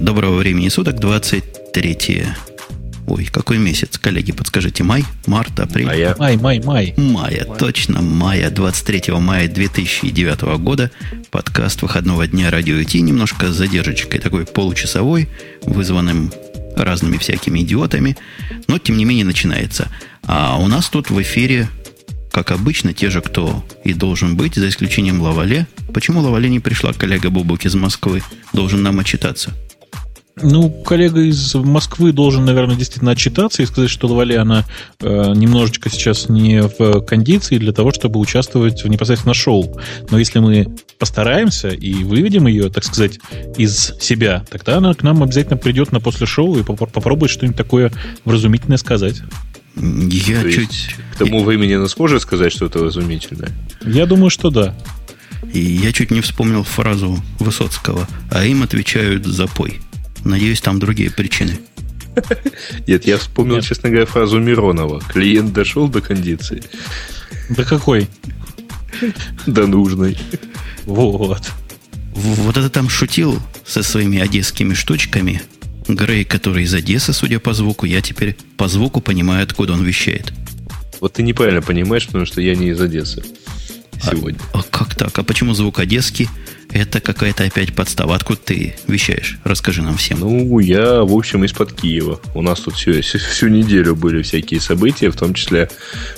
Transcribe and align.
Доброго 0.00 0.38
времени 0.38 0.70
суток, 0.70 0.98
23 0.98 2.24
Ой, 3.06 3.26
какой 3.26 3.58
месяц, 3.58 3.98
коллеги, 3.98 4.32
подскажите, 4.32 4.82
май, 4.82 5.04
март, 5.26 5.60
апрель? 5.60 5.86
Мая. 5.86 6.16
Май, 6.18 6.38
май, 6.38 6.60
май. 6.64 6.94
Мая, 6.96 7.44
точно, 7.44 8.00
мая, 8.00 8.50
23 8.50 9.12
мая 9.14 9.46
2009 9.46 10.40
года. 10.58 10.90
Подкаст 11.30 11.82
выходного 11.82 12.26
дня 12.26 12.50
радио 12.50 12.76
IT, 12.76 12.98
немножко 13.00 13.52
с 13.52 13.56
задержечкой, 13.56 14.20
такой 14.20 14.46
получасовой, 14.46 15.28
вызванным 15.62 16.32
разными 16.76 17.18
всякими 17.18 17.60
идиотами, 17.60 18.16
но 18.68 18.78
тем 18.78 18.96
не 18.96 19.04
менее 19.04 19.26
начинается. 19.26 19.88
А 20.26 20.56
у 20.58 20.66
нас 20.66 20.88
тут 20.88 21.10
в 21.10 21.20
эфире, 21.20 21.68
как 22.32 22.52
обычно, 22.52 22.94
те 22.94 23.10
же, 23.10 23.20
кто 23.20 23.62
и 23.84 23.92
должен 23.92 24.34
быть, 24.34 24.54
за 24.54 24.70
исключением 24.70 25.20
Лавале. 25.20 25.66
Почему 25.92 26.20
Лавале 26.20 26.48
не 26.48 26.58
пришла, 26.58 26.94
коллега 26.94 27.28
Бубук 27.28 27.66
из 27.66 27.74
Москвы, 27.74 28.22
должен 28.54 28.82
нам 28.82 28.98
отчитаться? 28.98 29.54
Ну, 30.42 30.70
коллега 30.70 31.20
из 31.20 31.54
Москвы 31.54 32.12
должен, 32.12 32.44
наверное, 32.44 32.76
действительно 32.76 33.12
отчитаться 33.12 33.62
и 33.62 33.66
сказать, 33.66 33.90
что 33.90 34.08
Лавале, 34.08 34.38
она 34.38 34.64
э, 35.00 35.32
немножечко 35.34 35.90
сейчас 35.90 36.28
не 36.28 36.62
в 36.62 37.00
кондиции 37.02 37.58
для 37.58 37.72
того, 37.72 37.92
чтобы 37.92 38.20
участвовать 38.20 38.84
в 38.84 38.88
непосредственно 38.88 39.34
шоу. 39.34 39.78
Но 40.10 40.18
если 40.18 40.38
мы 40.38 40.66
постараемся 40.98 41.68
и 41.68 42.04
выведем 42.04 42.46
ее, 42.46 42.70
так 42.70 42.84
сказать, 42.84 43.18
из 43.56 43.94
себя, 44.00 44.44
тогда 44.50 44.78
она 44.78 44.94
к 44.94 45.02
нам 45.02 45.22
обязательно 45.22 45.56
придет 45.56 45.92
на 45.92 46.00
после 46.00 46.26
шоу 46.26 46.58
и 46.58 46.62
поп- 46.62 46.90
попробует 46.90 47.30
что-нибудь 47.30 47.56
такое 47.56 47.92
вразумительное 48.24 48.78
сказать. 48.78 49.22
Я 49.76 50.42
То 50.42 50.50
чуть... 50.50 50.70
есть 50.70 50.96
К 51.14 51.18
тому 51.18 51.44
времени 51.44 51.74
она 51.74 51.88
сможет 51.88 52.22
сказать 52.22 52.52
что-то 52.52 52.84
разумительное? 52.84 53.50
Я 53.84 54.06
думаю, 54.06 54.30
что 54.30 54.50
да. 54.50 54.74
И 55.52 55.60
я 55.60 55.92
чуть 55.92 56.10
не 56.10 56.20
вспомнил 56.20 56.64
фразу 56.64 57.18
Высоцкого, 57.38 58.06
а 58.30 58.44
им 58.44 58.62
отвечают 58.62 59.26
запой. 59.26 59.80
Надеюсь, 60.24 60.60
там 60.60 60.78
другие 60.78 61.10
причины. 61.10 61.58
Нет, 62.86 63.06
я 63.06 63.18
вспомнил, 63.18 63.56
Нет. 63.56 63.64
честно 63.64 63.88
говоря, 63.88 64.06
фразу 64.06 64.38
Миронова. 64.40 65.00
Клиент 65.00 65.52
дошел 65.52 65.88
до 65.88 66.00
кондиции, 66.00 66.62
Да 67.48 67.64
какой? 67.64 68.08
до 69.46 69.66
нужной. 69.66 70.18
Вот. 70.84 71.50
Вот 72.14 72.56
это 72.56 72.68
там 72.68 72.88
шутил 72.88 73.40
со 73.64 73.82
своими 73.82 74.18
одесскими 74.18 74.74
штучками. 74.74 75.40
Грей, 75.88 76.24
который 76.24 76.64
из 76.64 76.74
Одессы, 76.74 77.12
судя 77.12 77.38
по 77.40 77.52
звуку, 77.54 77.86
я 77.86 78.00
теперь 78.00 78.36
по 78.56 78.68
звуку 78.68 79.00
понимаю, 79.00 79.42
откуда 79.44 79.72
он 79.72 79.84
вещает. 79.84 80.32
Вот 81.00 81.14
ты 81.14 81.22
неправильно 81.22 81.62
понимаешь, 81.62 82.06
потому 82.06 82.26
что 82.26 82.40
я 82.40 82.54
не 82.54 82.68
из 82.70 82.80
Одессы 82.80 83.24
сегодня. 84.02 84.38
А 84.52 84.62
как 84.62 84.94
так? 84.94 85.18
А 85.18 85.22
почему 85.22 85.54
звук 85.54 85.78
одесский? 85.78 86.28
Это 86.72 87.00
какая-то 87.00 87.44
опять 87.44 87.74
подстава. 87.74 88.14
Откуда 88.14 88.40
ты 88.44 88.76
вещаешь? 88.86 89.38
Расскажи 89.44 89.82
нам 89.82 89.96
всем. 89.96 90.20
Ну, 90.20 90.58
я, 90.60 91.02
в 91.02 91.12
общем, 91.12 91.44
из-под 91.44 91.72
Киева. 91.72 92.20
У 92.34 92.42
нас 92.42 92.60
тут 92.60 92.74
всю, 92.74 93.00
всю 93.02 93.48
неделю 93.48 93.96
были 93.96 94.22
всякие 94.22 94.60
события, 94.60 95.10
в 95.10 95.16
том 95.16 95.34
числе 95.34 95.68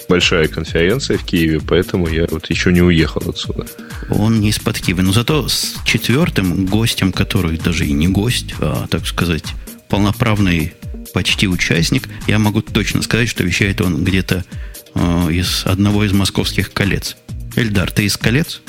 большая 0.09 0.49
конференция 0.49 1.17
в 1.17 1.25
Киеве, 1.25 1.61
поэтому 1.61 2.09
я 2.09 2.27
вот 2.31 2.51
еще 2.51 2.73
не 2.73 2.83
уехал 2.83 3.23
отсюда. 3.29 3.67
Он 4.11 4.41
не 4.41 4.51
из-под 4.51 4.79
Киева. 4.79 5.01
Но 5.01 5.13
зато 5.13 5.49
с 5.49 5.75
четвертым 5.85 6.67
гостем, 6.67 7.13
который 7.13 7.57
даже 7.57 7.87
и 7.87 7.93
не 7.93 8.09
гость, 8.09 8.55
а, 8.61 8.87
так 8.89 9.07
сказать, 9.07 9.45
полноправный 9.89 10.75
почти 11.13 11.49
участник, 11.49 12.09
я 12.27 12.39
могу 12.39 12.63
точно 12.63 13.03
сказать, 13.03 13.29
что 13.29 13.45
вещает 13.45 13.81
он 13.81 14.05
где-то 14.05 14.45
э, 14.95 15.29
из 15.31 15.63
одного 15.67 16.05
из 16.05 16.13
московских 16.13 16.73
колец. 16.73 17.17
Эльдар, 17.57 17.91
ты 17.91 18.05
из 18.05 18.17
колец? 18.17 18.63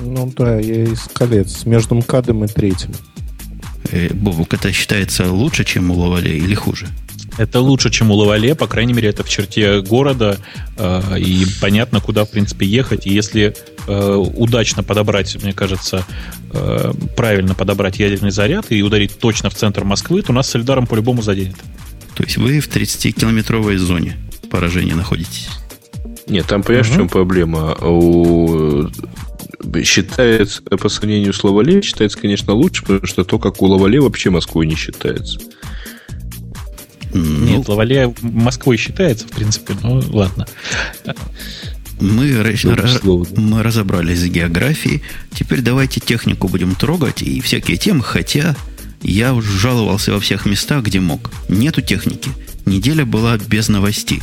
Ну 0.00 0.32
да, 0.36 0.58
я 0.58 0.84
из 0.84 1.02
колец, 1.12 1.64
между 1.64 1.94
МКАДом 1.94 2.44
и 2.44 2.48
третьим. 2.48 2.92
Э, 3.90 4.12
Бобук, 4.12 4.52
это 4.54 4.72
считается 4.72 5.30
лучше, 5.30 5.64
чем 5.64 5.90
у 5.90 5.94
Лавале 5.94 6.36
или 6.36 6.54
хуже? 6.54 6.88
Это 7.38 7.60
лучше, 7.60 7.90
чем 7.90 8.10
у 8.10 8.14
Лавале, 8.14 8.54
по 8.54 8.66
крайней 8.66 8.94
мере, 8.94 9.10
это 9.10 9.22
в 9.22 9.28
черте 9.28 9.80
города, 9.82 10.38
э, 10.78 11.18
и 11.18 11.46
понятно, 11.60 12.00
куда, 12.00 12.24
в 12.24 12.30
принципе, 12.30 12.66
ехать. 12.66 13.06
И 13.06 13.12
если 13.12 13.54
э, 13.86 14.14
удачно 14.14 14.82
подобрать, 14.82 15.42
мне 15.42 15.52
кажется, 15.52 16.04
э, 16.52 16.92
правильно 17.16 17.54
подобрать 17.54 17.98
ядерный 17.98 18.30
заряд 18.30 18.66
и 18.70 18.82
ударить 18.82 19.18
точно 19.18 19.50
в 19.50 19.54
центр 19.54 19.84
Москвы, 19.84 20.22
то 20.22 20.32
нас 20.32 20.48
с 20.48 20.56
Эльдаром 20.56 20.86
по-любому 20.86 21.20
заденет. 21.22 21.56
То 22.14 22.22
есть 22.24 22.38
вы 22.38 22.60
в 22.60 22.68
30-километровой 22.68 23.76
зоне 23.76 24.16
поражения 24.50 24.94
находитесь. 24.94 25.50
Нет, 26.28 26.46
там, 26.46 26.62
понимаешь, 26.62 26.86
в 26.86 26.90
Мгм. 26.90 26.98
чем 27.00 27.08
проблема? 27.08 27.74
У... 27.82 28.88
Считается, 29.84 30.62
по 30.62 30.88
сравнению 30.88 31.32
с 31.32 31.42
Лавале, 31.42 31.82
считается, 31.82 32.18
конечно, 32.18 32.52
лучше, 32.52 32.82
потому 32.82 33.06
что 33.06 33.24
то, 33.24 33.38
как 33.38 33.62
у 33.62 33.66
Лавале, 33.66 34.00
вообще 34.00 34.30
Москвой 34.30 34.66
не 34.66 34.74
считается. 34.76 35.38
Ну, 37.12 37.46
Нет, 37.46 37.68
Лавале 37.68 38.14
Москвой 38.20 38.76
считается, 38.76 39.26
в 39.26 39.30
принципе, 39.30 39.74
ну 39.82 40.02
ладно. 40.10 40.46
Мы, 41.98 42.28
ра- 42.30 42.52
ра- 42.52 42.96
условно. 42.96 43.40
мы 43.40 43.62
разобрались 43.62 44.18
с 44.20 44.24
географией. 44.24 45.02
Теперь 45.32 45.62
давайте 45.62 46.00
технику 46.00 46.48
будем 46.48 46.74
трогать 46.74 47.22
и 47.22 47.40
всякие 47.40 47.78
темы, 47.78 48.02
хотя 48.02 48.54
я 49.02 49.32
уж 49.32 49.46
жаловался 49.46 50.12
во 50.12 50.20
всех 50.20 50.44
местах, 50.44 50.84
где 50.84 51.00
мог. 51.00 51.30
Нету 51.48 51.80
техники. 51.80 52.30
Неделя 52.66 53.06
была 53.06 53.38
без 53.38 53.68
новостей. 53.68 54.22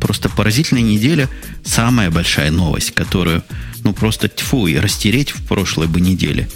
Просто 0.00 0.28
поразительная 0.28 0.82
неделя. 0.82 1.28
Самая 1.64 2.10
большая 2.10 2.50
новость, 2.50 2.90
которую, 2.90 3.44
ну, 3.84 3.92
просто 3.92 4.28
тьфу, 4.28 4.66
и 4.66 4.76
растереть 4.76 5.30
в 5.30 5.46
прошлой 5.46 5.86
бы 5.86 6.00
неделе. 6.00 6.48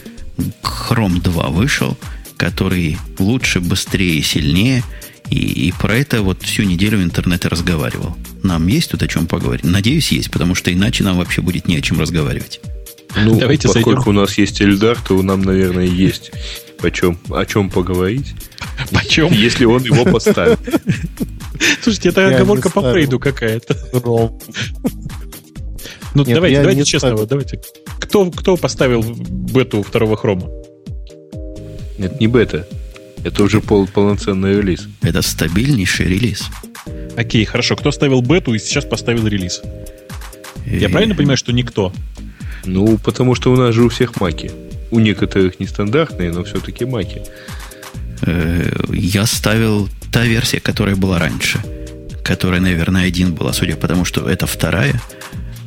Chrome 0.62 1.20
2 1.20 1.48
вышел, 1.48 1.96
который 2.36 2.98
лучше, 3.18 3.60
быстрее, 3.60 4.22
сильнее. 4.22 4.82
И, 5.30 5.68
и 5.68 5.72
про 5.72 5.96
это 5.96 6.22
вот 6.22 6.42
всю 6.42 6.62
неделю 6.62 6.98
в 6.98 7.02
интернете 7.02 7.48
разговаривал. 7.48 8.16
Нам 8.42 8.66
есть 8.68 8.90
тут 8.92 9.02
о 9.02 9.08
чем 9.08 9.26
поговорить? 9.26 9.64
Надеюсь, 9.64 10.12
есть, 10.12 10.30
потому 10.30 10.54
что 10.54 10.72
иначе 10.72 11.02
нам 11.02 11.16
вообще 11.18 11.42
будет 11.42 11.66
не 11.66 11.76
о 11.76 11.80
чем 11.80 11.98
разговаривать. 11.98 12.60
Ну, 13.16 13.38
Давайте 13.38 13.66
поскольку 13.66 14.02
зайдем. 14.02 14.16
у 14.16 14.20
нас 14.20 14.38
есть 14.38 14.60
Эльдар, 14.60 14.98
то 15.00 15.20
нам, 15.22 15.42
наверное, 15.42 15.86
есть 15.86 16.30
о 16.82 16.90
чем, 16.90 17.18
о 17.30 17.44
чем 17.46 17.70
поговорить, 17.70 18.34
Почем? 18.92 19.32
если 19.32 19.64
он 19.64 19.82
его 19.82 20.04
поставит. 20.04 20.60
Слушайте, 21.82 22.10
это 22.10 22.28
оговорка 22.28 22.70
по. 22.70 22.82
Фрейду 22.82 23.18
какая-то. 23.18 23.74
Ну, 26.16 26.24
Нет, 26.24 26.34
давайте, 26.34 26.56
давайте 26.60 26.80
не 26.80 26.86
честно, 26.86 27.14
вот 27.14 27.28
давайте. 27.28 27.60
Кто, 28.00 28.30
кто 28.30 28.56
поставил 28.56 29.02
бету 29.02 29.82
второго 29.82 30.16
хрома? 30.16 30.48
Нет, 31.98 32.18
не 32.20 32.26
бета. 32.26 32.66
Это 33.22 33.42
уже 33.44 33.60
пол, 33.60 33.86
полноценный 33.86 34.56
релиз. 34.56 34.88
Это 35.02 35.20
стабильнейший 35.20 36.06
релиз. 36.06 36.44
Окей, 37.18 37.44
хорошо. 37.44 37.76
Кто 37.76 37.90
ставил 37.92 38.22
бету 38.22 38.54
и 38.54 38.58
сейчас 38.58 38.86
поставил 38.86 39.26
релиз? 39.26 39.60
Я 40.64 40.88
И- 40.88 40.90
правильно 40.90 41.14
понимаю, 41.14 41.36
что 41.36 41.52
никто? 41.52 41.92
Ну, 42.64 42.96
потому 42.96 43.34
что 43.34 43.52
у 43.52 43.56
нас 43.56 43.74
же 43.74 43.82
у 43.82 43.88
всех 43.90 44.18
маки. 44.18 44.50
У 44.90 44.98
некоторых 45.00 45.60
нестандартные, 45.60 46.32
но 46.32 46.44
все-таки 46.44 46.86
маки. 46.86 47.22
Э, 48.22 48.70
Я 48.90 49.26
ставил 49.26 49.88
та 50.10 50.24
версия, 50.24 50.60
которая 50.60 50.96
была 50.96 51.18
раньше. 51.18 51.58
Которая, 52.24 52.60
наверное, 52.60 53.04
один 53.06 53.34
была, 53.34 53.52
судя 53.52 53.76
по 53.76 53.86
тому, 53.86 54.06
что 54.06 54.26
это 54.30 54.46
вторая. 54.46 54.98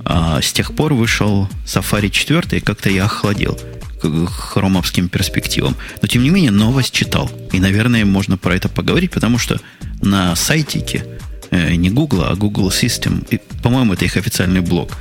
А 0.09 0.41
с 0.41 0.51
тех 0.51 0.73
пор 0.73 0.93
вышел 0.95 1.47
Safari 1.65 2.09
4, 2.09 2.57
и 2.57 2.59
как-то 2.59 2.89
я 2.89 3.05
охладел 3.05 3.59
к 4.01 4.27
хромовским 4.27 5.07
перспективам. 5.07 5.75
Но, 6.01 6.07
тем 6.07 6.23
не 6.23 6.29
менее, 6.29 6.51
новость 6.51 6.93
читал. 6.93 7.29
И, 7.51 7.59
наверное, 7.59 8.05
можно 8.05 8.35
про 8.37 8.55
это 8.55 8.69
поговорить, 8.69 9.11
потому 9.11 9.37
что 9.37 9.59
на 10.01 10.35
сайтике 10.35 11.05
э, 11.51 11.75
не 11.75 11.89
Google, 11.89 12.23
а 12.23 12.35
Google 12.35 12.69
System, 12.69 13.25
и, 13.29 13.39
по-моему, 13.61 13.93
это 13.93 14.05
их 14.05 14.17
официальный 14.17 14.61
блог, 14.61 14.91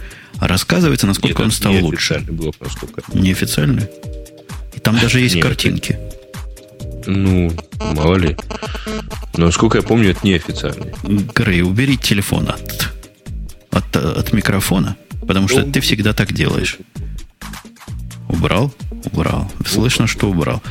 рассказывается, 0.41 1.07
насколько 1.07 1.39
Нет, 1.39 1.47
он 1.47 1.51
стал 1.53 1.73
не 1.73 1.81
лучше. 1.81 2.15
официальный 2.15 2.33
блок, 2.33 2.57
насколько. 2.61 3.03
Неофициальный? 3.15 3.87
И 4.75 4.81
там 4.81 4.99
даже 4.99 5.21
есть 5.21 5.37
Нет, 5.37 5.45
картинки. 5.45 5.99
Ну, 7.07 7.51
мало 7.79 8.17
ли. 8.17 8.37
Но, 9.37 9.47
насколько 9.47 9.79
я 9.79 9.83
помню, 9.83 10.11
это 10.11 10.21
неофициальный. 10.27 10.93
Грей, 11.35 11.63
убери 11.63 11.97
телефон 11.97 12.49
от, 12.51 12.91
от, 13.71 13.97
от 13.97 14.33
микрофона, 14.33 14.97
потому 15.29 15.47
что 15.47 15.63
Ну, 15.65 15.71
ты 15.71 15.81
всегда 15.81 16.13
так 16.13 16.33
делаешь. 16.33 16.79
Убрал? 18.29 18.75
Убрал. 19.05 19.51
Слышно, 19.65 20.09
что 20.09 20.29
убрал. 20.29 20.63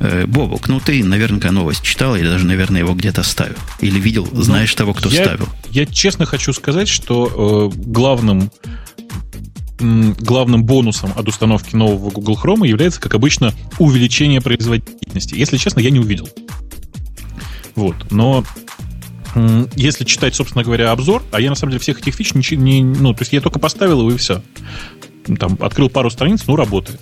Э, 0.00 0.26
Бобок, 0.26 0.68
ну 0.68 0.80
ты 0.80 1.02
наверняка 1.02 1.50
новость 1.50 1.82
читал, 1.82 2.14
или 2.14 2.28
даже, 2.28 2.46
наверное, 2.46 2.80
его 2.80 2.94
где-то 2.94 3.22
ставил. 3.22 3.56
Или 3.80 3.98
видел, 3.98 4.28
знаешь 4.32 4.74
того, 4.74 4.92
кто 4.92 5.08
Ну, 5.08 5.14
я, 5.14 5.24
ставил. 5.24 5.48
Я 5.70 5.86
честно 5.86 6.26
хочу 6.26 6.52
сказать, 6.52 6.88
что 6.88 7.72
э, 7.74 7.78
главным 7.78 8.50
главным 9.80 10.64
бонусом 10.64 11.12
от 11.16 11.26
установки 11.28 11.74
нового 11.74 12.10
Google 12.10 12.38
Chrome 12.40 12.66
является, 12.66 13.00
как 13.00 13.14
обычно, 13.14 13.52
увеличение 13.78 14.40
производительности. 14.40 15.34
Если 15.34 15.56
честно, 15.56 15.80
я 15.80 15.90
не 15.90 15.98
увидел. 15.98 16.28
Вот. 17.74 17.96
Но 18.12 18.44
если 19.76 20.04
читать, 20.04 20.34
собственно 20.34 20.64
говоря, 20.64 20.92
обзор, 20.92 21.22
а 21.32 21.40
я 21.40 21.50
на 21.50 21.56
самом 21.56 21.72
деле 21.72 21.80
всех 21.80 22.00
этих 22.00 22.14
фич 22.14 22.34
ничего 22.34 22.60
не... 22.60 22.82
Ну, 22.82 23.12
то 23.12 23.22
есть 23.22 23.32
я 23.32 23.40
только 23.40 23.58
поставил 23.58 24.00
его 24.00 24.12
и 24.12 24.16
все. 24.16 24.42
Там 25.38 25.58
открыл 25.60 25.88
пару 25.88 26.10
страниц, 26.10 26.42
ну, 26.46 26.56
работает. 26.56 27.00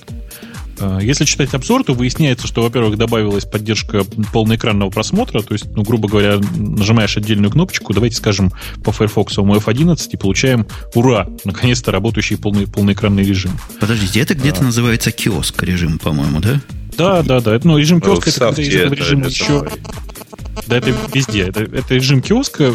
Э, 0.79 0.99
если 1.01 1.25
читать 1.25 1.55
обзор, 1.55 1.85
то 1.85 1.95
выясняется, 1.95 2.47
что, 2.47 2.63
во-первых, 2.63 2.97
добавилась 2.97 3.45
поддержка 3.45 4.05
полноэкранного 4.33 4.91
просмотра, 4.91 5.43
то 5.43 5.53
есть, 5.53 5.67
ну, 5.75 5.83
грубо 5.83 6.09
говоря, 6.09 6.39
нажимаешь 6.57 7.17
отдельную 7.17 7.51
кнопочку, 7.51 7.93
давайте 7.93 8.17
скажем, 8.17 8.53
по 8.85 8.93
Firefox 8.93 9.39
F11 9.39 10.09
и 10.11 10.17
получаем, 10.17 10.67
ура, 10.95 11.29
наконец-то 11.45 11.93
работающий 11.93 12.37
полный, 12.37 12.67
полноэкранный 12.67 13.25
режим. 13.25 13.53
Подождите, 13.81 14.21
это 14.21 14.35
где-то 14.35 14.61
а. 14.61 14.65
называется 14.65 15.11
киоск 15.11 15.63
режим, 15.63 15.99
по-моему, 15.99 16.41
да? 16.41 16.61
Да, 16.97 17.23
да, 17.23 17.41
да. 17.41 17.59
Ну, 17.65 17.79
режим 17.79 18.01
киоска 18.01 18.31
это 18.31 18.53
когда 18.53 18.63
этого 18.63 18.95
режима 18.95 19.27
еще... 19.27 19.67
Да, 20.67 20.77
это 20.77 20.95
везде. 21.13 21.49
Это, 21.49 21.61
это 21.61 21.95
режим 21.95 22.21
киоска. 22.21 22.73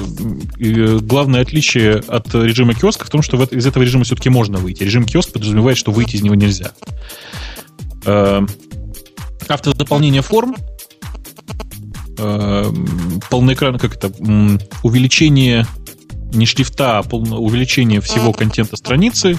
И 0.57 0.73
э, 0.73 0.97
главное 0.99 1.41
отличие 1.41 1.95
от 2.07 2.33
режима 2.33 2.73
киоска 2.73 3.05
в 3.05 3.09
том, 3.09 3.21
что 3.21 3.37
в, 3.37 3.51
из 3.51 3.65
этого 3.65 3.83
режима 3.83 4.03
все-таки 4.03 4.29
можно 4.29 4.57
выйти. 4.57 4.83
Режим 4.83 5.05
киоск 5.05 5.31
подразумевает, 5.31 5.77
что 5.77 5.91
выйти 5.91 6.15
из 6.15 6.21
него 6.21 6.35
нельзя. 6.35 6.71
Э, 8.05 8.41
автозаполнение 9.47 10.21
форм, 10.21 10.55
э, 12.17 12.71
полноэкранное, 13.29 13.79
как 13.79 13.95
это, 13.95 14.11
увеличение 14.83 15.65
не 16.33 16.45
шрифта, 16.45 16.99
а 16.99 17.15
увеличение 17.15 18.01
всего 18.01 18.33
контента 18.33 18.75
страницы, 18.75 19.37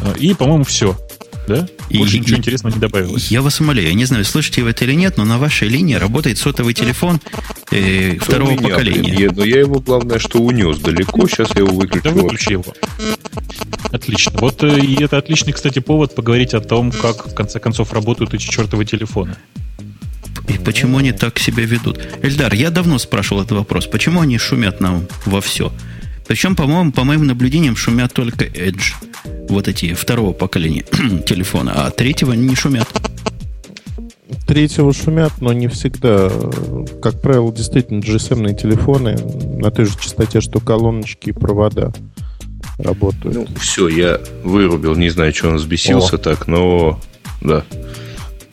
э, 0.00 0.18
и, 0.18 0.34
по-моему, 0.34 0.64
все 0.64 0.96
да? 1.46 1.68
И, 1.88 1.98
Больше 1.98 2.18
ничего 2.18 2.38
интересного 2.38 2.74
не 2.74 2.80
добавилось. 2.80 3.30
Я 3.30 3.42
вас 3.42 3.60
умоляю, 3.60 3.88
я 3.88 3.94
не 3.94 4.04
знаю, 4.04 4.24
слышите 4.24 4.62
вы 4.62 4.70
это 4.70 4.84
или 4.84 4.94
нет, 4.94 5.16
но 5.16 5.24
на 5.24 5.38
вашей 5.38 5.68
линии 5.68 5.94
работает 5.94 6.38
сотовый 6.38 6.74
телефон 6.74 7.20
э, 7.70 8.18
второго 8.18 8.52
меня, 8.52 8.68
поколения. 8.68 9.16
Блин, 9.16 9.32
но 9.36 9.44
я 9.44 9.60
его, 9.60 9.80
главное, 9.80 10.18
что 10.18 10.38
унес 10.38 10.78
далеко, 10.78 11.26
сейчас 11.28 11.50
я 11.54 11.62
его 11.62 11.72
выключу. 11.74 12.04
Да 12.04 12.10
выключи 12.10 12.52
его. 12.52 12.74
Отлично. 13.90 14.32
Вот 14.40 14.62
э, 14.62 14.80
и 14.80 15.02
это 15.02 15.18
отличный, 15.18 15.52
кстати, 15.52 15.78
повод 15.78 16.14
поговорить 16.14 16.54
о 16.54 16.60
том, 16.60 16.90
как, 16.90 17.28
в 17.28 17.34
конце 17.34 17.60
концов, 17.60 17.92
работают 17.92 18.34
эти 18.34 18.48
чертовы 18.48 18.84
телефоны. 18.84 19.36
И 20.48 20.58
почему 20.58 20.98
они 20.98 21.12
так 21.12 21.38
себя 21.38 21.64
ведут? 21.64 21.98
Эльдар, 22.22 22.52
я 22.54 22.70
давно 22.70 22.98
спрашивал 22.98 23.42
этот 23.42 23.58
вопрос. 23.58 23.86
Почему 23.86 24.20
они 24.20 24.38
шумят 24.38 24.80
нам 24.80 25.06
во 25.24 25.40
все? 25.40 25.72
Причем, 26.26 26.56
по-моему, 26.56 26.92
по 26.92 27.04
моим 27.04 27.26
наблюдениям, 27.26 27.76
шумят 27.76 28.12
только 28.12 28.44
Edge. 28.44 28.94
Вот 29.48 29.68
эти 29.68 29.94
второго 29.94 30.32
поколения 30.32 30.82
телефона, 31.26 31.72
а 31.74 31.90
третьего 31.90 32.32
не 32.32 32.54
шумят. 32.54 32.88
Третьего 34.46 34.92
шумят, 34.92 35.32
но 35.40 35.52
не 35.52 35.68
всегда. 35.68 36.30
Как 37.02 37.20
правило, 37.20 37.52
действительно, 37.52 38.00
GSM 38.00 38.60
телефоны 38.60 39.16
на 39.60 39.70
той 39.70 39.86
же 39.86 39.96
частоте, 39.98 40.40
что 40.40 40.60
колоночки 40.60 41.30
и 41.30 41.32
провода 41.32 41.92
работают. 42.78 43.34
Ну, 43.36 43.46
все, 43.58 43.88
я 43.88 44.20
вырубил, 44.44 44.94
не 44.94 45.08
знаю, 45.08 45.34
что 45.34 45.48
он 45.48 45.56
взбесился 45.56 46.16
О. 46.16 46.18
так, 46.18 46.46
но 46.46 47.00
да. 47.40 47.64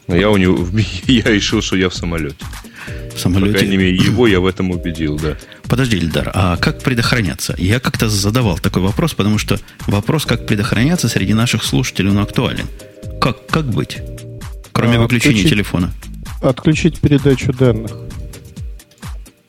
Я 0.07 0.29
у 0.29 0.37
него 0.37 0.67
я 1.07 1.23
решил, 1.23 1.61
что 1.61 1.75
я 1.75 1.89
в 1.89 1.95
самолете. 1.95 2.35
В 3.15 3.19
самолете. 3.19 3.53
По 3.53 3.57
крайней 3.59 3.77
мере, 3.77 3.95
его 3.95 4.27
я 4.27 4.39
в 4.39 4.45
этом 4.45 4.71
убедил, 4.71 5.17
да. 5.17 5.37
Подожди, 5.73 5.97
Ильдар, 5.97 6.29
а 6.35 6.55
как 6.57 6.83
предохраняться? 6.83 7.55
Я 7.57 7.79
как-то 7.79 8.07
задавал 8.07 8.59
такой 8.59 8.83
вопрос, 8.83 9.15
потому 9.15 9.39
что 9.39 9.57
вопрос, 9.87 10.23
как 10.23 10.45
предохраняться, 10.45 11.09
среди 11.09 11.33
наших 11.33 11.63
слушателей, 11.63 12.11
он 12.11 12.19
актуален. 12.19 12.67
Как, 13.19 13.47
как 13.47 13.65
быть? 13.65 13.97
Кроме 14.71 14.97
а, 14.97 15.01
выключения 15.01 15.37
отключить, 15.37 15.49
телефона. 15.49 15.91
Отключить 16.43 16.99
передачу 16.99 17.53
данных. 17.53 17.91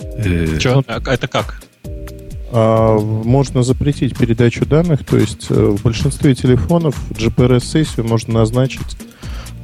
Э, 0.01 0.59
Че? 0.59 0.83
А, 0.87 1.03
это 1.13 1.29
как? 1.29 1.63
А, 2.53 2.99
можно 2.99 3.63
запретить 3.63 4.17
передачу 4.17 4.65
данных, 4.65 5.05
то 5.05 5.19
есть 5.19 5.49
э, 5.51 5.55
в 5.55 5.83
большинстве 5.83 6.35
телефонов 6.35 6.99
GPRS-сессию 7.11 8.07
можно 8.07 8.33
назначить 8.33 8.97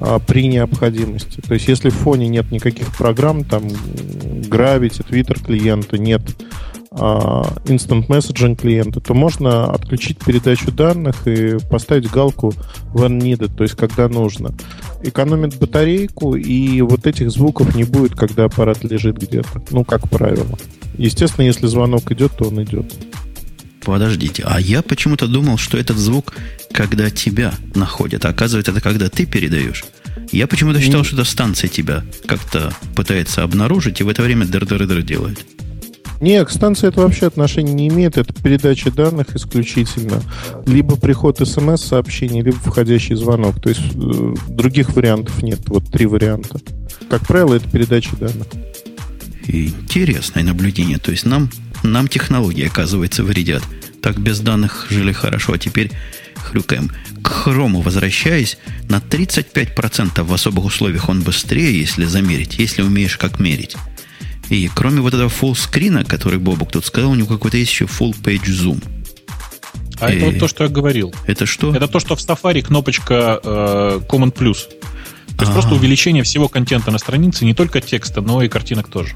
а, 0.01 0.19
при 0.19 0.49
необходимости. 0.49 1.41
То 1.41 1.55
есть, 1.55 1.69
если 1.69 1.91
в 1.91 1.95
фоне 1.95 2.29
нет 2.29 2.51
никаких 2.51 2.97
программ, 2.97 3.45
там 3.45 3.65
Gravity, 3.65 5.07
Twitter 5.07 5.45
клиента, 5.45 5.99
нет 5.99 6.23
а, 6.93 7.43
Instant 7.67 8.09
Messaging 8.09 8.57
клиента, 8.57 9.01
то 9.01 9.15
можно 9.15 9.71
отключить 9.73 10.19
передачу 10.19 10.73
данных 10.73 11.27
и 11.27 11.59
поставить 11.71 12.11
галку 12.11 12.53
when 12.95 13.19
needed, 13.19 13.55
то 13.55 13.63
есть 13.63 13.77
когда 13.77 14.09
нужно. 14.09 14.55
Экономит 15.03 15.59
батарейку, 15.59 16.35
и 16.35 16.81
вот 16.81 17.07
этих 17.07 17.31
звуков 17.31 17.75
не 17.77 17.85
будет, 17.85 18.15
когда 18.15 18.45
аппарат 18.45 18.83
лежит 18.83 19.19
где-то. 19.19 19.63
Ну, 19.71 19.85
как 19.85 20.09
правило. 20.09 20.59
Естественно, 20.97 21.45
если 21.45 21.67
звонок 21.67 22.11
идет, 22.11 22.33
то 22.37 22.49
он 22.49 22.63
идет. 22.63 22.93
Подождите, 23.91 24.45
а 24.47 24.61
я 24.61 24.83
почему-то 24.83 25.27
думал, 25.27 25.59
что 25.59 25.77
этот 25.77 25.97
звук, 25.97 26.33
когда 26.71 27.11
тебя 27.11 27.53
находят, 27.75 28.25
а 28.25 28.29
оказывается, 28.29 28.71
это 28.71 28.81
когда 28.81 29.09
ты 29.09 29.27
передаешь. 29.27 29.85
Я 30.31 30.47
почему-то 30.47 30.81
считал, 30.81 31.03
что 31.03 31.17
это 31.17 31.25
станция 31.25 31.67
тебя 31.67 32.05
как-то 32.25 32.73
пытается 32.95 33.43
обнаружить 33.43 34.01
и 34.01 34.05
в 34.05 34.09
это 34.09 34.23
время 34.23 34.47
дыр-дыр-дыр 34.47 35.03
делает. 35.03 35.45
Нет, 36.21 36.47
к 36.47 36.53
станции 36.53 36.87
это 36.87 37.01
вообще 37.01 37.27
отношения 37.27 37.73
не 37.73 37.89
имеет. 37.89 38.17
Это 38.17 38.33
передача 38.33 38.93
данных 38.93 39.35
исключительно. 39.35 40.23
Либо 40.67 40.95
приход 40.95 41.39
смс-сообщений, 41.41 42.43
либо 42.43 42.59
входящий 42.59 43.17
звонок. 43.17 43.61
То 43.61 43.71
есть 43.71 43.83
э, 43.97 44.35
других 44.51 44.91
вариантов 44.95 45.43
нет. 45.43 45.63
Вот 45.67 45.91
три 45.91 46.07
варианта. 46.07 46.61
Как 47.11 47.27
правило, 47.27 47.55
это 47.55 47.69
передача 47.69 48.15
данных. 48.15 48.47
Интересное 49.49 50.45
наблюдение. 50.45 50.99
То 50.99 51.11
есть 51.11 51.27
нам 51.27 51.51
нам 51.83 52.09
технологии, 52.09 52.67
оказывается, 52.67 53.25
вредят. 53.25 53.63
Так 54.03 54.19
без 54.19 54.41
данных 54.41 54.87
жили 54.91 55.13
хорошо, 55.13 55.55
а 55.55 55.59
теперь 55.59 55.91
хрюкаем. 56.37 56.91
К 57.23 57.29
хрому 57.29 57.83
возвращаясь, 57.83 58.59
на 58.89 58.97
35% 58.97 60.23
в 60.23 60.33
особых 60.33 60.65
условиях 60.65 61.09
он 61.09 61.23
быстрее, 61.23 61.79
если 61.79 62.05
замерить, 62.05 62.59
если 62.59 62.83
умеешь 62.83 63.19
как 63.19 63.39
мерить. 63.39 63.77
И 64.49 64.69
кроме 64.75 65.01
вот 65.01 65.15
этого 65.15 65.29
full 65.29 65.55
скрина, 65.55 66.05
который 66.05 66.39
Бобок 66.39 66.73
тут 66.73 66.85
сказал, 66.85 67.13
у 67.13 67.15
него 67.15 67.29
какой-то 67.29 67.57
есть 67.57 67.71
еще 67.71 67.85
full 67.85 68.15
page 68.21 68.47
zoom. 68.47 68.83
А 70.01 70.13
и... 70.13 70.17
это 70.17 70.27
вот 70.27 70.39
то, 70.39 70.49
что 70.49 70.65
я 70.65 70.71
говорил. 70.71 71.15
Это 71.27 71.47
что? 71.47 71.75
Это 71.75 71.87
то, 71.87 72.01
что 72.01 72.17
в 72.17 72.19
Safari 72.19 72.63
кнопочка 72.63 73.39
э, 73.43 74.01
Command 74.09 74.35
Plus. 74.35 74.67
То 74.67 75.45
есть 75.45 75.53
А-а-а. 75.53 75.53
просто 75.53 75.75
увеличение 75.75 76.23
всего 76.25 76.49
контента 76.49 76.91
на 76.91 76.99
странице, 76.99 77.45
не 77.45 77.55
только 77.55 77.81
текста, 77.81 78.21
но 78.21 78.43
и 78.43 78.49
картинок 78.49 78.89
тоже. 78.89 79.15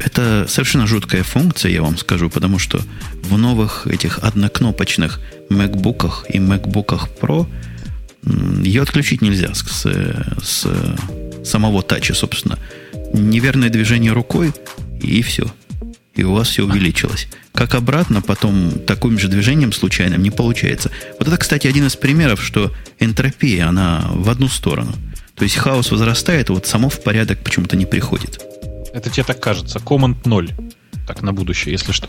Это 0.00 0.46
совершенно 0.48 0.86
жуткая 0.86 1.22
функция, 1.22 1.72
я 1.72 1.82
вам 1.82 1.96
скажу, 1.98 2.30
потому 2.30 2.58
что 2.58 2.80
в 3.22 3.36
новых 3.36 3.86
этих 3.86 4.18
однокнопочных 4.20 5.20
MacBook 5.50 6.26
и 6.28 6.38
MacBook 6.38 7.08
Pro 7.20 7.46
ее 8.62 8.82
отключить 8.82 9.22
нельзя 9.22 9.54
с, 9.54 9.86
с, 10.42 10.66
самого 11.44 11.82
тача, 11.82 12.14
собственно. 12.14 12.58
Неверное 13.12 13.70
движение 13.70 14.12
рукой, 14.12 14.52
и 15.00 15.22
все. 15.22 15.46
И 16.14 16.24
у 16.24 16.34
вас 16.34 16.48
все 16.48 16.64
увеличилось. 16.64 17.28
Как 17.52 17.74
обратно, 17.74 18.20
потом 18.20 18.72
таким 18.86 19.18
же 19.18 19.28
движением 19.28 19.72
случайным 19.72 20.22
не 20.22 20.30
получается. 20.30 20.90
Вот 21.18 21.28
это, 21.28 21.36
кстати, 21.38 21.66
один 21.66 21.86
из 21.86 21.96
примеров, 21.96 22.42
что 22.42 22.72
энтропия, 22.98 23.68
она 23.68 24.06
в 24.12 24.28
одну 24.28 24.48
сторону. 24.48 24.94
То 25.34 25.44
есть 25.44 25.56
хаос 25.56 25.90
возрастает, 25.90 26.50
а 26.50 26.54
вот 26.54 26.66
само 26.66 26.88
в 26.88 27.02
порядок 27.02 27.38
почему-то 27.44 27.76
не 27.76 27.86
приходит. 27.86 28.40
Это 28.92 29.10
тебе 29.10 29.24
так 29.24 29.40
кажется. 29.40 29.78
Command 29.78 30.16
0. 30.24 30.50
Так, 31.06 31.22
на 31.22 31.32
будущее, 31.32 31.72
если 31.72 31.92
что. 31.92 32.08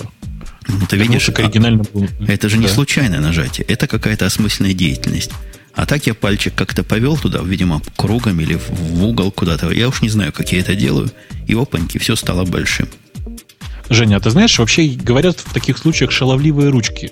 Ну, 0.67 0.85
ты 0.87 0.97
видишь, 0.97 1.29
а, 1.29 1.31
оригинально 1.31 1.83
был. 1.83 2.07
это 2.27 2.49
же 2.49 2.57
да. 2.57 2.63
не 2.63 2.67
случайное 2.67 3.19
нажатие. 3.19 3.65
Это 3.67 3.87
какая-то 3.87 4.25
осмысленная 4.25 4.73
деятельность. 4.73 5.31
А 5.73 5.85
так 5.85 6.05
я 6.07 6.13
пальчик 6.13 6.53
как-то 6.53 6.83
повел 6.83 7.17
туда, 7.17 7.41
видимо, 7.41 7.81
кругом 7.95 8.39
или 8.41 8.55
в 8.55 9.03
угол 9.03 9.31
куда-то. 9.31 9.71
Я 9.71 9.87
уж 9.87 10.01
не 10.01 10.09
знаю, 10.09 10.33
как 10.33 10.51
я 10.51 10.59
это 10.59 10.75
делаю. 10.75 11.09
И 11.47 11.53
опаньки, 11.53 11.97
все 11.97 12.15
стало 12.15 12.45
большим. 12.45 12.89
Женя, 13.89 14.17
а 14.17 14.19
ты 14.19 14.29
знаешь, 14.29 14.59
вообще 14.59 14.87
говорят 14.89 15.39
в 15.39 15.53
таких 15.53 15.77
случаях 15.77 16.11
шаловливые 16.11 16.69
ручки. 16.69 17.11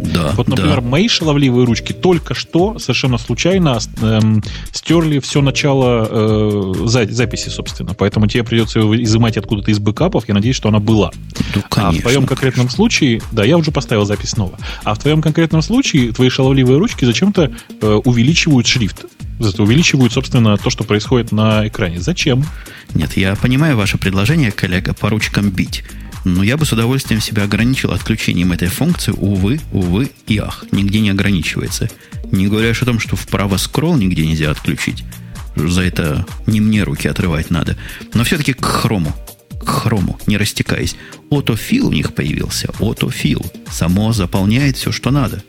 Да, 0.00 0.32
вот, 0.34 0.48
например, 0.48 0.80
да. 0.80 0.86
мои 0.86 1.08
шаловливые 1.08 1.66
ручки 1.66 1.92
только 1.92 2.34
что 2.34 2.78
совершенно 2.78 3.18
случайно 3.18 3.78
эм, 4.02 4.42
стерли 4.72 5.18
все 5.20 5.40
начало 5.40 6.06
э, 6.10 6.72
за, 6.84 7.06
записи, 7.06 7.48
собственно. 7.48 7.94
Поэтому 7.94 8.26
тебе 8.26 8.44
придется 8.44 8.80
его 8.80 9.00
изымать 9.02 9.36
откуда-то 9.36 9.70
из 9.70 9.78
бэкапов. 9.78 10.28
Я 10.28 10.34
надеюсь, 10.34 10.56
что 10.56 10.68
она 10.68 10.80
была. 10.80 11.12
Ну, 11.54 11.62
конечно, 11.68 11.88
а 11.88 11.92
в 11.92 12.00
твоем 12.00 12.26
конкретном 12.26 12.66
конечно. 12.66 12.76
случае, 12.76 13.22
да, 13.32 13.44
я 13.44 13.56
уже 13.56 13.70
поставил 13.70 14.04
запись 14.04 14.30
снова. 14.30 14.58
А 14.82 14.94
в 14.94 14.98
твоем 14.98 15.22
конкретном 15.22 15.62
случае 15.62 16.12
твои 16.12 16.28
шаловливые 16.28 16.78
ручки 16.78 17.04
зачем-то 17.04 17.52
э, 17.80 18.00
увеличивают 18.04 18.66
шрифт. 18.66 19.04
Зато 19.38 19.64
увеличивают, 19.64 20.12
собственно, 20.12 20.56
то, 20.56 20.70
что 20.70 20.84
происходит 20.84 21.32
на 21.32 21.66
экране. 21.66 22.00
Зачем? 22.00 22.44
Нет, 22.94 23.16
я 23.16 23.34
понимаю 23.34 23.76
ваше 23.76 23.98
предложение, 23.98 24.52
коллега, 24.52 24.94
по 24.94 25.08
ручкам 25.08 25.50
бить. 25.50 25.84
Но 26.24 26.42
я 26.42 26.56
бы 26.56 26.64
с 26.64 26.72
удовольствием 26.72 27.20
себя 27.20 27.44
ограничил 27.44 27.92
отключением 27.92 28.52
этой 28.52 28.68
функции. 28.68 29.12
Увы, 29.12 29.60
увы 29.72 30.10
и 30.26 30.38
ах. 30.38 30.64
Нигде 30.72 31.00
не 31.00 31.10
ограничивается. 31.10 31.90
Не 32.32 32.48
говоря 32.48 32.70
о 32.70 32.84
том, 32.84 32.98
что 32.98 33.16
вправо 33.16 33.58
скролл 33.58 33.96
нигде 33.96 34.26
нельзя 34.26 34.50
отключить. 34.50 35.04
За 35.54 35.82
это 35.82 36.26
не 36.46 36.60
мне 36.60 36.82
руки 36.82 37.06
отрывать 37.06 37.50
надо. 37.50 37.76
Но 38.14 38.24
все-таки 38.24 38.54
к 38.54 38.64
хрому. 38.64 39.14
К 39.64 39.68
хрому, 39.68 40.18
не 40.26 40.36
растекаясь. 40.36 40.96
Отофил 41.30 41.88
у 41.88 41.92
них 41.92 42.14
появился. 42.14 42.70
Отофил. 42.80 43.44
Само 43.70 44.12
заполняет 44.12 44.76
все, 44.76 44.92
что 44.92 45.10
надо. 45.10 45.42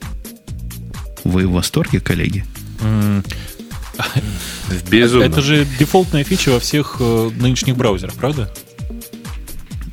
Вы 1.24 1.48
в 1.48 1.54
восторге, 1.54 2.00
коллеги? 2.02 2.46
Безумно. 4.90 5.24
Это 5.24 5.42
же 5.42 5.66
дефолтная 5.80 6.24
фича 6.24 6.52
во 6.52 6.60
всех 6.60 6.98
э, 7.00 7.32
нынешних 7.40 7.78
браузерах, 7.78 8.14
правда? 8.16 8.54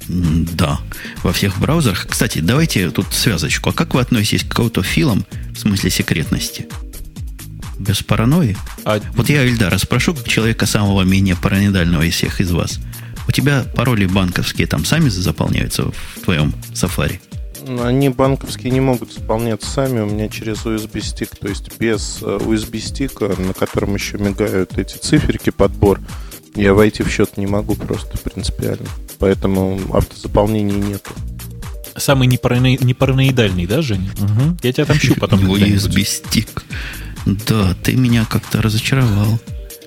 Да, 0.08 0.80
во 1.22 1.32
всех 1.32 1.58
браузерах. 1.58 2.06
Кстати, 2.08 2.40
давайте 2.40 2.90
тут 2.90 3.06
связочку. 3.12 3.70
А 3.70 3.72
как 3.72 3.94
вы 3.94 4.00
относитесь 4.00 4.44
к 4.44 4.58
аутофилам 4.58 5.24
в 5.54 5.58
смысле 5.58 5.90
секретности? 5.90 6.66
Без 7.78 8.02
паранойи? 8.02 8.56
А 8.84 9.00
Вот 9.14 9.28
я, 9.28 9.44
Ильдара, 9.44 9.78
спрошу, 9.78 10.14
как 10.14 10.28
человека 10.28 10.66
самого 10.66 11.02
менее 11.02 11.36
параноидального 11.36 12.02
из 12.02 12.14
всех 12.14 12.40
из 12.40 12.50
вас. 12.50 12.78
У 13.28 13.32
тебя 13.32 13.64
пароли 13.74 14.06
банковские 14.06 14.66
там 14.66 14.84
сами 14.84 15.08
заполняются 15.08 15.84
в 15.84 16.20
твоем 16.24 16.52
сафари? 16.74 17.20
Они 17.80 18.08
банковские 18.08 18.72
не 18.72 18.80
могут 18.80 19.12
заполняться 19.12 19.70
сами 19.70 20.00
у 20.00 20.06
меня 20.06 20.28
через 20.28 20.64
USB-стик. 20.64 21.36
То 21.36 21.48
есть 21.48 21.78
без 21.78 22.18
э, 22.20 22.24
USB-стика, 22.26 23.40
на 23.40 23.54
котором 23.54 23.94
еще 23.94 24.18
мигают 24.18 24.78
эти 24.78 24.96
циферки, 24.96 25.50
подбор, 25.50 26.00
я 26.54 26.74
войти 26.74 27.02
в 27.02 27.10
счет 27.10 27.36
не 27.36 27.46
могу 27.46 27.76
просто 27.76 28.18
принципиально. 28.18 28.88
Поэтому 29.22 29.78
автозаполнения 29.94 30.74
нету. 30.74 31.12
самый 31.96 32.26
непарано- 32.26 32.76
непараноидальный, 32.84 33.66
да, 33.66 33.80
Женя? 33.82 34.10
Мгм. 34.18 34.58
Я 34.64 34.72
тебя 34.72 34.82
отомщу 34.82 35.14
потом. 35.14 35.40
USB-стик. 35.46 36.64
Да, 37.24 37.76
ты 37.84 37.94
меня 37.94 38.24
как-то 38.28 38.60
разочаровал, 38.60 39.38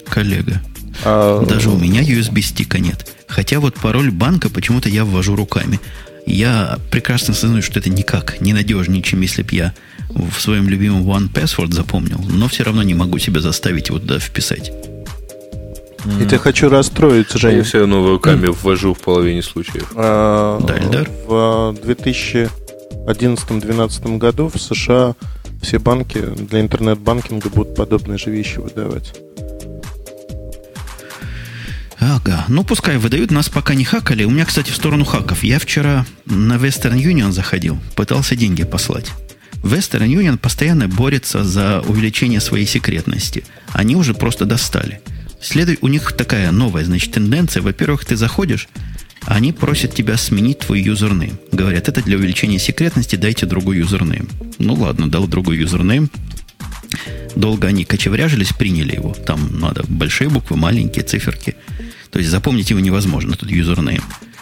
коллега. 0.07 0.61
А, 1.03 1.43
Даже 1.45 1.69
у 1.69 1.77
меня 1.77 2.01
USB-стика 2.01 2.79
нет. 2.79 3.11
Хотя 3.27 3.59
вот 3.59 3.75
пароль 3.75 4.09
банка 4.09 4.49
почему-то 4.49 4.87
я 4.87 5.03
ввожу 5.03 5.35
руками. 5.35 5.81
Я 6.25 6.79
прекрасно 6.89 7.33
осознаю, 7.33 7.61
что 7.61 7.79
это 7.79 7.89
никак 7.89 8.39
не 8.39 8.53
надежнее, 8.53 9.03
чем 9.03 9.19
если 9.19 9.41
бы 9.41 9.49
я 9.53 9.73
в 10.11 10.39
своем 10.39 10.69
любимом 10.69 11.03
One 11.03 11.29
Password 11.29 11.73
запомнил, 11.73 12.23
но 12.29 12.47
все 12.47 12.63
равно 12.63 12.83
не 12.83 12.93
могу 12.93 13.19
себя 13.19 13.41
заставить 13.41 13.89
его 13.89 13.99
туда 13.99 14.17
вписать. 14.17 14.71
Я 16.19 16.25
тебя 16.25 16.37
хочу 16.37 16.69
расстроить, 16.69 17.27
Я 17.33 17.39
Женя. 17.39 17.63
все 17.63 17.79
равно 17.79 18.07
руками 18.07 18.47
ввожу 18.47 18.93
в 18.93 18.99
половине 18.99 19.41
случаев. 19.41 19.91
А, 19.95 20.59
Да? 20.91 21.03
В 21.27 21.75
2011-2012 21.83 24.17
году 24.17 24.51
в 24.53 24.59
США 24.61 25.15
все 25.61 25.79
банки 25.79 26.19
для 26.19 26.61
интернет-банкинга 26.61 27.49
будут 27.49 27.75
подобные 27.75 28.17
же 28.17 28.29
вещи 28.29 28.59
выдавать. 28.59 29.13
Ага, 31.99 32.45
ну 32.49 32.63
пускай 32.63 32.97
выдают, 32.97 33.31
нас 33.31 33.49
пока 33.49 33.73
не 33.73 33.83
хакали. 33.83 34.25
У 34.25 34.29
меня, 34.29 34.45
кстати, 34.45 34.69
в 34.69 34.75
сторону 34.75 35.05
хаков. 35.05 35.43
Я 35.43 35.57
вчера 35.59 36.05
на 36.25 36.53
Western 36.57 37.01
Union 37.01 37.31
заходил, 37.31 37.79
пытался 37.95 38.35
деньги 38.35 38.63
послать. 38.63 39.11
Western 39.63 40.05
Union 40.07 40.37
постоянно 40.37 40.87
борется 40.87 41.43
за 41.43 41.81
увеличение 41.87 42.39
своей 42.41 42.67
секретности. 42.67 43.43
Они 43.73 43.95
уже 43.95 44.13
просто 44.13 44.45
достали. 44.45 45.01
Следует, 45.45 45.77
у 45.83 45.87
них 45.87 46.11
такая 46.13 46.51
новая, 46.51 46.83
значит, 46.85 47.11
тенденция. 47.11 47.61
Во-первых, 47.61 48.03
ты 48.03 48.15
заходишь, 48.15 48.67
они 49.25 49.53
просят 49.53 49.93
тебя 49.93 50.17
сменить 50.17 50.59
твой 50.59 50.81
username. 50.81 51.37
Говорят, 51.51 51.87
это 51.87 52.01
для 52.01 52.17
увеличения 52.17 52.57
секретности, 52.57 53.15
дайте 53.15 53.45
другой 53.45 53.77
username. 53.77 54.27
Ну 54.57 54.73
ладно, 54.73 55.07
дал 55.07 55.27
другой 55.27 55.57
username. 55.57 56.09
Долго 57.35 57.67
они 57.67 57.85
кочевряжились, 57.85 58.53
приняли 58.53 58.95
его. 58.95 59.13
Там 59.13 59.59
надо 59.59 59.83
большие 59.87 60.31
буквы, 60.31 60.57
маленькие 60.57 61.05
циферки. 61.05 61.55
То 62.09 62.17
есть 62.17 62.31
запомнить 62.31 62.71
его 62.71 62.79
невозможно, 62.79 63.35
тут 63.35 63.51
username. 63.51 64.01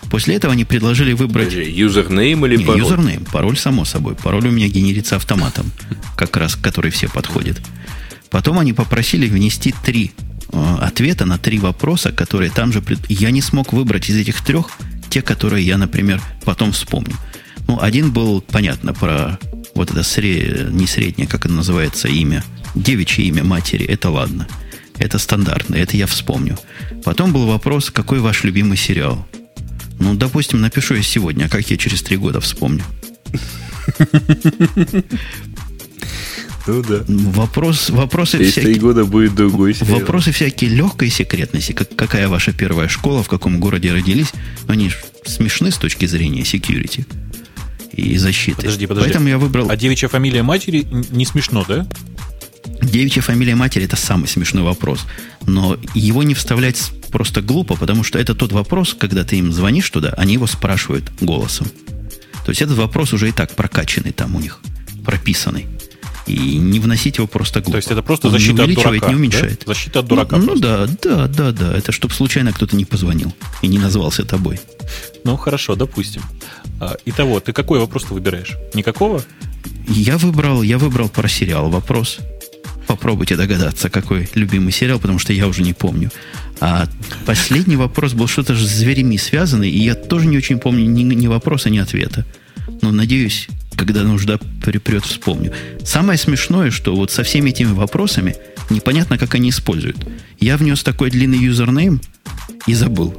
После 0.09 0.35
этого 0.35 0.53
они 0.53 0.63
предложили 0.63 1.11
выбрать... 1.11 1.49
Подожди, 1.49 1.69
username 1.69 2.45
или 2.45 2.55
Не, 2.55 2.63
пароль? 2.65 2.79
username, 2.79 3.25
пароль 3.25 3.57
само 3.57 3.83
собой. 3.83 4.15
Пароль 4.15 4.47
у 4.47 4.51
меня 4.51 4.69
генерится 4.69 5.17
автоматом, 5.17 5.69
как 6.15 6.37
раз, 6.37 6.55
который 6.55 6.91
все 6.91 7.09
подходит. 7.09 7.59
Потом 8.29 8.57
они 8.57 8.71
попросили 8.71 9.27
внести 9.27 9.75
три 9.83 10.13
ответа 10.53 11.25
на 11.25 11.37
три 11.37 11.59
вопроса, 11.59 12.11
которые 12.11 12.51
там 12.51 12.71
же... 12.71 12.81
пред- 12.81 13.09
Я 13.09 13.31
не 13.31 13.41
смог 13.41 13.73
выбрать 13.73 14.09
из 14.09 14.17
этих 14.17 14.41
трех 14.43 14.67
те, 15.09 15.21
которые 15.21 15.65
я, 15.65 15.77
например, 15.77 16.21
потом 16.43 16.71
вспомню. 16.71 17.15
Ну, 17.67 17.79
один 17.81 18.11
был, 18.11 18.41
понятно, 18.41 18.93
про 18.93 19.39
вот 19.75 19.91
это 19.91 20.01
сре- 20.01 20.71
не 20.71 20.87
среднее, 20.87 21.27
как 21.27 21.45
это 21.45 21.53
называется, 21.53 22.07
имя, 22.07 22.43
девичье 22.75 23.25
имя 23.25 23.43
матери, 23.43 23.85
это 23.85 24.09
ладно. 24.09 24.47
Это 24.99 25.17
стандартно, 25.17 25.75
это 25.75 25.97
я 25.97 26.05
вспомню. 26.07 26.57
Потом 27.03 27.33
был 27.33 27.47
вопрос, 27.47 27.89
какой 27.89 28.19
ваш 28.19 28.43
любимый 28.43 28.77
сериал? 28.77 29.27
Ну, 29.99 30.13
допустим, 30.15 30.61
напишу 30.61 30.95
я 30.95 31.03
сегодня, 31.03 31.45
а 31.45 31.49
как 31.49 31.69
я 31.71 31.77
через 31.77 32.01
три 32.03 32.17
года 32.17 32.39
вспомню? 32.41 32.83
Ну 36.65 36.81
да. 36.81 37.03
Вопрос, 37.07 37.89
вопросы 37.89 38.37
Через 38.37 38.53
три 38.53 38.61
всякие. 38.63 38.81
года 38.81 39.05
будет 39.05 39.35
другой 39.35 39.73
сериал. 39.73 39.99
Вопросы 39.99 40.31
всякие 40.31 40.69
легкой 40.69 41.09
секретности, 41.09 41.73
как, 41.73 41.93
какая 41.95 42.27
ваша 42.27 42.53
первая 42.53 42.87
школа, 42.87 43.21
в 43.21 43.27
каком 43.27 43.59
городе 43.59 43.91
родились, 43.91 44.31
они 44.67 44.89
ж 44.89 44.97
смешны 45.25 45.71
с 45.71 45.77
точки 45.77 46.05
зрения 46.05 46.41
security 46.43 47.05
и 47.91 48.17
защиты. 48.17 48.57
Подожди, 48.57 48.87
подожди. 48.87 49.09
Поэтому 49.09 49.27
я 49.27 49.37
выбрал 49.37 49.69
А 49.69 49.75
девичья 49.75 50.07
фамилия 50.07 50.43
матери 50.43 50.87
не 51.11 51.25
смешно, 51.25 51.65
да? 51.67 51.85
девичья 52.81 53.21
фамилия 53.21 53.55
матери. 53.55 53.85
Это 53.85 53.95
самый 53.95 54.27
смешной 54.27 54.63
вопрос, 54.63 55.05
но 55.45 55.77
его 55.93 56.23
не 56.23 56.33
вставлять 56.33 56.91
просто 57.11 57.41
глупо, 57.41 57.75
потому 57.75 58.03
что 58.03 58.19
это 58.19 58.35
тот 58.35 58.51
вопрос, 58.51 58.95
когда 58.97 59.23
ты 59.23 59.37
им 59.37 59.51
звонишь 59.51 59.89
туда, 59.89 60.13
они 60.17 60.33
его 60.33 60.47
спрашивают 60.47 61.11
голосом. 61.21 61.67
То 62.45 62.49
есть 62.49 62.61
этот 62.61 62.77
вопрос 62.77 63.13
уже 63.13 63.29
и 63.29 63.31
так 63.31 63.55
прокачанный 63.55 64.11
там 64.11 64.35
у 64.35 64.39
них, 64.39 64.59
прописанный. 65.05 65.67
И 66.25 66.57
не 66.57 66.79
вносить 66.79 67.17
его 67.17 67.27
просто 67.27 67.59
глупо. 67.59 67.71
То 67.71 67.77
есть 67.77 67.91
это 67.91 68.01
просто 68.01 68.27
Он 68.27 68.33
не 68.33 68.39
защита 68.39 68.61
от 68.63 68.67
увеличивает, 68.67 69.01
дурака. 69.01 69.09
не 69.09 69.15
уменьшает. 69.15 69.59
да? 69.65 69.73
Защита 69.73 69.99
от 69.99 70.07
дурака. 70.07 70.37
Ну, 70.37 70.45
ну 70.53 70.55
да, 70.55 70.87
да, 71.01 71.27
да, 71.27 71.51
да. 71.51 71.77
Это 71.77 71.91
чтобы 71.91 72.13
случайно 72.13 72.53
кто-то 72.53 72.75
не 72.77 72.85
позвонил 72.85 73.33
и 73.61 73.67
не 73.67 73.77
назвался 73.77 74.23
тобой. 74.23 74.59
Ну 75.25 75.35
хорошо, 75.37 75.75
допустим. 75.75 76.21
А, 76.79 76.95
Итого, 77.05 77.39
ты 77.41 77.51
какой 77.51 77.79
вопрос-то 77.79 78.13
выбираешь? 78.13 78.53
Никакого? 78.73 79.21
Я 79.87 80.17
выбрал, 80.17 80.61
я 80.63 80.77
выбрал 80.77 81.09
про 81.09 81.27
сериал 81.27 81.69
вопрос. 81.69 82.19
Попробуйте 82.87 83.35
догадаться, 83.35 83.89
какой 83.89 84.29
любимый 84.35 84.71
сериал, 84.71 84.99
потому 84.99 85.19
что 85.19 85.33
я 85.33 85.47
уже 85.47 85.61
не 85.61 85.73
помню. 85.73 86.11
А 86.59 86.87
последний 87.25 87.75
вопрос 87.75 88.13
был 88.13 88.27
что-то 88.27 88.55
же 88.55 88.65
с 88.65 88.71
зверями 88.71 89.17
связанный, 89.17 89.69
и 89.69 89.79
я 89.79 89.95
тоже 89.95 90.27
не 90.27 90.37
очень 90.37 90.59
помню 90.59 90.85
ни, 90.85 91.03
ни 91.03 91.27
вопроса, 91.27 91.69
ни 91.69 91.77
ответа. 91.79 92.25
Но 92.81 92.91
надеюсь, 92.91 93.47
когда 93.75 94.03
нужда 94.03 94.39
припрет, 94.63 95.05
вспомню. 95.05 95.51
Самое 95.83 96.17
смешное, 96.17 96.71
что 96.71 96.95
вот 96.95 97.11
со 97.11 97.23
всеми 97.23 97.49
этими 97.49 97.71
вопросами 97.71 98.35
непонятно, 98.69 99.17
как 99.17 99.35
они 99.35 99.49
используют. 99.49 99.97
Я 100.39 100.57
внес 100.57 100.83
такой 100.83 101.09
длинный 101.09 101.37
username 101.37 102.01
и 102.67 102.73
забыл. 102.73 103.15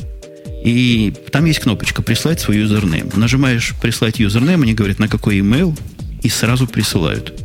И 0.64 1.12
там 1.30 1.44
есть 1.44 1.60
кнопочка 1.60 2.00
«Прислать 2.00 2.40
свой 2.40 2.58
username». 2.58 3.10
Нажимаешь 3.14 3.74
«Прислать 3.82 4.18
username», 4.18 4.62
они 4.62 4.72
говорят, 4.72 4.98
на 4.98 5.08
какой 5.08 5.38
email, 5.40 5.78
и 6.22 6.28
сразу 6.30 6.66
присылают. 6.66 7.38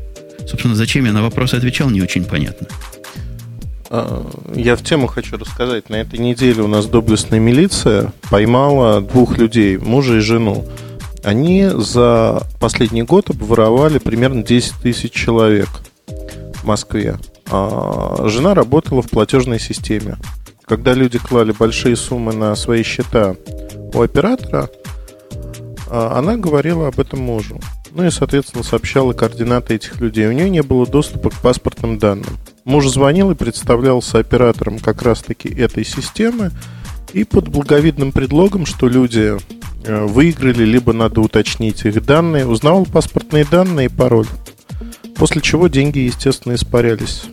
Собственно, 0.47 0.73
зачем 0.73 1.05
я 1.05 1.11
на 1.11 1.21
вопросы 1.21 1.55
отвечал, 1.55 1.89
не 1.89 2.01
очень 2.01 2.23
понятно. 2.23 2.67
А, 3.89 4.25
Я 4.55 4.75
в 4.75 4.83
тему 4.83 5.07
хочу 5.07 5.37
рассказать. 5.37 5.89
На 5.89 5.95
этой 5.95 6.19
неделе 6.19 6.61
у 6.61 6.67
нас 6.67 6.85
доблестная 6.85 7.39
милиция 7.39 8.13
поймала 8.29 9.01
двух 9.01 9.37
людей, 9.37 9.77
мужа 9.77 10.17
и 10.17 10.19
жену. 10.19 10.65
Они 11.23 11.67
за 11.67 12.43
последний 12.59 13.03
год 13.03 13.29
обворовали 13.29 13.97
примерно 13.99 14.43
10 14.43 14.75
тысяч 14.81 15.11
человек 15.11 15.69
в 16.55 16.63
Москве. 16.65 17.17
А 17.51 18.27
жена 18.27 18.53
работала 18.53 19.01
в 19.01 19.09
платежной 19.09 19.59
системе. 19.59 20.17
Когда 20.65 20.93
люди 20.93 21.17
клали 21.17 21.51
большие 21.51 21.95
суммы 21.95 22.33
на 22.33 22.55
свои 22.55 22.83
счета 22.83 23.35
у 23.93 24.01
оператора, 24.01 24.69
а, 25.89 26.19
она 26.19 26.38
говорила 26.38 26.88
об 26.88 26.99
этом 26.99 27.21
мужу. 27.21 27.59
Ну 27.91 28.05
и, 28.05 28.11
соответственно, 28.11 28.63
сообщала 28.63 29.13
координаты 29.13 29.75
этих 29.75 29.99
людей. 29.99 30.27
У 30.27 30.31
нее 30.31 30.49
не 30.49 30.61
было 30.61 30.85
доступа 30.85 31.31
к 31.31 31.41
паспортным 31.41 31.97
данным. 31.97 32.38
Муж 32.65 32.88
звонил 32.88 33.31
и 33.31 33.35
представлялся 33.35 34.19
оператором 34.19 34.77
как 34.79 35.01
раз-таки 35.01 35.49
этой 35.49 35.83
системы. 35.83 36.51
И 37.13 37.23
под 37.23 37.47
благовидным 37.47 38.11
предлогом, 38.11 38.67
что 38.67 38.88
люди 38.88 39.35
выиграли, 39.86 40.63
либо 40.65 40.93
надо 40.93 41.21
уточнить 41.21 41.86
их 41.86 42.03
данные, 42.05 42.45
узнавал 42.45 42.86
паспортные 42.86 43.45
данные 43.45 43.86
и 43.88 43.89
пароль. 43.89 44.27
После 45.15 45.41
чего 45.41 45.67
деньги, 45.67 46.00
естественно, 46.00 46.53
испарялись. 46.55 47.24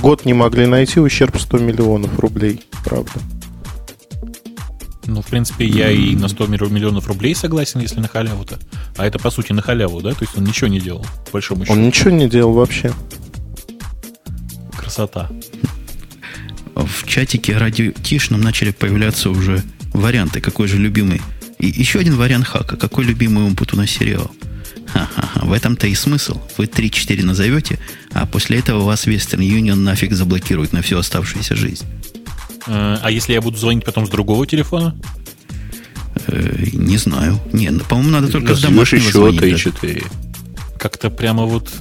Год 0.00 0.24
не 0.24 0.32
могли 0.34 0.66
найти, 0.66 1.00
ущерб 1.00 1.38
100 1.38 1.58
миллионов 1.58 2.18
рублей, 2.18 2.62
правда. 2.84 3.12
Ну, 5.06 5.20
в 5.20 5.26
принципе, 5.26 5.66
я 5.66 5.90
и 5.90 6.14
на 6.14 6.28
100 6.28 6.46
миллион- 6.46 6.72
миллионов 6.72 7.08
рублей 7.08 7.34
согласен, 7.34 7.80
если 7.80 8.00
на 8.00 8.08
халяву-то. 8.08 8.58
А 8.96 9.06
это, 9.06 9.18
по 9.18 9.30
сути, 9.30 9.52
на 9.52 9.60
халяву, 9.60 10.00
да? 10.00 10.12
То 10.12 10.22
есть 10.24 10.38
он 10.38 10.44
ничего 10.44 10.68
не 10.68 10.80
делал, 10.80 11.04
по 11.26 11.32
большому 11.34 11.64
счету. 11.64 11.72
Он 11.72 11.86
ничего 11.86 12.10
не 12.10 12.28
делал 12.28 12.52
вообще. 12.52 12.92
Красота. 14.76 15.30
В 16.74 17.06
чатике 17.06 17.56
радио 17.58 17.92
Тишном 17.92 18.40
начали 18.40 18.70
появляться 18.70 19.30
уже 19.30 19.62
варианты, 19.92 20.40
какой 20.40 20.68
же 20.68 20.78
любимый. 20.78 21.20
И 21.62 21.68
еще 21.68 22.00
один 22.00 22.16
вариант 22.16 22.46
хака. 22.46 22.76
Какой 22.76 23.04
любимый 23.04 23.44
он 23.44 23.56
у 23.72 23.76
нас 23.76 23.88
сериал? 23.88 24.30
Ха-ха-ха. 24.88 25.46
В 25.46 25.52
этом-то 25.52 25.86
и 25.86 25.94
смысл. 25.94 26.40
Вы 26.58 26.64
3-4 26.64 27.24
назовете, 27.24 27.78
а 28.10 28.26
после 28.26 28.58
этого 28.58 28.82
вас 28.82 29.06
Western 29.06 29.38
Union 29.38 29.76
нафиг 29.76 30.12
заблокирует 30.12 30.72
на 30.72 30.82
всю 30.82 30.98
оставшуюся 30.98 31.54
жизнь. 31.54 31.86
Э, 32.66 32.98
а 33.00 33.10
если 33.12 33.32
я 33.32 33.40
буду 33.40 33.56
звонить 33.56 33.84
потом 33.84 34.06
с 34.06 34.10
другого 34.10 34.44
телефона? 34.44 34.96
Э, 36.26 36.64
не 36.72 36.96
знаю. 36.96 37.38
Не, 37.52 37.70
ну, 37.70 37.84
по-моему, 37.84 38.10
надо 38.10 38.28
только 38.28 38.56
с 38.56 38.60
домашнего 38.60 39.00
еще 39.00 39.12
звонить. 39.12 39.40
даже. 39.40 39.70
3-4. 39.70 40.06
Как-то 40.78 41.10
прямо 41.10 41.44
вот... 41.44 41.72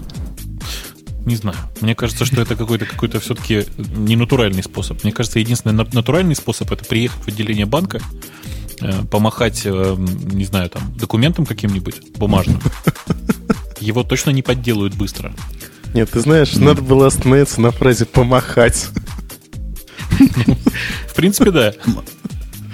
Не 1.25 1.35
знаю. 1.35 1.57
Мне 1.81 1.95
кажется, 1.95 2.25
что 2.25 2.39
это 2.39 2.55
какой-то 2.55 2.85
какой-то 2.85 3.19
все-таки 3.19 3.65
не 3.77 4.15
натуральный 4.15 4.61
способ. 4.61 5.03
Мне 5.03 5.11
кажется, 5.11 5.39
единственный 5.39 5.73
на- 5.73 5.87
натуральный 5.91 6.35
способ 6.35 6.71
это 6.71 6.85
приехать 6.85 7.23
в 7.23 7.27
отделение 7.27 7.65
банка, 7.65 7.99
помахать, 9.09 9.61
э, 9.65 9.95
не 9.97 10.45
знаю, 10.45 10.69
там, 10.69 10.93
документом 10.97 11.45
каким-нибудь 11.45 12.17
бумажным. 12.17 12.61
Его 13.79 14.03
точно 14.03 14.31
не 14.31 14.41
подделают 14.41 14.95
быстро. 14.95 15.33
Нет, 15.93 16.11
ты 16.11 16.21
знаешь, 16.21 16.53
надо 16.53 16.81
было 16.81 17.07
остановиться 17.07 17.59
на 17.59 17.71
фразе 17.71 18.05
«помахать». 18.05 18.89
В 21.07 21.15
принципе, 21.15 21.51
да. 21.51 21.73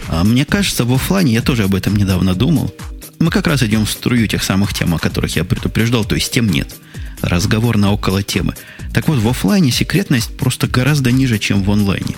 А 0.10 0.24
мне 0.24 0.46
кажется, 0.46 0.86
в 0.86 0.94
офлайне 0.94 1.34
я 1.34 1.42
тоже 1.42 1.64
об 1.64 1.76
этом 1.76 1.96
недавно 1.96 2.36
думал. 2.36 2.74
Мы 3.20 3.32
как 3.32 3.48
раз 3.48 3.64
идем 3.64 3.86
в 3.86 3.90
струю 3.90 4.28
тех 4.28 4.44
самых 4.44 4.74
тем, 4.74 4.94
о 4.94 5.00
которых 5.00 5.36
я 5.36 5.44
предупреждал, 5.44 6.06
то 6.06 6.16
есть 6.16 6.32
тем 6.32 6.50
нет. 6.50 6.76
Разговор 7.22 7.78
на 7.78 7.92
около 7.92 8.22
темы. 8.22 8.54
Так 8.94 9.08
вот, 9.08 9.18
в 9.20 9.28
офлайне 9.28 9.72
секретность 9.72 10.38
просто 10.38 10.68
гораздо 10.68 11.12
ниже, 11.12 11.40
чем 11.40 11.64
в 11.64 11.72
онлайне, 11.72 12.16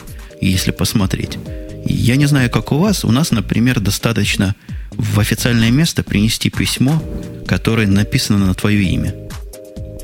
если 0.48 0.72
посмотреть. 0.72 1.38
Я 1.86 2.16
не 2.16 2.26
знаю, 2.26 2.50
как 2.50 2.72
у 2.72 2.78
вас. 2.78 3.06
У 3.06 3.12
нас, 3.12 3.32
например, 3.32 3.80
достаточно 3.80 4.56
в 4.92 5.20
официальное 5.20 5.72
место 5.72 6.04
принести 6.04 6.50
письмо, 6.50 7.02
которое 7.48 7.88
написано 7.88 8.46
на 8.46 8.54
твое 8.54 8.84
имя. 8.84 9.16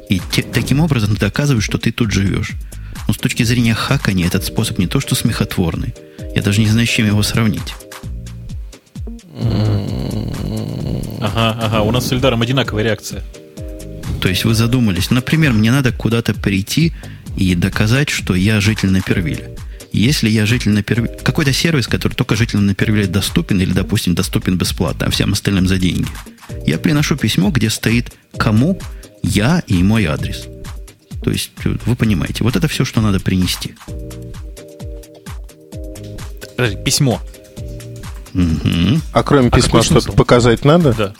И 0.10 0.22
те- 0.32 0.44
таким 0.44 0.80
образом 0.80 1.16
ты 1.16 1.20
доказываешь, 1.22 1.66
что 1.66 1.78
ты 1.78 1.92
тут 1.92 2.12
живешь. 2.12 2.52
Но 3.08 3.14
с 3.14 3.18
точки 3.18 3.44
зрения 3.44 3.74
хакания 3.74 4.26
этот 4.28 4.44
способ 4.44 4.78
не 4.80 4.88
то 4.88 5.00
что 5.00 5.16
смехотворный. 5.16 5.94
Я 6.36 6.42
даже 6.42 6.62
не 6.62 6.68
знаю, 6.68 6.88
с 6.88 6.90
чем 6.90 7.08
его 7.08 7.24
сравнить. 7.24 7.74
Ага, 11.22 11.58
ага. 11.62 11.82
У 11.82 11.92
нас 11.92 12.08
с 12.08 12.12
Эльдаром 12.12 12.42
одинаковая 12.42 12.84
реакция. 12.84 13.24
То 14.22 14.30
есть 14.30 14.46
вы 14.46 14.56
задумались, 14.56 15.12
например, 15.12 15.54
мне 15.54 15.72
надо 15.72 15.92
куда-то 15.92 16.34
прийти 16.34 16.94
и 17.38 17.54
доказать, 17.54 18.10
что 18.10 18.34
я 18.34 18.60
житель 18.62 18.90
Напервиля. 18.90 19.50
Если 19.96 20.30
я 20.30 20.46
житель 20.46 20.72
Напервиля... 20.72 21.16
Какой-то 21.24 21.54
сервис, 21.54 21.88
который 21.88 22.14
только 22.14 22.36
жителям 22.36 22.66
Напервиля 22.66 23.08
доступен, 23.08 23.62
или, 23.62 23.72
допустим, 23.72 24.14
доступен 24.14 24.58
бесплатно, 24.58 25.08
а 25.08 25.10
всем 25.10 25.32
остальным 25.32 25.68
за 25.68 25.78
деньги. 25.78 26.08
Я 26.66 26.78
приношу 26.78 27.16
письмо, 27.16 27.50
где 27.50 27.70
стоит 27.70 28.12
кому 28.38 28.78
я 29.24 29.64
и 29.68 29.82
мой 29.84 30.06
адрес. 30.06 30.48
То 31.24 31.32
есть, 31.32 31.52
э, 31.64 31.78
вы 31.86 31.96
понимаете, 31.96 32.44
вот 32.44 32.58
это 32.58 32.68
все, 32.68 32.84
что 32.84 33.00
надо 33.00 33.22
принести. 33.22 33.76
Подожди, 36.58 36.78
письмо. 36.84 37.22
Мгм. 38.34 39.02
А 39.14 39.24
кроме 39.24 39.48
А 39.48 39.52
письма 39.52 39.82
какой 39.82 39.84
что-то 39.84 40.12
показать 40.12 40.66
надо? 40.66 40.94
Да. 40.94 41.14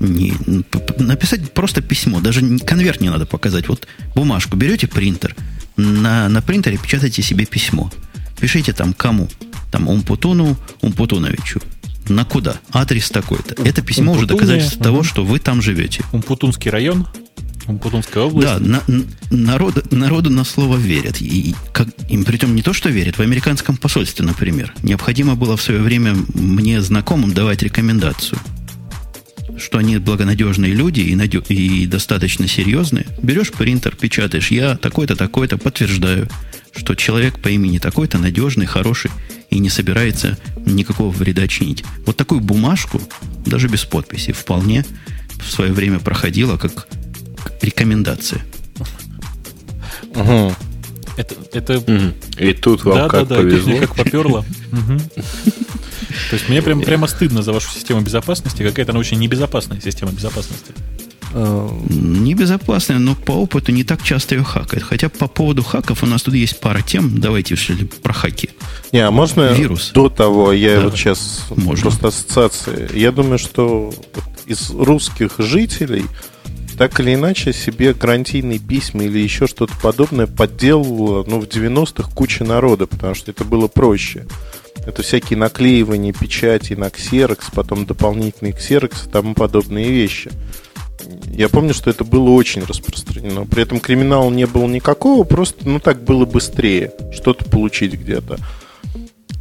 Не, 0.00 0.32
н- 0.46 0.62
п- 0.62 0.78
п- 0.78 1.02
написать 1.02 1.52
просто 1.52 1.82
письмо, 1.82 2.20
даже 2.20 2.58
конверт 2.60 3.02
не 3.02 3.10
надо 3.10 3.26
показать. 3.26 3.68
Вот 3.68 3.86
бумажку 4.14 4.56
берете 4.56 4.86
принтер, 4.86 5.36
на, 5.76 6.28
на 6.28 6.42
принтере 6.42 6.78
печатайте 6.78 7.22
себе 7.22 7.46
письмо. 7.46 7.90
Пишите 8.40 8.72
там 8.72 8.92
кому. 8.92 9.28
Там 9.70 9.88
Умпутуну 9.88 10.56
Умпутуновичу. 10.80 11.60
На 12.08 12.24
куда? 12.24 12.58
Адрес 12.72 13.10
такой-то. 13.10 13.54
Это 13.62 13.82
письмо 13.82 14.12
уже 14.12 14.22
Умпутуне, 14.22 14.40
доказательство 14.40 14.82
того, 14.82 15.02
что 15.02 15.24
вы 15.24 15.38
там 15.38 15.62
живете. 15.62 16.02
Умпутунский 16.12 16.70
район, 16.70 17.06
Умпутунская 17.66 18.24
область. 18.24 18.48
Да, 18.48 18.58
на- 18.58 18.82
н- 18.88 19.06
народу, 19.30 19.82
народу 19.90 20.30
на 20.30 20.44
слово 20.44 20.76
верят. 20.76 21.20
И, 21.20 21.50
и 21.50 21.54
как, 21.72 21.88
им 22.08 22.24
притом 22.24 22.54
не 22.56 22.62
то, 22.62 22.72
что 22.72 22.88
верят, 22.88 23.18
в 23.18 23.20
американском 23.20 23.76
посольстве, 23.76 24.24
например. 24.24 24.74
Необходимо 24.82 25.36
было 25.36 25.56
в 25.56 25.62
свое 25.62 25.80
время 25.80 26.16
мне 26.34 26.80
знакомым 26.82 27.32
давать 27.32 27.62
рекомендацию, 27.62 28.40
что 29.60 29.78
они 29.78 29.98
благонадежные 29.98 30.72
люди 30.72 31.00
и, 31.00 31.14
надё- 31.14 31.42
и 31.48 31.86
достаточно 31.86 32.48
серьезные. 32.48 33.06
Берешь 33.22 33.52
принтер, 33.52 33.94
печатаешь, 33.94 34.50
я 34.50 34.76
такой-то, 34.76 35.16
такой-то, 35.16 35.58
подтверждаю, 35.58 36.28
что 36.74 36.94
человек 36.94 37.38
по 37.40 37.48
имени 37.48 37.78
такой-то 37.78 38.18
надежный, 38.18 38.66
хороший 38.66 39.10
и 39.50 39.58
не 39.58 39.68
собирается 39.68 40.38
никакого 40.64 41.10
вреда 41.10 41.46
чинить. 41.48 41.84
Вот 42.06 42.16
такую 42.16 42.40
бумажку, 42.40 43.00
даже 43.46 43.68
без 43.68 43.84
подписи, 43.84 44.32
вполне 44.32 44.84
в 45.38 45.50
свое 45.50 45.72
время 45.72 45.98
проходила 45.98 46.56
как 46.56 46.86
рекомендация. 47.60 48.40
Мгм. 50.14 50.54
Это, 51.16 51.34
это. 51.52 52.14
И 52.38 52.52
тут 52.54 52.84
вам 52.84 52.94
да, 52.96 53.08
как 53.08 53.28
да, 53.28 53.36
да, 53.36 53.42
повезло. 53.42 53.78
как 53.78 53.94
поперло. 53.96 54.44
То 56.30 56.36
есть 56.36 56.48
мне 56.48 56.62
прям, 56.62 56.80
прямо 56.82 57.06
стыдно 57.06 57.42
за 57.42 57.52
вашу 57.52 57.70
систему 57.70 58.00
безопасности. 58.00 58.62
Какая-то 58.62 58.92
она 58.92 59.00
очень 59.00 59.18
небезопасная 59.18 59.80
система 59.80 60.12
безопасности. 60.12 60.72
Э, 61.32 61.68
Небезопасная, 61.88 62.98
но 62.98 63.14
по 63.14 63.32
опыту 63.32 63.72
не 63.72 63.84
так 63.84 64.02
часто 64.02 64.34
ее 64.34 64.42
хакают. 64.44 64.84
Хотя 64.84 65.08
по 65.08 65.28
поводу 65.28 65.62
хаков 65.62 66.02
у 66.02 66.06
нас 66.06 66.22
тут 66.22 66.34
есть 66.34 66.60
пара 66.60 66.82
тем. 66.82 67.20
Давайте 67.20 67.56
что 67.56 67.72
ли 67.74 67.84
про 67.86 68.12
хаки. 68.12 68.50
Не, 68.92 69.00
а 69.00 69.10
можно 69.10 69.52
Вирус. 69.52 69.90
до 69.92 70.08
того, 70.08 70.52
я 70.52 70.76
Да. 70.76 70.82
вот 70.84 70.96
сейчас 70.96 71.44
Можно. 71.50 71.82
просто 71.82 72.08
ассоциации. 72.08 72.90
Я 72.98 73.12
думаю, 73.12 73.38
что 73.38 73.94
из 74.46 74.70
русских 74.70 75.32
жителей 75.38 76.04
так 76.76 76.98
или 76.98 77.14
иначе 77.14 77.52
себе 77.52 77.92
гарантийные 77.92 78.58
письма 78.58 79.04
или 79.04 79.18
еще 79.18 79.46
что-то 79.46 79.74
подобное 79.82 80.26
подделывало 80.26 81.24
ну, 81.28 81.38
в 81.40 81.44
90-х 81.44 82.10
куча 82.14 82.42
народа, 82.42 82.86
потому 82.86 83.14
что 83.14 83.30
это 83.30 83.44
было 83.44 83.68
проще. 83.68 84.26
Это 84.86 85.02
всякие 85.02 85.38
наклеивания 85.38 86.12
печати 86.12 86.74
на 86.74 86.90
ксерокс, 86.90 87.50
потом 87.54 87.86
дополнительные 87.86 88.52
ксерокс 88.52 89.06
и 89.06 89.10
тому 89.10 89.34
подобные 89.34 89.90
вещи. 89.90 90.30
Я 91.26 91.48
помню, 91.48 91.74
что 91.74 91.90
это 91.90 92.04
было 92.04 92.30
очень 92.30 92.64
распространено. 92.64 93.46
При 93.46 93.62
этом 93.62 93.80
криминала 93.80 94.30
не 94.30 94.46
было 94.46 94.66
никакого, 94.66 95.24
просто 95.24 95.68
ну 95.68 95.80
так 95.80 96.02
было 96.02 96.24
быстрее 96.24 96.92
что-то 97.12 97.44
получить 97.44 97.94
где-то. 97.94 98.38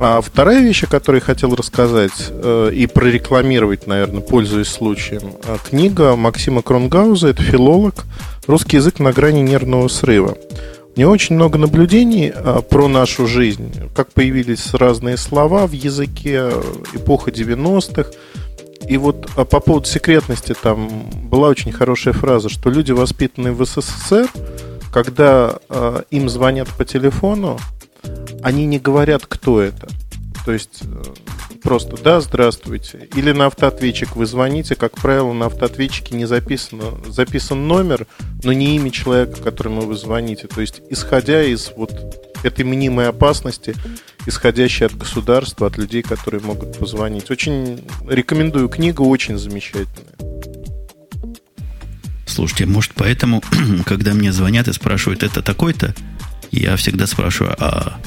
А 0.01 0.21
вторая 0.21 0.61
вещь, 0.61 0.83
о 0.83 0.87
которой 0.87 1.17
я 1.17 1.21
хотел 1.21 1.53
рассказать 1.55 2.29
э, 2.29 2.71
и 2.73 2.87
прорекламировать, 2.87 3.85
наверное, 3.85 4.21
пользуясь 4.21 4.69
случаем, 4.69 5.33
э, 5.43 5.57
книга 5.69 6.15
Максима 6.15 6.61
Кронгауза, 6.61 7.27
это 7.27 7.43
филолог, 7.43 8.05
русский 8.47 8.77
язык 8.77 8.99
на 8.99 9.11
грани 9.11 9.41
нервного 9.41 9.89
срыва. 9.89 10.37
У 10.95 11.01
очень 11.01 11.35
много 11.35 11.57
наблюдений 11.57 12.31
э, 12.33 12.61
про 12.69 12.87
нашу 12.87 13.25
жизнь, 13.27 13.73
как 13.95 14.11
появились 14.11 14.73
разные 14.73 15.17
слова 15.17 15.65
в 15.65 15.71
языке, 15.71 16.51
эпоха 16.93 17.31
90-х. 17.31 18.11
И 18.87 18.97
вот 18.97 19.29
а 19.35 19.45
по 19.45 19.59
поводу 19.59 19.85
секретности 19.85 20.53
там 20.53 21.09
была 21.29 21.49
очень 21.49 21.71
хорошая 21.71 22.13
фраза, 22.13 22.49
что 22.49 22.69
люди, 22.69 22.91
воспитанные 22.91 23.53
в 23.53 23.63
СССР, 23.65 24.27
когда 24.91 25.59
э, 25.69 26.01
им 26.11 26.27
звонят 26.29 26.67
по 26.69 26.85
телефону, 26.85 27.59
они 28.41 28.65
не 28.65 28.79
говорят, 28.79 29.25
кто 29.27 29.61
это. 29.61 29.87
То 30.45 30.51
есть 30.51 30.81
э, 30.83 31.03
просто 31.61 31.97
«да, 32.01 32.21
здравствуйте». 32.21 33.07
Или 33.15 33.31
на 33.31 33.47
автоответчик 33.47 34.15
вы 34.15 34.25
звоните, 34.25 34.75
как 34.75 34.93
правило, 34.93 35.33
на 35.33 35.47
автоответчике 35.47 36.15
не 36.15 36.25
записано, 36.25 36.93
записан 37.07 37.67
номер, 37.67 38.07
но 38.43 38.53
не 38.53 38.75
имя 38.75 38.91
человека, 38.91 39.41
которому 39.41 39.81
вы 39.81 39.95
звоните. 39.95 40.47
То 40.47 40.61
есть 40.61 40.81
исходя 40.89 41.43
из 41.43 41.71
вот 41.75 41.91
этой 42.43 42.65
мнимой 42.65 43.07
опасности, 43.07 43.75
исходящей 44.25 44.85
от 44.85 44.97
государства, 44.97 45.67
от 45.67 45.77
людей, 45.77 46.01
которые 46.01 46.41
могут 46.41 46.77
позвонить. 46.77 47.29
Очень 47.31 47.83
рекомендую 48.07 48.69
книгу, 48.69 49.05
очень 49.05 49.37
замечательная. 49.37 50.15
Слушайте, 52.25 52.65
может, 52.67 52.91
поэтому, 52.95 53.43
когда 53.85 54.13
мне 54.13 54.31
звонят 54.31 54.67
и 54.67 54.73
спрашивают, 54.73 55.23
это 55.23 55.41
такой-то, 55.41 55.93
я 56.51 56.75
всегда 56.75 57.07
спрашиваю, 57.07 57.55
а, 57.59 57.99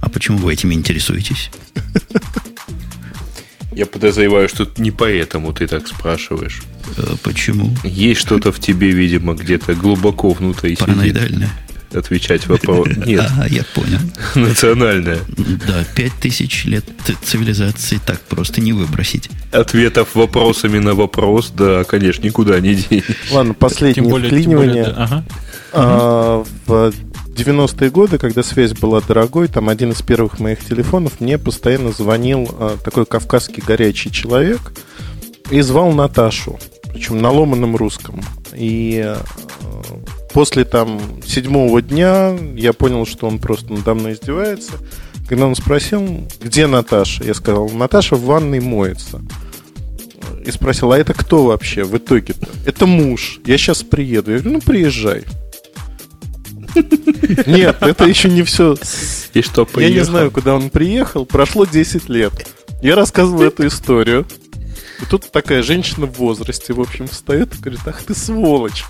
а 0.00 0.08
почему 0.08 0.38
вы 0.38 0.52
этим 0.52 0.72
интересуетесь? 0.72 1.50
Я 3.72 3.86
подозреваю, 3.86 4.48
что 4.48 4.66
не 4.78 4.90
поэтому 4.90 5.52
ты 5.52 5.66
так 5.66 5.86
спрашиваешь. 5.86 6.60
Э, 6.96 7.14
Почему? 7.22 7.74
Есть 7.84 8.20
что-то 8.20 8.50
в 8.52 8.58
тебе, 8.58 8.90
видимо, 8.90 9.34
где-то 9.34 9.74
глубоко 9.74 10.30
внутри 10.30 10.70
сидит. 10.70 10.80
Параноидальное? 10.80 11.50
Отвечать 11.92 12.46
вопрос. 12.46 12.88
Нет, 13.04 13.24
А, 13.40 13.48
я 13.48 13.64
понял. 13.74 13.98
национальное. 14.36 15.18
Да, 15.66 15.84
пять 15.96 16.12
тысяч 16.20 16.64
лет 16.64 16.84
цивилизации 17.24 17.98
так 18.04 18.20
просто 18.22 18.60
не 18.60 18.72
выбросить. 18.72 19.28
Ответов 19.52 20.14
вопросами 20.14 20.78
на 20.78 20.94
вопрос, 20.94 21.52
да, 21.56 21.82
конечно, 21.84 22.22
никуда 22.24 22.60
не 22.60 22.74
денешь. 22.76 23.04
Ладно, 23.32 23.54
последнее 23.54 23.94
Тем 24.02 24.08
более, 24.08 24.42
тем 24.42 24.52
более, 24.52 24.84
да, 24.84 24.94
ага. 24.96 25.24
А, 25.72 26.44
в 26.66 26.92
90-е 27.40 27.90
годы, 27.90 28.18
когда 28.18 28.42
связь 28.42 28.72
была 28.72 29.00
дорогой, 29.00 29.48
там 29.48 29.68
один 29.68 29.92
из 29.92 30.02
первых 30.02 30.38
моих 30.38 30.64
телефонов 30.64 31.20
мне 31.20 31.38
постоянно 31.38 31.92
звонил 31.92 32.48
а, 32.58 32.76
такой 32.84 33.06
кавказский 33.06 33.62
горячий 33.66 34.12
человек 34.12 34.72
и 35.50 35.60
звал 35.60 35.92
Наташу. 35.92 36.58
причем 36.92 37.20
на 37.20 37.30
ломаном 37.30 37.76
русском. 37.76 38.20
И 38.52 39.02
э, 39.04 39.16
после 40.32 40.64
там 40.64 41.00
седьмого 41.24 41.80
дня 41.82 42.36
я 42.54 42.72
понял, 42.72 43.06
что 43.06 43.26
он 43.26 43.38
просто 43.38 43.72
надо 43.72 43.94
мной 43.94 44.12
издевается. 44.14 44.72
Когда 45.28 45.46
он 45.46 45.54
спросил, 45.54 46.26
где 46.42 46.66
Наташа, 46.66 47.24
я 47.24 47.34
сказал, 47.34 47.68
Наташа 47.70 48.16
в 48.16 48.24
ванной 48.24 48.60
моется. 48.60 49.20
И 50.44 50.50
спросил, 50.50 50.92
а 50.92 50.98
это 50.98 51.14
кто 51.14 51.44
вообще 51.44 51.84
в 51.84 51.96
итоге-то? 51.96 52.48
Это 52.66 52.86
муж. 52.86 53.40
Я 53.44 53.56
сейчас 53.58 53.82
приеду. 53.82 54.32
Я 54.32 54.38
говорю, 54.38 54.54
ну 54.54 54.60
приезжай. 54.60 55.24
Нет, 57.46 57.76
это 57.80 58.04
еще 58.04 58.28
не 58.28 58.42
все. 58.42 58.76
И 59.34 59.42
что, 59.42 59.66
Я 59.76 59.90
не 59.90 60.04
знаю, 60.04 60.30
куда 60.30 60.54
он 60.54 60.70
приехал. 60.70 61.24
Прошло 61.26 61.64
10 61.64 62.08
лет. 62.08 62.32
Я 62.82 62.96
рассказывал 62.96 63.42
эту 63.42 63.66
историю. 63.66 64.26
И 65.00 65.04
тут 65.06 65.30
такая 65.30 65.62
женщина 65.62 66.06
в 66.06 66.18
возрасте, 66.18 66.72
в 66.72 66.80
общем, 66.80 67.08
встает 67.08 67.54
и 67.54 67.58
говорит, 67.58 67.80
ах 67.86 68.02
ты 68.02 68.14
сволочь. 68.14 68.84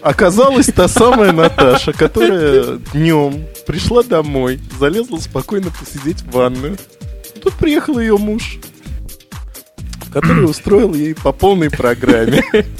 Оказалась 0.00 0.66
та 0.66 0.88
самая 0.88 1.32
Наташа, 1.32 1.92
которая 1.92 2.78
днем 2.92 3.46
пришла 3.66 4.02
домой, 4.02 4.60
залезла 4.78 5.18
спокойно 5.18 5.70
посидеть 5.70 6.22
в 6.22 6.30
ванную. 6.30 6.76
Тут 7.42 7.54
приехал 7.54 7.98
ее 7.98 8.16
муж, 8.16 8.58
который 10.12 10.44
устроил 10.44 10.94
ей 10.94 11.14
по 11.14 11.32
полной 11.32 11.70
программе. 11.70 12.42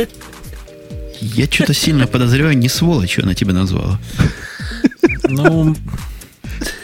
Я 1.20 1.46
что-то 1.46 1.74
сильно 1.74 2.07
подозреваю, 2.07 2.57
не 2.57 2.68
сволочью 2.68 3.24
она 3.24 3.35
тебя 3.35 3.52
назвала. 3.52 3.98
Ну, 5.29 5.74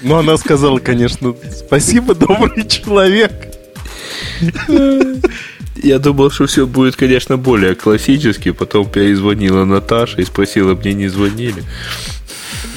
Но 0.03 0.19
она 0.19 0.37
сказала, 0.37 0.79
конечно, 0.79 1.35
спасибо, 1.55 2.15
добрый 2.15 2.67
человек. 2.67 3.33
Я 5.83 5.99
думал, 5.99 6.31
что 6.31 6.47
все 6.47 6.67
будет, 6.67 6.97
конечно, 6.97 7.37
более 7.37 7.75
классически. 7.75 8.53
Потом 8.53 8.89
перезвонила 8.89 9.65
Наташа 9.65 10.21
и 10.21 10.25
спросила, 10.25 10.75
мне 10.75 10.93
не 10.93 11.09
звонили. 11.09 11.65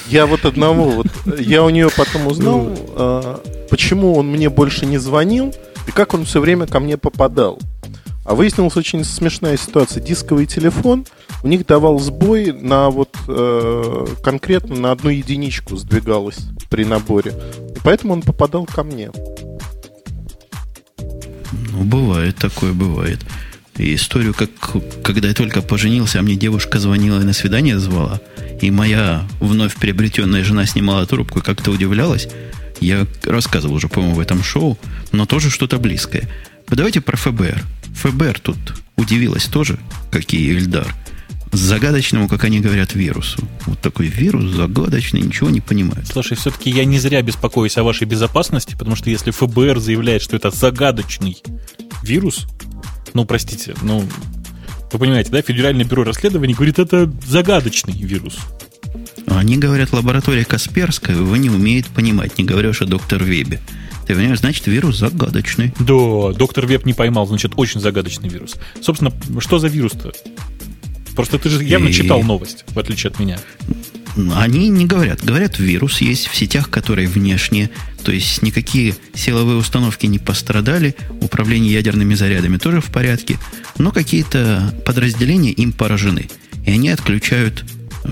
Я 0.08 0.28
вот 0.28 0.46
одного, 0.46 0.92
вот, 0.92 1.08
я 1.40 1.64
у 1.64 1.70
нее 1.70 1.90
потом 1.96 2.28
узнал, 2.28 2.78
а, 2.96 3.42
почему 3.70 4.16
он 4.16 4.28
мне 4.28 4.50
больше 4.50 4.86
не 4.86 5.00
звонил 5.00 5.54
и 5.88 5.92
как 5.92 6.14
он 6.14 6.26
все 6.26 6.40
время 6.40 6.68
ко 6.68 6.80
мне 6.80 6.96
попадал. 6.96 7.60
А 8.26 8.34
выяснилась 8.34 8.76
очень 8.76 9.04
смешная 9.04 9.56
ситуация. 9.56 10.02
Дисковый 10.02 10.48
телефон 10.48 11.06
у 11.44 11.48
них 11.48 11.66
давал 11.66 12.00
сбой 12.00 12.52
на 12.52 12.90
вот 12.90 13.16
э, 13.28 14.06
конкретно 14.24 14.76
на 14.76 14.92
одну 14.92 15.12
единичку 15.12 15.78
сдвигалось 15.78 16.40
при 16.72 16.86
наборе. 16.86 17.34
И 17.76 17.80
поэтому 17.84 18.14
он 18.14 18.24
попадал 18.24 18.66
ко 18.66 18.84
мне. 18.84 19.12
Ну, 21.72 21.84
бывает, 21.84 22.36
такое 22.38 22.74
бывает. 22.74 23.20
И 23.78 23.94
историю, 23.94 24.34
как 24.34 24.50
когда 25.04 25.28
я 25.28 25.34
только 25.36 25.62
поженился, 25.62 26.20
а 26.20 26.24
мне 26.24 26.36
девушка 26.36 26.80
звонила 26.80 27.20
и 27.22 27.26
на 27.26 27.34
свидание 27.34 27.78
звала, 27.78 28.22
и 28.60 28.72
моя 28.72 29.28
вновь 29.40 29.76
приобретенная 29.76 30.44
жена 30.44 30.66
снимала 30.66 31.06
трубку 31.06 31.40
и 31.40 31.44
как-то 31.44 31.72
удивлялась, 31.72 32.28
я 32.80 33.06
рассказывал 33.24 33.76
уже, 33.76 33.88
по-моему, 33.88 34.16
в 34.16 34.20
этом 34.20 34.42
шоу, 34.44 34.80
но 35.12 35.26
тоже 35.26 35.52
что-то 35.52 35.78
близкое. 35.78 36.28
Давайте 36.68 37.02
про 37.02 37.18
ФБР. 37.18 37.64
ФБР 37.96 38.40
тут 38.40 38.58
удивилась 38.98 39.46
тоже, 39.46 39.80
как 40.12 40.34
и 40.34 40.52
Эльдар, 40.52 40.94
загадочному, 41.52 42.28
как 42.28 42.44
они 42.44 42.60
говорят, 42.60 42.94
вирусу. 42.94 43.40
Вот 43.66 43.80
такой 43.80 44.08
вирус 44.08 44.52
загадочный, 44.52 45.22
ничего 45.22 45.50
не 45.50 45.62
понимает. 45.62 46.08
слушай, 46.08 46.38
все-таки 46.38 46.70
я 46.70 46.86
не 46.86 47.00
зря 47.00 47.22
беспокоюсь 47.22 47.78
о 47.78 47.84
вашей 47.84 48.06
безопасности, 48.06 48.76
потому 48.78 48.96
что 48.96 49.10
если 49.10 49.32
ФБР 49.32 49.80
заявляет, 49.80 50.22
что 50.22 50.36
это 50.36 50.52
загадочный 50.52 51.38
вирус, 52.04 52.46
ну, 53.14 53.26
простите, 53.26 53.76
ну, 53.82 54.04
вы 54.92 55.00
понимаете, 55.00 55.32
да, 55.32 55.42
Федеральное 55.42 55.86
бюро 55.86 56.04
расследований 56.04 56.54
говорит, 56.54 56.80
это 56.80 57.12
загадочный 57.26 57.94
вирус. 57.94 58.38
Они 59.28 59.58
говорят, 59.58 59.92
лаборатория 59.92 60.46
Касперская, 60.46 61.16
вы 61.16 61.40
не 61.40 61.50
умеет 61.50 61.88
понимать, 61.88 62.38
не 62.38 62.44
говоря 62.44 62.70
уж 62.70 62.82
о 62.82 62.86
доктор 62.86 63.24
Вебе. 63.24 63.60
Ты 64.08 64.14
понимаешь, 64.16 64.40
значит, 64.40 64.68
вирус 64.68 64.98
загадочный. 64.98 65.74
Да, 65.80 66.32
доктор 66.34 66.68
Веб 66.68 66.86
не 66.86 66.94
поймал, 66.94 67.26
значит, 67.28 67.54
очень 67.56 67.80
загадочный 67.80 68.30
вирус. 68.30 68.56
Собственно, 68.82 69.12
что 69.40 69.58
за 69.60 69.68
вирус-то? 69.68 70.14
Просто 71.16 71.40
ты 71.40 71.50
же 71.50 71.64
явно 71.64 71.88
И- 71.90 71.94
читал 71.94 72.22
новость, 72.24 72.66
в 72.68 72.78
отличие 72.78 73.10
от 73.12 73.20
меня. 73.20 73.40
Они 74.36 74.70
не 74.70 74.86
говорят. 74.86 75.24
Говорят, 75.24 75.60
вирус 75.60 76.00
есть 76.00 76.28
в 76.28 76.36
сетях, 76.36 76.70
которые 76.70 77.08
внешние. 77.08 77.70
То 78.04 78.12
есть 78.14 78.42
никакие 78.42 78.96
силовые 79.14 79.58
установки 79.58 80.06
не 80.06 80.20
пострадали. 80.20 80.96
Управление 81.22 81.74
ядерными 81.74 82.14
зарядами 82.14 82.58
тоже 82.58 82.80
в 82.80 82.86
порядке. 82.86 83.38
Но 83.78 83.92
какие-то 83.92 84.74
подразделения 84.86 85.52
им 85.52 85.74
поражены. 85.74 86.30
И 86.66 86.72
они 86.72 86.90
отключают 86.90 87.66
э, 88.06 88.10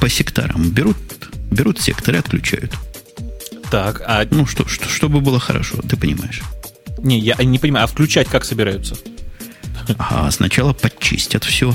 по 0.00 0.08
секторам. 0.08 0.70
Берут, 0.70 0.96
берут 1.50 1.80
секторы 1.80 2.18
отключают. 2.18 2.72
Так, 3.70 4.02
а 4.06 4.26
Ну, 4.30 4.46
что, 4.46 4.66
что, 4.68 4.88
чтобы 4.88 5.20
было 5.20 5.38
хорошо, 5.40 5.78
ты 5.88 5.96
понимаешь. 5.96 6.42
не, 6.98 7.18
я 7.18 7.34
не 7.36 7.58
понимаю, 7.58 7.84
а 7.84 7.86
включать 7.86 8.28
как 8.28 8.44
собираются? 8.44 8.96
А 9.98 10.30
сначала 10.30 10.72
подчистят 10.72 11.44
все, 11.44 11.74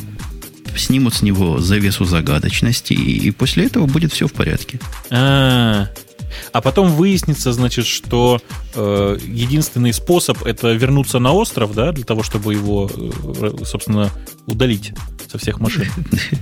снимут 0.76 1.14
с 1.16 1.22
него 1.22 1.60
завесу 1.60 2.06
загадочности, 2.06 2.94
и, 2.94 3.28
и 3.28 3.32
после 3.32 3.66
этого 3.66 3.86
будет 3.86 4.12
все 4.12 4.28
в 4.28 4.34
порядке. 4.34 4.80
А, 5.10 5.88
а 5.88 5.88
потом 6.62 6.90
выяснится, 6.90 7.54
значит, 7.54 7.86
что 7.86 8.42
э, 8.76 9.18
единственный 9.26 9.94
способ 9.94 10.44
это 10.44 10.72
вернуться 10.72 11.20
на 11.20 11.32
остров, 11.32 11.74
да, 11.74 11.92
для 11.92 12.04
того, 12.04 12.24
чтобы 12.24 12.54
его, 12.54 12.90
э, 12.94 13.64
собственно, 13.66 14.10
удалить 14.46 14.94
со 15.32 15.38
всех 15.38 15.60
машин. 15.60 15.88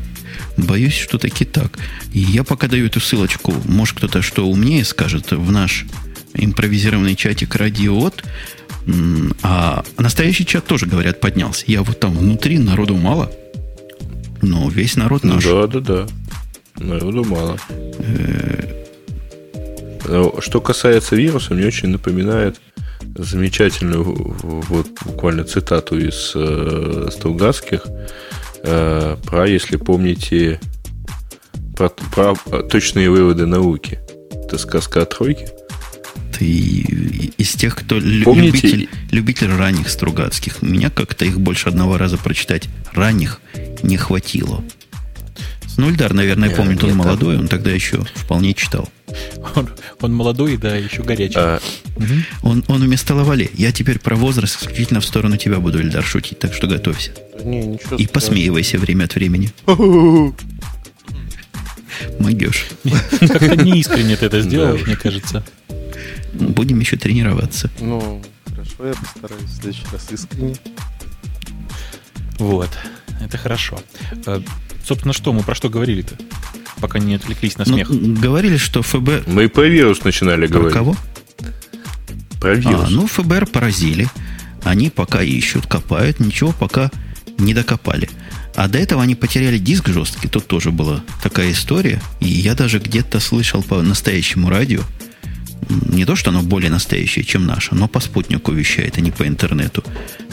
Боюсь, 0.58 0.98
что 0.98 1.18
таки 1.18 1.46
так. 1.46 1.78
Я 2.12 2.44
пока 2.44 2.68
даю 2.68 2.88
эту 2.88 3.00
ссылочку, 3.00 3.54
может 3.66 3.98
кто-то 3.98 4.22
что 4.22 4.48
умнее 4.48 4.84
скажет 4.84 5.32
в 5.32 5.52
наш 5.52 5.86
импровизированный 6.34 7.16
чатик 7.16 7.56
радиот. 7.56 8.24
А 9.44 9.84
настоящий 9.98 10.46
чат 10.46 10.66
тоже, 10.66 10.86
говорят, 10.86 11.20
поднялся. 11.20 11.66
Я 11.68 11.84
вот 11.84 12.00
там 12.00 12.18
внутри, 12.18 12.58
народу 12.58 12.96
мало. 12.96 13.32
Но 14.42 14.70
весь 14.70 14.96
народ 14.96 15.24
наш. 15.24 15.44
Да, 15.44 15.68
да, 15.68 15.80
да. 15.80 16.08
Народу 16.78 17.24
мало. 17.26 17.58
Ну, 17.70 18.79
Что 20.40 20.62
касается 20.62 21.16
вируса, 21.16 21.54
мне 21.54 21.68
очень 21.68 21.90
напоминает 21.90 22.60
замечательную 23.16 24.04
вот 24.04 24.88
буквально 25.06 25.44
цитату 25.44 25.98
из 25.98 26.32
э, 26.36 27.10
Стругацких 27.12 27.82
э, 28.64 29.18
про, 29.24 29.48
если 29.48 29.78
помните, 29.78 30.60
про, 31.76 31.90
про 31.90 32.36
точные 32.64 33.10
выводы 33.10 33.46
науки. 33.46 34.00
Это 34.46 34.58
сказка 34.58 35.04
о 35.04 35.06
тройке. 35.06 35.50
Ты 36.38 36.46
из 36.46 37.54
тех, 37.54 37.76
кто 37.76 37.96
Помните- 37.96 38.68
любитель, 38.68 38.90
любитель 39.12 39.56
ранних 39.56 39.90
Стругацких. 39.90 40.62
Меня 40.62 40.90
как-то 40.90 41.26
их 41.26 41.40
больше 41.40 41.70
одного 41.70 41.98
раза 41.98 42.18
прочитать 42.18 42.68
ранних 42.94 43.42
не 43.84 43.98
хватило. 43.98 44.64
Ну, 45.78 45.90
Ильдар, 45.90 46.14
наверное, 46.14 46.50
Не, 46.50 46.56
помнит, 46.56 46.84
он 46.84 46.90
нет, 46.90 46.98
молодой, 46.98 47.38
он 47.38 47.48
тогда 47.48 47.72
еще 47.72 48.04
вполне 48.16 48.54
читал. 48.54 48.90
Он, 49.56 49.70
он 50.02 50.14
молодой, 50.14 50.58
да, 50.58 50.76
еще 50.76 51.02
горячий. 51.04 51.38
А, 51.38 51.60
Мгм. 51.98 52.24
Он, 52.44 52.64
он 52.68 52.82
вместо 52.84 53.14
Лавале. 53.16 53.50
Я 53.56 53.72
теперь 53.72 54.00
про 54.00 54.16
возраст 54.16 54.62
исключительно 54.62 55.02
в 55.02 55.06
сторону 55.06 55.38
тебя 55.38 55.60
буду, 55.60 55.80
Ильдар, 55.80 56.04
шутить, 56.04 56.40
так 56.40 56.54
что 56.54 56.68
готовься. 56.68 57.12
Не, 57.44 57.62
ничего 57.66 57.96
И 57.98 58.08
посмеивайся 58.08 58.78
время 58.78 59.06
от 59.06 59.16
времени. 59.16 59.52
Могешь. 62.20 62.68
Как-то 63.20 63.56
неискренне 63.58 64.16
ты 64.16 64.28
это 64.28 64.42
сделал, 64.42 64.76
уж. 64.76 64.86
мне 64.86 64.96
кажется. 64.96 65.44
Будем 66.34 66.80
еще 66.80 66.96
тренироваться. 66.98 67.70
Ну, 67.80 68.22
хорошо, 68.50 68.88
я 68.88 68.94
постараюсь 68.94 69.44
в 69.50 69.54
следующий 69.56 69.86
раз 69.92 70.08
искренне. 70.12 70.56
Вот, 72.38 72.70
это 73.22 73.38
хорошо. 73.38 73.80
Э, 74.26 74.40
Собственно, 74.86 75.14
что 75.14 75.34
мы 75.34 75.44
про 75.44 75.56
что 75.56 75.70
говорили-то? 75.70 76.16
Пока 76.80 77.00
не 77.00 77.16
отвлеклись 77.16 77.58
на 77.58 77.66
Ну, 77.68 77.74
смех. 77.74 77.90
говорили, 77.90 78.58
что 78.58 78.82
ФБР... 78.82 79.24
мы 79.28 79.46
и 79.46 79.48
про 79.48 79.64
вирус 79.68 80.04
начинали 80.04 80.48
Про 80.48 80.54
говорить. 80.56 80.74
кого? 80.74 80.96
Про 82.40 82.56
вирус. 82.56 82.86
А, 82.86 82.90
ну, 82.90 83.08
ФБР 83.08 83.48
поразили. 83.48 84.08
Они 84.64 84.90
пока 84.90 85.22
ищут, 85.22 85.68
копают, 85.68 86.20
ничего 86.20 86.54
пока 86.58 86.90
не 87.38 87.54
докопали. 87.54 88.10
А 88.56 88.68
до 88.68 88.78
этого 88.78 89.02
они 89.02 89.16
потеряли 89.16 89.58
диск 89.58 89.88
жесткий. 89.90 90.28
Тут 90.28 90.48
тоже 90.48 90.72
была 90.72 91.04
такая 91.24 91.52
история. 91.52 92.02
И 92.20 92.28
я 92.28 92.56
даже 92.56 92.80
где-то 92.80 93.20
слышал 93.20 93.64
по 93.64 93.82
настоящему 93.82 94.50
радио, 94.50 94.82
не 95.70 96.06
то, 96.06 96.16
что 96.16 96.32
оно 96.32 96.42
более 96.42 96.72
настоящее, 96.72 97.24
чем 97.24 97.46
наше, 97.46 97.76
но 97.76 97.88
по 97.88 98.00
спутнику 98.00 98.52
вещает, 98.52 98.98
а 98.98 99.02
не 99.02 99.12
по 99.12 99.28
интернету. 99.28 99.84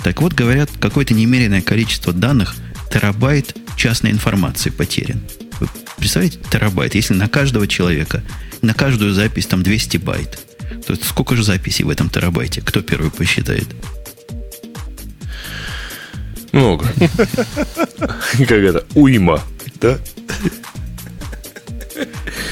Так 0.03 0.23
вот, 0.23 0.33
говорят, 0.33 0.71
какое-то 0.81 1.15
немеренное 1.15 1.61
количество 1.61 2.13
данных, 2.13 2.55
терабайт 2.93 3.55
частной 3.77 4.13
информации 4.13 4.71
потерян. 4.71 5.21
Представляете, 5.97 6.39
терабайт, 6.51 6.95
если 6.95 7.15
на 7.15 7.29
каждого 7.29 7.67
человека, 7.67 8.23
на 8.63 8.75
каждую 8.75 9.13
запись 9.13 9.47
там 9.47 9.63
200 9.63 9.97
байт, 9.99 10.39
то 10.87 10.93
это 10.93 11.05
сколько 11.05 11.37
же 11.37 11.43
записей 11.43 11.85
в 11.85 11.91
этом 11.91 12.11
терабайте? 12.11 12.61
Кто 12.61 12.81
первый 12.81 13.11
посчитает? 13.11 13.67
Много. 16.53 16.87
Как 18.39 18.51
это? 18.51 18.85
Уйма. 18.95 19.43
Да? 19.81 19.99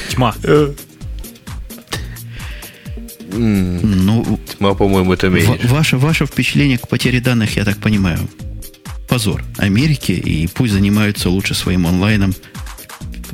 Тьма. 0.09 0.35
Ну, 3.31 4.39
Тьма, 4.57 4.73
по-моему, 4.75 5.13
это 5.13 5.29
меньше. 5.29 5.67
ваше, 5.67 5.97
ваше 5.97 6.25
впечатление 6.25 6.77
к 6.77 6.87
потере 6.87 7.19
данных, 7.19 7.55
я 7.57 7.65
так 7.65 7.77
понимаю, 7.77 8.19
позор 9.07 9.43
Америки, 9.57 10.11
и 10.11 10.47
пусть 10.47 10.73
занимаются 10.73 11.29
лучше 11.29 11.53
своим 11.53 11.85
онлайном, 11.87 12.33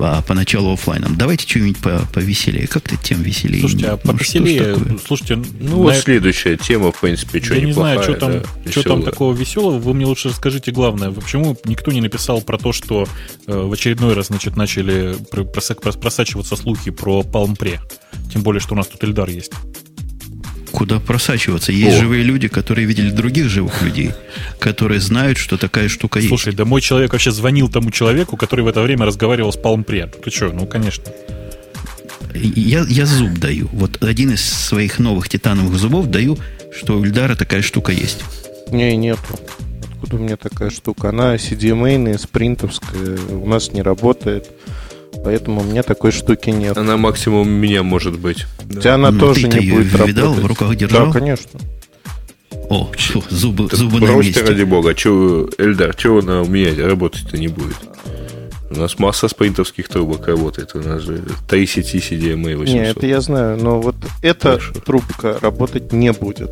а 0.04 0.22
поначалу 0.22 0.74
офлайном. 0.74 1.16
Давайте 1.16 1.48
что-нибудь 1.48 1.78
по- 1.80 2.02
повеселее. 2.14 2.68
Как-то 2.68 2.96
тем 2.98 3.22
веселее. 3.22 3.62
Слушайте, 3.62 3.88
а 3.88 4.00
Ну, 4.04 4.12
повеселее, 4.14 4.74
такое? 4.76 4.98
слушайте, 5.06 5.36
Ну, 5.36 5.46
на 5.60 5.76
вот 5.76 5.90
это- 5.94 6.02
следующая 6.02 6.58
тема, 6.58 6.92
в 6.92 7.00
принципе, 7.00 7.42
что 7.42 7.56
я 7.56 7.62
не 7.66 7.72
знаю, 7.74 8.02
что 8.04 8.14
там, 8.16 8.32
да, 8.66 8.72
что 8.72 8.84
там 8.84 9.04
такого 9.04 9.34
веселого. 9.34 9.80
Вы 9.80 9.94
мне 9.94 10.06
лучше 10.06 10.30
расскажите 10.30 10.72
главное. 10.72 11.12
Почему 11.12 11.58
никто 11.66 11.92
не 11.92 12.02
написал 12.02 12.42
про 12.42 12.58
то, 12.58 12.72
что 12.74 13.08
э, 13.48 13.60
в 13.60 13.72
очередной 13.74 14.14
раз, 14.14 14.28
значит, 14.28 14.56
начали 14.56 15.16
пр- 15.32 15.44
проса- 15.44 15.76
прос- 15.76 16.00
просачиваться 16.00 16.56
слухи 16.56 16.92
про 16.92 17.22
Palm 17.22 17.58
Pre? 17.58 17.80
Тем 18.32 18.44
более, 18.44 18.60
что 18.62 18.74
у 18.74 18.78
нас 18.78 18.88
тут 18.88 19.04
Эльдар 19.04 19.30
есть. 19.30 19.52
Куда 20.72 21.00
просачиваться? 21.00 21.72
Есть 21.72 21.98
О. 21.98 22.02
живые 22.02 22.24
люди, 22.24 22.48
которые 22.48 22.86
видели 22.86 23.12
других 23.12 23.50
живых 23.50 23.82
людей, 23.82 24.12
которые 24.60 25.00
знают, 25.00 25.38
что 25.38 25.58
такая 25.58 25.90
штука 25.90 26.20
есть. 26.20 26.30
Слушай, 26.30 26.54
да 26.54 26.66
мой 26.66 26.82
человек 26.82 27.12
вообще 27.12 27.32
звонил 27.32 27.70
тому 27.70 27.92
человеку, 27.92 28.38
который 28.38 28.62
в 28.62 28.68
это 28.68 28.82
время 28.82 29.06
разговаривал 29.06 29.52
с 29.52 29.58
Palm 29.58 29.86
Pre. 29.86 30.08
Ты 30.24 30.32
что, 30.32 30.52
ну, 30.52 30.66
конечно. 30.66 31.06
Я, 32.34 32.86
я 32.88 33.06
зуб 33.06 33.38
даю. 33.38 33.68
Вот 33.74 34.02
один 34.04 34.32
из 34.32 34.44
своих 34.44 35.00
новых 35.00 35.28
титановых 35.28 35.76
зубов 35.76 36.08
даю, 36.08 36.38
что 36.74 36.98
у 36.98 37.04
Ильдара 37.04 37.36
такая 37.36 37.62
штука 37.62 37.92
есть. 37.92 38.24
Не, 38.70 38.96
нету. 38.96 39.40
Откуда 39.94 40.16
у 40.16 40.20
меня 40.20 40.38
такая 40.38 40.70
штука? 40.70 41.10
Она 41.10 41.36
CDMA, 41.36 42.18
спринтовская, 42.18 43.18
у 43.30 43.46
нас 43.48 43.72
не 43.74 43.82
работает. 43.82 44.50
Поэтому 45.24 45.62
у 45.62 45.63
меня 45.63 45.84
такой 45.84 46.12
штуки 46.12 46.50
нет. 46.50 46.78
Она 46.78 46.97
максимум 46.97 47.41
у 47.41 47.52
меня 47.52 47.84
может 47.84 48.17
быть. 48.17 48.45
Хотя 48.74 48.95
она 48.95 49.12
Ну, 49.12 49.19
тоже 49.19 49.47
не 49.47 49.69
будет 49.71 49.91
видал, 50.08 50.30
работать. 50.30 50.43
в 50.43 50.47
руках 50.47 50.76
держал? 50.76 51.08
Да, 51.08 51.19
конечно. 51.19 51.60
О, 52.69 52.89
фу, 52.97 53.24
зубы, 53.30 53.67
Так 53.67 53.78
зубы 53.78 54.00
на 54.00 54.15
месте. 54.15 54.41
ради 54.43 54.63
бога. 54.63 54.93
Че, 54.95 55.50
Эльдар, 55.58 55.93
чего 55.95 56.19
она 56.19 56.41
у 56.41 56.45
меня 56.45 56.71
работать-то 56.88 57.38
не 57.38 57.50
будет? 57.50 57.76
У 58.69 58.76
нас 58.80 58.97
масса 59.00 59.28
спринтовских 59.28 59.89
трубок 59.89 60.26
работает. 60.28 60.74
У 60.76 60.80
нас 60.80 61.02
же 61.02 61.21
30 61.50 61.95
CDMA 61.97 62.56
800. 62.56 62.74
Не, 62.74 62.89
это 62.89 63.06
я 63.06 63.19
знаю, 63.19 63.58
но 63.62 63.82
вот 63.82 63.95
эта 64.21 64.52
Хорошо. 64.60 64.74
трубка 64.86 65.38
работать 65.41 65.91
не 65.91 66.13
будет. 66.13 66.50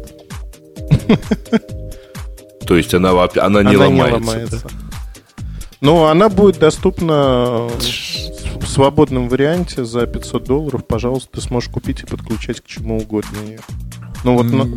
То 2.68 2.76
есть 2.76 2.94
она, 2.94 3.14
вообще- 3.14 3.40
она 3.40 3.64
не 3.64 3.76
Она 3.76 3.86
ломается. 3.88 4.20
не 4.20 4.26
ломается. 4.26 4.68
Но 5.82 6.08
она 6.08 6.28
будет 6.30 6.60
доступна 6.60 7.70
свободном 8.80 9.28
варианте 9.28 9.84
за 9.84 10.08
500 10.08 10.44
долларов. 10.46 10.88
Пожалуйста, 10.88 11.30
ты 11.34 11.42
сможешь 11.42 11.70
купить 11.70 12.02
и 12.02 12.06
подключать 12.06 12.62
к 12.62 12.66
чему 12.66 12.98
угодно 12.98 13.38
ее. 13.46 13.60
Ну 14.24 14.36
вот, 14.36 14.44
на- 14.46 14.70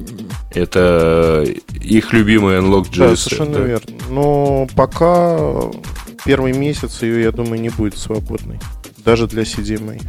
Это 0.52 1.44
их 1.80 2.12
любимый 2.12 2.58
Unlock.js. 2.58 2.96
да, 2.98 3.16
совершенно 3.16 3.58
да. 3.58 3.64
верно. 3.64 3.96
Но 4.10 4.68
пока 4.74 5.70
первый 6.24 6.52
месяц 6.52 7.02
ее, 7.02 7.22
я 7.22 7.32
думаю, 7.32 7.60
не 7.60 7.68
будет 7.70 7.96
свободной. 7.96 8.58
Даже 9.04 9.26
для 9.28 9.42
CDMA. 9.42 10.00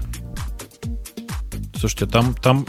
Слушайте, 1.80 2.06
там, 2.06 2.34
там 2.42 2.66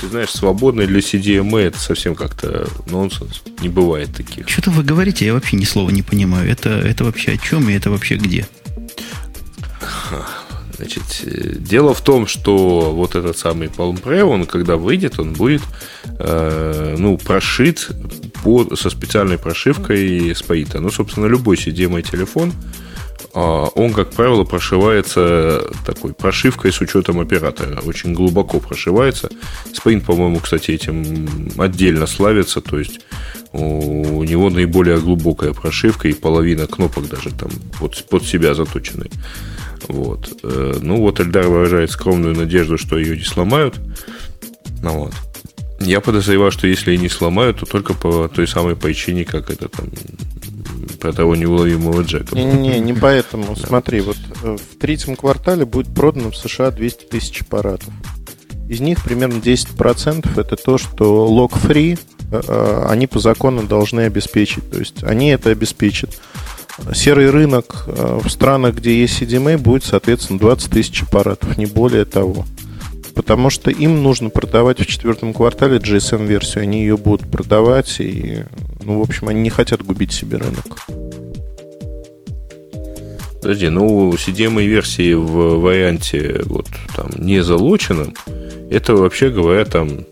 Ты 0.00 0.08
знаешь, 0.08 0.30
свободный 0.30 0.86
для 0.86 1.00
CDMA 1.00 1.60
это 1.60 1.78
совсем 1.78 2.14
как-то 2.14 2.68
нонсенс. 2.90 3.42
Не 3.60 3.68
бывает 3.68 4.14
таких. 4.14 4.48
Что-то 4.48 4.70
вы 4.70 4.82
говорите, 4.82 5.24
я 5.26 5.32
вообще 5.32 5.56
ни 5.56 5.64
слова 5.64 5.90
не 5.90 6.02
понимаю. 6.02 6.50
Это, 6.50 6.70
это 6.70 7.04
вообще 7.04 7.32
о 7.32 7.36
чем 7.38 7.68
и 7.68 7.72
это 7.74 7.90
вообще 7.90 8.16
где? 8.16 8.46
Значит, 10.78 11.02
э, 11.24 11.56
дело 11.58 11.92
в 11.92 12.00
том, 12.00 12.28
что 12.28 12.92
вот 12.92 13.16
этот 13.16 13.36
самый 13.36 13.66
Palm 13.66 14.00
Pre, 14.00 14.22
он 14.22 14.46
когда 14.46 14.76
выйдет, 14.76 15.18
он 15.18 15.32
будет 15.32 15.62
э, 16.18 16.94
ну, 16.96 17.18
прошит 17.18 17.90
по, 18.44 18.76
со 18.76 18.88
специальной 18.88 19.38
прошивкой 19.38 20.30
Spaita. 20.30 20.78
Ну, 20.78 20.90
собственно, 20.90 21.26
любой 21.26 21.56
CDMA 21.56 22.08
телефон, 22.08 22.52
а, 23.34 23.64
он, 23.74 23.92
как 23.92 24.10
правило, 24.10 24.44
прошивается 24.44 25.64
такой 25.84 26.14
прошивкой 26.14 26.72
с 26.72 26.80
учетом 26.80 27.18
оператора. 27.18 27.80
Очень 27.84 28.14
глубоко 28.14 28.60
прошивается. 28.60 29.30
Spain, 29.72 30.04
по-моему, 30.04 30.38
кстати, 30.38 30.70
этим 30.70 31.28
отдельно 31.58 32.06
славится. 32.06 32.60
То 32.60 32.78
есть 32.78 33.00
у 33.52 34.22
него 34.24 34.50
наиболее 34.50 34.98
глубокая 34.98 35.52
прошивка 35.52 36.06
и 36.06 36.12
половина 36.12 36.66
кнопок 36.66 37.08
даже 37.08 37.30
там 37.30 37.50
под, 37.80 38.04
под 38.08 38.24
себя 38.24 38.54
заточены. 38.54 39.10
Вот. 39.88 40.40
Э, 40.42 40.78
Ну, 40.80 41.00
вот 41.00 41.20
Эльдар 41.20 41.46
выражает 41.46 41.90
скромную 41.90 42.34
надежду, 42.34 42.78
что 42.78 42.98
ее 42.98 43.16
не 43.16 43.24
сломают. 43.24 43.78
Ну, 44.82 45.04
вот. 45.04 45.14
Я 45.80 46.00
подозреваю, 46.00 46.50
что 46.50 46.66
если 46.66 46.94
и 46.94 46.98
не 46.98 47.08
сломают, 47.08 47.60
то 47.60 47.66
только 47.66 47.94
по 47.94 48.28
той 48.28 48.48
самой 48.48 48.74
причине, 48.74 49.24
как 49.24 49.50
это 49.50 49.68
там 49.68 49.90
про 50.98 51.12
того 51.12 51.36
неуловимого 51.36 52.02
Джека. 52.02 52.34
Не-не-не, 52.34 52.80
не 52.80 52.92
поэтому. 52.92 53.56
Смотри, 53.66 54.00
вот 54.00 54.16
э, 54.42 54.56
в 54.56 54.78
третьем 54.78 55.16
квартале 55.16 55.64
будет 55.64 55.94
продано 55.94 56.30
в 56.30 56.36
США 56.36 56.70
200 56.70 57.04
тысяч 57.04 57.42
аппаратов. 57.42 57.92
Из 58.68 58.80
них 58.80 59.02
примерно 59.02 59.38
10% 59.38 60.40
это 60.40 60.56
то, 60.56 60.78
что 60.78 61.26
лог-фри 61.26 61.98
э, 62.30 62.86
они 62.88 63.06
по 63.06 63.18
закону 63.18 63.62
должны 63.62 64.00
обеспечить. 64.02 64.68
То 64.70 64.78
есть 64.78 65.02
они 65.04 65.30
это 65.30 65.50
обеспечат. 65.50 66.18
Серый 66.94 67.30
рынок 67.30 67.84
э, 67.86 68.20
в 68.22 68.28
странах, 68.28 68.76
где 68.76 68.98
есть 69.00 69.20
CDMA, 69.20 69.58
будет, 69.58 69.84
соответственно, 69.84 70.38
20 70.38 70.70
тысяч 70.70 71.02
аппаратов, 71.02 71.58
не 71.58 71.66
более 71.66 72.04
того. 72.04 72.46
Потому 73.14 73.50
что 73.50 73.70
им 73.70 74.02
нужно 74.02 74.30
продавать 74.30 74.80
в 74.80 74.86
четвертом 74.86 75.34
квартале 75.34 75.78
GSM-версию. 75.78 76.62
Они 76.62 76.80
ее 76.80 76.96
будут 76.96 77.28
продавать, 77.30 77.96
и, 78.00 78.44
ну, 78.84 79.00
в 79.00 79.02
общем, 79.02 79.28
они 79.28 79.42
не 79.42 79.50
хотят 79.50 79.84
губить 79.84 80.12
себе 80.12 80.38
рынок. 80.38 80.86
Подожди, 83.40 83.68
ну, 83.68 84.12
CDMA 84.12 84.64
версии 84.64 85.14
в 85.14 85.60
варианте 85.60 86.42
вот 86.44 86.66
там 86.94 87.10
не 87.16 87.42
залоченном, 87.42 88.14
это 88.70 88.94
вообще 88.94 89.30
говоря 89.30 89.64
там, 89.64 90.04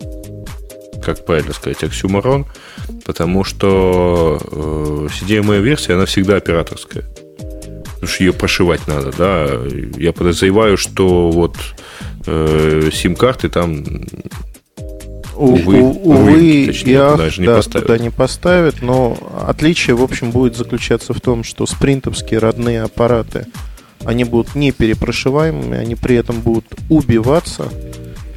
как 1.03 1.25
правильно 1.25 1.53
сказать, 1.53 1.83
оксюморон, 1.83 2.45
потому 3.05 3.43
что 3.43 4.39
э, 4.41 5.07
CDMA 5.11 5.59
версия, 5.59 5.93
она 5.95 6.05
всегда 6.05 6.35
операторская. 6.35 7.03
Потому 7.85 8.07
что 8.07 8.23
ее 8.23 8.33
прошивать 8.33 8.87
надо, 8.87 9.11
да. 9.17 9.47
Я 9.97 10.13
подозреваю, 10.13 10.77
что 10.77 11.31
вот 11.31 11.55
э, 12.25 12.89
сим-карты 12.93 13.49
там 13.49 13.83
Увы, 15.37 15.81
увы, 15.81 15.99
увы 16.01 16.65
точнее, 16.67 16.93
и 16.93 16.95
ах, 16.95 17.11
туда 17.11 17.29
же 17.29 17.41
не 17.41 17.47
да, 17.47 17.57
поставят. 17.57 17.87
туда 17.87 17.99
не 17.99 18.09
поставят, 18.09 18.81
но 18.81 19.17
отличие, 19.45 19.95
в 19.95 20.01
общем, 20.01 20.31
будет 20.31 20.55
заключаться 20.55 21.13
в 21.13 21.21
том, 21.21 21.43
что 21.43 21.67
спринтовские 21.67 22.39
родные 22.39 22.81
аппараты, 22.81 23.45
они 24.03 24.23
будут 24.23 24.55
не 24.55 24.71
перепрошиваемыми, 24.71 25.77
они 25.77 25.95
при 25.95 26.15
этом 26.15 26.41
будут 26.41 26.65
убиваться. 26.89 27.69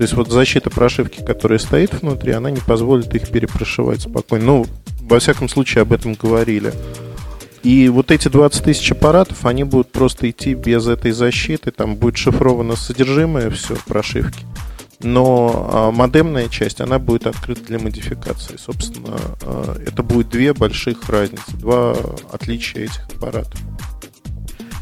То 0.00 0.04
есть 0.04 0.14
вот 0.14 0.30
защита 0.30 0.70
прошивки, 0.70 1.22
которая 1.22 1.58
стоит 1.58 2.00
внутри, 2.00 2.32
она 2.32 2.50
не 2.50 2.60
позволит 2.60 3.14
их 3.14 3.28
перепрошивать 3.28 4.00
спокойно. 4.00 4.46
Ну, 4.46 4.66
во 5.02 5.18
всяком 5.18 5.46
случае, 5.46 5.82
об 5.82 5.92
этом 5.92 6.14
говорили. 6.14 6.72
И 7.62 7.86
вот 7.90 8.10
эти 8.10 8.28
20 8.28 8.64
тысяч 8.64 8.90
аппаратов, 8.92 9.44
они 9.44 9.62
будут 9.62 9.92
просто 9.92 10.30
идти 10.30 10.54
без 10.54 10.86
этой 10.86 11.10
защиты, 11.12 11.70
там 11.70 11.96
будет 11.96 12.16
шифровано 12.16 12.76
содержимое 12.76 13.50
все 13.50 13.76
прошивки. 13.86 14.46
Но 15.00 15.68
а, 15.70 15.90
модемная 15.90 16.48
часть, 16.48 16.80
она 16.80 16.98
будет 16.98 17.26
открыта 17.26 17.62
для 17.66 17.78
модификации. 17.78 18.56
Собственно, 18.56 19.18
а, 19.42 19.76
это 19.86 20.02
будет 20.02 20.30
две 20.30 20.54
больших 20.54 21.10
разницы, 21.10 21.54
два 21.58 21.94
отличия 22.32 22.84
этих 22.84 23.06
аппаратов. 23.14 23.60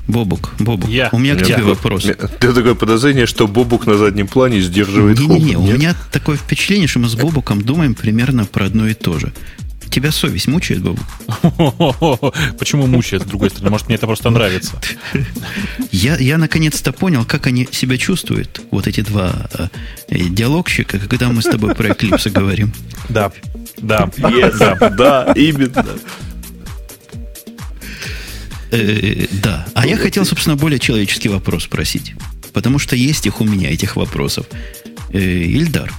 Бобук, 0.09 0.55
Бобук, 0.59 0.89
Я. 0.91 1.11
у 1.13 1.19
меня 1.19 1.35
к 1.35 1.43
У 1.43 1.45
тебе 1.45 1.55
такое- 1.57 1.75
вопрос. 1.75 2.05
у 2.05 2.09
меня- 2.09 2.17
Ты 2.17 2.53
такое 2.53 2.75
подозрение, 2.75 3.27
что 3.27 3.47
Бобук 3.47 3.87
на 3.87 3.97
заднем 3.99 4.27
плане 4.27 4.61
сдерживает 4.63 5.19
Не-не-не, 5.21 5.53
хохот, 5.53 5.65
у 5.65 5.67
нет? 5.71 5.79
меня 5.79 5.95
такое 6.11 6.37
впечатление, 6.37 6.89
что 6.89 6.99
мы 6.99 7.09
с 7.09 7.15
Бобуком 7.15 7.63
думаем 7.63 7.95
примерно 7.95 8.45
про 8.47 8.65
одно 8.67 8.89
и 8.89 8.95
то 8.95 9.19
же. 9.19 9.33
Тебя 9.91 10.11
совесть 10.13 10.49
мучает, 10.49 10.83
Бобук? 10.83 11.05
Почему 12.59 12.87
мучает, 12.87 13.23
с 13.23 13.27
другой 13.27 13.51
стороны? 13.51 13.71
Может, 13.71 13.87
мне 13.89 13.97
это 13.97 14.07
просто 14.07 14.29
нравится. 14.31 14.81
Я, 15.93 16.17
я 16.17 16.37
наконец-то 16.39 16.93
понял, 16.93 17.25
как 17.25 17.47
они 17.47 17.67
себя 17.71 17.97
чувствуют, 17.97 18.61
вот 18.71 18.87
эти 18.87 19.01
два 19.01 19.33
э, 19.59 19.69
э, 20.09 20.19
диалогщика, 20.29 20.99
когда 20.99 21.29
мы 21.31 21.41
с 21.43 21.47
тобой 21.47 21.75
про 21.75 21.91
Эклипсы 21.93 22.29
говорим. 22.31 22.73
Да, 23.09 23.33
да, 23.79 24.11
Yes, 24.19 24.59
да. 24.79 24.91
да, 24.91 25.33
именно. 25.35 25.87
Э, 28.71 29.27
да. 29.43 29.67
А 29.75 29.87
я 29.87 29.97
хотел, 29.97 30.25
собственно, 30.25 30.57
более 30.57 30.79
человеческий 30.79 31.29
вопрос 31.29 31.65
спросить. 31.65 32.15
Потому 32.53 32.79
что 32.79 32.97
есть 32.97 33.27
их 33.27 33.41
у 33.41 33.45
меня, 33.45 33.71
этих 33.71 33.97
вопросов. 33.97 34.47
Э, 35.13 35.19
Ильдар, 35.21 35.93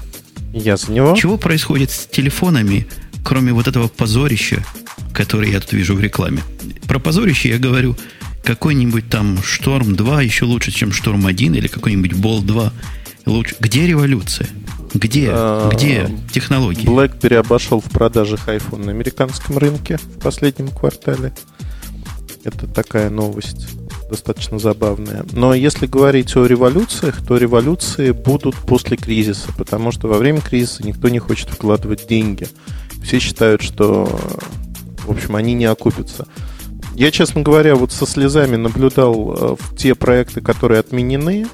Я 0.53 0.77
за 0.77 0.91
него. 0.91 1.15
чего 1.15 1.38
происходит 1.38 1.91
с 1.91 2.05
телефонами, 2.05 2.88
кроме 3.23 3.53
вот 3.53 3.67
этого 3.67 3.88
позорища, 3.88 4.63
которые 5.13 5.53
я 5.53 5.60
тут 5.60 5.73
вижу 5.73 5.95
в 5.95 5.99
рекламе. 5.99 6.41
Про 6.88 6.99
позорище 6.99 7.49
я 7.49 7.58
говорю, 7.58 7.95
какой-нибудь 8.43 9.10
там 9.10 9.41
Шторм 9.43 9.95
2 9.95 10.21
еще 10.21 10.45
лучше, 10.45 10.71
чем 10.71 10.91
Шторм 10.91 11.25
1 11.25 11.55
или 11.55 11.67
какой-нибудь 11.67 12.13
Бол 12.13 12.41
2 12.41 12.73
лучше. 13.25 13.55
Где 13.60 13.86
революция? 13.88 14.47
Где? 14.93 15.29
А, 15.32 15.69
Где 15.71 16.10
технологии? 16.34 16.86
BlackBerry 16.88 17.36
обошел 17.36 17.79
в 17.79 17.89
продажах 17.91 18.47
iPhone 18.47 18.86
на 18.86 18.91
американском 18.91 19.58
рынке 19.58 19.97
в 19.97 20.19
последнем 20.19 20.69
квартале. 20.69 21.32
Это 22.43 22.67
такая 22.67 23.10
новость 23.10 23.67
достаточно 24.10 24.60
забавная. 24.60 25.23
Но 25.32 25.54
если 25.54 25.86
говорить 25.86 26.36
о 26.36 26.45
революциях, 26.45 27.25
то 27.25 27.38
революции 27.38 28.12
будут 28.12 28.56
после 28.56 28.97
кризиса, 28.97 29.49
потому 29.58 29.91
что 29.91 30.08
во 30.08 30.17
время 30.17 30.41
кризиса 30.41 30.86
никто 30.86 31.10
не 31.10 31.19
хочет 31.19 31.49
вкладывать 31.49 32.08
деньги. 32.08 32.47
Все 33.04 33.19
считают, 33.19 33.62
что, 33.62 34.06
в 35.06 35.12
общем, 35.12 35.36
они 35.36 35.54
не 35.54 35.65
окупятся. 35.65 36.28
Я, 36.95 37.12
честно 37.12 37.41
говоря, 37.41 37.75
вот 37.75 37.93
со 37.93 38.06
слезами 38.06 38.58
наблюдал 38.58 39.34
э, 39.34 39.56
в 39.58 39.75
те 39.78 39.95
проекты, 39.95 40.41
которые 40.41 40.82
отменены. 40.82 41.47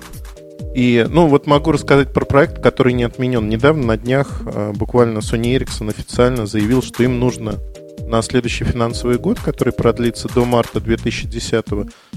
И, 0.74 1.06
ну, 1.08 1.28
вот 1.28 1.46
могу 1.46 1.72
рассказать 1.72 2.14
про 2.14 2.26
проект, 2.26 2.62
который 2.64 2.94
не 2.94 3.04
отменен. 3.04 3.48
Недавно, 3.48 3.86
на 3.86 3.98
днях, 3.98 4.42
э, 4.46 4.74
буквально 4.76 5.20
Sony 5.20 5.56
Ericsson 5.56 5.90
официально 5.90 6.48
заявил, 6.48 6.82
что 6.82 7.04
им 7.04 7.20
нужно 7.20 7.60
на 8.08 8.22
следующий 8.22 8.64
финансовый 8.64 9.18
год, 9.18 9.40
который 9.40 9.74
продлится 9.74 10.28
до 10.28 10.46
марта 10.46 10.80
2010 10.80 11.66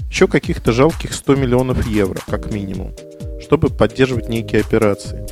еще 0.09 0.27
каких-то 0.27 0.71
жалких 0.71 1.13
100 1.13 1.35
миллионов 1.35 1.87
евро, 1.87 2.19
как 2.27 2.51
минимум, 2.51 2.93
чтобы 3.41 3.69
поддерживать 3.69 4.29
некие 4.29 4.61
операции. 4.61 5.25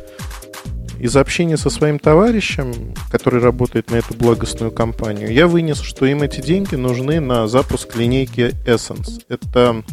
Из 1.00 1.16
общения 1.16 1.58
со 1.58 1.70
своим 1.70 2.00
товарищем, 2.00 2.96
который 3.12 3.40
работает 3.40 3.92
на 3.92 3.96
эту 3.96 4.16
благостную 4.16 4.72
компанию, 4.72 5.32
я 5.32 5.48
вынес, 5.48 5.80
что 5.80 6.08
им 6.08 6.24
эти 6.24 6.42
деньги 6.42 6.76
нужны 6.76 7.20
на 7.20 7.48
запуск 7.48 7.96
линейки 7.96 8.56
Essence. 8.66 9.22
Это 9.30 9.84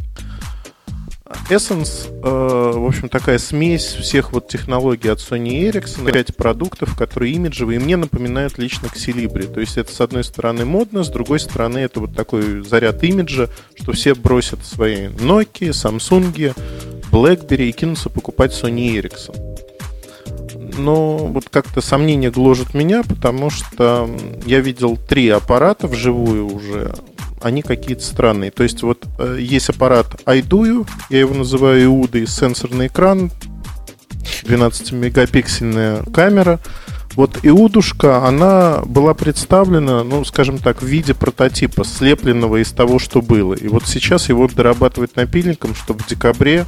Essence, 1.51 2.09
э, 2.23 2.79
в 2.79 2.87
общем, 2.87 3.09
такая 3.09 3.38
смесь 3.38 3.85
всех 3.85 4.33
вот 4.33 4.49
технологий 4.49 5.09
от 5.09 5.18
Sony 5.18 5.70
Ericsson, 5.70 6.11
пять 6.11 6.35
продуктов, 6.35 6.97
которые 6.97 7.35
имиджевые, 7.35 7.79
и 7.79 7.83
мне 7.83 7.97
напоминают 7.97 8.59
лично 8.59 8.87
Xilibri. 8.87 9.53
То 9.53 9.61
есть 9.61 9.77
это, 9.77 9.92
с 9.92 10.01
одной 10.01 10.25
стороны, 10.25 10.64
модно, 10.64 11.05
с 11.05 11.09
другой 11.09 11.40
стороны, 11.40 11.79
это 11.79 12.01
вот 12.01 12.14
такой 12.14 12.64
заряд 12.64 13.03
имиджа, 13.05 13.49
что 13.75 13.92
все 13.92 14.14
бросят 14.14 14.64
свои 14.64 15.09
Nokia, 15.09 15.70
Samsung, 15.70 16.55
BlackBerry 17.11 17.68
и 17.68 17.73
кинутся 17.73 18.11
покупать 18.11 18.53
Sony 18.53 18.97
Ericsson. 18.99 19.55
Но 20.77 21.16
вот 21.16 21.49
как-то 21.51 21.81
сомнение 21.81 22.31
гложет 22.31 22.75
меня, 22.75 23.03
потому 23.03 23.51
что 23.51 24.11
я 24.44 24.61
видел 24.61 24.97
три 24.97 25.29
аппарата 25.29 25.87
вживую 25.87 26.53
уже 26.53 26.94
они 27.44 27.62
какие-то 27.62 28.02
странные. 28.02 28.50
То 28.50 28.62
есть 28.62 28.83
вот 28.83 29.04
э, 29.18 29.37
есть 29.38 29.68
аппарат 29.68 30.07
iDuo, 30.24 30.88
я 31.11 31.20
его 31.20 31.35
называю 31.35 31.85
Иудой, 31.85 32.26
сенсорный 32.26 32.87
экран, 32.87 33.30
12-мегапиксельная 34.44 36.11
камера. 36.12 36.59
Вот 37.14 37.38
Иудушка, 37.42 38.26
она 38.26 38.83
была 38.87 39.14
представлена, 39.14 40.02
ну, 40.02 40.24
скажем 40.24 40.59
так, 40.59 40.83
в 40.83 40.87
виде 40.87 41.14
прототипа, 41.14 41.85
слепленного 41.85 42.61
из 42.61 42.72
того, 42.72 42.98
что 42.98 43.22
было. 43.22 43.54
И 43.54 43.68
вот 43.68 43.87
сейчас 43.87 44.28
его 44.30 44.48
дорабатывают 44.48 45.14
напильником, 45.14 45.74
чтобы 45.74 46.02
в 46.02 46.09
декабре 46.09 46.64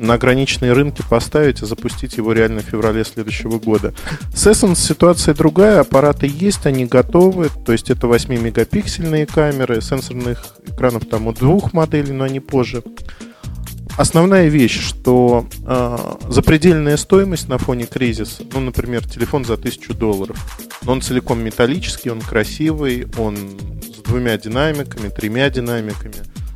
на 0.00 0.14
ограниченные 0.14 0.72
рынки 0.72 1.02
поставить 1.08 1.62
и 1.62 1.66
запустить 1.66 2.16
его 2.16 2.32
реально 2.32 2.62
в 2.62 2.64
феврале 2.64 3.04
следующего 3.04 3.58
года. 3.58 3.92
С 4.34 4.46
Essence 4.46 4.76
ситуация 4.76 5.34
другая, 5.34 5.80
аппараты 5.80 6.26
есть, 6.26 6.66
они 6.66 6.86
готовы, 6.86 7.50
то 7.64 7.72
есть 7.72 7.90
это 7.90 8.06
8-мегапиксельные 8.06 9.26
камеры, 9.26 9.80
сенсорных 9.80 10.56
экранов 10.66 11.06
там 11.06 11.26
у 11.26 11.32
двух 11.32 11.72
моделей, 11.72 12.12
но 12.12 12.24
они 12.24 12.40
позже. 12.40 12.82
Основная 13.96 14.48
вещь, 14.48 14.80
что 14.80 15.46
э, 15.66 16.14
запредельная 16.30 16.96
стоимость 16.96 17.48
на 17.48 17.58
фоне 17.58 17.84
кризиса, 17.84 18.44
ну, 18.52 18.60
например, 18.60 19.06
телефон 19.06 19.44
за 19.44 19.54
1000 19.54 19.92
долларов, 19.92 20.38
но 20.82 20.92
он 20.92 21.02
целиком 21.02 21.40
металлический, 21.40 22.08
он 22.08 22.22
красивый, 22.22 23.06
он 23.18 23.36
с 23.82 24.02
двумя 24.02 24.38
динамиками, 24.38 25.08
тремя 25.08 25.50
динамиками, 25.50 26.14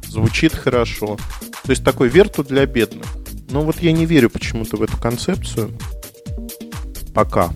звучит 0.09 0.54
хорошо. 0.54 1.18
То 1.64 1.70
есть 1.70 1.85
такой 1.85 2.09
верту 2.09 2.44
для 2.44 2.64
бедных. 2.66 3.07
Но 3.50 3.62
вот 3.62 3.80
я 3.80 3.92
не 3.92 4.07
верю 4.07 4.30
почему-то 4.30 4.76
в 4.76 4.83
эту 4.83 4.96
концепцию. 4.96 5.70
Пока. 7.14 7.52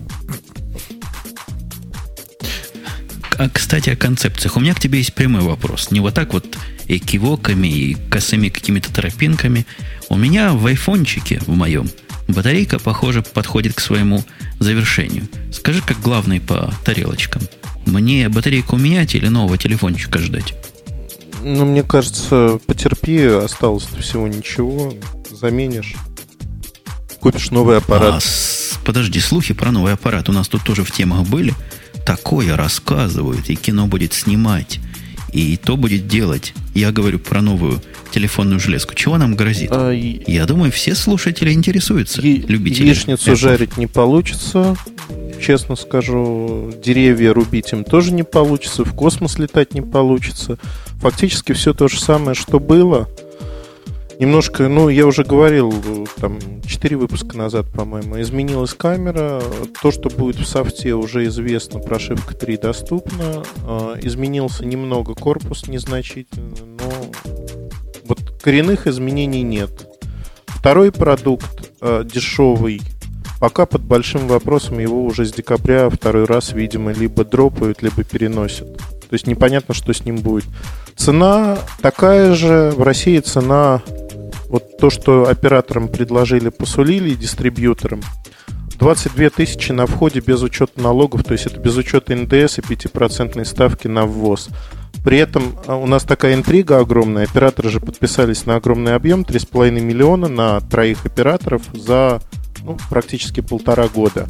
А, 3.37 3.49
кстати, 3.49 3.89
о 3.89 3.95
концепциях. 3.95 4.57
У 4.57 4.59
меня 4.59 4.73
к 4.73 4.79
тебе 4.79 4.99
есть 4.99 5.13
прямой 5.13 5.41
вопрос. 5.41 5.91
Не 5.91 5.99
вот 5.99 6.13
так 6.13 6.33
вот 6.33 6.57
экивоками 6.87 7.67
и 7.67 7.95
косыми 8.09 8.49
какими-то 8.49 8.93
тропинками. 8.93 9.65
У 10.09 10.17
меня 10.17 10.53
в 10.53 10.65
айфончике, 10.65 11.39
в 11.45 11.49
моем, 11.49 11.89
батарейка, 12.27 12.79
похоже, 12.79 13.21
подходит 13.21 13.75
к 13.75 13.79
своему 13.79 14.23
завершению. 14.59 15.27
Скажи, 15.53 15.81
как 15.81 16.01
главный 16.01 16.41
по 16.41 16.73
тарелочкам. 16.83 17.43
Мне 17.85 18.27
батарейку 18.29 18.75
менять 18.75 19.15
или 19.15 19.27
нового 19.27 19.57
телефончика 19.57 20.19
ждать? 20.19 20.53
Ну, 21.43 21.65
мне 21.65 21.83
кажется, 21.83 22.59
потерпи, 22.65 23.23
осталось 23.25 23.87
всего 23.99 24.27
ничего, 24.27 24.93
заменишь, 25.31 25.93
купишь 27.19 27.51
новый 27.51 27.77
аппарат. 27.77 28.15
А, 28.15 28.19
с... 28.19 28.77
Подожди, 28.85 29.19
слухи 29.19 29.53
про 29.53 29.71
новый 29.71 29.93
аппарат 29.93 30.29
у 30.29 30.33
нас 30.33 30.47
тут 30.47 30.63
тоже 30.63 30.83
в 30.83 30.91
темах 30.91 31.27
были. 31.27 31.53
Такое 32.05 32.55
рассказывают, 32.57 33.49
и 33.49 33.55
кино 33.55 33.87
будет 33.87 34.13
снимать, 34.13 34.79
и 35.31 35.57
то 35.57 35.77
будет 35.77 36.07
делать. 36.07 36.53
Я 36.73 36.91
говорю 36.91 37.19
про 37.19 37.41
новую 37.41 37.81
телефонную 38.11 38.59
железку. 38.59 38.95
Чего 38.95 39.17
нам 39.17 39.35
грозит? 39.35 39.69
А, 39.71 39.91
Я 39.91 40.45
думаю, 40.45 40.71
все 40.71 40.95
слушатели 40.95 41.51
интересуются, 41.51 42.21
е- 42.21 42.37
любители. 42.47 42.87
Яичницу 42.87 43.31
Apple. 43.31 43.35
жарить 43.35 43.77
не 43.77 43.85
получится, 43.87 44.75
честно 45.39 45.75
скажу. 45.75 46.71
Деревья 46.83 47.33
рубить 47.33 47.71
им 47.73 47.83
тоже 47.83 48.13
не 48.13 48.23
получится, 48.23 48.83
в 48.83 48.93
космос 48.93 49.39
летать 49.39 49.73
не 49.73 49.81
получится. 49.81 50.57
Фактически 51.01 51.53
все 51.53 51.73
то 51.73 51.87
же 51.87 51.99
самое, 51.99 52.35
что 52.35 52.59
было. 52.59 53.07
Немножко, 54.19 54.67
ну, 54.67 54.89
я 54.89 55.07
уже 55.07 55.23
говорил, 55.23 55.73
там, 56.17 56.39
4 56.67 56.97
выпуска 56.97 57.37
назад, 57.37 57.67
по-моему, 57.71 58.19
изменилась 58.19 58.73
камера. 58.73 59.41
То, 59.81 59.91
что 59.91 60.09
будет 60.09 60.35
в 60.35 60.45
софте, 60.45 60.93
уже 60.93 61.25
известно, 61.27 61.79
прошивка 61.79 62.35
3 62.35 62.57
доступна. 62.57 63.43
А, 63.65 63.97
изменился 64.01 64.65
немного 64.65 65.15
корпус, 65.15 65.67
незначительно, 65.67 66.53
но 66.65 66.91
вот 68.03 68.19
коренных 68.41 68.87
изменений 68.87 69.41
нет. 69.41 69.71
Второй 70.47 70.91
продукт, 70.91 71.71
а, 71.79 72.03
дешевый, 72.03 72.81
пока 73.39 73.65
под 73.65 73.81
большим 73.81 74.27
вопросом 74.27 74.79
его 74.79 75.03
уже 75.03 75.25
с 75.25 75.31
декабря 75.31 75.89
второй 75.89 76.25
раз, 76.25 76.53
видимо, 76.53 76.91
либо 76.91 77.23
дропают, 77.23 77.81
либо 77.81 78.03
переносят. 78.03 78.77
То 78.77 79.13
есть 79.13 79.25
непонятно, 79.25 79.73
что 79.73 79.93
с 79.93 80.05
ним 80.05 80.17
будет. 80.17 80.45
Цена 80.95 81.57
такая 81.81 82.35
же. 82.35 82.71
В 82.75 82.83
России 82.83 83.19
цена, 83.19 83.81
вот 84.49 84.77
то, 84.77 84.89
что 84.89 85.27
операторам 85.27 85.87
предложили, 85.87 86.49
посулили, 86.49 87.15
дистрибьюторам, 87.15 88.01
22 88.77 89.29
тысячи 89.29 89.71
на 89.71 89.85
входе 89.87 90.21
без 90.21 90.41
учета 90.41 90.81
налогов, 90.81 91.23
то 91.23 91.33
есть 91.33 91.45
это 91.47 91.59
без 91.59 91.75
учета 91.75 92.15
НДС 92.15 92.59
и 92.59 92.61
5% 92.61 93.43
ставки 93.45 93.87
на 93.87 94.05
ввоз. 94.05 94.49
При 95.03 95.17
этом 95.17 95.55
а, 95.65 95.75
у 95.75 95.85
нас 95.85 96.03
такая 96.03 96.33
интрига 96.33 96.79
огромная. 96.79 97.23
Операторы 97.23 97.69
же 97.69 97.79
подписались 97.79 98.45
на 98.45 98.55
огромный 98.55 98.95
объем, 98.95 99.21
3,5 99.21 99.71
миллиона 99.71 100.27
на 100.27 100.61
троих 100.61 101.05
операторов 101.05 101.63
за 101.73 102.21
ну, 102.63 102.77
практически 102.89 103.41
полтора 103.41 103.87
года. 103.87 104.27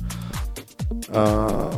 А, 1.10 1.72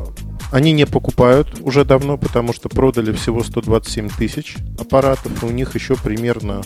они 0.51 0.73
не 0.73 0.85
покупают 0.85 1.59
уже 1.61 1.85
давно, 1.85 2.17
потому 2.17 2.53
что 2.53 2.69
продали 2.69 3.13
всего 3.13 3.43
127 3.43 4.09
тысяч 4.09 4.57
аппаратов, 4.77 5.41
и 5.41 5.45
у 5.45 5.49
них 5.49 5.75
еще 5.75 5.95
примерно 5.95 6.61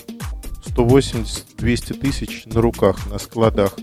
180-200 0.65 1.99
тысяч 1.99 2.45
на 2.45 2.61
руках, 2.61 2.97
на 3.09 3.19
складах. 3.19 3.73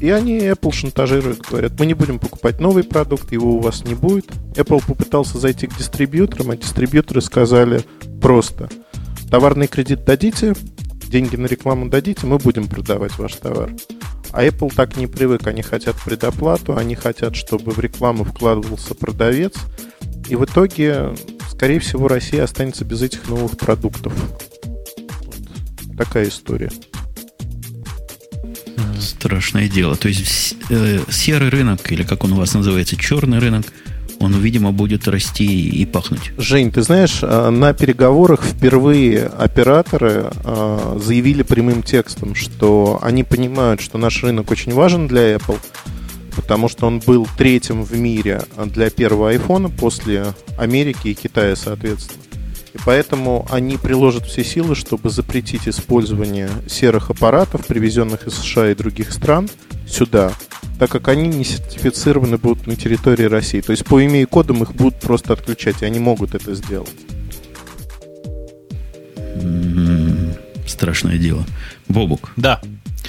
И 0.00 0.08
они 0.08 0.38
Apple 0.38 0.72
шантажируют, 0.72 1.42
говорят, 1.42 1.78
мы 1.78 1.84
не 1.84 1.92
будем 1.92 2.18
покупать 2.18 2.58
новый 2.58 2.84
продукт, 2.84 3.30
его 3.32 3.56
у 3.56 3.60
вас 3.60 3.84
не 3.84 3.94
будет. 3.94 4.26
Apple 4.54 4.82
попытался 4.86 5.38
зайти 5.38 5.66
к 5.66 5.76
дистрибьюторам, 5.76 6.52
а 6.52 6.56
дистрибьюторы 6.56 7.20
сказали 7.20 7.84
просто, 8.22 8.70
товарный 9.30 9.66
кредит 9.66 10.04
дадите, 10.06 10.54
деньги 11.06 11.36
на 11.36 11.46
рекламу 11.46 11.90
дадите, 11.90 12.26
мы 12.26 12.38
будем 12.38 12.66
продавать 12.66 13.18
ваш 13.18 13.34
товар. 13.34 13.70
А 14.32 14.44
Apple 14.44 14.72
так 14.74 14.96
не 14.96 15.06
привык. 15.06 15.46
Они 15.46 15.62
хотят 15.62 15.96
предоплату, 15.96 16.76
они 16.76 16.94
хотят, 16.94 17.36
чтобы 17.36 17.72
в 17.72 17.80
рекламу 17.80 18.24
вкладывался 18.24 18.94
продавец. 18.94 19.54
И 20.28 20.36
в 20.36 20.44
итоге, 20.44 21.14
скорее 21.50 21.80
всего, 21.80 22.06
Россия 22.08 22.44
останется 22.44 22.84
без 22.84 23.02
этих 23.02 23.28
новых 23.28 23.56
продуктов. 23.56 24.12
Вот 24.96 25.96
такая 25.96 26.28
история. 26.28 26.70
Страшное 29.00 29.68
дело. 29.68 29.96
То 29.96 30.08
есть 30.08 30.56
э, 30.70 31.00
серый 31.10 31.48
рынок, 31.48 31.90
или 31.90 32.02
как 32.02 32.24
он 32.24 32.32
у 32.32 32.36
вас 32.36 32.54
называется, 32.54 32.96
черный 32.96 33.38
рынок, 33.38 33.66
он, 34.20 34.34
видимо, 34.34 34.70
будет 34.70 35.08
расти 35.08 35.68
и 35.68 35.86
пахнуть. 35.86 36.32
Жень, 36.36 36.70
ты 36.70 36.82
знаешь, 36.82 37.20
э, 37.22 37.50
на 37.50 37.72
переговорах 37.72 38.44
впервые 38.44 39.26
операторы 39.26 40.30
э, 40.44 40.98
заявили 41.02 41.42
прямым 41.42 41.82
текстом, 41.82 42.34
что 42.34 42.98
они 43.02 43.24
понимают, 43.24 43.80
что 43.80 43.96
наш 43.96 44.22
рынок 44.22 44.50
очень 44.50 44.74
важен 44.74 45.08
для 45.08 45.34
Apple, 45.34 45.58
потому 46.36 46.68
что 46.68 46.86
он 46.86 46.98
был 47.00 47.26
третьим 47.38 47.82
в 47.82 47.96
мире 47.96 48.42
для 48.66 48.90
первого 48.90 49.30
айфона 49.30 49.70
после 49.70 50.34
Америки 50.58 51.08
и 51.08 51.14
Китая, 51.14 51.56
соответственно. 51.56 52.22
И 52.74 52.78
поэтому 52.84 53.48
они 53.50 53.78
приложат 53.78 54.26
все 54.26 54.44
силы, 54.44 54.74
чтобы 54.74 55.08
запретить 55.08 55.66
использование 55.66 56.50
серых 56.68 57.10
аппаратов, 57.10 57.66
привезенных 57.66 58.26
из 58.26 58.34
США 58.34 58.70
и 58.70 58.74
других 58.74 59.12
стран, 59.12 59.48
сюда, 59.88 60.32
так 60.80 60.90
как 60.90 61.08
они 61.08 61.28
не 61.28 61.44
сертифицированы 61.44 62.38
будут 62.38 62.66
на 62.66 62.74
территории 62.74 63.24
России. 63.24 63.60
То 63.60 63.72
есть 63.72 63.84
по 63.84 64.00
имени 64.00 64.24
кодам 64.24 64.62
их 64.62 64.74
будут 64.74 64.98
просто 64.98 65.34
отключать, 65.34 65.82
и 65.82 65.84
они 65.84 65.98
могут 65.98 66.34
это 66.34 66.54
сделать. 66.54 66.88
М-м-м, 69.16 70.32
страшное 70.66 71.18
дело. 71.18 71.44
Бобук. 71.86 72.32
Да. 72.38 72.62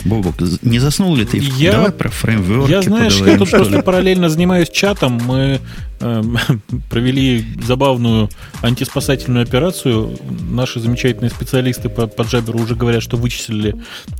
Бобок, 0.05 0.35
не 0.61 0.79
заснул 0.79 1.15
ли 1.15 1.25
ты? 1.25 1.37
Я, 1.37 1.73
Давай 1.73 1.91
про 1.91 2.09
фреймворки 2.09 2.71
Я, 2.71 2.81
знаешь, 2.81 3.17
я 3.19 3.37
тут 3.37 3.49
просто 3.49 3.81
параллельно 3.81 4.29
занимаюсь 4.29 4.69
чатом. 4.69 5.21
Мы 5.25 5.59
э, 5.99 6.23
провели 6.89 7.45
забавную 7.63 8.29
антиспасательную 8.61 9.43
операцию. 9.43 10.17
Наши 10.49 10.79
замечательные 10.79 11.29
специалисты 11.29 11.89
по, 11.89 12.07
по 12.07 12.23
Джаберу 12.23 12.59
уже 12.59 12.75
говорят, 12.75 13.03
что 13.03 13.17
вычислили 13.17 13.75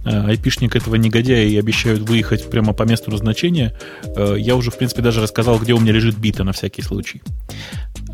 э, 0.06 0.28
айпишник 0.28 0.76
этого 0.76 0.96
негодяя 0.96 1.46
и 1.46 1.58
обещают 1.58 2.02
выехать 2.08 2.50
прямо 2.50 2.74
по 2.74 2.84
месту 2.84 3.12
назначения. 3.12 3.76
Э, 4.16 4.36
я 4.38 4.56
уже, 4.56 4.72
в 4.72 4.78
принципе, 4.78 5.02
даже 5.02 5.22
рассказал, 5.22 5.58
где 5.58 5.74
у 5.74 5.80
меня 5.80 5.94
лежит 5.94 6.18
бита 6.18 6.44
на 6.44 6.54
всякий 6.54 6.84
случай. 6.84 7.22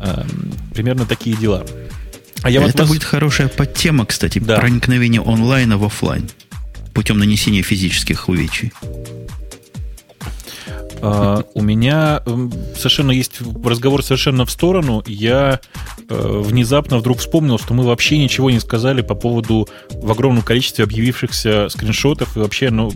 Э, 0.00 0.24
примерно 0.72 1.04
такие 1.04 1.36
дела. 1.36 1.66
А 2.42 2.50
я 2.50 2.60
Это 2.60 2.68
вот 2.68 2.78
вас... 2.80 2.88
будет 2.88 3.04
хорошая 3.04 3.48
подтема, 3.48 4.06
кстати, 4.06 4.38
да. 4.38 4.56
проникновение 4.58 5.20
онлайна 5.20 5.76
в 5.76 5.84
офлайн 5.84 6.28
путем 6.98 7.18
нанесения 7.18 7.62
физических 7.62 8.28
увечий? 8.28 8.72
Uh, 11.00 11.46
у 11.54 11.62
меня 11.62 12.22
совершенно 12.74 13.12
есть 13.12 13.38
разговор 13.64 14.02
совершенно 14.02 14.44
в 14.44 14.50
сторону. 14.50 15.04
Я 15.06 15.60
uh, 16.08 16.42
внезапно 16.42 16.98
вдруг 16.98 17.18
вспомнил, 17.18 17.56
что 17.56 17.72
мы 17.72 17.84
вообще 17.84 18.18
ничего 18.18 18.50
не 18.50 18.58
сказали 18.58 19.02
по 19.02 19.14
поводу 19.14 19.68
в 19.92 20.10
огромном 20.10 20.42
количестве 20.42 20.82
объявившихся 20.82 21.68
скриншотов. 21.68 22.36
И 22.36 22.40
вообще, 22.40 22.70
ну, 22.70 22.92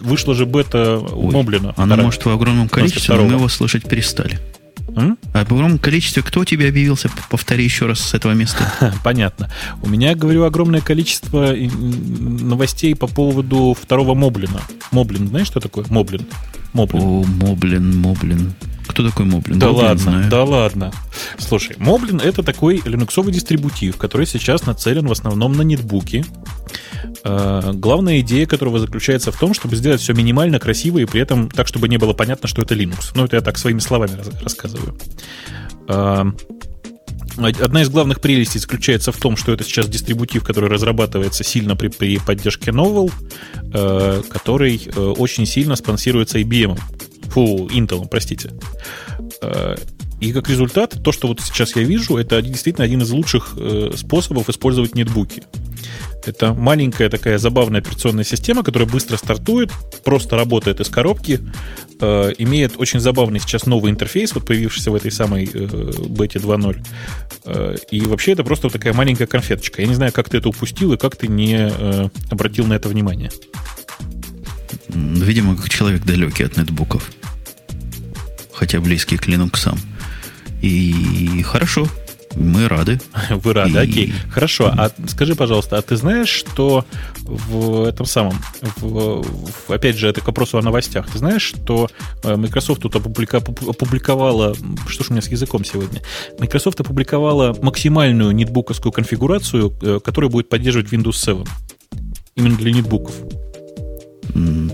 вышла 0.00 0.34
же 0.34 0.46
бета 0.46 0.98
у 0.98 1.30
Моблина. 1.30 1.74
Она 1.76 1.94
может 1.94 2.24
в 2.24 2.30
огромном 2.30 2.68
количестве, 2.68 3.14
но 3.14 3.24
мы 3.24 3.34
его 3.34 3.48
слышать 3.48 3.88
перестали. 3.88 4.40
М? 4.96 5.18
А 5.32 5.44
в 5.44 5.52
огромном 5.52 5.78
количестве 5.78 6.22
кто 6.22 6.44
тебе 6.44 6.68
объявился? 6.68 7.10
Повтори 7.30 7.64
еще 7.64 7.86
раз 7.86 8.00
с 8.00 8.14
этого 8.14 8.32
места. 8.32 8.94
Понятно. 9.04 9.50
У 9.82 9.88
меня, 9.88 10.14
говорю, 10.14 10.44
огромное 10.44 10.80
количество 10.80 11.52
новостей 11.54 12.94
по 12.94 13.06
поводу 13.06 13.76
второго 13.80 14.14
Моблина. 14.14 14.60
Моблин, 14.92 15.28
знаешь, 15.28 15.46
что 15.46 15.60
такое? 15.60 15.84
Моблин. 15.88 16.26
Моблин. 16.74 17.02
О, 17.02 17.24
Моблин, 17.24 17.96
Моблин. 18.00 18.52
Кто 18.86 19.08
такой 19.08 19.24
Моблин? 19.24 19.58
Да 19.58 19.68
Моблин 19.68 19.84
ладно, 19.86 20.02
знаю. 20.02 20.30
да 20.30 20.44
ладно. 20.44 20.92
Слушай, 21.38 21.76
Моблин 21.78 22.20
это 22.20 22.42
такой 22.42 22.82
линуксовый 22.84 23.32
дистрибутив, 23.32 23.96
который 23.96 24.26
сейчас 24.26 24.66
нацелен 24.66 25.06
в 25.06 25.12
основном 25.12 25.52
на 25.54 25.62
нетбуки. 25.62 26.24
Э, 27.24 27.72
главная 27.72 28.20
идея 28.20 28.46
которого 28.46 28.78
заключается 28.78 29.32
в 29.32 29.38
том, 29.38 29.54
чтобы 29.54 29.76
сделать 29.76 30.00
все 30.00 30.12
минимально 30.12 30.58
красиво 30.58 30.98
и 30.98 31.06
при 31.06 31.20
этом 31.20 31.50
так, 31.50 31.66
чтобы 31.66 31.88
не 31.88 31.96
было 31.96 32.12
понятно, 32.12 32.48
что 32.48 32.62
это 32.62 32.74
Linux. 32.74 33.12
Ну, 33.14 33.24
это 33.24 33.36
я 33.36 33.42
так 33.42 33.56
своими 33.56 33.78
словами 33.78 34.18
рассказываю. 34.42 34.96
Э, 37.38 37.52
одна 37.62 37.82
из 37.82 37.88
главных 37.88 38.20
прелестей 38.20 38.60
заключается 38.60 39.12
в 39.12 39.16
том, 39.16 39.36
что 39.36 39.52
это 39.52 39.64
сейчас 39.64 39.88
дистрибутив, 39.88 40.44
который 40.44 40.68
разрабатывается 40.68 41.44
сильно 41.44 41.76
при, 41.76 41.88
при 41.88 42.18
поддержке 42.18 42.70
Novel, 42.70 43.12
э, 43.72 44.22
который 44.28 44.80
очень 44.96 45.46
сильно 45.46 45.76
спонсируется 45.76 46.38
IBM. 46.38 46.78
Фу, 47.30 47.68
Intel, 47.68 48.06
простите. 48.08 48.50
И 50.20 50.32
как 50.32 50.48
результат, 50.48 50.96
то, 51.02 51.12
что 51.12 51.28
вот 51.28 51.40
сейчас 51.40 51.76
я 51.76 51.82
вижу, 51.82 52.16
это 52.16 52.40
действительно 52.40 52.84
один 52.84 53.02
из 53.02 53.10
лучших 53.10 53.56
способов 53.96 54.48
использовать 54.48 54.94
нетбуки. 54.94 55.42
Это 56.26 56.54
маленькая 56.54 57.08
такая 57.10 57.38
забавная 57.38 57.80
операционная 57.80 58.24
система, 58.24 58.62
которая 58.62 58.88
быстро 58.88 59.16
стартует, 59.16 59.70
просто 60.04 60.36
работает 60.36 60.80
из 60.80 60.88
коробки, 60.88 61.40
э, 62.00 62.32
имеет 62.38 62.74
очень 62.78 63.00
забавный 63.00 63.40
сейчас 63.40 63.66
новый 63.66 63.90
интерфейс, 63.90 64.34
вот 64.34 64.46
появившийся 64.46 64.90
в 64.90 64.94
этой 64.94 65.10
самой 65.10 65.48
э, 65.52 65.92
бете 66.08 66.38
2.0. 66.38 66.86
Э, 67.44 67.76
и 67.90 68.00
вообще 68.02 68.32
это 68.32 68.44
просто 68.44 68.70
такая 68.70 68.92
маленькая 68.94 69.26
конфеточка. 69.26 69.82
Я 69.82 69.88
не 69.88 69.94
знаю, 69.94 70.12
как 70.12 70.28
ты 70.28 70.38
это 70.38 70.48
упустил 70.48 70.92
и 70.92 70.96
как 70.96 71.16
ты 71.16 71.28
не 71.28 71.70
э, 71.70 72.08
обратил 72.30 72.66
на 72.66 72.74
это 72.74 72.88
внимание. 72.88 73.30
Видимо, 74.88 75.56
как 75.56 75.68
человек 75.68 76.04
далекий 76.04 76.44
от 76.44 76.56
нетбуков. 76.56 77.10
Хотя 78.52 78.80
близкий 78.80 79.16
к 79.16 79.28
Linux. 79.28 79.76
И 80.64 81.42
хорошо, 81.42 81.86
мы 82.36 82.68
рады. 82.68 82.98
Вы 83.30 83.52
рады, 83.52 83.74
и... 83.74 83.76
окей. 83.76 84.14
Хорошо, 84.30 84.72
а 84.74 84.90
скажи, 85.08 85.34
пожалуйста, 85.34 85.76
а 85.76 85.82
ты 85.82 85.94
знаешь, 85.96 86.30
что 86.30 86.86
в 87.20 87.84
этом 87.84 88.06
самом, 88.06 88.38
в, 88.76 89.22
в, 89.22 89.70
опять 89.70 89.98
же, 89.98 90.08
это 90.08 90.22
к 90.22 90.26
вопросу 90.26 90.56
о 90.56 90.62
новостях, 90.62 91.10
ты 91.10 91.18
знаешь, 91.18 91.42
что 91.42 91.90
э, 92.22 92.36
Microsoft 92.36 92.80
тут 92.80 92.96
опублика, 92.96 93.36
опубликовала, 93.36 94.56
что 94.88 95.04
ж 95.04 95.10
у 95.10 95.12
меня 95.12 95.20
с 95.20 95.28
языком 95.28 95.66
сегодня, 95.66 96.00
Microsoft 96.38 96.80
опубликовала 96.80 97.54
максимальную 97.60 98.32
нетбуковскую 98.32 98.90
конфигурацию, 98.90 99.76
э, 99.82 100.00
которая 100.02 100.30
будет 100.30 100.48
поддерживать 100.48 100.90
Windows 100.90 101.16
7. 101.16 101.44
Именно 102.36 102.56
для 102.56 102.72
нетбуков. 102.72 103.14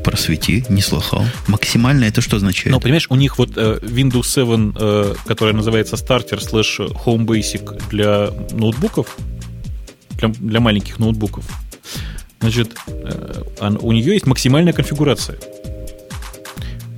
Просвети, 0.04 0.64
не 0.68 0.80
слыхал. 0.80 1.24
Максимально 1.46 2.04
это 2.04 2.20
что 2.20 2.36
означает? 2.36 2.70
Ну, 2.70 2.80
понимаешь, 2.80 3.06
у 3.10 3.16
них 3.16 3.38
вот 3.38 3.50
э, 3.56 3.78
Windows 3.82 4.24
7, 4.24 4.72
э, 4.76 5.14
которая 5.26 5.54
называется 5.54 5.96
Starter 5.96 6.38
slash 6.38 6.92
Home 7.04 7.26
Basic 7.26 7.88
для 7.90 8.30
ноутбуков, 8.52 9.16
для, 10.10 10.28
для 10.28 10.60
маленьких 10.60 10.98
ноутбуков, 10.98 11.44
значит, 12.40 12.74
э, 12.86 13.42
у 13.80 13.92
нее 13.92 14.14
есть 14.14 14.26
максимальная 14.26 14.72
конфигурация. 14.72 15.38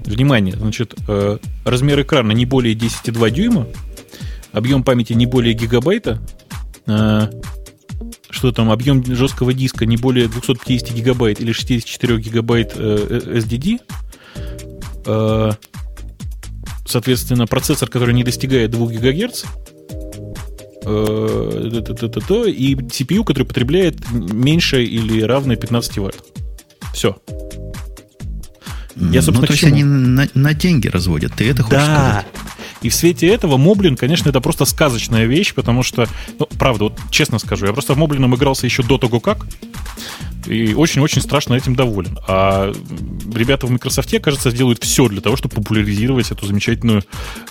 Внимание, 0.05 0.55
значит, 0.57 0.95
э, 1.09 1.39
размер 1.65 2.03
экрана 2.03 2.33
не 2.33 2.47
более 2.47 2.75
10,2 2.75 3.31
дюйма, 3.31 3.67
объем 4.53 4.85
памяти 4.85 5.15
не 5.15 5.27
более 5.27 5.55
гигабайта, 5.55 6.21
э, 6.87 7.29
что 8.33 8.51
там 8.51 8.71
объем 8.71 9.05
жесткого 9.05 9.53
диска 9.53 9.87
не 9.87 9.97
более 9.97 10.27
250 10.27 10.93
гигабайт 10.93 11.41
или 11.41 11.53
64 11.53 12.19
гигабайт 12.19 12.73
э, 12.75 13.37
SDD, 13.37 13.81
э, 15.07 15.51
соответственно, 16.87 17.47
процессор, 17.47 17.89
который 17.89 18.15
не 18.15 18.25
достигает 18.25 18.71
2 18.71 18.87
ГГц, 18.87 19.45
э, 20.87 21.71
и 22.49 22.75
CPU, 22.75 23.25
который 23.25 23.45
потребляет 23.45 24.11
меньше 24.11 24.83
или 24.83 25.21
равное 25.23 25.57
15 25.57 25.99
Вт. 25.99 26.17
Все. 26.95 27.17
Я, 28.97 29.23
собственно, 29.23 29.41
ну, 29.41 29.47
то 29.47 29.53
есть 29.53 29.65
они 29.65 29.85
на, 29.85 30.29
на 30.35 30.55
деньги 30.55 30.89
разводят, 30.89 31.35
ты 31.35 31.51
это 31.51 31.63
хочешь 31.63 31.79
да. 31.79 32.25
сказать? 32.25 32.27
И 32.83 32.89
в 32.89 32.95
свете 32.95 33.29
этого 33.29 33.57
Моблин, 33.57 33.97
конечно, 33.97 34.29
это 34.29 34.41
просто 34.41 34.65
сказочная 34.65 35.25
вещь, 35.27 35.55
потому 35.55 35.83
что, 35.83 36.09
ну, 36.39 36.47
правда, 36.59 36.85
вот 36.85 37.01
честно 37.11 37.39
скажу, 37.39 37.67
я 37.67 37.73
просто 37.73 37.95
в 37.95 37.99
Моблином 37.99 38.35
игрался 38.35 38.67
еще 38.67 38.83
до 38.83 38.99
того, 38.99 39.21
как, 39.21 39.47
и 40.47 40.75
очень-очень 40.75 41.23
страшно 41.23 41.55
этим 41.55 41.77
доволен. 41.77 42.19
А 42.27 42.73
ребята 43.33 43.67
в 43.67 43.71
Microsoft, 43.71 44.13
кажется, 44.21 44.51
сделают 44.51 44.83
все 44.83 45.09
для 45.09 45.21
того, 45.21 45.37
чтобы 45.37 45.55
популяризировать 45.55 46.31
эту 46.31 46.47
замечательную 46.47 47.05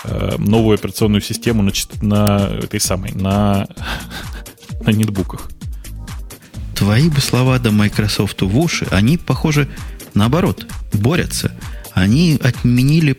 э, 0.03 0.36
новую 0.38 0.75
операционную 0.75 1.21
систему 1.21 1.63
на, 1.63 1.71
на 2.01 2.49
этой 2.61 2.79
самой, 2.79 3.11
на, 3.13 3.67
на 4.86 4.91
нетбуках. 4.91 5.49
Твои 6.75 7.09
бы 7.09 7.21
слова 7.21 7.59
до 7.59 7.71
Microsoft 7.71 8.41
в 8.41 8.57
уши, 8.57 8.88
они, 8.91 9.17
похоже, 9.17 9.69
наоборот, 10.13 10.65
борются. 10.93 11.51
Они 11.93 12.39
отменили 12.41 13.17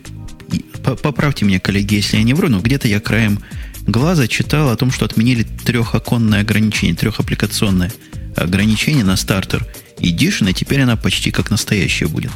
поправьте 1.01 1.45
меня, 1.45 1.59
коллеги, 1.59 1.95
если 1.95 2.17
я 2.17 2.23
не 2.23 2.33
вру, 2.33 2.49
но 2.49 2.59
где-то 2.59 2.87
я 2.87 2.99
краем 2.99 3.39
глаза 3.85 4.27
читал 4.27 4.69
о 4.69 4.75
том, 4.75 4.91
что 4.91 5.05
отменили 5.05 5.43
трехоконное 5.43 6.41
ограничение, 6.41 6.95
трехаппликационное 6.95 7.91
ограничение 8.35 9.03
на 9.03 9.15
стартер 9.15 9.65
Edition, 9.97 10.49
и 10.49 10.53
теперь 10.53 10.81
она 10.81 10.95
почти 10.95 11.31
как 11.31 11.51
настоящая 11.51 12.07
будет. 12.07 12.31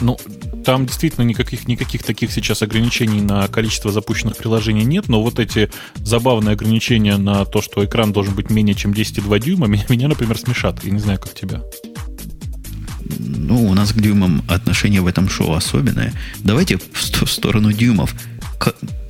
Ну, 0.00 0.18
там 0.64 0.86
действительно 0.86 1.24
никаких, 1.24 1.66
никаких 1.66 2.02
таких 2.02 2.30
сейчас 2.30 2.62
ограничений 2.62 3.20
на 3.20 3.48
количество 3.48 3.90
запущенных 3.90 4.36
приложений 4.36 4.84
нет, 4.84 5.08
но 5.08 5.22
вот 5.22 5.38
эти 5.38 5.70
забавные 5.96 6.52
ограничения 6.52 7.16
на 7.16 7.44
то, 7.44 7.62
что 7.62 7.84
экран 7.84 8.12
должен 8.12 8.34
быть 8.34 8.50
менее 8.50 8.74
чем 8.74 8.92
10,2 8.92 9.40
дюйма, 9.40 9.66
меня, 9.68 9.86
меня, 9.88 10.08
например, 10.08 10.38
смешат. 10.38 10.84
Я 10.84 10.90
не 10.90 11.00
знаю, 11.00 11.18
как 11.18 11.34
тебя 11.34 11.62
ну, 13.18 13.68
у 13.68 13.74
нас 13.74 13.92
к 13.92 14.00
дюймам 14.00 14.42
отношение 14.48 15.00
в 15.00 15.06
этом 15.06 15.28
шоу 15.28 15.54
особенное. 15.54 16.12
Давайте 16.38 16.78
в, 16.78 17.24
в 17.24 17.30
сторону 17.30 17.72
дюймов. 17.72 18.14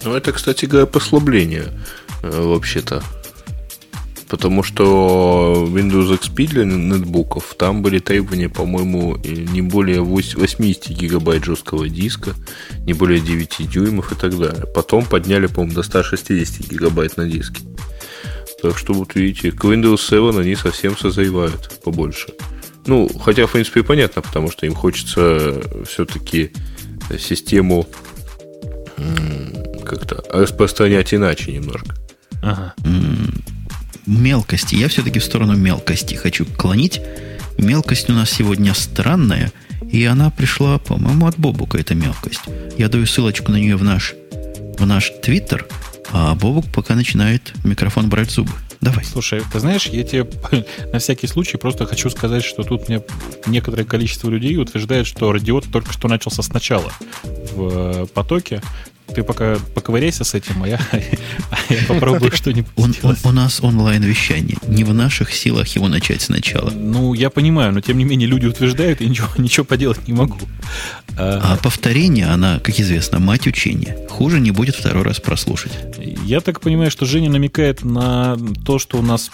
Ну, 0.04 0.14
это, 0.14 0.32
кстати 0.32 0.66
говоря, 0.66 0.86
послабление, 0.86 1.66
э, 2.22 2.42
вообще-то. 2.42 3.02
Потому 4.28 4.62
что 4.62 5.66
Windows 5.70 6.18
XP 6.20 6.48
для 6.48 6.64
нетбуков, 6.64 7.54
там 7.58 7.80
были 7.82 7.98
требования, 7.98 8.50
по-моему, 8.50 9.16
не 9.16 9.62
более 9.62 10.02
80 10.02 10.90
гигабайт 10.90 11.44
жесткого 11.44 11.88
диска, 11.88 12.34
не 12.80 12.92
более 12.92 13.20
9 13.20 13.70
дюймов 13.70 14.12
и 14.12 14.14
так 14.14 14.38
далее. 14.38 14.66
Потом 14.74 15.06
подняли, 15.06 15.46
по-моему, 15.46 15.74
до 15.74 15.82
160 15.82 16.68
гигабайт 16.68 17.16
на 17.16 17.26
диске. 17.26 17.62
Так 18.62 18.76
что 18.76 18.92
вот 18.92 19.14
видите, 19.14 19.50
к 19.50 19.64
Windows 19.64 19.98
7 19.98 20.38
они 20.38 20.56
совсем 20.56 20.96
созревают 20.96 21.80
побольше. 21.82 22.28
Ну, 22.88 23.08
хотя, 23.20 23.46
в 23.46 23.52
принципе, 23.52 23.82
понятно, 23.82 24.22
потому 24.22 24.50
что 24.50 24.64
им 24.64 24.74
хочется 24.74 25.62
все-таки 25.86 26.52
систему 27.18 27.86
как-то 29.84 30.24
распространять 30.30 31.12
иначе 31.12 31.52
немножко. 31.52 31.94
Ага. 32.42 32.74
Мелкости. 34.06 34.74
Я 34.74 34.88
все-таки 34.88 35.18
в 35.18 35.24
сторону 35.24 35.54
мелкости 35.54 36.14
хочу 36.14 36.46
клонить. 36.46 37.00
Мелкость 37.58 38.08
у 38.08 38.14
нас 38.14 38.30
сегодня 38.30 38.72
странная, 38.72 39.52
и 39.90 40.04
она 40.04 40.30
пришла, 40.30 40.78
по-моему, 40.78 41.26
от 41.26 41.38
Бобука, 41.38 41.76
эта 41.76 41.94
мелкость. 41.94 42.40
Я 42.78 42.88
даю 42.88 43.04
ссылочку 43.04 43.52
на 43.52 43.56
нее 43.56 43.76
в 43.76 43.84
наш, 43.84 44.14
в 44.78 44.86
наш 44.86 45.12
Твиттер, 45.22 45.66
а 46.10 46.34
Бобук 46.34 46.66
пока 46.72 46.94
начинает 46.94 47.52
микрофон 47.64 48.08
брать 48.08 48.30
зубы. 48.30 48.52
Давай. 48.80 49.04
Слушай, 49.04 49.42
ты 49.52 49.58
знаешь, 49.58 49.86
я 49.86 50.04
тебе 50.04 50.26
на 50.92 50.98
всякий 50.98 51.26
случай 51.26 51.56
просто 51.56 51.86
хочу 51.86 52.10
сказать, 52.10 52.44
что 52.44 52.62
тут 52.62 52.88
мне 52.88 53.02
некоторое 53.46 53.84
количество 53.84 54.30
людей 54.30 54.56
утверждает, 54.56 55.06
что 55.06 55.32
радиот 55.32 55.66
только 55.72 55.92
что 55.92 56.08
начался 56.08 56.42
сначала 56.42 56.92
в 57.22 58.02
э, 58.02 58.06
потоке, 58.06 58.62
ты 59.14 59.22
пока 59.22 59.56
поковыряйся 59.74 60.24
с 60.24 60.34
этим, 60.34 60.62
а 60.62 60.68
я, 60.68 60.80
а 60.92 61.72
я 61.72 61.78
попробую 61.86 62.32
что-нибудь 62.32 62.70
он, 62.76 62.94
он, 63.02 63.16
У 63.24 63.32
нас 63.32 63.60
онлайн-вещание. 63.62 64.58
Не 64.66 64.84
в 64.84 64.94
наших 64.94 65.32
силах 65.32 65.68
его 65.68 65.88
начать 65.88 66.22
сначала. 66.22 66.70
Ну, 66.70 67.14
я 67.14 67.30
понимаю, 67.30 67.72
но 67.72 67.80
тем 67.80 67.98
не 67.98 68.04
менее 68.04 68.28
люди 68.28 68.46
утверждают, 68.46 69.00
и 69.00 69.08
ничего, 69.08 69.28
ничего 69.38 69.64
поделать 69.64 70.06
не 70.06 70.14
могу. 70.14 70.38
А, 71.16 71.54
а 71.54 71.56
повторение, 71.56 72.26
она, 72.26 72.58
как 72.60 72.78
известно, 72.78 73.18
мать 73.18 73.46
учения. 73.46 73.96
Хуже 74.08 74.40
не 74.40 74.50
будет 74.50 74.76
второй 74.76 75.02
раз 75.02 75.20
прослушать. 75.20 75.72
Я 76.24 76.40
так 76.40 76.60
понимаю, 76.60 76.90
что 76.90 77.06
Женя 77.06 77.30
намекает 77.30 77.84
на 77.84 78.36
то, 78.64 78.78
что 78.78 78.98
у 78.98 79.02
нас 79.02 79.30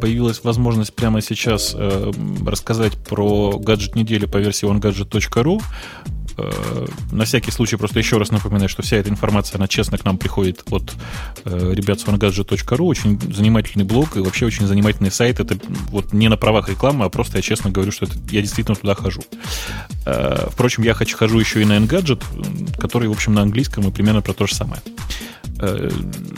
появилась 0.00 0.42
возможность 0.42 0.94
прямо 0.94 1.22
сейчас 1.22 1.74
э, 1.76 2.12
рассказать 2.46 2.94
про 2.96 3.58
гаджет 3.58 3.94
недели 3.94 4.26
по 4.26 4.38
версии 4.38 4.68
onegadget.ru. 4.68 5.62
Э, 6.38 6.86
на 7.12 7.24
всякий 7.24 7.50
случай 7.50 7.76
просто 7.76 7.98
еще 7.98 8.18
раз 8.18 8.30
напоминаю, 8.30 8.68
что 8.68 8.82
вся 8.82 8.96
эта 8.96 9.10
информация, 9.10 9.58
она 9.58 9.68
честно 9.68 9.98
к 9.98 10.04
нам 10.04 10.18
приходит 10.18 10.62
от 10.70 10.94
ребят 11.44 12.00
с 12.00 12.04
onegadget.ru. 12.04 12.84
Очень 12.84 13.20
занимательный 13.32 13.84
блог 13.84 14.16
и 14.16 14.20
вообще 14.20 14.46
очень 14.46 14.66
занимательный 14.66 15.10
сайт. 15.10 15.40
Это 15.40 15.58
вот 15.90 16.12
не 16.12 16.28
на 16.28 16.36
правах 16.36 16.68
рекламы, 16.68 17.04
а 17.04 17.08
просто 17.08 17.38
я 17.38 17.42
честно 17.42 17.70
говорю, 17.70 17.92
что 17.92 18.06
это, 18.06 18.14
я 18.30 18.40
действительно 18.40 18.76
туда 18.76 18.94
хожу. 18.94 19.22
Э, 20.06 20.48
впрочем, 20.50 20.82
я 20.82 20.94
хожу 20.94 21.38
еще 21.38 21.62
и 21.62 21.64
на 21.64 21.78
Engadget, 21.78 22.22
который, 22.78 23.08
в 23.08 23.12
общем, 23.12 23.34
на 23.34 23.42
английском 23.42 23.86
и 23.88 23.90
примерно 23.90 24.22
про 24.22 24.32
то 24.32 24.46
же 24.46 24.54
самое. 24.54 24.80
Э, 25.60 25.90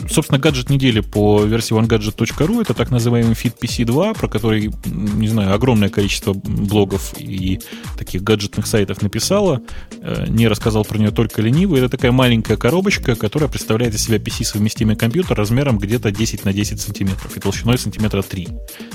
собственно, 0.09 0.39
гаджет 0.39 0.69
недели 0.69 0.99
по 0.99 1.43
версии 1.43 1.75
onegadget.ru 1.75 2.61
это 2.61 2.73
так 2.73 2.89
называемый 2.89 3.33
Fit 3.33 3.53
PC 3.61 3.85
2, 3.85 4.13
про 4.13 4.27
который, 4.27 4.71
не 4.85 5.27
знаю, 5.27 5.53
огромное 5.53 5.89
количество 5.89 6.33
блогов 6.33 7.13
и 7.17 7.59
таких 7.97 8.23
гаджетных 8.23 8.65
сайтов 8.65 9.01
написало. 9.01 9.61
Э, 10.01 10.25
не 10.27 10.47
рассказал 10.47 10.83
про 10.83 10.97
нее 10.97 11.11
только 11.11 11.41
ленивый. 11.41 11.79
Это 11.79 11.89
такая 11.89 12.11
маленькая 12.11 12.57
коробочка, 12.57 13.15
которая 13.15 13.49
представляет 13.49 13.93
из 13.93 14.03
себя 14.03 14.17
PC-совместимый 14.17 14.95
компьютер 14.95 15.37
размером 15.37 15.77
где-то 15.77 16.11
10 16.11 16.45
на 16.45 16.53
10 16.53 16.81
сантиметров 16.81 17.37
и 17.37 17.39
толщиной 17.39 17.77
сантиметра 17.77 18.23
3, 18.23 18.47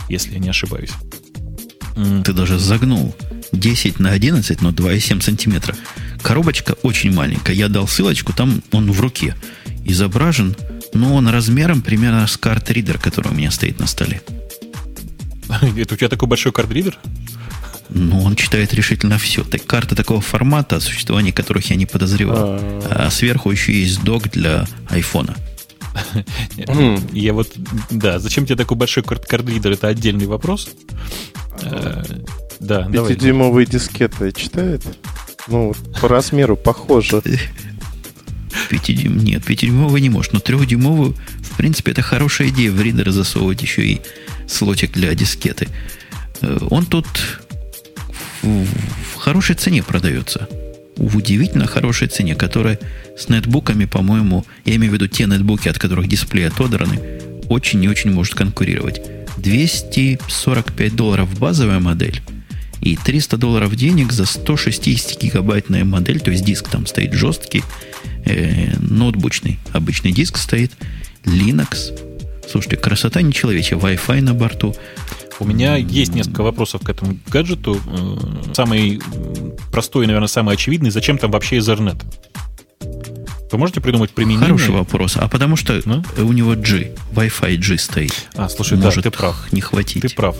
если 0.08 0.32
я 0.32 0.38
не 0.38 0.48
ошибаюсь. 0.48 0.92
Ты 2.24 2.32
даже 2.32 2.58
загнул. 2.58 3.14
10 3.52 4.00
на 4.00 4.10
11, 4.10 4.60
но 4.60 4.70
2,7 4.70 5.22
сантиметра. 5.22 5.74
Коробочка 6.20 6.74
очень 6.82 7.12
маленькая. 7.12 7.54
Я 7.54 7.68
дал 7.68 7.86
ссылочку, 7.86 8.32
там 8.32 8.62
он 8.72 8.90
в 8.90 9.00
руке 9.00 9.34
изображен, 9.86 10.56
но 10.92 11.14
он 11.14 11.28
размером 11.28 11.82
примерно 11.82 12.26
с 12.26 12.36
карт-ридер, 12.36 12.98
который 12.98 13.32
у 13.32 13.34
меня 13.34 13.50
стоит 13.50 13.78
на 13.78 13.86
столе. 13.86 14.22
Это 15.76 15.94
у 15.94 15.96
тебя 15.96 16.08
такой 16.08 16.28
большой 16.28 16.52
карт-ридер? 16.52 16.98
Ну, 17.88 18.22
он 18.22 18.34
читает 18.34 18.74
решительно 18.74 19.16
все. 19.18 19.44
Так, 19.44 19.64
карты 19.64 19.94
такого 19.94 20.20
формата, 20.20 20.76
о 20.76 20.80
существовании 20.80 21.30
которых 21.30 21.70
я 21.70 21.76
не 21.76 21.86
подозревал. 21.86 22.58
А 22.90 23.08
сверху 23.10 23.50
еще 23.50 23.72
есть 23.72 24.02
док 24.02 24.28
для 24.30 24.66
айфона. 24.88 25.36
Я 27.12 27.32
вот, 27.32 27.52
да, 27.90 28.18
зачем 28.18 28.44
тебе 28.44 28.56
такой 28.56 28.76
большой 28.76 29.02
карт-ридер, 29.02 29.72
это 29.72 29.88
отдельный 29.88 30.26
вопрос. 30.26 30.68
Э, 31.62 32.02
да, 32.60 32.82
Пятидюймовые 32.84 33.66
дискеты 33.66 34.32
читает? 34.32 34.82
Ну, 35.48 35.74
по 36.00 36.08
размеру 36.08 36.56
похоже. 36.56 37.22
5 38.70 38.94
дюйм, 38.94 39.18
нет, 39.18 39.42
5-дюймовый 39.42 40.00
не 40.00 40.10
может, 40.10 40.32
но 40.32 40.38
3-дюймовую, 40.38 41.14
в 41.40 41.56
принципе, 41.56 41.92
это 41.92 42.02
хорошая 42.02 42.48
идея 42.48 42.70
в 42.70 42.80
ридер 42.80 43.10
засовывать 43.10 43.62
еще 43.62 43.86
и 43.86 44.00
слотик 44.48 44.92
для 44.92 45.14
дискеты. 45.14 45.68
Э, 46.40 46.58
он 46.70 46.86
тут 46.86 47.06
в, 48.42 48.66
хорошей 49.18 49.56
цене 49.56 49.82
продается. 49.82 50.48
В 50.96 51.16
удивительно 51.16 51.66
хорошей 51.66 52.08
цене, 52.08 52.34
которая 52.34 52.78
с 53.18 53.28
нетбуками, 53.28 53.84
по-моему, 53.84 54.46
я 54.64 54.76
имею 54.76 54.92
в 54.92 54.94
виду 54.94 55.08
те 55.08 55.26
нетбуки, 55.26 55.68
от 55.68 55.78
которых 55.78 56.08
дисплей 56.08 56.46
отодраны, 56.48 57.00
очень 57.48 57.82
и 57.84 57.88
очень 57.88 58.12
может 58.12 58.34
конкурировать. 58.34 59.00
245 59.36 60.96
долларов 60.96 61.38
базовая 61.38 61.80
модель 61.80 62.22
и 62.86 62.96
300 62.96 63.36
долларов 63.36 63.74
денег 63.74 64.12
за 64.12 64.22
160-гигабайтная 64.22 65.84
модель, 65.84 66.20
то 66.20 66.30
есть 66.30 66.44
диск 66.44 66.68
там 66.68 66.86
стоит 66.86 67.12
жесткий, 67.12 67.64
э, 68.24 68.76
ноутбучный 68.78 69.58
обычный 69.72 70.12
диск 70.12 70.36
стоит, 70.36 70.72
Linux. 71.24 71.92
Слушайте, 72.48 72.76
красота 72.76 73.22
нечеловечья, 73.22 73.76
Wi-Fi 73.76 74.20
на 74.20 74.34
борту. 74.34 74.76
У 75.40 75.44
меня 75.44 75.74
есть 75.74 76.14
несколько 76.14 76.42
вопросов 76.42 76.82
к 76.82 76.88
этому 76.88 77.18
гаджету. 77.26 77.80
Э, 77.86 78.54
самый 78.54 79.00
простой, 79.72 80.06
наверное, 80.06 80.28
самый 80.28 80.54
очевидный. 80.54 80.90
Зачем 80.90 81.18
там 81.18 81.32
вообще 81.32 81.58
Ethernet? 81.58 82.00
Вы 83.50 83.58
можете 83.58 83.80
придумать 83.80 84.10
применение? 84.10 84.46
Хороший 84.46 84.70
вопрос. 84.70 85.16
А 85.16 85.28
потому 85.28 85.54
что 85.54 85.80
ну? 85.84 86.02
у 86.18 86.32
него 86.32 86.54
G, 86.54 86.92
Wi-Fi 87.12 87.56
G 87.56 87.78
стоит. 87.78 88.28
А, 88.34 88.48
слушай, 88.48 88.76
Может 88.76 89.04
да, 89.04 89.10
ты 89.10 89.16
прав. 89.16 89.52
не 89.52 89.60
хватить. 89.60 90.02
Ты 90.02 90.08
прав. 90.08 90.36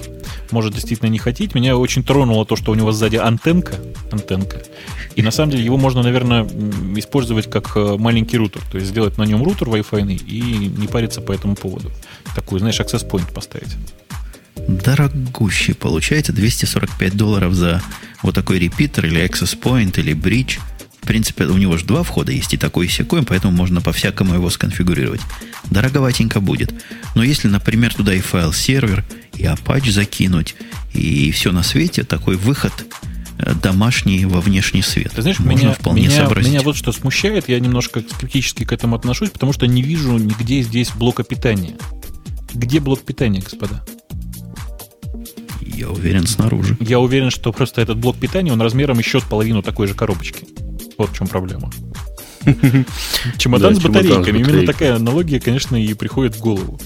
Может 0.51 0.75
действительно 0.75 1.09
не 1.09 1.19
хватить. 1.19 1.55
Меня 1.55 1.77
очень 1.77 2.03
тронуло 2.03 2.45
то, 2.45 2.57
что 2.57 2.73
у 2.73 2.75
него 2.75 2.91
сзади 2.91 3.17
антенка. 3.17 3.77
Антенка. 4.11 4.61
И 5.15 5.23
на 5.23 5.31
самом 5.31 5.53
деле 5.53 5.65
его 5.65 5.77
можно, 5.77 6.03
наверное, 6.03 6.45
использовать 6.97 7.49
как 7.49 7.77
э, 7.77 7.97
маленький 7.97 8.39
рутер. 8.39 8.63
То 8.73 8.79
есть 8.79 8.91
сделать 8.91 9.19
на 9.19 9.23
нем 9.23 9.43
рутер 9.45 9.69
Wi-Fi 9.69 10.17
и 10.17 10.41
не 10.77 10.89
париться 10.89 11.21
по 11.21 11.31
этому 11.31 11.55
поводу. 11.55 11.93
Такую, 12.35 12.59
знаешь, 12.59 12.81
access 12.81 13.09
point 13.09 13.33
поставить. 13.33 13.77
Дорогущий 14.67 15.75
получается 15.75 16.33
245 16.33 17.17
долларов 17.17 17.55
за 17.55 17.83
вот 18.23 18.35
такой 18.35 18.59
репитер 18.59 19.07
или 19.07 19.25
access 19.25 19.57
point 19.57 20.01
или 20.01 20.13
bridge– 20.13 20.59
в 21.07 21.09
принципе, 21.09 21.45
у 21.45 21.57
него 21.57 21.77
же 21.77 21.85
два 21.85 22.03
входа 22.03 22.33
есть, 22.33 22.53
и 22.53 22.57
такой, 22.57 22.87
и 22.87 22.89
секой, 22.89 23.23
поэтому 23.23 23.57
можно 23.57 23.81
по-всякому 23.81 24.35
его 24.35 24.51
сконфигурировать. 24.51 25.21
Дороговатенько 25.71 26.41
будет. 26.41 26.75
Но 27.15 27.23
если, 27.23 27.47
например, 27.47 27.95
туда 27.95 28.13
и 28.13 28.19
файл-сервер, 28.19 29.05
и 29.35 29.45
Apache 29.45 29.93
закинуть, 29.93 30.57
и 30.95 31.31
все 31.31 31.53
на 31.53 31.63
свете, 31.63 32.03
такой 32.03 32.35
выход 32.35 32.73
э, 33.39 33.55
домашний 33.63 34.27
во 34.27 34.41
внешний 34.41 34.83
свет. 34.83 35.13
Ты 35.15 35.23
знаешь, 35.23 35.39
Можно 35.39 35.59
меня, 35.59 35.73
вполне 35.75 36.09
меня, 36.09 36.17
сообразить. 36.17 36.51
меня 36.51 36.63
вот 36.63 36.77
что 36.77 36.91
смущает, 36.91 37.49
я 37.49 37.61
немножко 37.61 38.01
скептически 38.01 38.65
к 38.65 38.73
этому 38.73 38.97
отношусь, 38.97 39.31
потому 39.31 39.53
что 39.53 39.69
не 39.69 39.83
вижу 39.83 40.19
нигде 40.19 40.61
здесь 40.63 40.91
блока 40.91 41.23
питания. 41.23 41.77
Где 42.53 42.81
блок 42.81 43.03
питания, 43.03 43.41
господа? 43.43 43.87
Я 45.61 45.89
уверен, 45.89 46.27
снаружи. 46.27 46.77
Я 46.81 46.99
уверен, 46.99 47.31
что 47.31 47.53
просто 47.53 47.81
этот 47.81 47.97
блок 47.97 48.17
питания, 48.17 48.53
он 48.53 48.61
размером 48.61 48.99
еще 48.99 49.21
с 49.21 49.23
половину 49.23 49.63
такой 49.63 49.87
же 49.87 49.95
коробочки. 49.95 50.49
Вот 50.99 51.11
в 51.11 51.15
чем 51.17 51.27
проблема. 51.27 51.71
Чемодан 53.39 53.75
с 53.75 53.81
батарейками. 53.81 54.39
Именно 54.39 54.67
такая 54.67 54.97
аналогия, 54.97 55.41
конечно, 55.41 55.77
и 55.77 55.95
приходит 55.95 56.37
в 56.37 56.41
голову. 56.41 56.79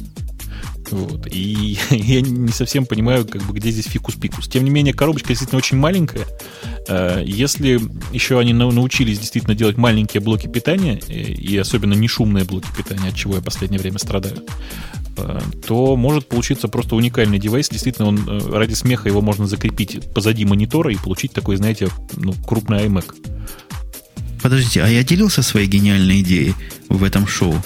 Вот. 0.91 1.27
И 1.31 1.79
я 1.91 2.21
не 2.21 2.53
совсем 2.53 2.87
понимаю, 2.87 3.27
как 3.27 3.43
бы, 3.43 3.55
где 3.55 3.71
здесь 3.71 3.87
фикус-пикус. 3.87 4.49
Тем 4.49 4.65
не 4.65 4.71
менее, 4.71 4.95
коробочка 4.95 5.29
действительно 5.29 5.59
очень 5.59 5.77
маленькая. 5.77 6.27
Э, 6.89 7.23
если 7.25 7.81
еще 8.13 8.39
они 8.39 8.53
научились 8.53 9.19
действительно 9.19 9.55
делать 9.55 9.77
маленькие 9.77 10.21
блоки 10.21 10.47
питания, 10.47 11.01
э, 11.09 11.13
и 11.13 11.57
особенно 11.57 11.95
не 11.95 12.09
шумные 12.09 12.45
блоки 12.45 12.69
питания, 12.77 13.09
от 13.09 13.15
чего 13.15 13.35
я 13.35 13.41
в 13.41 13.45
последнее 13.45 13.81
время 13.81 13.99
страдаю, 13.99 14.45
э, 15.17 15.41
то 15.67 15.97
может 15.97 16.29
получиться 16.29 16.69
просто 16.69 16.97
уникальный 16.97 17.39
девайс. 17.39 17.69
Действительно, 17.69 18.09
он 18.09 18.53
ради 18.53 18.75
смеха 18.75 19.09
его 19.09 19.21
можно 19.21 19.47
закрепить 19.47 20.13
позади 20.13 20.45
монитора 20.45 20.93
и 20.93 20.97
получить 20.97 21.33
такой, 21.33 21.57
знаете, 21.57 21.89
ну, 22.17 22.33
крупный 22.33 22.87
iMac. 22.87 23.15
Подождите, 24.43 24.83
а 24.83 24.89
я 24.89 25.03
делился 25.03 25.43
своей 25.43 25.67
гениальной 25.67 26.21
идеей 26.21 26.55
в 26.89 27.03
этом 27.05 27.27
шоу. 27.27 27.63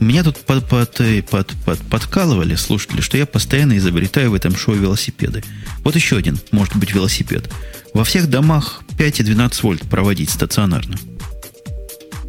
Меня 0.00 0.24
тут 0.24 0.38
под, 0.38 0.66
под, 0.66 1.00
под, 1.30 1.52
под, 1.64 1.78
подкалывали 1.90 2.54
слушатели, 2.54 3.02
что 3.02 3.18
я 3.18 3.26
постоянно 3.26 3.76
изобретаю 3.76 4.30
в 4.30 4.34
этом 4.34 4.56
шоу 4.56 4.74
велосипеды. 4.74 5.44
Вот 5.84 5.94
еще 5.94 6.16
один, 6.16 6.38
может 6.52 6.74
быть, 6.76 6.94
велосипед. 6.94 7.50
Во 7.92 8.04
всех 8.04 8.30
домах 8.30 8.82
5 8.96 9.20
и 9.20 9.22
12 9.24 9.62
вольт 9.62 9.82
проводить 9.90 10.30
стационарно. 10.30 10.96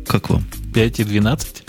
Как 0.06 0.30
вам? 0.30 0.46
5 0.74 1.00
и 1.00 1.04
12? 1.06 1.64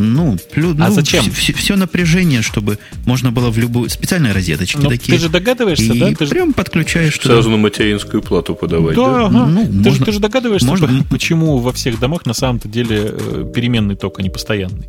Ну, 0.00 0.38
плю, 0.52 0.70
а 0.78 0.88
ну, 0.88 0.94
зачем? 0.94 1.30
Все, 1.30 1.52
все 1.52 1.76
напряжение, 1.76 2.42
чтобы 2.42 2.78
можно 3.04 3.30
было 3.30 3.50
в 3.50 3.58
любую... 3.58 3.90
Специальные 3.90 4.32
розеточки 4.32 4.80
такие. 4.80 5.16
Ты 5.16 5.18
же 5.18 5.28
догадываешься, 5.28 5.92
и 5.92 5.98
да? 5.98 6.08
Ты 6.14 6.26
прям 6.26 6.48
же... 6.48 6.54
подключаешь... 6.54 7.20
Сразу 7.20 7.42
туда. 7.42 7.56
на 7.56 7.62
материнскую 7.62 8.22
плату 8.22 8.54
подавать, 8.54 8.96
да? 8.96 9.04
да? 9.04 9.26
Ага. 9.26 9.46
Ну, 9.46 9.66
ты, 9.66 9.72
можно, 9.72 9.92
же, 9.92 10.04
ты 10.04 10.12
же 10.12 10.20
догадываешься, 10.20 10.66
можно... 10.66 11.04
почему 11.10 11.58
во 11.58 11.72
всех 11.72 12.00
домах 12.00 12.24
на 12.24 12.34
самом-то 12.34 12.68
деле 12.68 13.12
э, 13.12 13.52
переменный 13.54 13.96
ток, 13.96 14.18
а 14.18 14.22
не 14.22 14.30
постоянный. 14.30 14.88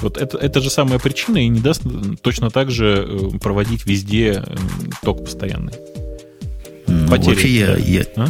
Вот 0.00 0.16
это, 0.16 0.36
это 0.38 0.60
же 0.60 0.70
самая 0.70 0.98
причина 0.98 1.38
и 1.38 1.48
не 1.48 1.60
даст 1.60 1.82
точно 2.20 2.50
так 2.50 2.70
же 2.70 3.06
э, 3.06 3.38
проводить 3.38 3.86
везде 3.86 4.42
э, 4.44 4.56
ток 5.04 5.24
постоянный. 5.24 5.72
Ну, 6.86 7.08
Потери, 7.08 7.30
вообще 7.30 7.48
я, 7.48 7.66
да. 7.66 7.76
я, 7.76 8.04
а? 8.16 8.28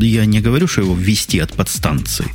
я 0.00 0.24
не 0.26 0.40
говорю, 0.40 0.66
что 0.66 0.80
его 0.80 0.94
ввести 0.94 1.38
от 1.38 1.52
подстанции. 1.52 2.26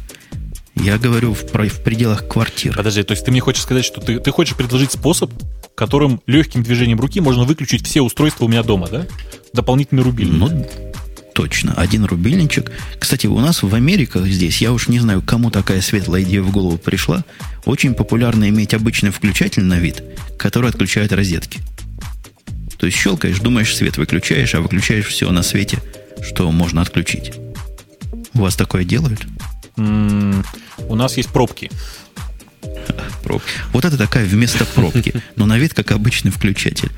Я 0.84 0.98
говорю 0.98 1.34
в, 1.34 1.44
в 1.44 1.84
пределах 1.84 2.28
квартиры. 2.28 2.76
Подожди, 2.76 3.04
то 3.04 3.14
есть 3.14 3.26
ты 3.26 3.32
мне 3.32 3.40
хочешь 3.40 3.64
сказать, 3.64 3.86
что 3.86 4.02
ты, 4.02 4.20
ты 4.20 4.32
хочешь 4.32 4.56
предложить 4.56 4.92
способ, 4.92 5.32
которым 5.76 6.22
легким 6.28 6.64
движением 6.64 7.00
руки 7.00 7.20
можно 7.20 7.44
выключить 7.44 7.86
все 7.86 8.02
устройства 8.02 8.46
у 8.46 8.48
меня 8.48 8.64
дома, 8.64 8.88
да? 8.88 9.06
Дополнительный 9.54 10.04
рубильник. 10.04 10.38
Ну, 10.40 10.68
точно. 11.34 11.74
Один 11.76 12.06
рубильничек. 12.06 12.72
Кстати, 13.00 13.28
у 13.28 13.40
нас 13.40 13.64
в 13.64 13.74
Америках 13.76 14.26
здесь, 14.26 14.62
я 14.62 14.72
уж 14.72 14.88
не 14.88 15.00
знаю, 15.00 15.22
кому 15.22 15.52
такая 15.52 15.82
светлая 15.82 16.24
идея 16.24 16.42
в 16.42 16.52
голову 16.52 16.78
пришла, 16.78 17.24
очень 17.66 17.94
популярно 17.94 18.50
иметь 18.50 18.74
обычный 18.74 19.12
включатель 19.12 19.64
на 19.64 19.80
вид, 19.80 20.04
который 20.38 20.70
отключает 20.70 21.12
розетки. 21.12 21.60
То 22.78 22.86
есть 22.86 22.98
щелкаешь, 22.98 23.40
думаешь, 23.40 23.76
свет 23.76 23.98
выключаешь, 23.98 24.54
а 24.56 24.62
выключаешь 24.62 25.08
все 25.08 25.32
на 25.32 25.44
свете, 25.44 25.80
что 26.22 26.50
можно 26.52 26.82
отключить. 26.82 27.34
У 28.34 28.40
вас 28.40 28.56
такое 28.56 28.84
делают? 28.84 29.26
У 29.78 30.96
нас 30.96 31.18
есть 31.18 31.30
пробки. 31.30 31.72
Пробки. 33.24 33.50
Вот 33.74 33.86
это 33.86 33.98
такая 33.98 34.26
вместо 34.26 34.66
пробки, 34.66 35.14
но 35.36 35.46
на 35.46 35.58
вид 35.58 35.74
как 35.74 35.92
обычный 35.92 36.32
включатель. 36.32 36.92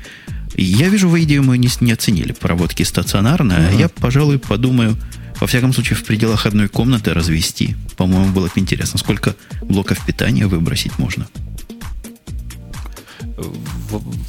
Я 0.56 0.88
вижу, 0.88 1.08
вы 1.08 1.22
идею 1.22 1.42
мы 1.42 1.58
не, 1.58 1.68
не 1.80 1.92
оценили 1.92 2.32
проводки 2.32 2.82
стационарные, 2.82 3.68
а 3.68 3.72
я, 3.72 3.88
пожалуй, 3.88 4.38
подумаю, 4.38 4.96
во 5.40 5.46
всяком 5.46 5.72
случае, 5.72 5.96
в 5.96 6.04
пределах 6.04 6.46
одной 6.46 6.68
комнаты 6.68 7.14
развести. 7.14 7.76
По-моему, 7.96 8.32
было 8.32 8.46
бы 8.46 8.52
интересно, 8.56 8.98
сколько 8.98 9.34
блоков 9.62 10.04
питания 10.04 10.46
выбросить 10.46 10.98
можно. 10.98 11.26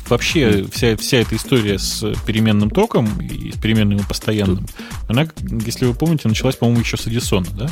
Вообще, 0.09 0.65
вся, 0.71 0.97
вся 0.97 1.17
эта 1.17 1.35
история 1.35 1.79
с 1.79 2.13
переменным 2.25 2.69
током 2.69 3.07
и 3.21 3.51
с 3.51 3.57
переменным 3.57 3.99
и 3.99 4.03
постоянным, 4.03 4.65
она, 5.07 5.27
если 5.65 5.85
вы 5.85 5.93
помните, 5.93 6.27
началась, 6.27 6.55
по-моему, 6.55 6.81
еще 6.81 6.97
с 6.97 7.07
Эдисона, 7.07 7.47
да? 7.51 7.69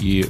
И 0.00 0.26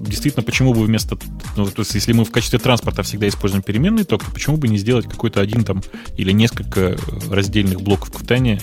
действительно, 0.00 0.42
почему 0.42 0.74
бы 0.74 0.84
вместо... 0.84 1.18
Ну, 1.56 1.66
то 1.66 1.82
есть, 1.82 1.94
если 1.94 2.12
мы 2.12 2.24
в 2.24 2.30
качестве 2.30 2.58
транспорта 2.58 3.02
всегда 3.02 3.28
используем 3.28 3.62
переменный 3.62 4.04
ток, 4.04 4.24
то 4.24 4.30
почему 4.30 4.56
бы 4.56 4.68
не 4.68 4.78
сделать 4.78 5.06
какой-то 5.06 5.40
один 5.40 5.64
там 5.64 5.82
или 6.16 6.32
несколько 6.32 6.96
раздельных 7.30 7.80
блоков 7.80 8.12
питания? 8.12 8.60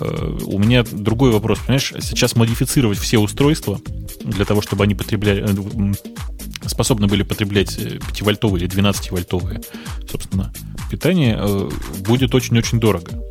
У 0.00 0.58
меня 0.58 0.84
другой 0.90 1.32
вопрос, 1.32 1.58
понимаешь? 1.58 1.92
Сейчас 2.00 2.36
модифицировать 2.36 2.98
все 2.98 3.18
устройства 3.18 3.80
для 4.24 4.44
того, 4.44 4.62
чтобы 4.62 4.84
они 4.84 4.94
потребляли 4.94 5.40
способны 6.68 7.06
были 7.06 7.22
потреблять 7.22 7.76
5-вольтовые 7.78 8.64
или 8.64 8.68
12-вольтовые, 8.68 9.64
собственно, 10.10 10.52
питание, 10.90 11.38
будет 12.00 12.34
очень-очень 12.34 12.80
дорого. 12.80 13.22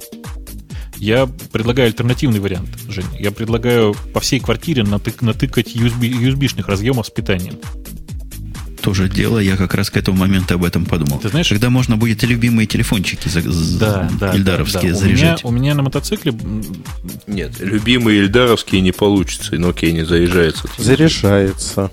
Я 0.97 1.27
предлагаю 1.51 1.88
альтернативный 1.88 2.39
вариант, 2.39 2.69
Жень. 2.88 3.05
Я 3.19 3.31
предлагаю 3.31 3.95
по 4.13 4.19
всей 4.19 4.39
квартире 4.39 4.83
натык, 4.83 5.21
натыкать 5.21 5.75
USB, 5.75 6.09
USB-шных 6.09 6.67
разъемов 6.67 7.07
с 7.07 7.09
питанием. 7.09 7.59
Тоже 8.81 9.09
дело, 9.09 9.39
я 9.39 9.57
как 9.57 9.73
раз 9.73 9.89
к 9.89 9.97
этому 9.97 10.17
моменту 10.17 10.53
об 10.53 10.63
этом 10.63 10.86
подумал. 10.86 11.17
Ты 11.19 11.29
знаешь, 11.29 11.49
Когда 11.49 11.71
можно 11.71 11.97
будет 11.97 12.23
и 12.23 12.27
любимые 12.27 12.67
телефончики 12.67 13.27
за, 13.27 13.79
да, 13.79 14.11
да, 14.19 14.36
ильдаровские 14.36 14.93
да, 14.93 14.99
да. 14.99 15.03
заряжать. 15.03 15.43
У 15.43 15.49
меня, 15.49 15.57
у 15.57 15.59
меня 15.59 15.75
на 15.75 15.81
мотоцикле... 15.81 16.33
Нет, 17.25 17.59
любимые 17.59 18.19
ильдаровские 18.19 18.81
не 18.81 18.91
получится, 18.91 19.55
Nokia 19.55 19.91
не 19.91 20.05
заряжается. 20.05 20.69
Заряжается. 20.77 21.89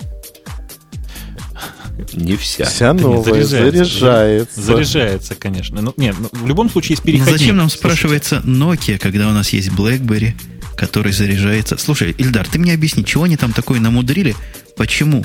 Не 2.13 2.37
вся. 2.37 2.65
Вся 2.67 2.93
новая 2.93 3.45
заряжается. 3.45 3.85
Заряжается, 3.85 4.61
заряжается 4.63 5.35
конечно. 5.35 5.81
Но, 5.83 5.95
нет, 5.97 6.17
ну, 6.19 6.29
в 6.33 6.47
любом 6.47 6.71
случае 6.71 6.91
есть 6.95 7.03
Но 7.05 7.07
переходник. 7.13 7.39
зачем 7.39 7.57
нам 7.57 7.71
спрашивается 7.71 8.43
Nokia, 8.45 8.99
когда 8.99 9.29
у 9.29 9.33
нас 9.33 9.51
есть 9.51 9.69
BlackBerry, 9.69 10.33
который 10.77 11.13
заряжается? 11.13 11.77
Слушай, 11.79 12.15
Ильдар, 12.19 12.47
ты 12.49 12.59
мне 12.59 12.73
объясни, 12.75 13.05
чего 13.05 13.25
они 13.25 13.37
там 13.37 13.53
такое 13.53 13.81
намудрили? 13.81 14.35
Почему? 14.77 15.25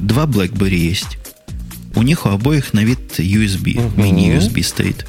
Два 0.00 0.24
BlackBerry 0.26 0.74
есть. 0.76 1.18
У 1.94 2.02
них 2.02 2.26
у 2.26 2.28
обоих 2.28 2.72
на 2.74 2.80
вид 2.84 3.18
USB, 3.18 3.78
Угу. 3.78 4.00
мини-USB 4.02 4.62
стоит. 4.62 5.06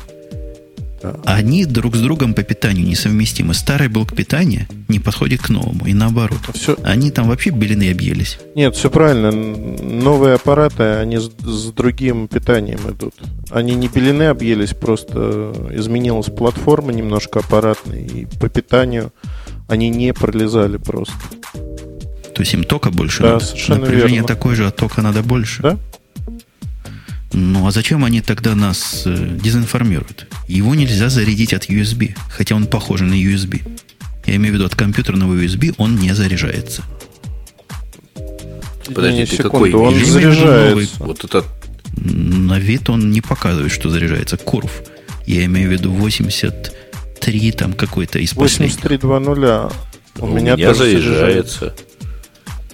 Они 1.26 1.66
друг 1.66 1.95
с 1.95 1.99
другом 2.01 2.34
по 2.34 2.43
питанию 2.43 2.86
несовместимы. 2.88 3.53
Старый 3.53 3.88
блок 3.88 4.14
питания 4.16 4.68
не 4.88 4.99
подходит 4.99 5.41
к 5.41 5.49
новому, 5.49 5.86
и 5.86 5.93
наоборот. 5.93 6.39
Все, 6.53 6.76
Они 6.84 7.12
там 7.12 7.28
вообще 7.28 7.49
белины 7.49 7.91
объелись. 7.91 8.39
нет, 8.55 8.76
все 8.76 8.89
правильно. 8.89 9.32
Новые 9.32 10.36
аппараты, 10.36 10.84
они 10.84 11.18
с, 11.18 11.30
с 11.41 11.72
другим 11.72 12.28
питанием 12.28 12.80
идут. 12.89 13.14
Они 13.49 13.76
не 13.76 13.88
белины 13.88 14.24
объелись, 14.24 14.74
просто 14.74 15.53
изменилась 15.74 16.28
платформа 16.28 16.91
немножко 16.91 17.39
аппаратная, 17.39 17.99
и 17.99 18.26
по 18.26 18.49
питанию 18.49 19.12
они 19.68 19.89
не 19.89 20.14
пролезали 20.14 20.78
просто. 20.78 21.14
То 22.36 22.41
есть 22.43 22.53
им 22.53 22.64
тока 22.64 22.91
больше 22.91 23.24
Да, 23.24 23.34
надо. 23.34 23.45
совершенно 23.45 23.80
Напряжение 23.82 24.16
верно. 24.22 24.28
такое 24.28 24.55
же, 24.55 24.68
а 24.68 24.72
тока 24.72 25.01
надо 25.01 25.24
больше. 25.24 25.64
Да? 25.64 25.78
Ну, 27.34 27.67
а 27.67 27.71
зачем 27.71 28.05
они 28.05 28.21
тогда 28.21 28.55
нас 28.55 29.03
э, 29.05 29.38
дезинформируют? 29.43 30.28
Его 30.47 30.75
нельзя 30.75 31.09
зарядить 31.09 31.53
от 31.53 31.69
USB, 31.69 32.15
хотя 32.30 32.55
он 32.55 32.67
похож 32.67 33.01
на 33.01 33.13
USB. 33.13 33.61
Я 34.25 34.36
имею 34.38 34.53
в 34.53 34.55
виду, 34.55 34.65
от 34.65 34.75
компьютерного 34.75 35.34
USB 35.34 35.73
он 35.78 35.97
не 35.97 36.13
заряжается. 36.13 36.84
Подожди, 38.93 39.19
Не, 39.19 39.25
ты 39.25 39.38
секунду, 39.38 39.51
какой 39.51 39.73
он 39.73 39.93
имеешь? 39.93 40.07
заряжается. 40.07 41.03
Вот 41.03 41.23
это 41.23 41.43
На 41.95 42.57
вид 42.59 42.89
он 42.89 43.11
не 43.11 43.21
показывает, 43.21 43.71
что 43.71 43.89
заряжается. 43.89 44.38
Курв. 44.38 44.71
Я 45.25 45.43
имею 45.45 45.69
в 45.69 45.71
виду 45.73 45.91
83 45.91 47.51
там 47.51 47.73
какой-то 47.73 48.19
из 48.19 48.34
последних. 48.34 48.75
8320. 48.82 49.78
У, 50.19 50.23
у 50.25 50.28
меня, 50.28 50.55
меня 50.55 50.67
тоже 50.73 50.91
заряжается. 51.01 51.75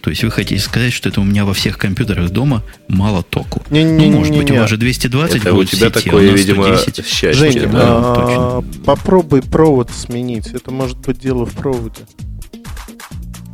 То 0.03 0.09
есть 0.09 0.21
вы 0.21 0.31
хотите 0.31 0.61
сказать, 0.61 0.91
что 0.91 1.07
это 1.07 1.21
у 1.21 1.23
меня 1.23 1.45
во 1.45 1.53
всех 1.53 1.77
компьютерах 1.77 2.29
дома 2.29 2.61
мало 2.89 3.23
току? 3.23 3.63
Не, 3.69 3.85
не, 3.85 4.07
ну, 4.07 4.17
может 4.17 4.33
не, 4.33 4.39
быть, 4.39 4.49
не. 4.49 4.57
у 4.57 4.59
вас 4.59 4.69
же 4.69 4.75
220 4.75 5.37
Это 5.37 5.53
у 5.53 5.55
будет 5.55 5.69
в 5.69 5.77
тебя 5.77 5.87
сети, 5.87 6.03
такое, 6.03 6.25
а 6.25 6.27
у 6.27 6.31
нас 6.31 6.39
видимо, 6.41 6.75
110. 6.75 7.05
счастье. 7.07 7.33
Женя, 7.33 7.67
да. 7.69 7.79
а, 7.81 8.61
точно. 8.61 8.83
попробуй 8.83 9.41
провод 9.41 9.91
сменить. 9.91 10.47
Это 10.47 10.71
может 10.71 10.97
быть 10.97 11.19
дело 11.19 11.45
в 11.45 11.53
проводе. 11.53 12.01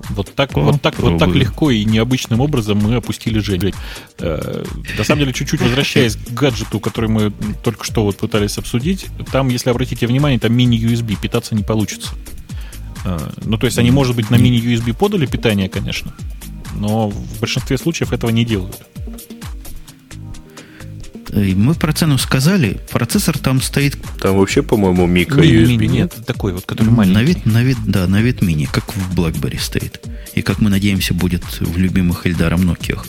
Вот 0.09 0.33
так, 0.33 0.55
вот 0.55 0.81
так, 0.81 0.97
вот 0.97 1.19
так 1.19 1.35
легко 1.35 1.69
и 1.69 1.85
необычным 1.85 2.41
образом 2.41 2.79
мы 2.79 2.95
опустили 2.95 3.37
Женю. 3.37 3.71
Э, 4.17 4.63
на 4.97 5.03
самом 5.03 5.19
деле, 5.19 5.33
чуть-чуть 5.33 5.61
возвращаясь 5.61 6.15
к 6.15 6.31
гаджету, 6.31 6.79
который 6.79 7.11
мы 7.11 7.31
только 7.63 7.85
что 7.85 8.03
вот 8.03 8.17
пытались 8.17 8.57
обсудить, 8.57 9.05
там, 9.31 9.49
если 9.49 9.69
обратите 9.69 10.07
внимание, 10.07 10.39
там 10.39 10.57
мини-USB, 10.57 11.15
питаться 11.21 11.53
не 11.53 11.61
получится. 11.61 12.09
Э, 13.05 13.19
ну, 13.45 13.59
то 13.59 13.67
есть 13.67 13.77
они, 13.77 13.91
может 13.91 14.15
быть, 14.15 14.31
на 14.31 14.35
мини-USB 14.35 14.95
подали 14.95 15.27
питание, 15.27 15.69
конечно, 15.69 16.11
но 16.75 17.09
в 17.09 17.39
большинстве 17.39 17.77
случаев 17.77 18.11
этого 18.13 18.29
не 18.31 18.45
делают. 18.45 18.77
И 21.33 21.53
Мы 21.53 21.75
про 21.75 21.93
цену 21.93 22.17
сказали, 22.17 22.79
процессор 22.91 23.37
там 23.37 23.61
стоит 23.61 23.97
Там 24.19 24.37
вообще, 24.37 24.63
по-моему, 24.63 25.05
микро 25.05 25.43
USB. 25.43 25.75
мини- 25.77 25.87
нет? 25.87 25.91
нет, 26.17 26.25
такой 26.25 26.53
вот, 26.53 26.65
который 26.65 26.89
маленький. 26.89 27.13
на 27.15 27.23
вид, 27.23 27.45
на 27.45 27.63
вид, 27.63 27.77
да, 27.85 28.07
на 28.07 28.21
вид 28.21 28.41
мини, 28.41 28.67
как 28.71 28.95
в 28.95 29.15
BlackBerry 29.15 29.59
стоит. 29.59 30.03
И 30.33 30.41
как 30.41 30.59
мы 30.59 30.69
надеемся, 30.71 31.13
будет 31.13 31.43
в 31.59 31.77
любимых 31.77 32.25
Эльдаром 32.25 32.61
Nokia. 32.61 32.99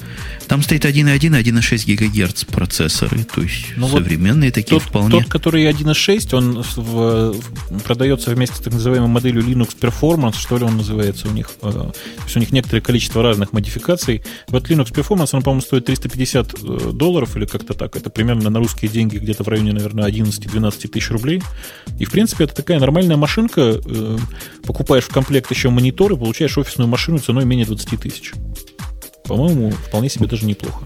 Там 0.50 0.62
стоит 0.64 0.84
1.1 0.84 1.16
и 1.16 1.42
1.6 1.44 1.94
ГГц 1.94 2.44
процессоры, 2.46 3.22
то 3.22 3.40
есть 3.40 3.66
Ну 3.76 3.86
вот 3.86 4.02
современные 4.02 4.50
такие 4.50 4.80
Тот, 4.80 4.82
вполне. 4.82 5.10
тот, 5.20 5.26
который 5.28 5.64
1.6, 5.70 6.34
он 6.34 6.62
в- 6.62 6.76
в- 6.76 7.82
продается 7.84 8.30
вместе 8.30 8.56
с 8.56 8.58
так 8.58 8.72
называемой 8.72 9.08
моделью 9.08 9.44
Linux 9.44 9.76
Performance, 9.80 10.34
что 10.36 10.58
ли 10.58 10.64
он 10.64 10.76
называется 10.76 11.28
у 11.28 11.30
них. 11.30 11.52
Э, 11.62 11.70
То 11.70 11.94
есть 12.24 12.36
у 12.36 12.40
них 12.40 12.50
некоторое 12.50 12.80
количество 12.80 13.22
разных 13.22 13.52
модификаций. 13.52 14.24
Вот 14.48 14.68
Linux 14.68 14.92
Performance, 14.92 15.28
он, 15.34 15.42
по-моему, 15.42 15.60
стоит 15.62 15.84
350 15.84 16.54
э, 16.64 16.90
долларов 16.94 17.36
или 17.36 17.46
как-то 17.46 17.74
так. 17.74 17.94
Это 17.94 18.10
примерно 18.10 18.50
на 18.50 18.58
русские 18.58 18.90
деньги 18.90 19.18
где-то 19.18 19.44
в 19.44 19.48
районе, 19.48 19.72
наверное, 19.72 20.10
11-12 20.10 20.88
тысяч 20.88 21.10
рублей. 21.10 21.40
И, 22.00 22.04
в 22.04 22.10
принципе, 22.10 22.42
это 22.42 22.56
такая 22.56 22.80
нормальная 22.80 23.16
машинка. 23.16 23.80
Э, 23.84 24.18
Покупаешь 24.64 25.04
в 25.04 25.10
комплект 25.10 25.48
еще 25.52 25.70
монитор 25.70 26.12
и 26.12 26.16
получаешь 26.16 26.58
офисную 26.58 26.88
машину 26.88 27.18
ценой 27.18 27.44
менее 27.44 27.66
20 27.66 27.96
тысяч. 28.00 28.32
По-моему, 29.30 29.70
вполне 29.70 30.08
себе 30.08 30.26
даже 30.26 30.44
неплохо. 30.44 30.84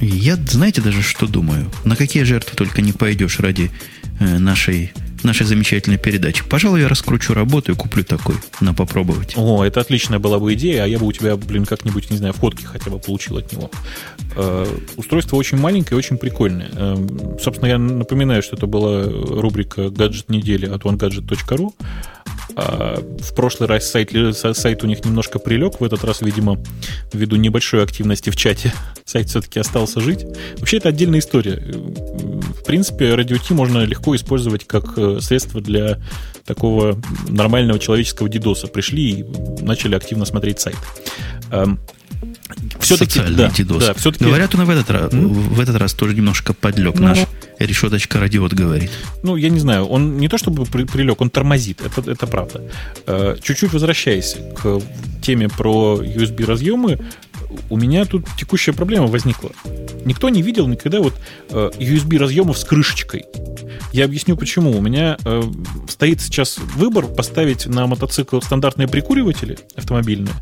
Я, 0.00 0.34
знаете, 0.34 0.80
даже 0.80 1.00
что 1.00 1.28
думаю? 1.28 1.70
На 1.84 1.94
какие 1.94 2.24
жертвы 2.24 2.56
только 2.56 2.82
не 2.82 2.92
пойдешь 2.92 3.38
ради 3.38 3.70
э, 4.18 4.38
нашей 4.38 4.92
нашей 5.22 5.46
замечательной 5.46 5.98
передачи. 5.98 6.42
Пожалуй, 6.42 6.80
я 6.80 6.88
раскручу 6.88 7.34
работу 7.34 7.70
и 7.70 7.76
куплю 7.76 8.02
такой 8.02 8.34
на 8.60 8.74
попробовать. 8.74 9.34
О, 9.36 9.62
это 9.64 9.80
отличная 9.80 10.18
была 10.18 10.40
бы 10.40 10.52
идея, 10.54 10.82
а 10.82 10.86
я 10.88 10.98
бы 10.98 11.06
у 11.06 11.12
тебя, 11.12 11.36
блин, 11.36 11.64
как-нибудь, 11.64 12.10
не 12.10 12.16
знаю, 12.16 12.32
фотки 12.32 12.64
хотя 12.64 12.90
бы 12.90 12.98
получил 12.98 13.36
от 13.36 13.52
него. 13.52 13.70
Э, 14.34 14.66
устройство 14.96 15.36
очень 15.36 15.58
маленькое, 15.58 15.96
очень 15.96 16.18
прикольное. 16.18 16.70
Э, 16.72 16.96
собственно, 17.40 17.68
я 17.68 17.78
напоминаю, 17.78 18.42
что 18.42 18.56
это 18.56 18.66
была 18.66 19.04
рубрика 19.04 19.90
«Гаджет 19.90 20.28
недели» 20.30 20.66
от 20.66 20.82
onegadget.ru. 20.82 21.72
А 22.56 22.98
в 23.00 23.34
прошлый 23.34 23.68
раз 23.68 23.90
сайт, 23.90 24.10
сайт 24.36 24.84
у 24.84 24.86
них 24.86 25.04
немножко 25.04 25.38
прилег, 25.38 25.80
в 25.80 25.84
этот 25.84 26.04
раз, 26.04 26.20
видимо, 26.20 26.62
ввиду 27.12 27.36
небольшой 27.36 27.82
активности 27.82 28.30
в 28.30 28.36
чате, 28.36 28.72
сайт 29.04 29.28
все-таки 29.28 29.60
остался 29.60 30.00
жить. 30.00 30.24
Вообще, 30.58 30.78
это 30.78 30.90
отдельная 30.90 31.20
история. 31.20 31.56
В 31.56 32.64
принципе, 32.64 33.14
Radio 33.14 33.38
T 33.38 33.54
можно 33.54 33.84
легко 33.84 34.14
использовать 34.14 34.66
как 34.66 34.96
э, 34.96 35.20
средство 35.20 35.60
для 35.60 35.98
такого 36.44 37.00
нормального 37.28 37.78
человеческого 37.78 38.28
дидоса. 38.28 38.66
Пришли 38.66 39.10
и 39.10 39.24
начали 39.62 39.94
активно 39.94 40.24
смотреть 40.24 40.60
сайт. 40.60 40.76
Все-таки, 42.80 43.20
да, 43.20 43.50
да, 43.78 43.94
все-таки... 43.94 44.24
Говорят, 44.24 44.54
он 44.54 44.64
в 44.64 44.70
этот, 44.70 44.90
раз, 44.90 45.12
в 45.12 45.60
этот 45.60 45.76
раз 45.76 45.94
тоже 45.94 46.14
немножко 46.14 46.52
подлег. 46.52 46.94
Ну, 46.96 47.08
Наш 47.08 47.18
решеточка 47.58 48.20
радиот 48.20 48.52
говорит. 48.54 48.90
Ну, 49.22 49.36
я 49.36 49.48
не 49.48 49.60
знаю, 49.60 49.86
он 49.86 50.16
не 50.16 50.28
то 50.28 50.38
чтобы 50.38 50.64
при, 50.64 50.84
прилег, 50.84 51.20
он 51.20 51.30
тормозит, 51.30 51.80
это, 51.80 52.10
это 52.10 52.26
правда. 52.26 52.62
Э, 53.06 53.36
чуть-чуть 53.42 53.72
возвращаясь 53.72 54.36
к 54.60 54.80
теме 55.22 55.48
про 55.48 56.00
USB-разъемы, 56.02 56.98
у 57.70 57.76
меня 57.76 58.04
тут 58.04 58.26
текущая 58.38 58.72
проблема 58.72 59.06
возникла. 59.06 59.50
Никто 60.04 60.28
не 60.28 60.42
видел 60.42 60.66
никогда 60.66 61.00
вот 61.00 61.14
э, 61.50 61.70
USB-разъемов 61.78 62.58
с 62.58 62.64
крышечкой. 62.64 63.24
Я 63.92 64.06
объясню 64.06 64.36
почему. 64.36 64.76
У 64.76 64.80
меня 64.80 65.16
э, 65.24 65.42
стоит 65.88 66.20
сейчас 66.20 66.58
выбор 66.58 67.06
поставить 67.06 67.66
на 67.66 67.86
мотоцикл 67.86 68.40
стандартные 68.40 68.88
прикуриватели 68.88 69.58
автомобильные. 69.76 70.34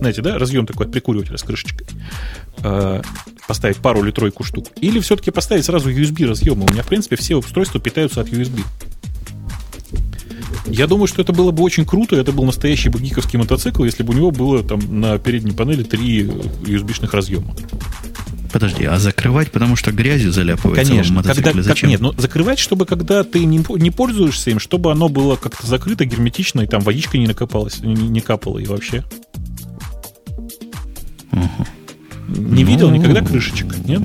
Знаете, 0.00 0.22
да, 0.22 0.38
разъем 0.38 0.66
такой 0.66 0.86
от 0.86 0.92
прикуривателя 0.92 1.36
с 1.36 1.42
крышечкой. 1.42 1.86
Э, 2.62 3.02
поставить 3.46 3.76
пару 3.76 4.02
или 4.02 4.10
тройку 4.10 4.44
штук. 4.44 4.66
Или 4.80 4.98
все-таки 5.00 5.30
поставить 5.30 5.66
сразу 5.66 5.90
USB 5.90 6.26
разъемы. 6.26 6.64
У 6.68 6.72
меня, 6.72 6.82
в 6.82 6.86
принципе, 6.86 7.16
все 7.16 7.36
устройства 7.36 7.78
питаются 7.80 8.22
от 8.22 8.28
USB. 8.28 8.64
Я 10.66 10.86
думаю, 10.86 11.06
что 11.06 11.20
это 11.20 11.34
было 11.34 11.50
бы 11.50 11.62
очень 11.62 11.84
круто, 11.84 12.16
это 12.16 12.32
был 12.32 12.44
настоящий 12.44 12.88
бы 12.88 12.98
гиковский 12.98 13.38
мотоцикл, 13.38 13.84
если 13.84 14.02
бы 14.02 14.14
у 14.14 14.16
него 14.16 14.30
было 14.30 14.62
там 14.62 14.80
на 15.00 15.18
передней 15.18 15.52
панели 15.52 15.82
три 15.82 16.22
USB-шных 16.22 17.10
разъема. 17.12 17.54
Подожди, 18.52 18.84
а 18.84 18.98
закрывать, 18.98 19.52
потому 19.52 19.76
что 19.76 19.92
грязью 19.92 20.32
заляпывается 20.32 20.92
Конечно. 20.92 21.14
мотоцикле? 21.16 21.52
Когда, 21.52 21.62
Зачем? 21.62 21.90
Как, 21.90 21.90
нет, 21.90 22.00
ну 22.00 22.12
закрывать, 22.16 22.58
чтобы 22.58 22.86
когда 22.86 23.22
ты 23.22 23.44
не, 23.44 23.62
не 23.76 23.90
пользуешься 23.90 24.50
им, 24.50 24.58
чтобы 24.58 24.90
оно 24.92 25.08
было 25.08 25.36
как-то 25.36 25.66
закрыто, 25.66 26.04
герметично, 26.04 26.62
и 26.62 26.66
там 26.66 26.80
водичка 26.80 27.18
не 27.18 27.26
накопалась, 27.26 27.80
не, 27.80 27.94
не 27.94 28.20
капала 28.20 28.58
и 28.58 28.66
вообще. 28.66 29.04
Угу. 31.32 31.66
Не 32.28 32.64
ну, 32.64 32.70
видел 32.70 32.90
никогда 32.90 33.22
крышечек, 33.22 33.76
нет? 33.86 34.02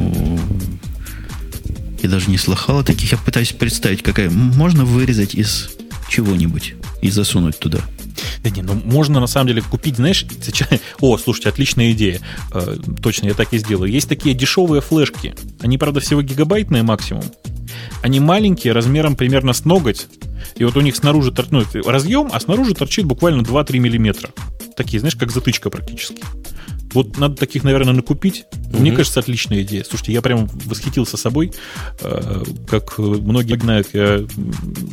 Я 2.01 2.09
даже 2.09 2.29
не 2.29 2.37
слыхал 2.37 2.79
о 2.79 2.83
таких. 2.83 3.11
Я 3.11 3.17
пытаюсь 3.17 3.51
представить, 3.51 4.03
какая... 4.03 4.29
Можно 4.29 4.85
вырезать 4.85 5.35
из 5.35 5.69
чего-нибудь 6.09 6.75
и 7.01 7.09
засунуть 7.09 7.59
туда. 7.59 7.79
Да 8.43 8.49
не, 8.49 8.61
ну 8.61 8.79
можно 8.85 9.19
на 9.19 9.27
самом 9.27 9.47
деле 9.47 9.61
купить, 9.61 9.95
знаешь, 9.95 10.25
о, 11.01 11.17
слушайте, 11.17 11.49
отличная 11.49 11.91
идея. 11.91 12.19
Э, 12.53 12.77
точно, 13.01 13.27
я 13.27 13.33
так 13.33 13.53
и 13.53 13.57
сделаю. 13.57 13.91
Есть 13.91 14.07
такие 14.07 14.35
дешевые 14.35 14.81
флешки. 14.81 15.35
Они, 15.61 15.77
правда, 15.77 15.99
всего 15.99 16.21
гигабайтные 16.21 16.83
максимум. 16.83 17.23
Они 18.01 18.19
маленькие, 18.19 18.73
размером 18.73 19.15
примерно 19.15 19.53
с 19.53 19.65
ноготь. 19.65 20.07
И 20.57 20.63
вот 20.63 20.77
у 20.77 20.81
них 20.81 20.95
снаружи 20.95 21.33
ну, 21.49 21.63
разъем, 21.85 22.29
а 22.31 22.39
снаружи 22.39 22.73
торчит 22.73 23.05
буквально 23.05 23.41
2-3 23.41 23.79
миллиметра. 23.79 24.29
Такие, 24.77 24.99
знаешь, 24.99 25.15
как 25.15 25.31
затычка 25.31 25.69
практически. 25.69 26.21
Вот 26.95 27.17
надо 27.17 27.35
таких, 27.35 27.63
наверное, 27.63 27.93
накупить. 27.93 28.45
Угу. 28.69 28.79
Мне 28.79 28.91
кажется, 28.93 29.19
отличная 29.19 29.61
идея. 29.63 29.83
Слушайте, 29.83 30.13
я 30.13 30.21
прям 30.21 30.47
восхитился 30.65 31.17
собой. 31.17 31.51
Э, 31.99 32.43
как 32.67 32.97
многие 32.97 33.59
знают, 33.59 33.89
я 33.93 34.25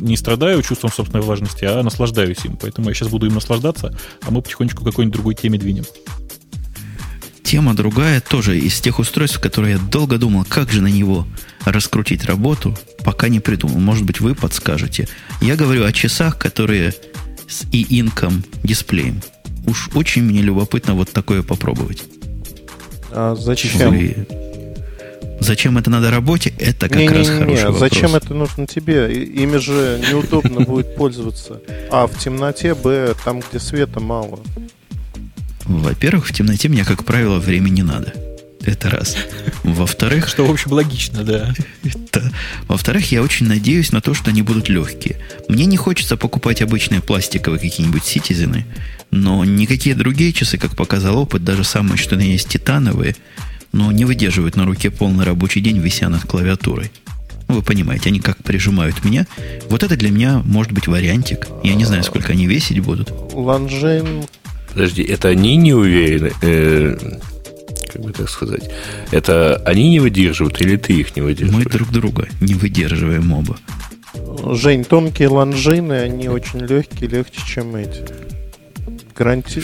не 0.01 0.17
страдаю 0.17 0.61
чувством 0.61 0.91
собственной 0.91 1.23
важности, 1.23 1.65
а 1.65 1.81
наслаждаюсь 1.81 2.43
им. 2.43 2.57
Поэтому 2.57 2.89
я 2.89 2.93
сейчас 2.93 3.07
буду 3.07 3.25
им 3.25 3.33
наслаждаться, 3.33 3.97
а 4.21 4.31
мы 4.31 4.41
потихонечку 4.41 4.83
к 4.83 4.87
какой-нибудь 4.87 5.15
другой 5.15 5.35
теме 5.35 5.57
двинем. 5.57 5.85
Тема 7.41 7.73
другая 7.73 8.19
тоже 8.19 8.59
из 8.59 8.81
тех 8.81 8.99
устройств, 8.99 9.39
которые 9.39 9.73
я 9.73 9.79
долго 9.79 10.17
думал, 10.17 10.43
как 10.43 10.71
же 10.71 10.81
на 10.81 10.87
него 10.87 11.27
раскрутить 11.65 12.25
работу, 12.25 12.77
пока 13.03 13.29
не 13.29 13.39
придумал. 13.39 13.79
Может 13.79 14.05
быть, 14.05 14.19
вы 14.19 14.35
подскажете. 14.35 15.07
Я 15.39 15.55
говорю 15.55 15.85
о 15.85 15.91
часах, 15.91 16.37
которые 16.37 16.93
с 17.47 17.63
и-инком 17.71 18.43
дисплеем. 18.63 19.21
Уж 19.65 19.89
очень 19.95 20.23
мне 20.23 20.41
любопытно 20.41 20.93
вот 20.93 21.11
такое 21.11 21.43
попробовать. 21.43 22.03
А 23.11 23.35
зачем? 23.35 23.89
Вы... 23.89 24.27
Зачем 25.39 25.77
это 25.77 25.89
надо 25.89 26.09
работе? 26.09 26.53
Это 26.57 26.87
как 26.87 26.97
не, 26.97 27.09
раз 27.09 27.27
не, 27.27 27.33
не, 27.33 27.39
хороший 27.39 27.57
не. 27.57 27.63
вопрос. 27.65 27.79
Зачем 27.79 28.15
это 28.15 28.33
нужно 28.33 28.65
тебе? 28.65 29.13
Ими 29.13 29.57
же 29.57 30.01
неудобно 30.09 30.61
будет 30.61 30.95
пользоваться. 30.95 31.59
А, 31.91 32.07
в 32.07 32.17
темноте, 32.17 32.75
б, 32.75 33.13
там, 33.25 33.41
где 33.41 33.59
света 33.59 33.99
мало. 33.99 34.39
Во-первых, 35.65 36.27
в 36.27 36.33
темноте 36.33 36.69
мне, 36.69 36.85
как 36.85 37.03
правило, 37.03 37.39
времени 37.39 37.75
не 37.75 37.83
надо. 37.83 38.13
Это 38.65 38.89
раз. 38.89 39.17
Во-вторых... 39.63 40.27
Что, 40.27 40.45
в 40.45 40.51
общем, 40.51 40.71
логично, 40.71 41.23
да. 41.23 41.53
Это, 41.83 42.31
во-вторых, 42.67 43.11
я 43.11 43.21
очень 43.21 43.47
надеюсь 43.47 43.91
на 43.91 44.01
то, 44.01 44.13
что 44.13 44.29
они 44.29 44.41
будут 44.41 44.69
легкие. 44.69 45.19
Мне 45.49 45.65
не 45.65 45.77
хочется 45.77 46.15
покупать 46.15 46.61
обычные 46.61 47.01
пластиковые 47.01 47.59
какие-нибудь 47.59 48.05
ситизены, 48.05 48.65
но 49.11 49.43
никакие 49.43 49.95
другие 49.95 50.31
часы, 50.31 50.57
как 50.57 50.75
показал 50.75 51.17
опыт, 51.17 51.43
даже 51.43 51.63
самые, 51.63 51.97
что 51.97 52.15
есть 52.15 52.47
титановые, 52.47 53.15
но 53.73 53.91
не 53.91 54.05
выдерживают 54.05 54.55
на 54.55 54.65
руке 54.65 54.91
полный 54.91 55.25
рабочий 55.25 55.59
день, 55.59 55.79
вися 55.79 56.07
над 56.07 56.23
клавиатурой. 56.23 56.91
Вы 57.47 57.61
понимаете, 57.61 58.09
они 58.09 58.19
как 58.19 58.37
прижимают 58.37 59.03
меня. 59.03 59.27
Вот 59.69 59.83
это 59.83 59.97
для 59.97 60.09
меня 60.09 60.41
может 60.45 60.71
быть 60.71 60.87
вариантик. 60.87 61.47
Я 61.63 61.75
не 61.75 61.85
знаю, 61.85 62.03
сколько 62.03 62.31
они 62.31 62.47
весить 62.47 62.79
будут. 62.79 63.11
Ланжин... 63.33 64.25
Подожди, 64.73 65.03
это 65.03 65.27
они 65.27 65.55
не 65.57 65.73
уверены? 65.73 66.31
Э, 66.41 66.97
как 67.93 68.01
бы 68.01 68.11
так 68.11 68.29
сказать? 68.29 68.69
Это 69.11 69.57
они 69.65 69.89
не 69.89 69.99
выдерживают 69.99 70.59
или 70.61 70.77
ты 70.77 70.93
их 70.93 71.15
не 71.15 71.21
выдерживаешь? 71.21 71.65
Мы 71.65 71.71
друг 71.71 71.91
друга 71.91 72.27
не 72.41 72.55
выдерживаем 72.55 73.31
оба. 73.31 73.57
Жень, 74.55 74.83
тонкие 74.83 75.27
лонжины, 75.29 75.93
они 75.93 76.27
очень 76.27 76.59
легкие, 76.59 77.09
легче, 77.09 77.41
чем 77.45 77.75
эти. 77.75 78.03
Гаранти... 79.15 79.61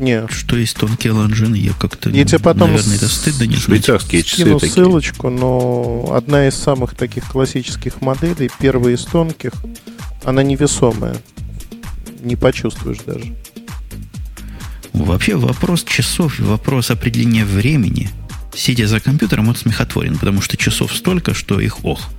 Не. 0.00 0.26
Что 0.28 0.56
есть 0.56 0.76
тонкие 0.76 1.12
лонжины, 1.12 1.54
я 1.54 1.72
как-то... 1.72 2.10
Я 2.10 2.24
тебе 2.24 2.40
потом 2.40 2.72
наверное, 2.72 2.96
это 2.96 3.08
стыдно 3.08 3.44
не 3.44 3.54
Швейцарские 3.54 4.24
часы 4.24 4.42
скину 4.42 4.58
такие. 4.58 4.74
ссылочку, 4.74 5.30
но 5.30 6.12
одна 6.12 6.48
из 6.48 6.54
самых 6.54 6.96
таких 6.96 7.24
классических 7.30 8.00
моделей, 8.00 8.50
первая 8.58 8.94
из 8.94 9.04
тонких, 9.04 9.52
она 10.24 10.42
невесомая. 10.42 11.16
Не 12.22 12.34
почувствуешь 12.34 12.98
даже. 13.06 13.34
Вообще 14.92 15.36
вопрос 15.36 15.84
часов 15.84 16.38
вопрос 16.38 16.90
определения 16.90 17.44
времени, 17.44 18.10
сидя 18.54 18.86
за 18.86 19.00
компьютером, 19.00 19.48
он 19.48 19.56
смехотворен, 19.56 20.18
потому 20.18 20.42
что 20.42 20.56
часов 20.56 20.94
столько, 20.94 21.34
что 21.34 21.60
их 21.60 21.84
ох. 21.84 22.10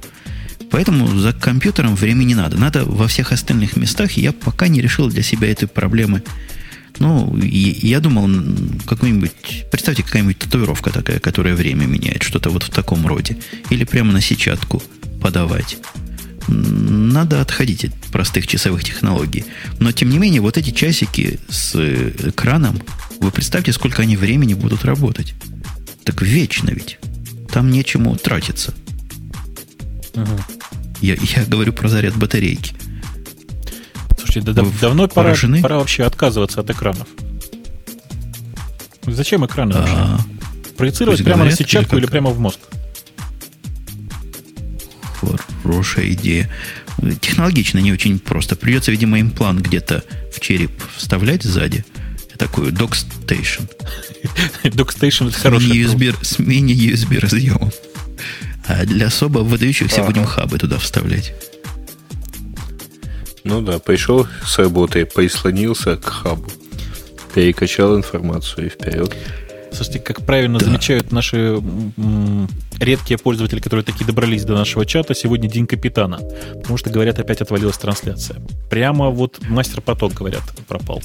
Поэтому 0.72 1.08
за 1.08 1.34
компьютером 1.34 1.96
времени 1.96 2.30
не 2.30 2.36
надо. 2.36 2.58
Надо 2.58 2.84
во 2.84 3.08
всех 3.08 3.32
остальных 3.32 3.78
местах. 3.78 4.14
Я 4.14 4.32
пока 4.32 4.68
не 4.68 4.82
решил 4.82 5.08
для 5.08 5.22
себя 5.22 5.52
этой 5.52 5.68
проблемы. 5.68 6.24
Ну, 6.98 7.38
я 7.38 8.00
думал, 8.00 8.28
какой-нибудь... 8.88 9.66
Представьте, 9.72 10.02
какая-нибудь 10.02 10.40
татуировка 10.40 10.90
такая, 10.90 11.20
которая 11.20 11.54
время 11.54 11.86
меняет. 11.86 12.24
Что-то 12.24 12.50
вот 12.50 12.64
в 12.64 12.70
таком 12.70 13.06
роде. 13.06 13.38
Или 13.70 13.84
прямо 13.84 14.14
на 14.14 14.22
сетчатку 14.22 14.82
подавать. 15.22 15.78
Надо 16.48 17.42
отходить 17.42 17.86
от 17.86 17.94
простых 18.12 18.48
часовых 18.48 18.84
технологий. 18.84 19.46
Но, 19.80 19.92
тем 19.92 20.10
не 20.10 20.18
менее, 20.18 20.42
вот 20.42 20.58
эти 20.58 20.72
часики 20.72 21.40
с 21.50 21.76
экраном, 21.76 22.82
вы 23.20 23.32
представьте, 23.32 23.72
сколько 23.72 24.02
они 24.02 24.18
времени 24.18 24.54
будут 24.54 24.86
работать. 24.86 25.34
Так 26.04 26.22
вечно 26.22 26.70
ведь. 26.70 27.00
Там 27.52 27.70
нечему 27.70 28.16
тратиться. 28.16 28.74
Угу. 30.16 30.40
Я, 31.02 31.16
я 31.16 31.46
говорю 31.46 31.74
про 31.74 31.88
заряд 31.88 32.16
батарейки. 32.16 32.76
Слушайте, 34.18 34.52
да, 34.52 34.66
давно 34.82 35.08
пора, 35.08 35.36
пора 35.62 35.78
вообще 35.78 36.04
отказываться 36.04 36.62
от 36.62 36.70
экранов. 36.70 37.08
Зачем 39.06 39.46
экраны 39.46 39.76
вообще? 39.76 39.94
А, 39.96 40.20
Проецировать 40.78 41.24
прямо 41.24 41.46
на 41.46 41.52
сетчатку 41.52 41.96
или, 41.96 42.04
или 42.04 42.10
прямо 42.10 42.30
в 42.30 42.40
мозг? 42.40 42.60
Хорошая 45.64 46.12
идея. 46.14 46.50
Технологично 47.22 47.80
не 47.80 47.92
очень 47.92 48.20
просто. 48.20 48.56
Придется, 48.56 48.92
видимо, 48.92 49.20
имплант 49.20 49.62
где-то 49.62 50.04
в 50.34 50.40
череп 50.40 50.72
вставлять 50.96 51.44
сзади. 51.44 51.86
такую 52.38 52.72
DocStation. 52.72 53.70
DocStation 54.64 55.30
это 55.30 55.38
хороший. 55.42 55.84
USB, 55.84 56.16
с 56.22 56.40
мини-USB 56.40 57.20
разъемом. 57.20 57.72
А 58.66 58.86
для 58.86 59.08
особо 59.08 59.40
выдающихся 59.40 60.02
ага. 60.02 60.12
будем 60.12 60.26
хабы 60.26 60.58
туда 60.58 60.78
вставлять. 60.78 61.34
Ну 63.44 63.62
да, 63.62 63.80
пришел 63.80 64.28
с 64.46 64.58
работы, 64.58 65.06
прислонился 65.06 65.98
к 65.98 66.06
хабу, 66.06 66.50
перекачал 67.36 67.98
информацию 67.98 68.68
и 68.68 68.70
вперед. 68.70 69.14
Слушайте, 69.74 70.00
как 70.00 70.26
правильно 70.26 70.60
да. 70.60 70.66
замечают 70.66 71.12
наши 71.12 71.38
м- 71.38 72.48
редкие 72.80 73.18
пользователи, 73.18 73.60
которые 73.60 73.84
такие 73.84 74.06
добрались 74.06 74.46
до 74.46 74.54
нашего 74.54 74.86
чата, 74.86 75.16
сегодня 75.16 75.50
день 75.50 75.68
капитана. 75.68 76.20
Потому 76.62 76.78
что, 76.78 76.90
говорят, 76.90 77.20
опять 77.20 77.42
отвалилась 77.42 77.78
трансляция. 77.78 78.42
Прямо 78.70 79.10
вот 79.10 79.40
мастер-поток, 79.50 80.14
говорят, 80.14 80.44
пропал. 80.68 81.02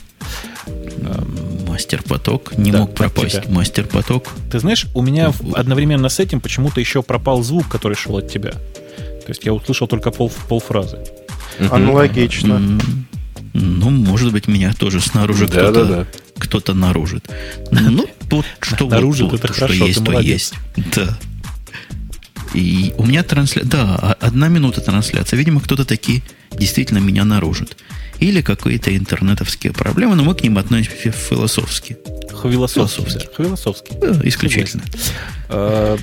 Мастер-поток 1.67 2.57
не 2.59 2.71
да, 2.73 2.81
мог 2.81 2.95
пропасть. 2.95 3.49
Мастер-поток. 3.49 4.29
Ты 4.51 4.59
знаешь, 4.59 4.87
у 4.95 5.03
меня 5.03 5.33
одновременно 5.55 6.09
с 6.09 6.19
этим 6.21 6.41
почему-то 6.41 6.81
еще 6.81 7.03
пропал 7.03 7.43
звук, 7.43 7.69
который 7.69 7.95
шел 7.95 8.19
от 8.19 8.29
тебя. 8.29 8.51
То 8.51 9.31
есть 9.33 9.45
я 9.45 9.53
услышал 9.53 9.87
только 9.87 10.11
пол, 10.11 10.31
полфразы. 10.49 10.99
Аналогично. 11.71 12.81
Ну, 13.55 13.91
может 13.91 14.33
быть, 14.33 14.47
меня 14.47 14.73
тоже 14.73 15.01
снаружи 15.01 15.49
да, 15.49 15.53
кто-то, 15.53 15.85
да, 15.85 15.97
да. 15.97 16.07
Кто-то 16.39 16.75
наружит. 16.75 17.29
Ну, 17.71 18.09
вот 18.31 18.47
что 18.61 18.87
наружит, 18.89 19.31
вот, 19.31 19.45
это 19.45 19.53
что 19.53 19.67
хорошо, 19.67 19.87
есть, 19.87 20.05
то 20.05 20.21
есть. 20.21 20.55
Да. 20.95 21.19
И 22.55 22.95
у 22.97 23.05
меня 23.05 23.23
трансляция... 23.23 23.71
Да, 23.71 24.17
одна 24.21 24.49
минута 24.49 24.81
трансляция. 24.81 25.37
Видимо, 25.37 25.61
кто-то 25.61 25.85
таки 25.85 26.23
действительно 26.53 26.99
меня 26.99 27.25
наружит. 27.25 27.77
Или 28.21 28.41
какие-то 28.41 28.97
интернетовские 28.97 29.73
проблемы, 29.73 30.17
но 30.17 30.25
мы 30.25 30.35
к 30.35 30.43
ним 30.43 30.59
относимся 30.59 31.13
философски. 31.13 31.99
Философски. 32.43 33.29
Философски. 33.37 33.93
Да, 34.01 34.21
исключительно. 34.25 34.83
А, 35.49 35.99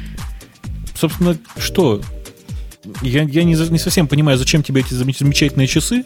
собственно, 0.95 1.37
что 1.57 2.01
я, 3.01 3.23
я 3.23 3.43
не, 3.43 3.53
не 3.53 3.79
совсем 3.79 4.07
понимаю, 4.07 4.37
зачем 4.37 4.63
тебе 4.63 4.81
эти 4.81 4.93
замечательные 4.93 5.67
часы, 5.67 6.05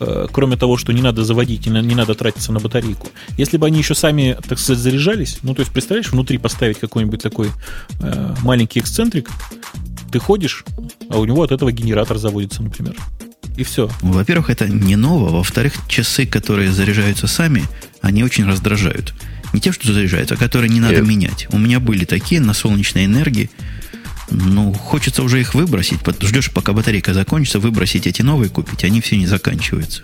э, 0.00 0.26
кроме 0.30 0.56
того, 0.56 0.76
что 0.76 0.92
не 0.92 1.02
надо 1.02 1.24
заводить, 1.24 1.66
не, 1.66 1.80
не 1.82 1.94
надо 1.94 2.14
тратиться 2.14 2.52
на 2.52 2.60
батарейку. 2.60 3.08
Если 3.36 3.56
бы 3.56 3.66
они 3.66 3.78
еще 3.78 3.94
сами, 3.94 4.36
так 4.48 4.58
сказать, 4.58 4.82
заряжались, 4.82 5.38
ну, 5.42 5.54
то 5.54 5.60
есть, 5.60 5.72
представляешь, 5.72 6.10
внутри 6.10 6.38
поставить 6.38 6.78
какой-нибудь 6.78 7.22
такой 7.22 7.50
э, 8.00 8.34
маленький 8.42 8.80
эксцентрик, 8.80 9.30
ты 10.12 10.18
ходишь, 10.18 10.64
а 11.10 11.18
у 11.18 11.24
него 11.24 11.42
от 11.42 11.52
этого 11.52 11.72
генератор 11.72 12.18
заводится, 12.18 12.62
например. 12.62 12.96
И 13.56 13.64
все. 13.64 13.90
Во-первых, 14.02 14.50
это 14.50 14.68
не 14.68 14.96
ново. 14.96 15.30
Во-вторых, 15.30 15.74
часы, 15.88 16.26
которые 16.26 16.70
заряжаются 16.70 17.26
сами, 17.26 17.64
они 18.02 18.22
очень 18.22 18.46
раздражают. 18.46 19.14
Не 19.52 19.60
те, 19.60 19.72
что 19.72 19.92
заряжаются, 19.92 20.34
а 20.34 20.38
которые 20.38 20.68
не 20.68 20.80
надо 20.80 20.96
Нет. 20.96 21.06
менять. 21.06 21.46
У 21.50 21.58
меня 21.58 21.80
были 21.80 22.04
такие 22.04 22.40
на 22.40 22.52
солнечной 22.52 23.06
энергии. 23.06 23.50
Ну, 24.30 24.72
хочется 24.72 25.22
уже 25.22 25.40
их 25.40 25.54
выбросить. 25.54 25.98
Ждешь, 26.20 26.50
пока 26.50 26.72
батарейка 26.72 27.14
закончится, 27.14 27.58
выбросить 27.58 28.06
эти 28.06 28.22
новые 28.22 28.48
купить. 28.48 28.84
Они 28.84 29.00
все 29.00 29.16
не 29.16 29.26
заканчиваются. 29.26 30.02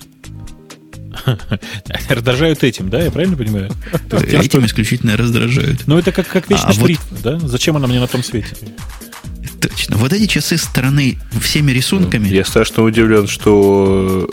Раздражают 2.09 2.65
этим, 2.65 2.89
да? 2.89 3.03
Я 3.03 3.11
правильно 3.11 3.37
понимаю? 3.37 3.71
Этим 4.11 4.65
исключительно 4.67 5.17
раздражают. 5.17 5.87
Ну, 5.87 5.99
это 5.99 6.13
как, 6.13 6.29
как 6.29 6.49
вечный 6.49 6.71
а 6.71 6.73
штрих, 6.73 7.01
вот... 7.11 7.23
да? 7.23 7.39
Зачем 7.41 7.77
она 7.77 7.87
мне 7.87 8.01
на 8.01 8.07
том 8.07 8.23
свете? 8.23 8.57
Точно. 9.61 9.97
Вот 9.97 10.13
эти 10.13 10.27
часы 10.27 10.57
стороны 10.57 11.19
всеми 11.41 11.71
рисунками. 11.73 12.29
Я 12.29 12.45
страшно 12.45 12.83
удивлен, 12.83 13.29
что 13.29 14.29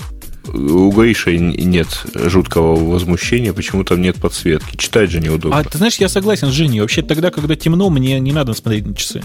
у 0.54 0.92
Гриши 0.92 1.38
нет 1.38 1.88
жуткого 2.14 2.76
возмущения, 2.76 3.54
почему 3.54 3.84
там 3.84 4.02
нет 4.02 4.16
подсветки. 4.18 4.78
Читать 4.78 5.12
же 5.12 5.20
неудобно. 5.20 5.58
А 5.58 5.64
ты 5.64 5.78
знаешь, 5.78 5.96
я 5.96 6.10
согласен 6.10 6.50
с 6.50 6.54
Женей. 6.54 6.82
Вообще 6.82 7.02
тогда, 7.02 7.32
когда 7.32 7.56
темно, 7.56 7.90
мне 7.90 8.20
не 8.20 8.32
надо 8.32 8.54
смотреть 8.54 8.86
на 8.86 8.96
часы. 8.96 9.22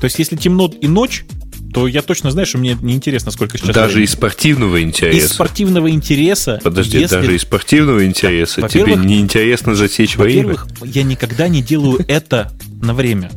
То 0.00 0.04
есть, 0.04 0.18
если 0.18 0.36
темно 0.36 0.70
и 0.80 0.88
ночь, 0.88 1.24
то 1.72 1.86
я 1.86 2.00
точно 2.02 2.30
знаю, 2.30 2.46
что 2.46 2.58
мне 2.58 2.76
неинтересно, 2.80 3.30
сколько 3.30 3.58
сейчас. 3.58 3.74
Даже 3.74 3.94
времени. 3.94 4.04
из 4.06 4.12
спортивного 4.12 4.82
интереса. 4.82 5.18
Из 5.18 5.28
спортивного 5.30 5.90
интереса. 5.90 6.60
Подожди, 6.62 6.98
если... 7.00 7.16
даже 7.16 7.34
из 7.34 7.42
спортивного 7.42 8.06
интереса 8.06 8.62
да, 8.62 8.68
тебе 8.68 8.94
неинтересно 8.94 9.74
засечь 9.74 10.16
время. 10.16 10.54
Во-первых, 10.54 10.68
я 10.84 11.02
никогда 11.02 11.48
не 11.48 11.62
делаю 11.62 12.02
это 12.08 12.50
на 12.80 12.94
время. 12.94 13.30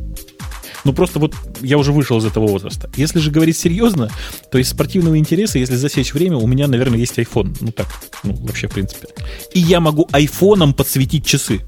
Ну, 0.90 0.96
просто 0.96 1.20
вот 1.20 1.36
я 1.60 1.78
уже 1.78 1.92
вышел 1.92 2.18
из 2.18 2.24
этого 2.24 2.48
возраста. 2.48 2.90
Если 2.96 3.20
же 3.20 3.30
говорить 3.30 3.56
серьезно, 3.56 4.10
то 4.50 4.58
из 4.58 4.70
спортивного 4.70 5.16
интереса, 5.18 5.60
если 5.60 5.76
засечь 5.76 6.12
время, 6.12 6.36
у 6.36 6.48
меня, 6.48 6.66
наверное, 6.66 6.98
есть 6.98 7.16
iPhone. 7.16 7.56
Ну, 7.60 7.70
так, 7.70 7.86
ну, 8.24 8.34
вообще, 8.34 8.66
в 8.66 8.72
принципе. 8.72 9.06
И 9.54 9.60
я 9.60 9.78
могу 9.78 10.08
айфоном 10.10 10.74
подсветить 10.74 11.24
часы. 11.24 11.60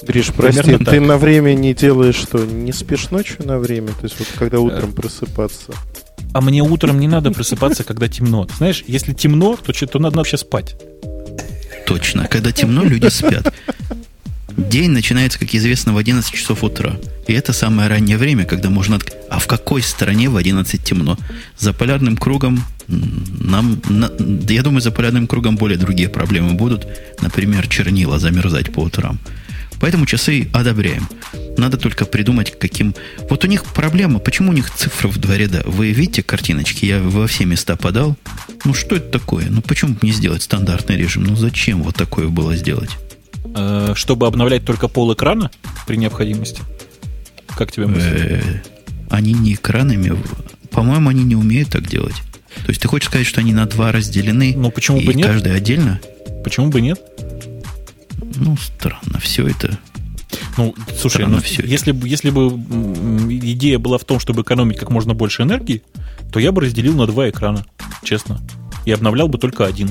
Гриш, 0.00 0.32
прости, 0.34 0.62
Примерно 0.62 0.86
ты 0.86 0.92
так. 0.92 1.06
на 1.06 1.18
время 1.18 1.52
не 1.52 1.74
делаешь 1.74 2.14
что? 2.14 2.46
Не 2.46 2.72
спишь 2.72 3.10
ночью 3.10 3.46
на 3.46 3.58
время? 3.58 3.88
То 3.88 4.04
есть 4.04 4.18
вот 4.18 4.28
когда 4.38 4.58
утром 4.58 4.94
просыпаться? 4.94 5.74
А 6.32 6.40
мне 6.40 6.62
утром 6.62 6.98
не 6.98 7.08
надо 7.08 7.30
просыпаться, 7.30 7.84
когда 7.84 8.08
темно. 8.08 8.48
Знаешь, 8.56 8.84
если 8.86 9.12
темно, 9.12 9.58
то, 9.62 9.74
то 9.86 9.98
надо 9.98 10.16
вообще 10.16 10.38
спать. 10.38 10.76
Точно. 11.86 12.26
Когда 12.26 12.52
темно, 12.52 12.84
люди 12.84 13.08
спят. 13.08 13.52
День 14.56 14.90
начинается, 14.90 15.38
как 15.38 15.54
известно, 15.54 15.92
в 15.92 15.98
11 15.98 16.32
часов 16.32 16.64
утра. 16.64 16.96
И 17.26 17.32
это 17.32 17.52
самое 17.52 17.88
раннее 17.88 18.16
время, 18.16 18.44
когда 18.44 18.70
можно... 18.70 18.98
А 19.28 19.38
в 19.38 19.46
какой 19.46 19.82
стране 19.82 20.30
в 20.30 20.36
11 20.36 20.82
темно? 20.82 21.18
За 21.58 21.72
полярным 21.72 22.16
кругом 22.16 22.64
нам... 22.88 23.80
На, 23.88 24.10
я 24.48 24.62
думаю, 24.62 24.80
за 24.80 24.90
полярным 24.92 25.26
кругом 25.26 25.56
более 25.56 25.78
другие 25.78 26.08
проблемы 26.08 26.54
будут. 26.54 26.86
Например, 27.20 27.68
чернила 27.68 28.18
замерзать 28.18 28.72
по 28.72 28.80
утрам. 28.80 29.18
Поэтому 29.78 30.06
часы 30.06 30.48
одобряем. 30.54 31.06
Надо 31.58 31.76
только 31.76 32.06
придумать, 32.06 32.58
каким... 32.58 32.94
Вот 33.28 33.44
у 33.44 33.46
них 33.46 33.64
проблема, 33.64 34.20
почему 34.20 34.50
у 34.50 34.54
них 34.54 34.70
цифры 34.70 35.08
в 35.08 35.18
два 35.18 35.36
ряда? 35.36 35.62
Вы 35.66 35.92
видите 35.92 36.22
картиночки? 36.22 36.86
Я 36.86 37.02
во 37.02 37.26
все 37.26 37.44
места 37.44 37.76
подал. 37.76 38.16
Ну, 38.64 38.72
что 38.72 38.96
это 38.96 39.18
такое? 39.18 39.46
Ну, 39.50 39.60
почему 39.60 39.96
не 40.00 40.12
сделать 40.12 40.42
стандартный 40.42 40.96
режим? 40.96 41.24
Ну, 41.24 41.36
зачем 41.36 41.82
вот 41.82 41.96
такое 41.96 42.28
было 42.28 42.56
сделать? 42.56 42.90
Э, 43.54 43.92
чтобы 43.94 44.26
обновлять 44.26 44.64
только 44.64 44.88
пол 44.88 45.12
экрана 45.12 45.50
при 45.86 45.96
необходимости? 45.96 46.62
Как 47.56 47.72
тебе 47.72 47.86
мысль? 47.86 48.06
Э, 48.06 48.42
они 49.10 49.32
не 49.32 49.54
экранами, 49.54 50.16
по-моему, 50.70 51.08
они 51.08 51.24
не 51.24 51.36
умеют 51.36 51.70
так 51.70 51.86
делать. 51.86 52.16
То 52.64 52.68
есть 52.68 52.80
ты 52.80 52.88
хочешь 52.88 53.08
сказать, 53.08 53.26
что 53.26 53.40
они 53.40 53.52
на 53.52 53.66
два 53.66 53.92
разделены? 53.92 54.54
Ну 54.56 54.70
почему 54.70 55.00
бы 55.00 55.14
нет? 55.14 55.26
Каждый 55.26 55.54
отдельно? 55.54 56.00
Почему 56.44 56.68
бы 56.68 56.80
нет? 56.80 57.00
Ну, 58.36 58.56
странно, 58.56 59.18
все 59.20 59.46
это. 59.46 59.78
Ну, 60.56 60.74
слушай, 60.98 61.26
ну, 61.26 61.40
все 61.40 61.62
если, 61.64 61.92
бы, 61.92 62.08
если 62.08 62.30
бы 62.30 62.48
идея 62.48 63.78
была 63.78 63.98
в 63.98 64.04
том, 64.04 64.18
чтобы 64.18 64.42
экономить 64.42 64.78
как 64.78 64.90
можно 64.90 65.14
больше 65.14 65.42
энергии, 65.42 65.82
то 66.32 66.40
я 66.40 66.52
бы 66.52 66.62
разделил 66.62 66.94
на 66.94 67.06
два 67.06 67.28
экрана, 67.30 67.64
честно. 68.02 68.40
И 68.84 68.90
обновлял 68.92 69.28
бы 69.28 69.38
только 69.38 69.64
один. 69.66 69.90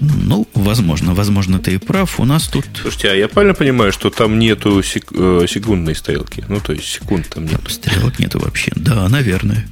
Ну, 0.00 0.46
возможно, 0.54 1.14
возможно, 1.14 1.58
ты 1.58 1.74
и 1.74 1.78
прав. 1.78 2.20
У 2.20 2.24
нас 2.24 2.48
тут... 2.48 2.66
Слушайте, 2.80 3.10
а 3.10 3.14
я 3.14 3.28
правильно 3.28 3.54
понимаю, 3.54 3.92
что 3.92 4.10
там 4.10 4.38
нету 4.38 4.82
сек... 4.82 5.06
Э, 5.12 5.46
секундной 5.48 5.94
стрелки? 5.94 6.44
Ну, 6.48 6.60
то 6.60 6.72
есть 6.72 6.86
секунд 6.86 7.28
там 7.28 7.46
нет. 7.46 7.60
Стрелок 7.68 8.18
нету 8.18 8.38
вообще. 8.38 8.72
Да, 8.76 9.08
наверное. 9.08 9.66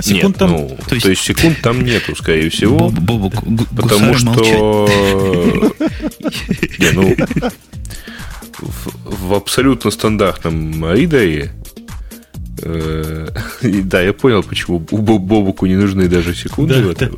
Секунд 0.00 0.38
там... 0.38 0.50
Ну, 0.52 0.78
то, 0.88 0.94
есть... 0.94 1.04
то 1.04 1.10
есть 1.10 1.22
секунд 1.22 1.60
там 1.60 1.84
нету, 1.84 2.16
скорее 2.16 2.48
всего. 2.48 2.88
Бобук, 2.88 3.34
потому 3.76 4.14
что... 4.14 4.88
Не, 6.78 6.90
ну, 6.92 7.16
в, 9.04 9.34
абсолютно 9.34 9.90
стандартном 9.90 10.92
ридере 10.92 11.52
Э, 12.62 13.28
да, 13.62 14.02
я 14.02 14.12
понял, 14.12 14.42
почему 14.42 14.84
у 14.90 14.98
Бобуку 14.98 15.66
не 15.66 15.76
нужны 15.76 16.08
даже 16.08 16.34
секунды 16.34 16.82
в, 16.82 16.90
этом, 16.90 17.16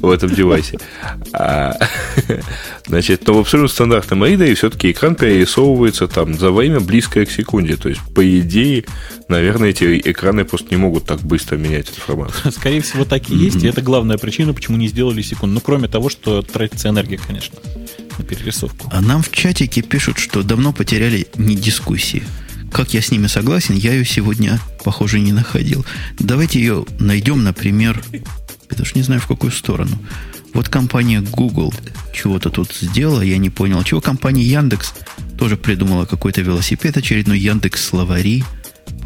в 0.00 0.10
этом 0.10 0.30
девайсе. 0.30 0.78
А, 1.32 1.76
значит, 2.86 3.26
но 3.26 3.34
в 3.34 3.38
абсолютно 3.40 3.68
стандартном 3.68 4.24
ридере 4.24 4.54
все-таки 4.54 4.90
экран 4.90 5.14
перерисовывается 5.14 6.08
там 6.08 6.34
за 6.34 6.50
время 6.50 6.80
близкое 6.80 7.26
к 7.26 7.30
секунде. 7.30 7.76
То 7.76 7.88
есть, 7.88 8.00
по 8.14 8.40
идее, 8.40 8.84
наверное, 9.28 9.70
эти 9.70 9.98
экраны 9.98 10.44
просто 10.44 10.68
не 10.70 10.76
могут 10.76 11.04
так 11.06 11.20
быстро 11.20 11.56
менять 11.56 11.88
информацию. 11.90 12.52
Скорее 12.56 12.80
всего, 12.80 13.04
так 13.04 13.30
и 13.30 13.36
есть. 13.36 13.62
И 13.62 13.66
это 13.66 13.82
главная 13.82 14.18
причина, 14.18 14.52
почему 14.52 14.76
не 14.76 14.88
сделали 14.88 15.22
секунду. 15.22 15.54
Ну, 15.54 15.60
кроме 15.60 15.88
того, 15.88 16.08
что 16.08 16.42
тратится 16.42 16.88
энергия, 16.88 17.18
конечно, 17.18 17.58
на 18.18 18.24
перерисовку. 18.24 18.88
А 18.90 19.00
нам 19.00 19.22
в 19.22 19.30
чатике 19.30 19.82
пишут, 19.82 20.18
что 20.18 20.42
давно 20.42 20.72
потеряли 20.72 21.26
не 21.36 21.56
дискуссии. 21.56 22.22
Как 22.72 22.94
я 22.94 23.02
с 23.02 23.10
ними 23.10 23.26
согласен, 23.26 23.74
я 23.74 23.92
ее 23.92 24.04
сегодня, 24.04 24.58
похоже, 24.82 25.20
не 25.20 25.32
находил. 25.32 25.84
Давайте 26.18 26.58
ее 26.58 26.86
найдем, 26.98 27.44
например, 27.44 28.02
я 28.12 28.76
даже 28.76 28.92
не 28.94 29.02
знаю, 29.02 29.20
в 29.20 29.26
какую 29.26 29.52
сторону. 29.52 29.98
Вот 30.54 30.68
компания 30.68 31.20
Google 31.20 31.72
чего-то 32.14 32.50
тут 32.50 32.72
сделала, 32.72 33.22
я 33.22 33.38
не 33.38 33.50
понял. 33.50 33.82
Чего 33.82 34.00
компания 34.00 34.42
Яндекс 34.42 34.94
тоже 35.38 35.56
придумала 35.56 36.06
какой-то 36.06 36.40
велосипед 36.40 36.96
очередной. 36.96 37.38
Яндекс 37.38 37.84
словари 37.84 38.44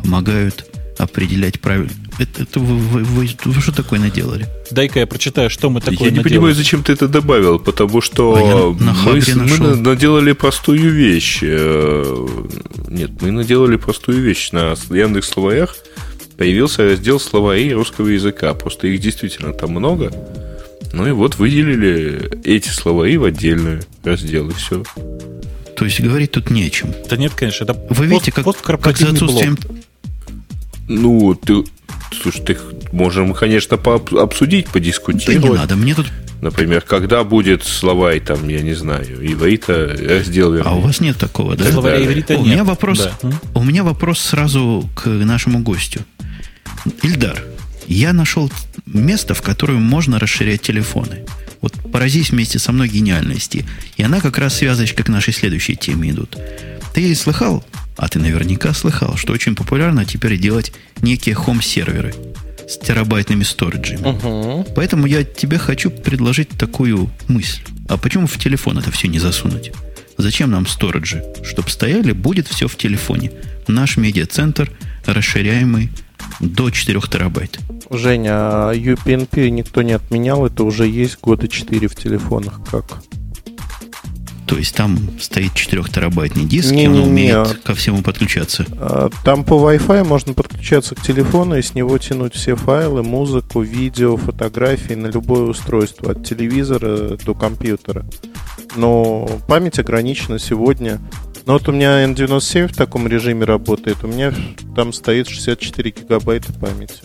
помогают 0.02 0.66
определять 0.98 1.60
правильно. 1.60 1.90
Это, 2.18 2.42
это 2.44 2.60
вы, 2.60 2.76
вы, 2.78 3.04
вы, 3.04 3.28
вы 3.44 3.60
что 3.60 3.72
такое 3.72 3.98
наделали? 4.00 4.46
Дай-ка 4.70 5.00
я 5.00 5.06
прочитаю, 5.06 5.50
что 5.50 5.68
мы 5.70 5.80
такое 5.80 5.98
Я 5.98 6.04
не 6.06 6.10
наделали. 6.18 6.28
понимаю, 6.28 6.54
зачем 6.54 6.82
ты 6.82 6.92
это 6.92 7.08
добавил, 7.08 7.58
потому 7.58 8.00
что 8.00 8.34
А 8.34 8.40
я 8.40 8.84
на 8.84 8.92
мы, 8.94 9.22
мы 9.44 9.58
на- 9.58 9.76
наделали 9.90 10.32
простую 10.32 10.90
вещь. 10.92 11.40
Э, 11.42 12.26
Нет, 12.88 13.10
мы 13.20 13.30
наделали 13.32 13.76
простую 13.76 14.22
вещь. 14.22 14.50
На 14.52 14.74
Яндекс 14.90 15.28
словарях 15.28 15.76
появился 16.36 16.84
раздел 16.84 17.20
словарей 17.20 17.72
русского 17.74 18.08
языка. 18.08 18.54
Просто 18.54 18.86
их 18.86 19.00
действительно 19.00 19.52
там 19.52 19.70
много. 19.72 20.12
Ну 20.92 21.06
и 21.06 21.10
вот 21.10 21.36
выделили 21.38 22.30
эти 22.44 22.68
словари 22.68 23.18
в 23.18 23.24
отдельный 23.24 23.80
раздел, 24.02 24.48
и 24.48 24.54
все. 24.54 24.82
То 25.76 25.84
есть 25.84 26.00
говорить 26.00 26.30
тут 26.30 26.48
не 26.48 26.64
о 26.66 26.70
чем. 26.70 26.94
Да 27.10 27.18
нет, 27.18 27.32
конечно, 27.34 27.64
это 27.64 27.74
Вы 27.90 28.06
видите, 28.06 28.32
как, 28.32 28.44
как 28.46 28.46
за 28.46 28.52
посткорпоративный 28.52 29.20
блог. 29.20 29.58
Ну, 30.88 31.34
ты, 31.34 31.64
слушай, 32.22 32.42
ты 32.44 32.58
можем, 32.92 33.34
конечно, 33.34 33.74
пооб- 33.76 34.18
обсудить, 34.20 34.66
Да 34.66 34.72
подискутировать. 34.72 35.42
не 35.44 35.56
надо, 35.56 35.76
мне 35.76 35.94
тут... 35.94 36.06
Например, 36.42 36.82
когда 36.82 37.24
будет 37.24 37.64
словарь, 37.64 38.20
там, 38.20 38.46
я 38.48 38.60
не 38.60 38.74
знаю, 38.74 39.06
иврита, 39.20 39.96
раздел 39.98 40.48
А 40.48 40.50
у 40.50 40.54
вернее. 40.56 40.80
вас 40.82 41.00
нет 41.00 41.16
такого, 41.16 41.56
да? 41.56 41.70
Словаря 41.72 41.98
да. 41.98 42.04
иврита 42.04 42.34
У 42.36 42.44
нет. 42.44 42.46
меня 42.54 42.64
вопрос, 42.64 43.08
Да. 43.22 43.30
У 43.54 43.64
меня 43.64 43.82
вопрос 43.82 44.20
сразу 44.20 44.88
к 44.94 45.06
нашему 45.06 45.60
гостю. 45.60 46.00
Ильдар, 47.02 47.42
я 47.86 48.12
нашел 48.12 48.52
место, 48.84 49.32
в 49.34 49.40
которое 49.42 49.78
можно 49.78 50.18
расширять 50.18 50.60
телефоны. 50.60 51.24
Вот 51.62 51.72
поразись 51.90 52.30
вместе 52.30 52.58
со 52.58 52.70
мной 52.70 52.88
гениальности. 52.88 53.64
И 53.96 54.02
она 54.02 54.20
как 54.20 54.36
раз 54.38 54.56
связочка 54.56 55.02
к 55.02 55.08
нашей 55.08 55.32
следующей 55.32 55.74
теме 55.74 56.10
идут. 56.10 56.36
Ты 56.94 57.14
слыхал, 57.14 57.64
а 57.96 58.08
ты 58.08 58.18
наверняка 58.18 58.72
слыхал, 58.74 59.16
что 59.16 59.32
очень 59.32 59.54
популярно 59.54 60.04
теперь 60.04 60.38
делать 60.38 60.72
некие 61.02 61.34
хом-серверы 61.34 62.14
с 62.68 62.78
терабайтными 62.78 63.44
сториджами. 63.44 64.06
Угу. 64.08 64.74
Поэтому 64.74 65.06
я 65.06 65.24
тебе 65.24 65.58
хочу 65.58 65.90
предложить 65.90 66.50
такую 66.50 67.10
мысль. 67.28 67.62
А 67.88 67.96
почему 67.96 68.26
в 68.26 68.38
телефон 68.38 68.78
это 68.78 68.90
все 68.90 69.08
не 69.08 69.18
засунуть? 69.18 69.72
Зачем 70.18 70.50
нам 70.50 70.66
сториджи? 70.66 71.22
Чтобы 71.42 71.70
стояли, 71.70 72.12
будет 72.12 72.48
все 72.48 72.68
в 72.68 72.76
телефоне. 72.76 73.32
Наш 73.68 73.96
медиацентр 73.96 74.70
расширяемый 75.04 75.90
до 76.40 76.70
4 76.70 77.00
терабайт. 77.02 77.58
Женя, 77.90 78.32
а 78.32 78.72
UPnP 78.74 79.48
никто 79.50 79.82
не 79.82 79.92
отменял, 79.92 80.46
это 80.46 80.64
уже 80.64 80.86
есть 80.86 81.18
года 81.20 81.48
4 81.48 81.86
в 81.88 81.94
телефонах. 81.94 82.60
Как? 82.70 83.02
То 84.46 84.56
есть 84.58 84.74
там 84.76 84.96
стоит 85.20 85.54
4 85.54 85.82
терабайтный 85.84 86.44
диск, 86.44 86.70
и 86.70 86.76
Не-не-не. 86.76 87.00
он 87.02 87.08
умеет 87.08 87.58
ко 87.64 87.74
всему 87.74 88.02
подключаться. 88.02 88.64
А, 88.78 89.10
Там 89.24 89.44
по 89.44 89.54
Wi-Fi 89.54 90.04
можно 90.04 90.34
подключаться 90.34 90.94
к 90.94 91.02
телефону 91.02 91.56
и 91.56 91.62
с 91.62 91.74
него 91.74 91.98
тянуть 91.98 92.34
все 92.34 92.54
файлы, 92.54 93.02
музыку, 93.02 93.60
видео, 93.62 94.16
фотографии 94.16 94.94
на 94.94 95.08
любое 95.08 95.42
устройство, 95.42 96.12
от 96.12 96.24
телевизора 96.24 97.16
до 97.16 97.34
компьютера. 97.34 98.06
Но 98.76 99.28
память 99.48 99.78
ограничена 99.80 100.38
сегодня. 100.38 101.00
Но 101.44 101.54
вот 101.54 101.68
у 101.68 101.72
меня 101.72 102.04
N97 102.04 102.68
в 102.72 102.76
таком 102.76 103.06
режиме 103.08 103.44
работает. 103.44 104.04
У 104.04 104.06
меня 104.06 104.32
там 104.76 104.92
стоит 104.92 105.28
64 105.28 105.90
гигабайта 105.90 106.52
памяти. 106.52 107.02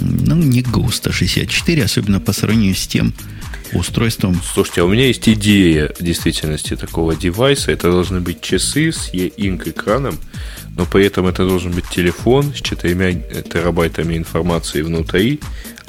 Ну, 0.00 0.36
не 0.36 0.62
густо 0.62 1.12
64, 1.12 1.84
особенно 1.84 2.20
по 2.20 2.32
сравнению 2.32 2.74
с 2.74 2.86
тем 2.86 3.12
устройством. 3.72 4.40
Слушайте, 4.54 4.82
а 4.82 4.84
у 4.84 4.88
меня 4.88 5.06
есть 5.06 5.28
идея 5.28 5.92
действительности 6.00 6.76
такого 6.76 7.14
девайса. 7.14 7.72
Это 7.72 7.90
должны 7.90 8.20
быть 8.20 8.40
часы 8.40 8.92
с 8.92 9.10
E-Ink 9.12 9.70
экраном, 9.70 10.18
но 10.78 10.86
при 10.86 11.04
этом 11.04 11.26
это 11.26 11.44
должен 11.44 11.72
быть 11.72 11.88
телефон 11.88 12.54
с 12.54 12.60
4 12.62 13.44
терабайтами 13.52 14.16
информации 14.16 14.80
внутри, 14.82 15.40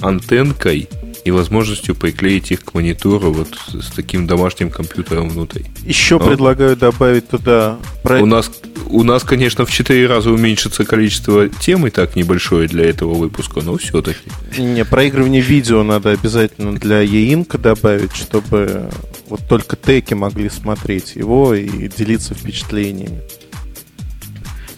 антенкой 0.01 0.89
и 1.23 1.31
возможностью 1.31 1.95
приклеить 1.95 2.51
их 2.51 2.63
к 2.63 2.73
монитору 2.73 3.31
вот 3.31 3.49
с 3.71 3.91
таким 3.91 4.25
домашним 4.25 4.71
компьютером 4.71 5.29
внутри. 5.29 5.65
Еще 5.85 6.15
А? 6.15 6.19
предлагаю 6.19 6.75
добавить 6.75 7.29
туда... 7.29 7.77
У 8.03 8.25
нас, 8.25 8.49
у 8.87 9.03
нас, 9.03 9.23
конечно, 9.23 9.65
в 9.65 9.71
4 9.71 10.07
раза 10.07 10.31
уменьшится 10.31 10.85
количество 10.85 11.47
тем 11.49 11.85
и 11.85 11.91
так 11.91 12.15
небольшое 12.15 12.67
для 12.67 12.89
этого 12.89 13.13
выпуска, 13.13 13.61
но 13.61 13.77
все-таки. 13.77 14.31
Не, 14.57 14.83
проигрывание 14.85 15.41
видео 15.41 15.83
надо 15.83 16.09
обязательно 16.09 16.75
для 16.75 17.01
e 17.03 17.45
добавить, 17.61 18.15
чтобы 18.15 18.89
вот 19.27 19.41
только 19.47 19.75
теки 19.75 20.15
могли 20.15 20.49
смотреть 20.49 21.15
его 21.15 21.53
и 21.53 21.87
делиться 21.89 22.33
впечатлениями. 22.33 23.21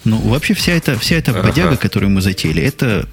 Ну, 0.03 0.17
вообще 0.17 0.53
вся 0.53 0.71
эта, 0.73 0.97
вся 0.97 1.15
эта 1.17 1.31
Ага. 1.31 1.43
бодяга, 1.43 1.77
которую 1.77 2.09
мы 2.09 2.21
затеяли, 2.21 2.63
это 2.63 3.07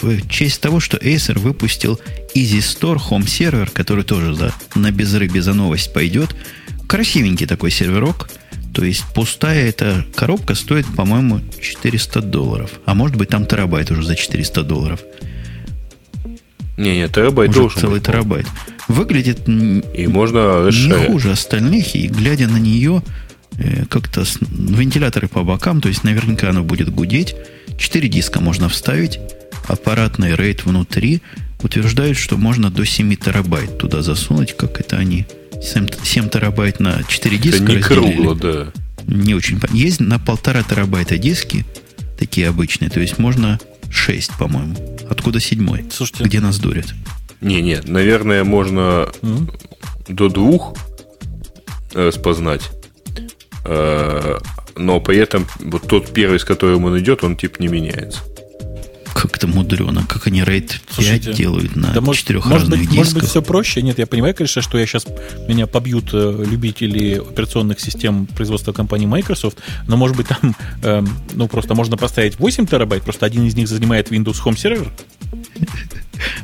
в 0.00 0.26
честь 0.28 0.60
того, 0.60 0.80
что 0.80 0.96
Acer 0.96 1.38
выпустил 1.38 2.00
Easy 2.34 2.58
Store 2.60 2.98
Home 3.10 3.28
сервер, 3.28 3.70
который 3.70 4.04
тоже 4.04 4.34
за, 4.34 4.54
на 4.74 4.90
безрыбе 4.90 5.42
за 5.42 5.52
новость 5.52 5.92
пойдет. 5.92 6.34
Красивенький 6.88 7.46
такой 7.46 7.70
серверок. 7.70 8.30
То 8.72 8.84
есть 8.84 9.04
пустая 9.14 9.68
эта 9.68 10.06
коробка 10.14 10.54
стоит, 10.54 10.86
по-моему, 10.96 11.40
400 11.60 12.22
долларов. 12.22 12.70
А 12.86 12.94
может 12.94 13.16
быть 13.16 13.28
там 13.28 13.44
терабайт 13.44 13.90
уже 13.90 14.02
за 14.04 14.14
400 14.16 14.62
долларов. 14.62 15.00
Не-не, 16.78 17.08
терабайт 17.08 17.50
уже 17.50 17.60
должен 17.60 17.80
целый 17.80 17.94
быть. 17.98 18.06
терабайт. 18.06 18.46
Выглядит 18.88 19.46
И 19.48 20.06
можно 20.06 20.68
не 20.70 21.06
хуже 21.06 21.32
остальных, 21.32 21.94
и 21.94 22.06
глядя 22.08 22.48
на 22.48 22.56
нее, 22.56 23.02
как-то 23.88 24.24
с- 24.24 24.38
вентиляторы 24.40 25.28
по 25.28 25.42
бокам, 25.42 25.80
то 25.80 25.88
есть 25.88 26.04
наверняка 26.04 26.50
оно 26.50 26.62
будет 26.62 26.90
гудеть. 26.92 27.34
Четыре 27.78 28.08
диска 28.08 28.40
можно 28.40 28.68
вставить, 28.68 29.18
аппаратный 29.68 30.34
рейд 30.36 30.64
внутри. 30.64 31.22
Утверждают, 31.62 32.16
что 32.16 32.36
можно 32.38 32.70
до 32.70 32.84
7 32.86 33.14
терабайт 33.16 33.76
туда 33.78 34.00
засунуть, 34.02 34.56
как 34.56 34.80
это 34.80 34.96
они. 34.96 35.26
7, 35.62 35.88
7 36.02 36.28
терабайт 36.30 36.80
на 36.80 37.02
4 37.06 37.36
Это 37.36 37.42
диска 37.44 37.62
не 37.72 37.76
разделили. 37.78 38.12
кругло, 38.16 38.34
да. 38.34 38.72
Не 39.06 39.34
очень. 39.34 39.60
Есть 39.72 40.00
на 40.00 40.18
полтора 40.18 40.62
терабайта 40.62 41.18
диски, 41.18 41.66
такие 42.18 42.48
обычные, 42.48 42.88
то 42.90 43.00
есть 43.00 43.18
можно 43.18 43.58
6, 43.90 44.32
по-моему. 44.38 44.74
Откуда 45.10 45.38
седьмой? 45.40 45.84
Слушайте, 45.92 46.24
Где 46.24 46.40
нас 46.40 46.58
дурят? 46.58 46.94
Не-не, 47.42 47.80
наверное, 47.86 48.44
можно 48.44 49.08
м? 49.22 49.50
до 50.08 50.28
двух 50.28 50.76
распознать. 51.92 52.62
Э, 52.62 52.79
Но 53.64 55.00
при 55.00 55.18
этом 55.18 55.46
вот 55.60 55.86
тот 55.86 56.12
первый, 56.12 56.38
с 56.38 56.44
которым 56.44 56.84
он 56.84 56.98
идет, 56.98 57.22
он 57.24 57.36
тип 57.36 57.60
не 57.60 57.68
меняется. 57.68 58.20
Как-то 59.12 59.46
мудрено. 59.46 60.06
Как 60.08 60.28
они 60.28 60.40
RAID 60.40 60.68
5 60.68 60.80
Слушайте, 60.90 61.32
делают 61.34 61.76
на 61.76 61.88
Да 61.92 62.00
может, 62.00 62.22
четырех 62.22 62.46
может, 62.46 62.60
разных 62.62 62.78
быть, 62.78 62.88
дисках. 62.88 62.98
может 62.98 63.14
быть, 63.14 63.24
все 63.28 63.42
проще. 63.42 63.82
Нет, 63.82 63.98
я 63.98 64.06
понимаю, 64.06 64.34
конечно, 64.34 64.62
что 64.62 64.78
я 64.78 64.86
сейчас 64.86 65.04
меня 65.48 65.66
побьют 65.66 66.10
э, 66.12 66.44
любители 66.48 67.16
операционных 67.18 67.80
систем 67.80 68.26
производства 68.26 68.72
компании 68.72 69.06
Microsoft, 69.06 69.58
но 69.88 69.96
может 69.96 70.16
быть 70.16 70.28
там, 70.28 70.56
эм, 70.82 71.08
ну 71.34 71.48
просто 71.48 71.74
можно 71.74 71.96
поставить 71.96 72.38
8 72.38 72.66
терабайт, 72.66 73.02
просто 73.02 73.26
один 73.26 73.46
из 73.46 73.54
них 73.56 73.68
занимает 73.68 74.10
Windows 74.10 74.42
Home 74.44 74.54
Server. 74.56 74.88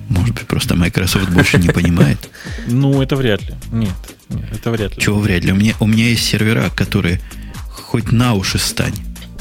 Может 0.08 0.34
быть, 0.34 0.46
просто 0.46 0.74
Microsoft 0.74 1.30
больше 1.30 1.58
не 1.58 1.68
понимает. 1.68 2.18
Ну, 2.66 3.02
это 3.02 3.16
вряд 3.16 3.42
ли. 3.42 3.54
Нет, 3.72 3.94
нет, 4.28 4.44
это 4.52 4.70
вряд 4.70 4.96
ли. 4.96 5.02
Чего 5.02 5.18
вряд 5.18 5.44
ли. 5.44 5.52
У 5.52 5.56
меня, 5.56 5.74
у 5.80 5.86
меня 5.86 6.08
есть 6.08 6.24
сервера, 6.24 6.70
которые 6.70 7.20
хоть 7.68 8.12
на 8.12 8.34
уши 8.34 8.58
стань. 8.58 8.94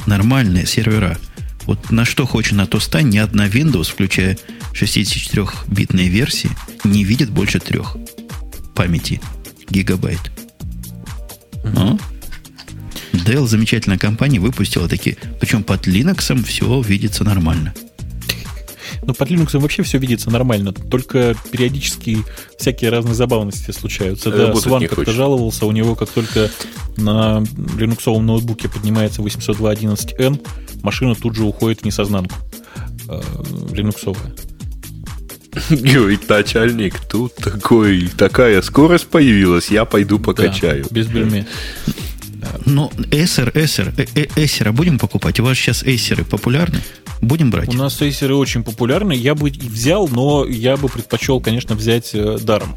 Нормальные 0.06 0.66
сервера. 0.66 1.18
Вот 1.64 1.90
на 1.90 2.04
что 2.04 2.26
хочешь, 2.26 2.52
на 2.52 2.66
то 2.66 2.80
стань. 2.80 3.08
Ни 3.08 3.18
одна 3.18 3.48
Windows, 3.48 3.90
включая 3.92 4.38
64-битные 4.72 6.08
версии, 6.08 6.50
не 6.84 7.04
видит 7.04 7.30
больше 7.30 7.58
трех 7.58 7.96
памяти 8.74 9.20
гигабайт. 9.68 10.20
А? 11.64 11.96
Dell, 13.12 13.46
замечательная 13.46 13.98
компания, 13.98 14.38
выпустила 14.38 14.88
такие. 14.88 15.16
Причем 15.40 15.64
под 15.64 15.86
Linux 15.88 16.44
все 16.44 16.80
видится 16.80 17.24
нормально. 17.24 17.74
Но 19.02 19.14
под 19.14 19.30
Linux 19.30 19.58
вообще 19.58 19.82
все 19.82 19.98
видится 19.98 20.30
нормально, 20.30 20.72
только 20.72 21.34
периодически 21.50 22.18
всякие 22.58 22.90
разные 22.90 23.14
забавности 23.14 23.70
случаются. 23.70 24.30
Да, 24.30 24.46
Работать 24.46 24.62
Сван 24.62 24.86
как-то 24.86 25.12
жаловался, 25.12 25.66
у 25.66 25.72
него 25.72 25.94
как 25.94 26.10
только 26.10 26.50
на 26.96 27.42
линуксовом 27.78 28.26
ноутбуке 28.26 28.68
поднимается 28.68 29.22
802.11n, 29.22 30.40
машина 30.82 31.14
тут 31.14 31.36
же 31.36 31.44
уходит 31.44 31.80
в 31.80 31.84
несознанку. 31.84 32.36
э, 33.08 33.20
линуксовая. 33.72 34.34
Говорит, 35.70 36.28
начальник, 36.28 37.00
тут 37.00 37.34
такой, 37.36 38.08
такая 38.16 38.60
скорость 38.62 39.06
появилась, 39.06 39.70
я 39.70 39.84
пойду 39.84 40.18
покачаю. 40.18 40.84
Да, 40.84 40.88
без 40.90 41.06
бельме. 41.06 41.46
Но 42.64 42.92
Acer, 43.10 43.52
Acer, 43.52 43.92
э, 43.96 44.06
э, 44.14 44.26
Acer 44.44 44.70
будем 44.72 44.98
покупать? 44.98 45.40
У 45.40 45.44
вас 45.44 45.56
сейчас 45.56 45.82
Acer 45.82 46.24
популярны? 46.24 46.80
Будем 47.20 47.50
брать? 47.50 47.68
У 47.68 47.78
нас 47.78 48.00
эйсеры 48.02 48.34
очень 48.34 48.62
популярны. 48.62 49.12
Я 49.12 49.34
бы 49.34 49.50
взял, 49.50 50.08
но 50.08 50.44
я 50.44 50.76
бы 50.76 50.88
предпочел, 50.88 51.40
конечно, 51.40 51.74
взять 51.74 52.10
э, 52.14 52.38
даром. 52.40 52.76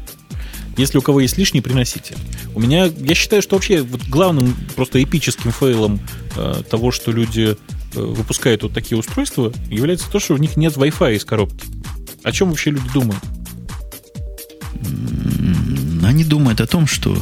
Если 0.76 0.98
у 0.98 1.02
кого 1.02 1.20
есть 1.20 1.36
лишний, 1.36 1.60
приносите. 1.60 2.14
У 2.54 2.60
меня, 2.60 2.86
я 2.86 3.14
считаю, 3.14 3.42
что 3.42 3.56
вообще 3.56 3.82
вот 3.82 4.02
главным 4.04 4.56
просто 4.76 5.02
эпическим 5.02 5.52
фейлом 5.52 6.00
э, 6.36 6.62
того, 6.68 6.90
что 6.90 7.12
люди 7.12 7.56
выпускает 7.92 8.62
вот 8.62 8.72
такие 8.72 8.96
устройства, 8.96 9.52
является 9.68 10.10
то, 10.10 10.20
что 10.20 10.34
в 10.34 10.40
них 10.40 10.56
нет 10.56 10.74
Wi-Fi 10.74 11.16
из 11.16 11.24
коробки. 11.24 11.66
О 12.22 12.32
чем 12.32 12.50
вообще 12.50 12.70
люди 12.70 12.88
думают? 12.94 13.22
Они 16.04 16.24
думают 16.24 16.60
о 16.60 16.66
том, 16.66 16.86
что... 16.86 17.16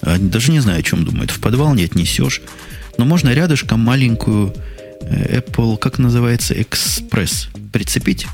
Даже 0.00 0.50
не 0.50 0.60
знаю, 0.60 0.80
о 0.80 0.82
чем 0.82 1.04
думают. 1.04 1.30
В 1.30 1.40
подвал 1.40 1.74
не 1.74 1.84
отнесешь. 1.84 2.42
Но 2.98 3.04
можно 3.04 3.30
рядышком 3.30 3.80
маленькую 3.80 4.52
э, 4.52 4.71
Apple, 5.12 5.76
как 5.76 5.98
называется, 5.98 6.54
Express 6.54 7.48
прицепить, 7.72 8.26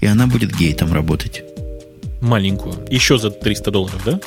и 0.00 0.06
она 0.06 0.26
будет 0.26 0.56
гейтом 0.56 0.92
работать. 0.92 1.42
Маленькую. 2.20 2.76
Еще 2.90 3.18
за 3.18 3.30
300 3.30 3.70
долларов, 3.70 4.02
да? 4.04 4.20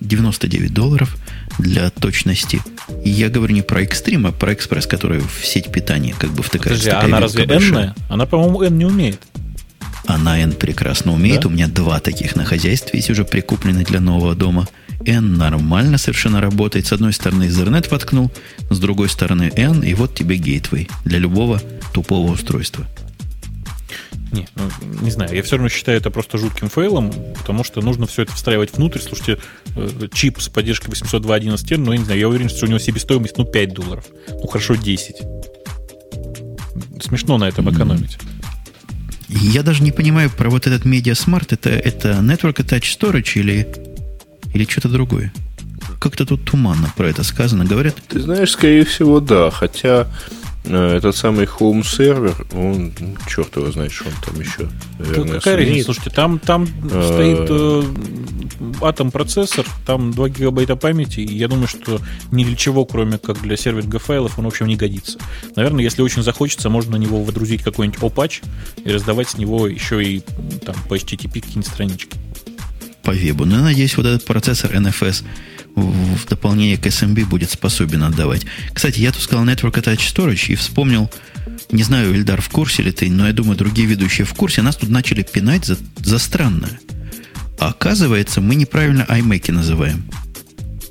99 0.00 0.72
долларов 0.72 1.16
для 1.58 1.90
точности. 1.90 2.60
И 3.04 3.10
я 3.10 3.28
говорю 3.28 3.54
не 3.54 3.62
про 3.62 3.82
Extreme, 3.82 4.28
а 4.28 4.32
про 4.32 4.52
Express, 4.52 4.88
который 4.88 5.20
в 5.20 5.44
сеть 5.44 5.70
питания 5.70 6.14
как 6.18 6.30
бы 6.30 6.42
втыкается. 6.42 6.90
Подожди, 6.90 6.90
а 6.90 7.04
она 7.04 7.20
разве 7.20 7.44
N? 7.44 7.94
Она, 8.08 8.26
по-моему, 8.26 8.62
N 8.62 8.78
не 8.78 8.84
умеет. 8.84 9.20
Она 10.06 10.40
N 10.40 10.52
прекрасно 10.52 11.12
умеет. 11.12 11.42
Да? 11.42 11.48
У 11.48 11.50
меня 11.50 11.68
два 11.68 12.00
таких 12.00 12.34
на 12.34 12.44
хозяйстве 12.44 12.98
есть 12.98 13.10
уже 13.10 13.24
прикуплены 13.24 13.84
для 13.84 14.00
нового 14.00 14.34
дома. 14.34 14.68
N 15.06 15.34
нормально 15.34 15.98
совершенно 15.98 16.40
работает. 16.40 16.86
С 16.86 16.92
одной 16.92 17.12
стороны 17.12 17.44
Ethernet 17.44 17.88
воткнул, 17.90 18.30
с 18.70 18.78
другой 18.78 19.08
стороны 19.08 19.52
N, 19.56 19.82
и 19.82 19.94
вот 19.94 20.14
тебе 20.14 20.36
гейтвей 20.36 20.88
для 21.04 21.18
любого 21.18 21.60
тупого 21.92 22.32
устройства. 22.32 22.86
Не, 24.32 24.46
ну, 24.54 24.62
не 25.02 25.10
знаю, 25.10 25.34
я 25.34 25.42
все 25.42 25.56
равно 25.56 25.68
считаю 25.68 25.98
это 25.98 26.10
просто 26.10 26.38
жутким 26.38 26.68
фейлом, 26.68 27.12
потому 27.36 27.64
что 27.64 27.80
нужно 27.80 28.06
все 28.06 28.22
это 28.22 28.32
встраивать 28.32 28.76
внутрь. 28.76 29.00
Слушайте, 29.00 29.38
э, 29.74 30.08
чип 30.12 30.40
с 30.40 30.48
поддержкой 30.48 30.90
802.11, 30.90 31.78
ну, 31.78 31.92
я 31.92 31.98
не 31.98 32.04
знаю, 32.04 32.20
я 32.20 32.28
уверен, 32.28 32.48
что 32.48 32.66
у 32.66 32.68
него 32.68 32.78
себестоимость, 32.78 33.38
ну, 33.38 33.44
5 33.44 33.74
долларов. 33.74 34.04
Ну, 34.28 34.46
хорошо, 34.46 34.76
10. 34.76 35.16
Смешно 37.02 37.38
на 37.38 37.48
этом 37.48 37.68
экономить. 37.70 38.18
Я 39.28 39.62
даже 39.62 39.82
не 39.82 39.92
понимаю 39.92 40.30
про 40.30 40.48
вот 40.50 40.66
этот 40.66 40.84
Media 40.84 41.14
Smart. 41.14 41.46
Это, 41.50 41.70
это 41.70 42.18
Network 42.20 42.56
Attached 42.56 42.98
Storage 42.98 43.40
или, 43.40 43.66
или 44.54 44.64
что-то 44.64 44.88
другое? 44.88 45.32
Как-то 45.98 46.24
тут 46.24 46.44
туманно 46.44 46.92
про 46.96 47.08
это 47.08 47.22
сказано, 47.24 47.64
говорят? 47.64 47.96
Ты 48.08 48.20
знаешь, 48.20 48.50
скорее 48.52 48.84
всего, 48.84 49.20
да. 49.20 49.50
Хотя 49.50 50.08
Э, 50.64 50.96
этот 50.96 51.16
самый 51.16 51.46
home 51.46 51.82
сервер, 51.82 52.34
он, 52.52 52.92
ну, 52.98 53.16
черт 53.26 53.56
его 53.56 53.70
знает, 53.72 53.92
что 53.92 54.08
он 54.08 54.14
там 54.24 54.40
еще, 54.40 54.68
наверное, 54.98 55.34
Какая 55.34 55.56
разница? 55.56 55.84
Слушайте, 55.86 56.10
там, 56.10 56.38
там 56.38 56.68
а... 56.92 57.12
стоит 57.12 57.46
э, 57.48 58.84
атом 58.84 59.10
процессор, 59.10 59.64
там 59.86 60.10
2 60.10 60.28
гигабайта 60.28 60.76
памяти, 60.76 61.20
и 61.20 61.34
я 61.34 61.48
думаю, 61.48 61.66
что 61.66 61.98
ни 62.30 62.44
для 62.44 62.56
чего, 62.56 62.84
кроме 62.84 63.16
как 63.16 63.40
для 63.40 63.56
сервинга 63.56 63.98
файлов, 63.98 64.38
он, 64.38 64.44
в 64.44 64.48
общем, 64.48 64.66
не 64.66 64.76
годится. 64.76 65.18
Наверное, 65.56 65.82
если 65.82 66.02
очень 66.02 66.22
захочется, 66.22 66.68
можно 66.68 66.92
на 66.92 66.96
него 66.96 67.22
водрузить 67.22 67.62
какой-нибудь 67.62 68.02
опач 68.02 68.42
и 68.84 68.90
раздавать 68.90 69.30
с 69.30 69.38
него 69.38 69.66
еще 69.66 70.04
и 70.04 70.20
там 70.64 70.74
по 70.88 70.94
HTTP 70.94 71.40
какие-нибудь 71.40 71.66
странички. 71.66 72.18
По 73.02 73.12
вебу. 73.12 73.44
Но 73.44 73.56
я 73.56 73.62
надеюсь, 73.62 73.96
вот 73.96 74.06
этот 74.06 74.24
процессор 74.24 74.72
NFS 74.72 75.24
в 75.74 76.26
дополнение 76.28 76.76
к 76.76 76.86
SMB 76.86 77.26
будет 77.26 77.50
способен 77.50 78.02
отдавать. 78.02 78.44
Кстати, 78.72 79.00
я 79.00 79.12
тут 79.12 79.22
сказал 79.22 79.44
Network 79.44 79.74
Attached 79.74 80.14
Storage 80.14 80.52
и 80.52 80.54
вспомнил, 80.54 81.10
не 81.70 81.82
знаю, 81.82 82.14
Ильдар, 82.14 82.40
в 82.40 82.48
курсе 82.48 82.82
ли 82.82 82.92
ты, 82.92 83.10
но 83.10 83.26
я 83.26 83.32
думаю, 83.32 83.56
другие 83.56 83.86
ведущие 83.86 84.26
в 84.26 84.34
курсе, 84.34 84.62
нас 84.62 84.76
тут 84.76 84.90
начали 84.90 85.22
пинать 85.22 85.64
за, 85.64 85.78
за 85.98 86.18
странное. 86.18 86.80
А 87.58 87.68
оказывается, 87.68 88.40
мы 88.40 88.54
неправильно 88.54 89.02
iMac 89.08 89.52
называем. 89.52 90.04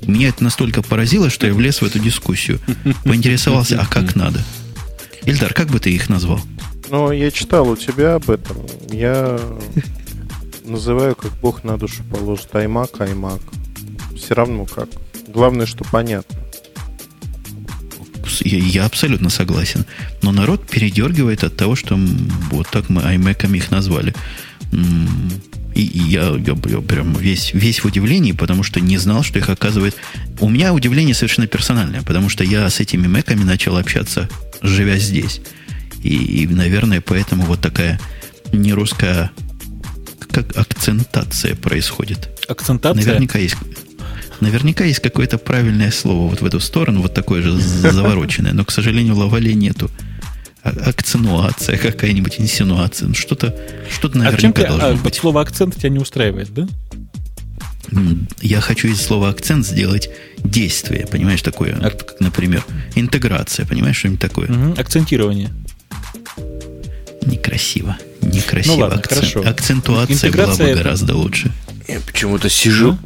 Меня 0.02 0.28
это 0.28 0.42
настолько 0.42 0.82
поразило, 0.82 1.28
что 1.28 1.46
я 1.46 1.52
влез 1.52 1.82
в 1.82 1.84
эту 1.84 1.98
дискуссию. 1.98 2.60
Поинтересовался, 3.04 3.80
а 3.80 3.86
как 3.86 4.16
надо? 4.16 4.42
Ильдар, 5.26 5.52
как 5.52 5.68
бы 5.68 5.78
ты 5.78 5.90
их 5.92 6.08
назвал? 6.08 6.40
Ну, 6.90 7.12
я 7.12 7.30
читал 7.30 7.68
у 7.68 7.76
тебя 7.76 8.14
об 8.14 8.30
этом. 8.30 8.56
Я 8.90 9.38
называю, 10.70 11.14
как 11.14 11.32
Бог 11.40 11.64
на 11.64 11.76
душу 11.76 12.02
положит. 12.10 12.48
iMac, 12.52 12.98
iMac 12.98 13.40
все 14.16 14.34
равно 14.34 14.64
как. 14.66 14.88
Главное, 15.28 15.66
что 15.66 15.84
понятно. 15.84 16.38
Я, 18.40 18.58
я 18.58 18.86
абсолютно 18.86 19.30
согласен. 19.30 19.84
Но 20.22 20.32
народ 20.32 20.66
передергивает 20.68 21.44
от 21.44 21.56
того, 21.56 21.76
что 21.76 21.98
вот 22.50 22.68
так 22.68 22.88
мы 22.88 23.02
iMac 23.02 23.56
их 23.56 23.70
назвали. 23.70 24.14
И 25.74 25.82
я, 25.82 26.30
я, 26.30 26.56
я 26.66 26.80
прям 26.80 27.14
весь, 27.14 27.54
весь 27.54 27.82
в 27.82 27.86
удивлении, 27.86 28.32
потому 28.32 28.62
что 28.62 28.80
не 28.80 28.98
знал, 28.98 29.22
что 29.22 29.38
их 29.38 29.48
оказывает. 29.48 29.96
У 30.40 30.48
меня 30.48 30.74
удивление 30.74 31.14
совершенно 31.14 31.46
персональное, 31.46 32.02
потому 32.02 32.28
что 32.28 32.44
я 32.44 32.68
с 32.68 32.80
этими 32.80 33.06
мэками 33.06 33.44
начал 33.44 33.76
общаться, 33.76 34.28
живя 34.62 34.98
здесь. 34.98 35.40
И, 36.02 36.42
и 36.42 36.46
наверное, 36.46 37.00
поэтому 37.00 37.44
вот 37.44 37.60
такая 37.60 38.00
нерусская 38.52 39.30
как 40.32 40.56
акцентация 40.56 41.54
происходит. 41.54 42.28
Акцентация? 42.48 43.04
Наверняка 43.04 43.38
есть 43.38 43.56
Наверняка 44.40 44.84
есть 44.84 45.00
какое-то 45.00 45.36
правильное 45.36 45.90
слово 45.90 46.30
вот 46.30 46.40
в 46.40 46.46
эту 46.46 46.60
сторону, 46.60 47.02
вот 47.02 47.12
такое 47.12 47.42
же 47.42 47.52
завороченное, 47.58 48.52
но, 48.52 48.64
к 48.64 48.70
сожалению, 48.70 49.16
Лавале 49.16 49.54
нету. 49.54 49.90
А, 50.62 50.70
акценуация 50.70 51.76
какая-нибудь, 51.78 52.40
инсинуация. 52.40 53.08
Ну, 53.08 53.14
что-то, 53.14 53.54
что-то 53.90 54.18
а 54.18 54.22
наверняка 54.22 54.62
а 54.62 54.68
должно 54.68 54.88
а, 54.88 54.94
быть. 54.94 55.14
Слово 55.14 55.42
акцент 55.42 55.76
тебя 55.76 55.90
не 55.90 55.98
устраивает, 55.98 56.52
да? 56.52 56.66
Я 58.40 58.60
хочу 58.60 58.88
из 58.88 59.00
слова 59.00 59.30
акцент 59.30 59.66
сделать 59.66 60.10
действие, 60.38 61.06
понимаешь, 61.06 61.42
такое, 61.42 61.76
а... 61.80 61.90
как, 61.90 62.20
например, 62.20 62.64
интеграция, 62.94 63.66
понимаешь, 63.66 63.96
что-нибудь 63.96 64.20
такое. 64.20 64.48
Угу. 64.48 64.80
Акцентирование. 64.80 65.50
Некрасиво. 67.22 67.96
Некрасиво. 68.22 68.74
Ну 68.74 68.80
ладно, 68.80 68.98
Акцент, 68.98 69.20
хорошо. 69.20 69.48
Акцентуация 69.48 70.14
Интеграция 70.14 70.56
была 70.56 70.66
бы 70.66 70.72
это... 70.72 70.82
гораздо 70.82 71.16
лучше. 71.16 71.52
Я 71.88 72.00
почему-то 72.00 72.48
сижу, 72.48 72.98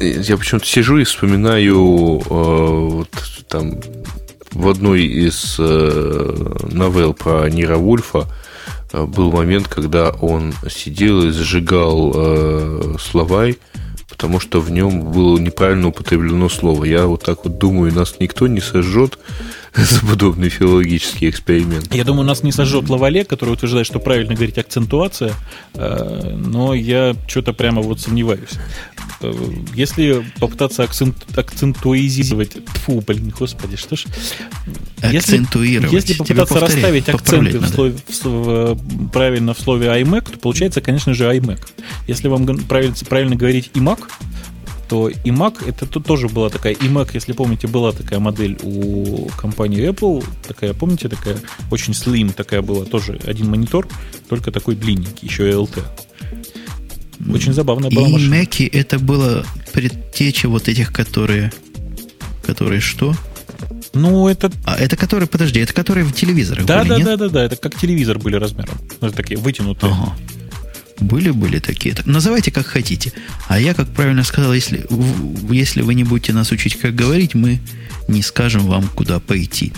я 0.00 0.36
почему-то 0.36 0.66
сижу 0.66 0.98
и 0.98 1.04
вспоминаю 1.04 1.76
э, 1.76 2.24
вот 2.28 3.08
там 3.48 3.80
в 4.54 4.68
одной 4.68 5.02
из 5.02 5.56
э, 5.58 6.64
новелл 6.70 7.14
про 7.14 7.48
Нира 7.48 7.76
Вульфа 7.76 8.26
э, 8.92 9.04
был 9.04 9.32
момент, 9.32 9.68
когда 9.68 10.10
он 10.10 10.54
сидел 10.70 11.24
и 11.24 11.30
зажигал 11.30 12.12
э, 12.14 12.96
словарь, 13.00 13.56
потому 14.08 14.38
что 14.40 14.60
в 14.60 14.70
нем 14.70 15.02
было 15.10 15.38
неправильно 15.38 15.88
употреблено 15.88 16.48
слово. 16.48 16.84
Я 16.84 17.06
вот 17.06 17.24
так 17.24 17.44
вот 17.44 17.58
думаю, 17.58 17.92
нас 17.92 18.16
никто 18.20 18.46
не 18.46 18.60
сожжет, 18.60 19.18
за 19.76 20.00
подобный 20.06 20.48
филологический 20.48 21.28
эксперимент. 21.28 21.92
Я 21.94 22.04
думаю, 22.04 22.24
нас 22.24 22.42
не 22.42 22.52
сожжет 22.52 22.88
Лавале, 22.88 23.24
который 23.24 23.50
утверждает, 23.50 23.86
что 23.86 23.98
правильно 23.98 24.34
говорить 24.34 24.58
акцентуация, 24.58 25.32
э, 25.74 26.34
но 26.36 26.74
я 26.74 27.16
что-то 27.26 27.52
прямо 27.52 27.82
вот 27.82 28.00
сомневаюсь. 28.00 28.50
Э, 29.20 29.32
если 29.74 30.24
попытаться 30.38 30.84
акцент, 30.84 31.16
акцентуизировать... 31.36 32.56
Фу, 32.84 33.02
блин, 33.06 33.32
господи, 33.36 33.76
что 33.76 33.96
ж... 33.96 34.04
Акцентуировать. 35.02 35.92
Если, 35.92 36.12
если 36.12 36.22
попытаться 36.22 36.60
расставить 36.60 37.08
акценты 37.08 37.58
в 37.58 37.68
слове, 37.68 37.96
в, 38.08 38.24
в, 38.24 39.10
правильно 39.10 39.54
в 39.54 39.60
слове 39.60 39.88
iMac, 39.88 40.32
то 40.32 40.38
получается, 40.38 40.80
конечно 40.80 41.14
же, 41.14 41.24
iMac. 41.24 41.60
Если 42.06 42.28
вам 42.28 42.46
правильно, 42.46 42.94
правильно 43.08 43.36
говорить 43.36 43.70
iMac, 43.74 44.00
то 44.88 45.08
iMac, 45.08 45.68
это 45.68 45.86
тут 45.86 46.06
тоже 46.06 46.28
была 46.28 46.50
такая, 46.50 46.74
iMac, 46.74 47.10
если 47.14 47.32
помните, 47.32 47.66
была 47.66 47.92
такая 47.92 48.18
модель 48.18 48.58
у 48.62 49.28
компании 49.36 49.88
Apple, 49.88 50.24
такая, 50.46 50.74
помните, 50.74 51.08
такая 51.08 51.36
очень 51.70 51.92
slim 51.92 52.32
такая 52.32 52.62
была, 52.62 52.84
тоже 52.84 53.18
один 53.24 53.50
монитор, 53.50 53.88
только 54.28 54.50
такой 54.50 54.74
длинненький, 54.76 55.28
еще 55.28 55.48
и 55.48 55.52
LT. 55.52 55.82
Очень 57.32 57.52
забавная 57.52 57.90
была 57.90 58.08
и 58.08 58.12
машина. 58.12 58.46
Это 58.72 58.98
было 58.98 59.46
предтеча 59.72 60.48
вот 60.48 60.68
этих, 60.68 60.92
которые... 60.92 61.52
Которые 62.44 62.80
что? 62.80 63.14
Ну, 63.94 64.28
это... 64.28 64.50
А 64.64 64.76
это 64.76 64.96
которые, 64.96 65.28
подожди, 65.28 65.60
это 65.60 65.72
которые 65.72 66.04
в 66.04 66.12
телевизорах 66.12 66.66
да, 66.66 66.80
были, 66.80 66.88
Да, 66.88 66.96
нет? 66.96 67.06
да, 67.06 67.16
да, 67.16 67.28
да, 67.28 67.44
это 67.44 67.56
как 67.56 67.76
телевизор 67.76 68.18
были 68.18 68.36
размером. 68.36 68.76
Ну, 69.00 69.08
это 69.08 69.16
такие 69.16 69.38
вытянутые. 69.38 69.92
Ага. 69.92 70.16
Были-были 71.00 71.58
такие. 71.58 71.94
Так, 71.94 72.06
называйте 72.06 72.50
как 72.50 72.66
хотите. 72.66 73.12
А 73.48 73.58
я, 73.58 73.74
как 73.74 73.88
правильно 73.88 74.22
сказал, 74.24 74.54
если, 74.54 74.86
если 75.50 75.82
вы 75.82 75.94
не 75.94 76.04
будете 76.04 76.32
нас 76.32 76.52
учить, 76.52 76.76
как 76.78 76.94
говорить, 76.94 77.34
мы 77.34 77.60
не 78.08 78.22
скажем 78.22 78.62
вам, 78.66 78.88
куда 78.94 79.18
пойти. 79.18 79.72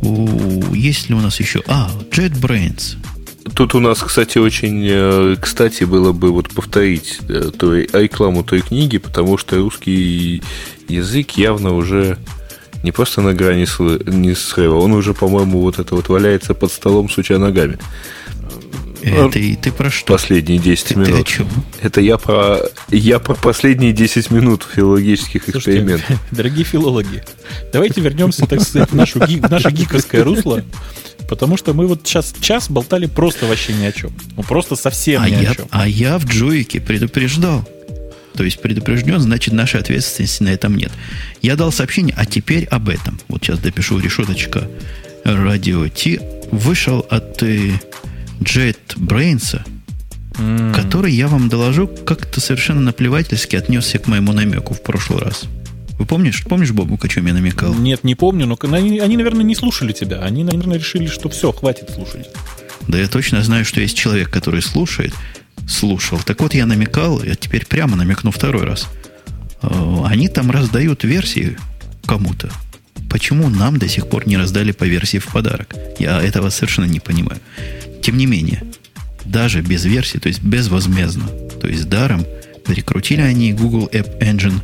У, 0.00 0.74
есть 0.74 1.08
ли 1.08 1.14
у 1.14 1.20
нас 1.20 1.40
еще... 1.40 1.62
А, 1.66 1.90
JetBrains. 2.10 2.96
Тут 3.54 3.74
у 3.74 3.80
нас, 3.80 4.00
кстати, 4.00 4.38
очень 4.38 4.86
э, 4.88 5.36
кстати 5.40 5.84
было 5.84 6.12
бы 6.12 6.30
вот 6.30 6.48
повторить 6.50 7.18
э, 7.28 7.50
той, 7.56 7.88
рекламу 7.92 8.42
той 8.42 8.62
книги, 8.62 8.98
потому 8.98 9.36
что 9.36 9.56
русский 9.56 10.42
язык 10.88 11.32
явно 11.32 11.74
уже 11.74 12.16
не 12.82 12.90
просто 12.90 13.20
на 13.20 13.34
грани 13.34 13.64
срыва, 14.34 14.76
он 14.76 14.92
уже, 14.92 15.14
по-моему, 15.14 15.60
вот 15.60 15.78
это 15.78 15.94
вот 15.94 16.08
валяется 16.08 16.54
под 16.54 16.72
столом, 16.72 17.10
суча 17.10 17.38
ногами 17.38 17.78
Это 19.12 19.38
и 19.38 19.54
ты 19.56 19.70
про 19.72 19.90
что? 19.90 20.14
Последние 20.14 20.58
10 20.58 20.84
Ты- 20.88 20.94
ты 20.94 21.00
минут. 21.00 21.20
о 21.20 21.24
чем? 21.24 21.48
Это 21.82 22.00
я 22.00 22.16
про, 22.16 22.60
я 22.90 23.18
про 23.18 23.34
последние 23.34 23.92
10 23.92 24.30
минут 24.30 24.66
филологических 24.74 25.42
Слушайте, 25.44 25.58
экспериментов. 25.80 26.18
дорогие 26.30 26.64
филологи, 26.64 27.22
давайте 27.72 28.00
вернемся, 28.00 28.46
так 28.46 28.60
сказать, 28.62 28.90
в, 28.90 28.94
нашу, 28.94 29.18
в 29.20 29.50
наше 29.50 29.70
гиковское 29.70 30.24
русло, 30.24 30.62
потому 31.28 31.56
что 31.56 31.74
мы 31.74 31.86
вот 31.86 32.00
сейчас 32.06 32.34
час 32.40 32.70
болтали 32.70 33.06
просто 33.06 33.46
вообще 33.46 33.72
ни 33.74 33.84
о 33.84 33.92
чем. 33.92 34.10
Ну, 34.36 34.42
просто 34.42 34.76
совсем 34.76 35.22
А 35.22 35.28
ни 35.28 35.42
я, 35.42 35.50
о 35.50 35.54
чем. 35.54 35.66
а 35.70 35.86
я 35.88 36.18
в 36.18 36.24
Джоике 36.26 36.80
предупреждал. 36.80 37.68
То 38.36 38.42
есть 38.42 38.60
предупрежден, 38.60 39.20
значит, 39.20 39.54
нашей 39.54 39.78
ответственности 39.80 40.42
на 40.42 40.48
этом 40.48 40.76
нет. 40.76 40.90
Я 41.40 41.54
дал 41.54 41.70
сообщение, 41.70 42.14
а 42.18 42.26
теперь 42.26 42.64
об 42.64 42.88
этом. 42.88 43.20
Вот 43.28 43.44
сейчас 43.44 43.60
допишу 43.60 44.00
решеточка 44.00 44.68
радио 45.24 45.86
Ти. 45.88 46.20
Вышел 46.50 47.06
от 47.10 47.42
э, 47.44 47.70
JetBrains, 48.44 49.60
М, 50.38 50.72
который, 50.74 51.12
я 51.12 51.28
вам 51.28 51.48
доложу, 51.48 51.86
как-то 51.88 52.40
совершенно 52.40 52.80
наплевательски 52.80 53.56
отнесся 53.56 53.98
к 53.98 54.06
моему 54.06 54.32
намеку 54.32 54.74
в 54.74 54.82
прошлый 54.82 55.20
раз. 55.20 55.44
Вы 55.98 56.06
помнишь, 56.06 56.42
помнишь, 56.44 56.72
Бобук, 56.72 57.04
о 57.04 57.08
чем 57.08 57.26
я 57.26 57.34
намекал? 57.34 57.72
Нет, 57.74 58.02
не 58.02 58.14
помню, 58.16 58.46
но 58.46 58.58
они, 58.72 58.98
они, 58.98 59.16
наверное, 59.16 59.44
не 59.44 59.54
слушали 59.54 59.92
тебя. 59.92 60.20
Они, 60.22 60.42
наверное, 60.42 60.78
решили, 60.78 61.06
что 61.06 61.28
все, 61.28 61.52
хватит 61.52 61.90
слушать. 61.90 62.28
Да 62.88 62.98
я 62.98 63.06
точно 63.06 63.42
знаю, 63.44 63.64
что 63.64 63.80
есть 63.80 63.96
человек, 63.96 64.28
который 64.28 64.60
слушает, 64.60 65.14
слушал. 65.68 66.18
Так 66.24 66.40
вот, 66.40 66.52
я 66.54 66.66
намекал, 66.66 67.22
я 67.22 67.36
теперь 67.36 67.64
прямо 67.64 67.96
намекну 67.96 68.30
второй 68.32 68.64
раз. 68.64 68.88
Э, 69.62 70.02
Они 70.04 70.28
там 70.28 70.50
раздают 70.50 71.04
версии 71.04 71.56
кому-то. 72.06 72.50
Почему 73.08 73.48
нам 73.48 73.78
до 73.78 73.88
сих 73.88 74.08
пор 74.08 74.26
не 74.26 74.36
раздали 74.36 74.72
по 74.72 74.82
версии 74.84 75.18
в 75.18 75.26
подарок? 75.26 75.76
Я 76.00 76.20
этого 76.20 76.50
совершенно 76.50 76.86
не 76.86 76.98
понимаю. 76.98 77.40
Тем 78.04 78.18
не 78.18 78.26
менее, 78.26 78.62
даже 79.24 79.62
без 79.62 79.86
версии, 79.86 80.18
то 80.18 80.28
есть 80.28 80.42
безвозмездно, 80.42 81.26
то 81.58 81.66
есть 81.66 81.88
даром, 81.88 82.26
перекрутили 82.66 83.22
они 83.22 83.54
Google 83.54 83.88
App 83.90 84.18
Engine 84.20 84.60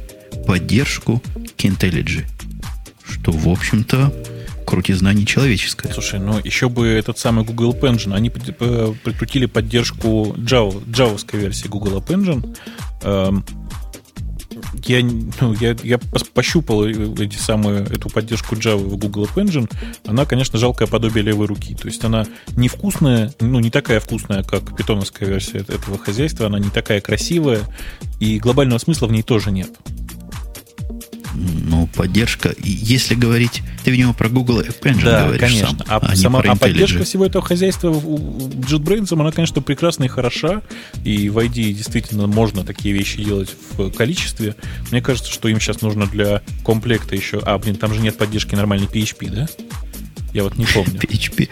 поддержку 0.47 1.23
к 1.57 1.65
IntelliJ. 1.65 2.27
Что, 3.03 3.33
в 3.33 3.49
общем-то, 3.49 4.13
крутизна 4.67 5.15
нечеловеческая. 5.15 5.91
Слушай, 5.91 6.21
ну 6.21 6.39
еще 6.45 6.69
бы 6.69 6.87
этот 6.87 7.17
самый 7.19 7.47
Google 7.47 7.73
App 7.73 7.81
Engine, 7.81 8.15
они 8.15 8.29
п- 8.29 8.95
прикрутили 9.05 9.47
поддержку 9.47 10.35
Java, 10.37 10.83
джавовской 10.93 11.41
версии 11.41 11.67
Google 11.67 11.99
App 11.99 12.09
Engine. 12.09 13.45
Я, 14.87 15.03
ну, 15.41 15.55
я, 15.55 15.77
я 15.83 15.99
пощупал 16.35 16.87
эти 16.87 17.37
самые, 17.37 17.83
эту 17.85 18.09
поддержку 18.09 18.55
Java 18.55 18.79
в 18.79 18.97
Google 18.97 19.25
App 19.25 19.35
Engine. 19.35 19.71
Она, 20.07 20.25
конечно, 20.25 20.59
жалкое 20.59 20.89
подобие 20.89 21.23
левой 21.25 21.47
руки. 21.47 21.75
То 21.75 21.87
есть 21.87 22.05
она 22.05 22.27
невкусная, 22.57 23.33
ну, 23.41 23.61
не 23.61 23.71
такая 23.71 24.01
вкусная, 24.01 24.43
как 24.43 24.77
питоновская 24.77 25.29
версия 25.29 25.59
этого 25.59 25.99
хозяйства. 25.99 26.47
Она 26.47 26.59
не 26.59 26.71
такая 26.71 27.01
красивая. 27.01 27.61
И 28.19 28.39
глобального 28.39 28.79
смысла 28.79 29.07
в 29.07 29.13
ней 29.13 29.23
тоже 29.23 29.51
нет. 29.51 29.71
Ну, 31.35 31.87
поддержка. 31.87 32.55
Если 32.63 33.15
говорить, 33.15 33.63
ты, 33.85 33.91
видимо, 33.91 34.13
про 34.13 34.29
Google 34.29 34.61
App 34.61 34.81
Engine 34.83 35.05
Да, 35.05 35.25
говоришь 35.25 35.41
конечно. 35.41 35.69
сам, 35.69 35.87
а, 35.89 35.97
а, 35.99 36.17
сама, 36.17 36.41
а 36.41 36.57
поддержка 36.57 37.05
всего 37.05 37.27
этого 37.27 37.45
хозяйства 37.45 37.91
у 37.91 38.39
JetBrains, 38.39 39.13
она, 39.13 39.31
конечно, 39.33 39.63
прекрасна 39.63 40.05
и 40.05 40.09
хороша. 40.09 40.63
И 41.05 41.29
в 41.29 41.39
ID 41.39 41.73
действительно 41.73 42.27
можно 42.27 42.65
такие 42.65 42.95
вещи 42.95 43.23
делать 43.23 43.51
в 43.77 43.91
количестве. 43.91 44.57
Мне 44.91 45.01
кажется, 45.01 45.31
что 45.33 45.49
им 45.49 45.61
сейчас 45.61 45.83
нужно 45.83 46.07
для 46.07 46.43
комплекта 46.65 47.15
еще... 47.15 47.41
А, 47.45 47.59
блин, 47.59 47.77
там 47.77 47.95
же 47.95 48.01
нет 48.01 48.17
поддержки 48.17 48.55
нормальной 48.55 48.87
PHP, 48.87 49.31
да? 49.31 49.49
Я 50.33 50.45
вот 50.45 50.57
не 50.57 50.67
помню. 50.67 50.95
PHP. 51.01 51.49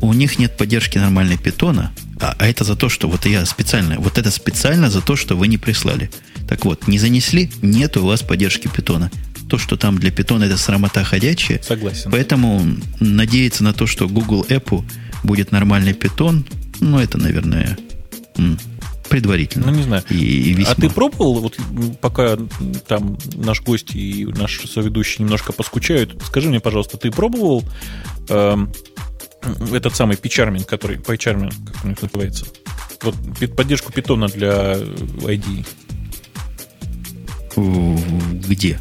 У 0.00 0.12
них 0.12 0.38
нет 0.38 0.56
поддержки 0.56 0.96
нормальной 0.98 1.38
питона, 1.38 1.92
а, 2.20 2.36
а 2.38 2.46
это 2.46 2.64
за 2.64 2.76
то, 2.76 2.88
что 2.88 3.08
вот 3.08 3.26
я 3.26 3.44
специально, 3.46 3.98
вот 3.98 4.16
это 4.16 4.30
специально 4.30 4.90
за 4.90 5.00
то, 5.00 5.16
что 5.16 5.36
вы 5.36 5.48
не 5.48 5.58
прислали. 5.58 6.10
Так 6.48 6.64
вот, 6.64 6.88
не 6.88 6.98
занесли, 6.98 7.50
нет 7.62 7.96
у 7.96 8.06
вас 8.06 8.22
поддержки 8.22 8.68
питона. 8.68 9.10
То, 9.48 9.58
что 9.58 9.76
там 9.76 9.98
для 9.98 10.10
питона 10.10 10.44
это 10.44 10.56
срамота 10.56 11.04
ходячая, 11.04 11.60
Согласен. 11.62 12.10
поэтому 12.10 12.62
надеяться 13.00 13.64
на 13.64 13.72
то, 13.72 13.86
что 13.86 14.08
Google 14.08 14.44
App 14.48 14.84
будет 15.22 15.52
нормальный 15.52 15.94
питон, 15.94 16.44
ну, 16.80 16.98
это, 16.98 17.18
наверное, 17.18 17.78
предварительно. 19.08 19.66
Ну, 19.66 19.76
не 19.76 19.82
знаю. 19.82 20.02
И, 20.10 20.14
и 20.16 20.52
весьма. 20.52 20.72
А 20.72 20.74
ты 20.74 20.90
пробовал, 20.90 21.40
вот 21.40 21.58
пока 22.00 22.36
там 22.86 23.18
наш 23.34 23.62
гость 23.62 23.94
и 23.94 24.26
наш 24.26 24.60
соведущий 24.68 25.24
немножко 25.24 25.52
поскучают, 25.52 26.22
скажи 26.26 26.48
мне, 26.48 26.60
пожалуйста, 26.60 26.98
ты 26.98 27.10
пробовал 27.10 27.64
эм, 28.28 28.72
этот 29.72 29.96
самый 29.96 30.16
PyCharming, 30.16 30.64
который 30.64 30.98
PyCharming, 30.98 31.52
как 31.72 31.84
них 31.84 32.02
называется? 32.02 32.46
Вот 33.02 33.14
поддержку 33.56 33.92
питона 33.92 34.28
для 34.28 34.74
э, 34.76 34.84
ID. 35.22 35.66
В- 37.60 38.48
Где? 38.48 38.78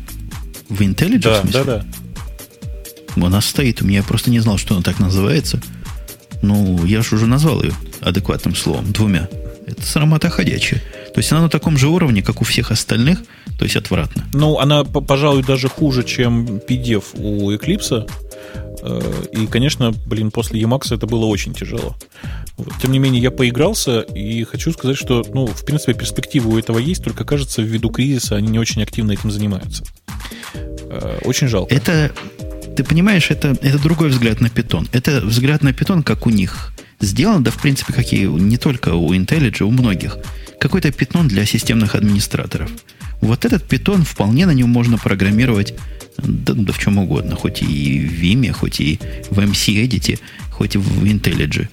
В 0.70 0.82
IntelliJ, 0.82 1.18
в 1.20 1.22
Да, 1.22 1.41
смысле? 1.41 1.64
да, 1.64 1.84
да. 3.16 3.26
Она 3.26 3.41
стоит 3.41 3.82
у 3.82 3.86
меня, 3.86 4.04
просто 4.04 4.30
не 4.30 4.40
знал, 4.40 4.58
что 4.58 4.76
она 4.76 4.84
так 4.84 4.99
называется. 4.99 5.60
Ну, 6.44 6.86
я 6.86 7.02
же 7.02 7.16
уже 7.16 7.26
назвал 7.26 7.64
ее 7.64 7.74
адекватным 8.02 8.56
словом, 8.56 8.91
двумя. 8.91 9.28
Это 9.66 9.82
срамота 9.82 10.30
ходячая. 10.30 10.82
То 11.14 11.20
есть 11.20 11.32
она 11.32 11.41
на 11.41 11.49
таком 11.49 11.78
же 11.78 11.88
уровне, 11.88 12.22
как 12.22 12.41
у 12.41 12.45
всех 12.45 12.72
остальных, 12.72 13.20
то 13.58 13.66
есть 13.66 13.76
отвратно. 13.76 14.24
Ну, 14.34 14.60
она, 14.60 14.84
пожалуй, 14.84 15.44
даже 15.44 15.68
хуже, 15.68 16.04
чем 16.04 16.45
PDF 16.68 17.04
у 17.16 17.52
Eclipse. 17.52 18.08
Э, 18.88 19.24
И, 19.34 19.48
конечно, 19.48 19.92
блин, 19.92 20.32
после 20.32 20.62
Emacs 20.62 20.96
это 20.96 21.06
было 21.08 21.26
очень 21.26 21.54
тяжело. 21.54 21.96
Вот. 22.58 22.74
Тем 22.82 22.92
не 22.92 23.00
менее, 23.00 23.22
я 23.22 23.32
поигрался 23.32 24.02
и 24.02 24.44
хочу 24.44 24.72
сказать, 24.72 24.98
что, 24.98 25.26
ну, 25.34 25.46
в 25.46 25.66
принципе, 25.66 25.94
перспективы 25.94 26.54
у 26.54 26.58
этого 26.58 26.80
есть, 26.80 27.04
только, 27.04 27.24
кажется, 27.24 27.62
ввиду 27.62 27.90
кризиса 27.90 28.36
они 28.36 28.48
не 28.48 28.60
очень 28.60 28.82
активно 28.82 29.12
этим 29.12 29.32
занимаются. 29.32 29.84
Э, 30.90 31.20
Очень 31.24 31.48
жалко. 31.48 31.74
Это, 31.74 32.12
ты 32.76 32.84
понимаешь, 32.84 33.30
это, 33.30 33.58
это 33.62 33.80
другой 33.80 34.10
взгляд 34.10 34.42
на 34.42 34.50
питон. 34.50 34.88
Это 34.94 35.22
взгляд 35.22 35.64
на 35.64 35.74
питон, 35.74 36.04
как 36.04 36.26
у 36.26 36.30
них 36.30 36.72
сделан, 37.00 37.44
да, 37.44 37.52
в 37.52 37.62
принципе, 37.62 37.94
как 37.94 38.12
и 38.14 38.24
не 38.26 38.58
только 38.58 38.94
у 38.96 39.14
IntelliJ, 39.14 39.64
у 39.64 39.72
многих. 39.72 40.18
Какой-то 40.60 40.92
питон 40.92 41.28
для 41.28 41.46
системных 41.46 41.94
администраторов. 41.94 42.72
Вот 43.22 43.46
этот 43.46 43.64
питон, 43.64 44.04
вполне 44.04 44.46
на 44.46 44.52
нем 44.52 44.70
можно 44.70 44.98
программировать 44.98 45.74
да, 46.18 46.53
да 46.53 46.73
в 46.73 46.80
чем 46.80 46.98
угодно. 46.98 47.35
Хоть 47.35 47.61
и 47.61 47.99
в 47.99 48.22
Vim, 48.22 48.52
хоть 48.52 48.80
и 48.80 48.99
в 49.30 49.39
MC-Edit, 49.39 50.19
хоть 50.52 50.76
и 50.76 50.77
в 50.77 51.03
IntelliJ. 51.03 51.68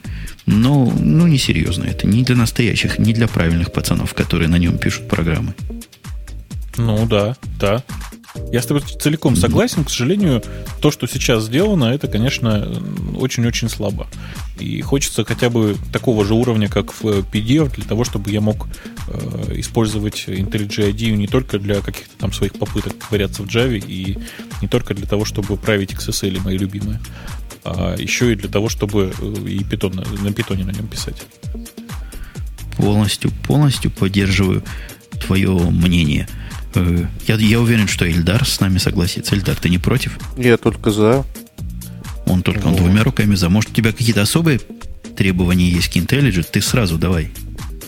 Но, 0.47 0.93
ну, 1.01 1.27
несерьезно 1.27 1.85
это. 1.85 2.07
Не 2.07 2.23
для 2.23 2.37
настоящих, 2.37 2.99
не 2.99 3.13
для 3.13 3.29
правильных 3.29 3.73
пацанов, 3.73 4.15
которые 4.15 4.49
на 4.49 4.57
нем 4.57 4.79
пишут 4.79 5.09
программы. 5.09 5.55
Ну 6.77 7.07
да, 7.07 7.37
да. 7.59 7.83
Я 8.53 8.63
с 8.63 8.67
тобой 8.67 8.83
целиком 8.83 9.37
согласен. 9.37 9.85
К 9.85 9.91
сожалению, 9.91 10.43
то, 10.81 10.91
что 10.91 11.07
сейчас 11.07 11.45
сделано, 11.45 11.87
это, 11.87 12.09
конечно, 12.09 12.69
очень-очень 13.17 13.69
слабо. 13.69 14.09
И 14.59 14.81
хочется 14.81 15.25
хотя 15.25 15.51
бы 15.51 15.77
такого 15.93 16.25
же 16.25 16.35
уровня, 16.35 16.69
как 16.69 16.93
в 16.93 17.05
PDF, 17.05 17.75
для 17.75 17.85
того, 17.85 18.05
чтобы 18.05 18.31
я 18.31 18.41
мог 18.41 18.67
э, 19.09 19.55
использовать 19.57 20.25
IntelliJ 20.27 20.93
IDEA 20.93 21.17
не 21.17 21.27
только 21.27 21.59
для 21.59 21.81
каких-то 21.81 22.17
там 22.19 22.33
своих 22.33 22.55
попыток 22.55 22.97
ковыряться 22.99 23.43
в 23.43 23.47
Java, 23.47 23.79
и 23.79 24.19
не 24.61 24.69
только 24.69 24.95
для 24.95 25.07
того, 25.07 25.25
чтобы 25.25 25.57
править 25.57 25.93
XSL, 25.93 26.41
мои 26.43 26.59
любимые, 26.59 27.01
а 27.65 27.97
еще 27.97 28.33
и 28.33 28.37
для 28.37 28.49
того, 28.49 28.69
чтобы 28.69 29.13
э, 29.19 29.49
и 29.49 29.65
питон, 29.65 29.95
на, 29.95 30.33
питоне 30.33 30.65
на 30.65 30.71
нем 30.71 30.87
писать. 30.87 31.23
Полностью, 32.77 33.31
полностью 33.47 33.91
поддерживаю 33.91 34.63
твое 35.21 35.53
мнение. 35.71 36.29
Я, 37.27 37.37
я 37.37 37.61
уверен, 37.61 37.89
что 37.89 38.09
Эльдар 38.11 38.47
с 38.47 38.61
нами 38.61 38.79
согласится. 38.79 39.35
Эльдар, 39.35 39.57
ты 39.57 39.69
не 39.69 39.79
против? 39.79 40.19
Я 40.37 40.57
только 40.57 40.91
за. 40.91 41.25
Он 42.27 42.43
только 42.43 42.67
он 42.67 42.77
двумя 42.77 43.03
руками 43.05 43.35
за. 43.35 43.49
Может, 43.49 43.71
у 43.71 43.75
тебя 43.75 43.93
какие-то 43.93 44.23
особые 44.23 44.61
требования 45.17 45.69
есть 45.69 45.89
к 45.89 45.97
IntelliJ? 45.97 46.47
Ты 46.51 46.61
сразу 46.61 46.97
давай. 46.99 47.31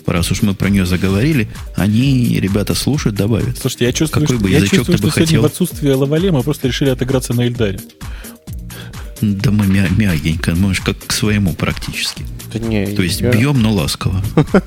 Раз 0.06 0.30
уж 0.30 0.42
мы 0.42 0.54
про 0.54 0.68
нее 0.68 0.86
заговорили, 0.86 1.48
они, 1.74 2.38
ребята, 2.38 2.74
слушают, 2.74 3.16
добавят. 3.16 3.58
Слушайте, 3.58 3.86
я 3.86 3.92
чувствую, 3.92 4.22
Какой 4.24 4.36
что, 4.36 4.44
бы 4.44 4.50
я 4.50 4.58
язычок 4.58 4.76
чувствую, 4.78 4.98
ты 4.98 5.02
бы 5.02 5.10
что 5.10 5.16
сегодня 5.18 5.26
хотел? 5.26 5.42
в 5.42 5.46
отсутствие 5.46 5.94
Лавале 5.94 6.30
мы 6.30 6.42
просто 6.44 6.68
решили 6.68 6.90
отыграться 6.90 7.34
на 7.34 7.40
Эльдаре. 7.46 7.80
Да 9.20 9.50
мы 9.50 9.66
мя- 9.66 9.88
мягенько, 9.96 10.54
мы 10.54 10.74
же 10.74 10.82
как 10.82 10.96
к 11.04 11.10
своему 11.12 11.54
практически. 11.54 12.24
Да 12.52 12.58
не, 12.60 12.86
То 12.94 13.02
есть 13.02 13.20
я- 13.20 13.32
бьем, 13.32 13.60
но 13.60 13.72
ласково. 13.72 14.22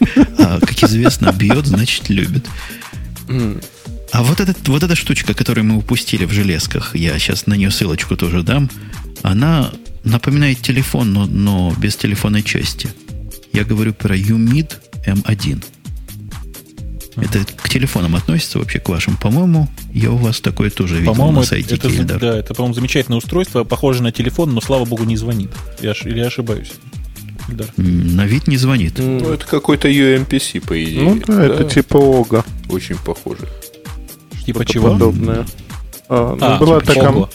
А, 0.38 0.60
как 0.60 0.82
известно, 0.82 1.32
бьет, 1.32 1.66
значит, 1.66 2.08
любит. 2.10 2.46
А 4.12 4.22
вот, 4.22 4.40
этот, 4.40 4.68
вот 4.68 4.82
эта 4.82 4.94
штучка, 4.94 5.34
которую 5.34 5.64
мы 5.64 5.76
упустили 5.76 6.24
в 6.24 6.32
железках, 6.32 6.94
я 6.94 7.18
сейчас 7.18 7.46
на 7.46 7.54
нее 7.54 7.70
ссылочку 7.70 8.16
тоже 8.16 8.42
дам, 8.42 8.70
она 9.22 9.72
напоминает 10.04 10.60
телефон, 10.60 11.12
но, 11.12 11.26
но 11.26 11.74
без 11.78 11.96
телефонной 11.96 12.42
части. 12.42 12.90
Я 13.52 13.64
говорю 13.64 13.92
про 13.92 14.16
UMID 14.16 14.72
M1. 15.06 15.64
Это 17.16 17.44
к 17.44 17.68
телефонам 17.68 18.16
относится 18.16 18.58
вообще 18.58 18.80
к 18.80 18.88
вашим? 18.88 19.16
По-моему, 19.16 19.68
я 19.92 20.10
у 20.10 20.16
вас 20.16 20.40
такое 20.40 20.70
тоже 20.70 20.96
видел 20.96 21.12
По-моему, 21.12 21.40
на 21.40 21.46
сайте 21.46 21.76
это, 21.76 22.18
да, 22.18 22.38
это, 22.38 22.54
по-моему, 22.54 22.74
замечательное 22.74 23.18
устройство, 23.18 23.64
похоже 23.64 24.02
на 24.02 24.10
телефон, 24.10 24.52
но, 24.52 24.60
слава 24.60 24.84
богу, 24.84 25.04
не 25.04 25.16
звонит. 25.16 25.50
Я, 25.80 25.92
или 25.92 26.18
я 26.18 26.26
ошибаюсь? 26.26 26.72
Ильдар? 27.48 27.68
На 27.76 28.26
вид 28.26 28.46
не 28.48 28.56
звонит. 28.56 28.94
Ну, 28.98 29.32
это 29.32 29.46
какой-то 29.46 29.88
UMPC, 29.88 30.60
по 30.66 30.82
идее. 30.82 31.02
Ну 31.02 31.20
да, 31.26 31.44
это 31.44 31.64
типа 31.64 31.98
ОГА. 31.98 32.44
Очень 32.68 32.96
похоже. 33.04 33.48
Типа 34.46 34.60
Что-то 34.62 34.72
чего? 34.72 34.92
подобное. 34.92 35.46
А, 36.08 36.36
ну, 36.38 36.46
А, 36.46 36.58
была 36.58 36.80
типа 36.80 36.92
такая 36.94 37.10
Ого. 37.10 37.28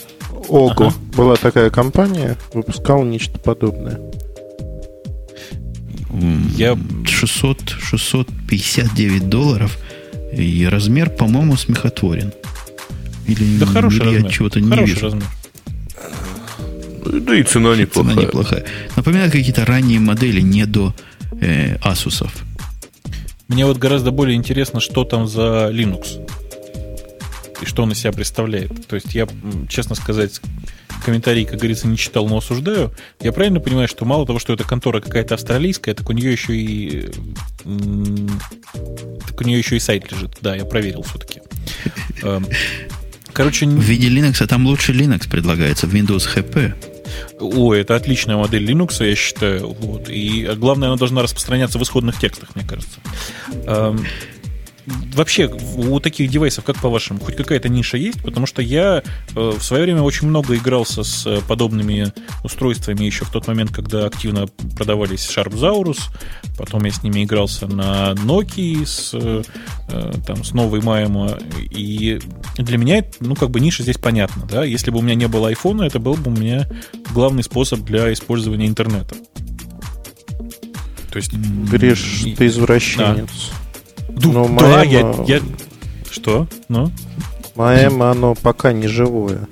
ОГО. 0.48 0.86
Ага. 0.86 0.94
Была 1.16 1.36
такая 1.36 1.70
компания, 1.70 2.36
выпускала 2.54 3.04
нечто 3.04 3.38
подобное. 3.38 4.00
Я- 6.56 6.76
600, 7.06 7.76
659 7.80 9.28
долларов. 9.28 9.78
И 10.32 10.66
размер, 10.66 11.10
по-моему, 11.10 11.56
смехотворен. 11.56 12.32
Или, 13.26 13.58
Да 13.58 13.66
хороший 13.66 13.98
или 14.00 14.08
я 14.08 14.14
размер. 14.16 14.32
чего-то 14.32 14.60
не 14.60 14.70
Хороший 14.70 14.94
вижу. 14.94 15.04
размер. 15.06 15.24
Ну, 17.04 17.20
Да 17.20 17.34
и 17.34 17.42
цена 17.42 17.76
неплохая. 17.76 18.14
Цена 18.14 18.26
неплохая. 18.26 18.64
Напоминает 18.96 19.32
какие-то 19.32 19.64
ранние 19.64 20.00
модели 20.00 20.40
не 20.40 20.66
до 20.66 20.94
э, 21.40 21.76
Asus'ов. 21.78 22.30
Мне 23.48 23.66
вот 23.66 23.78
гораздо 23.78 24.10
более 24.12 24.36
интересно, 24.36 24.80
что 24.80 25.04
там 25.04 25.26
за 25.26 25.70
Linux. 25.72 26.26
И 27.60 27.66
что 27.66 27.82
он 27.82 27.92
из 27.92 27.98
себя 27.98 28.12
представляет. 28.12 28.86
То 28.86 28.94
есть 28.94 29.14
я, 29.14 29.26
честно 29.68 29.94
сказать, 29.94 30.40
комментарий, 31.04 31.44
как 31.44 31.58
говорится, 31.58 31.88
не 31.88 31.96
читал, 31.96 32.28
но 32.28 32.38
осуждаю. 32.38 32.92
Я 33.20 33.32
правильно 33.32 33.60
понимаю, 33.60 33.88
что 33.88 34.04
мало 34.04 34.24
того, 34.26 34.38
что 34.38 34.52
эта 34.52 34.64
контора 34.64 35.00
какая-то 35.00 35.34
австралийская, 35.34 35.94
так 35.94 36.08
у 36.08 36.12
нее 36.12 36.32
еще 36.32 36.56
и... 36.56 37.10
Так 39.26 39.40
у 39.40 39.44
нее 39.44 39.58
еще 39.58 39.76
и 39.76 39.80
сайт 39.80 40.10
лежит. 40.12 40.38
Да, 40.40 40.54
я 40.54 40.64
проверил 40.64 41.02
все-таки. 41.02 41.40
Эм, 43.30 43.34
Короче, 43.34 43.66
В 43.66 43.80
виде 43.80 44.08
Linux, 44.08 44.42
а 44.42 44.46
там 44.46 44.66
лучше 44.66 44.92
Linux 44.92 45.28
предлагается 45.28 45.86
в 45.86 45.94
Windows 45.94 46.28
HP. 46.34 46.74
О, 47.40 47.74
это 47.74 47.96
отличная 47.96 48.36
модель 48.36 48.68
Linux, 48.70 49.04
я 49.04 49.14
считаю. 49.14 49.68
Вот. 49.68 50.08
И 50.08 50.44
э, 50.44 50.54
главное, 50.54 50.88
она 50.88 50.96
должна 50.96 51.22
распространяться 51.22 51.78
в 51.78 51.82
исходных 51.82 52.18
текстах, 52.18 52.54
мне 52.54 52.64
кажется. 52.66 53.00
Вообще, 55.14 55.50
у 55.76 56.00
таких 56.00 56.30
девайсов, 56.30 56.64
как 56.64 56.76
по-вашему, 56.76 57.20
хоть 57.20 57.36
какая-то 57.36 57.68
ниша 57.68 57.96
есть? 57.96 58.22
Потому 58.22 58.46
что 58.46 58.62
я 58.62 59.02
э, 59.34 59.52
в 59.58 59.62
свое 59.62 59.82
время 59.84 60.02
очень 60.02 60.28
много 60.28 60.56
игрался 60.56 61.02
с 61.02 61.26
э, 61.26 61.40
подобными 61.46 62.12
устройствами 62.44 63.04
еще 63.04 63.24
в 63.24 63.30
тот 63.30 63.46
момент, 63.46 63.72
когда 63.72 64.06
активно 64.06 64.46
продавались 64.76 65.28
Sharpzaurus. 65.28 65.98
Потом 66.56 66.84
я 66.84 66.90
с 66.90 67.02
ними 67.02 67.24
игрался 67.24 67.66
на 67.66 68.12
Nokia, 68.12 68.86
с, 68.86 69.10
э, 69.14 69.42
там, 70.26 70.44
с 70.44 70.52
новой 70.52 70.80
Маема. 70.80 71.38
И 71.70 72.18
для 72.56 72.78
меня, 72.78 73.04
ну, 73.20 73.34
как 73.34 73.50
бы 73.50 73.60
ниша 73.60 73.82
здесь 73.82 73.98
понятна, 73.98 74.46
да? 74.50 74.64
Если 74.64 74.90
бы 74.90 74.98
у 74.98 75.02
меня 75.02 75.14
не 75.14 75.28
было 75.28 75.48
айфона, 75.48 75.82
это 75.82 75.98
был 75.98 76.14
бы 76.14 76.30
у 76.30 76.34
меня 76.34 76.68
главный 77.12 77.42
способ 77.42 77.80
для 77.80 78.12
использования 78.12 78.66
интернета. 78.66 79.14
То 81.10 81.16
есть... 81.16 81.32
Гриш, 81.32 82.24
ты 82.36 82.46
извращенец. 82.46 83.50
Ду- 84.16 84.32
Но 84.32 84.58
да, 84.58 84.82
я, 84.82 85.14
я... 85.26 85.40
Что? 86.10 86.46
Ну? 86.68 86.90
Маэм, 87.54 88.02
оно 88.02 88.34
пока 88.34 88.72
не 88.72 88.86
живое. 88.88 89.48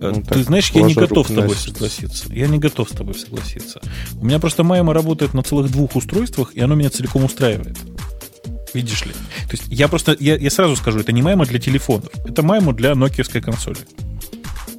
Э, 0.00 0.12
Ну, 0.14 0.22
Ты 0.22 0.22
так, 0.22 0.38
знаешь, 0.44 0.70
я 0.70 0.82
не 0.82 0.94
готов 0.94 1.28
с 1.28 1.32
тобой 1.34 1.54
согласиться. 1.56 2.24
Я 2.32 2.46
не 2.48 2.58
готов 2.58 2.88
с 2.88 2.92
тобой 2.92 3.14
согласиться. 3.14 3.80
У 4.20 4.24
меня 4.24 4.38
просто 4.38 4.62
Майма 4.64 4.92
работает 4.94 5.34
на 5.34 5.42
целых 5.42 5.70
двух 5.70 5.96
устройствах, 5.96 6.54
и 6.54 6.60
оно 6.60 6.74
меня 6.74 6.90
целиком 6.90 7.24
устраивает. 7.24 7.76
Видишь 8.72 9.04
ли? 9.04 9.12
То 9.12 9.52
есть 9.52 9.64
я 9.68 9.88
просто, 9.88 10.16
я, 10.20 10.36
я 10.36 10.50
сразу 10.50 10.76
скажу, 10.76 11.00
это 11.00 11.12
не 11.12 11.22
Майма 11.22 11.44
для 11.44 11.58
телефонов, 11.58 12.08
это 12.24 12.42
Майма 12.42 12.72
для 12.72 12.94
нокиевской 12.94 13.40
консоли. 13.40 13.78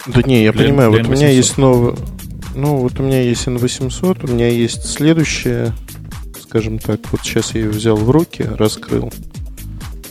Да 0.07 0.21
не, 0.23 0.43
я 0.43 0.51
Для- 0.53 0.63
понимаю, 0.65 0.91
для 0.91 1.01
вот 1.03 1.09
у 1.09 1.11
меня 1.11 1.29
N800. 1.29 1.35
есть 1.35 1.57
новый... 1.57 1.95
Ну, 2.55 2.77
вот 2.77 2.99
у 2.99 3.03
меня 3.03 3.21
есть 3.21 3.45
N800, 3.47 4.29
у 4.29 4.33
меня 4.33 4.47
есть 4.49 4.85
следующее, 4.85 5.73
скажем 6.51 6.79
так, 6.79 6.99
вот 7.13 7.21
сейчас 7.21 7.55
я 7.55 7.61
ее 7.61 7.69
взял 7.69 7.95
в 7.95 8.11
руки, 8.11 8.41
раскрыл. 8.43 9.09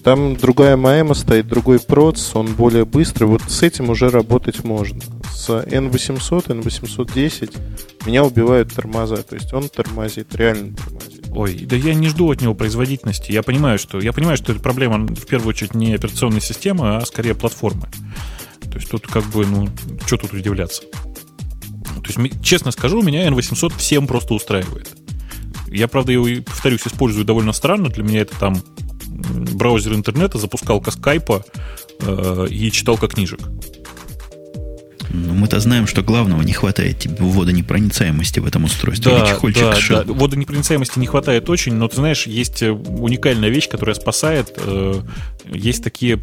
Там 0.02 0.36
другая 0.36 0.74
МАЭМа 0.78 1.12
стоит, 1.12 1.46
другой 1.46 1.78
проц, 1.78 2.34
он 2.34 2.54
более 2.54 2.86
быстрый. 2.86 3.24
Вот 3.24 3.42
с 3.46 3.62
этим 3.62 3.90
уже 3.90 4.08
работать 4.08 4.64
можно. 4.64 5.02
С 5.34 5.50
N800, 5.50 6.46
N810 6.46 8.06
меня 8.06 8.24
убивают 8.24 8.72
тормоза. 8.72 9.16
То 9.16 9.34
есть 9.34 9.52
он 9.52 9.68
тормозит, 9.68 10.34
реально 10.34 10.74
тормозит. 10.76 11.26
Ой, 11.30 11.66
да 11.66 11.76
я 11.76 11.92
не 11.92 12.08
жду 12.08 12.32
от 12.32 12.40
него 12.40 12.54
производительности. 12.54 13.32
Я 13.32 13.42
понимаю, 13.42 13.78
что 13.78 14.00
я 14.00 14.14
понимаю, 14.14 14.38
что 14.38 14.52
это 14.52 14.62
проблема 14.62 15.06
в 15.06 15.26
первую 15.26 15.50
очередь 15.50 15.74
не 15.74 15.92
операционной 15.92 16.40
системы, 16.40 16.96
а 16.96 17.04
скорее 17.04 17.34
платформы. 17.34 17.86
То 18.62 18.78
есть 18.78 18.88
тут 18.88 19.06
как 19.06 19.24
бы, 19.24 19.44
ну, 19.44 19.68
что 20.06 20.16
тут 20.16 20.32
удивляться? 20.32 20.84
То 22.02 22.06
есть, 22.06 22.42
честно 22.42 22.70
скажу, 22.70 23.02
меня 23.02 23.28
N800 23.28 23.74
всем 23.76 24.06
просто 24.06 24.32
устраивает. 24.32 24.88
Я, 25.70 25.88
правда, 25.88 26.12
его, 26.12 26.26
повторюсь, 26.44 26.86
использую 26.86 27.24
довольно 27.24 27.52
странно. 27.52 27.88
Для 27.88 28.02
меня 28.02 28.20
это 28.20 28.38
там 28.38 28.62
браузер 29.54 29.94
интернета, 29.94 30.38
запускалка 30.38 30.90
скайпа 30.90 31.44
э, 32.00 32.46
и 32.50 32.70
читалка 32.70 33.08
книжек. 33.08 33.40
Но 35.12 35.34
мы-то 35.34 35.58
знаем, 35.58 35.88
что 35.88 36.02
главного 36.02 36.42
не 36.42 36.52
хватает 36.52 37.00
тебе 37.00 37.16
водонепроницаемости 37.18 38.38
в 38.38 38.46
этом 38.46 38.64
устройстве. 38.64 39.12
Или 39.12 39.26
чехольчик 39.26 39.62
да, 39.62 39.72
Shell. 39.72 40.04
да. 40.04 40.12
Водонепроницаемости 40.12 40.98
не 41.00 41.06
хватает 41.06 41.50
очень, 41.50 41.74
но 41.74 41.88
ты 41.88 41.96
знаешь, 41.96 42.26
есть 42.26 42.62
э, 42.62 42.70
уникальная 42.70 43.48
вещь, 43.48 43.68
которая 43.68 43.94
спасает. 43.94 44.52
э, 44.56 45.00
Есть 45.46 45.82
такие, 45.82 46.18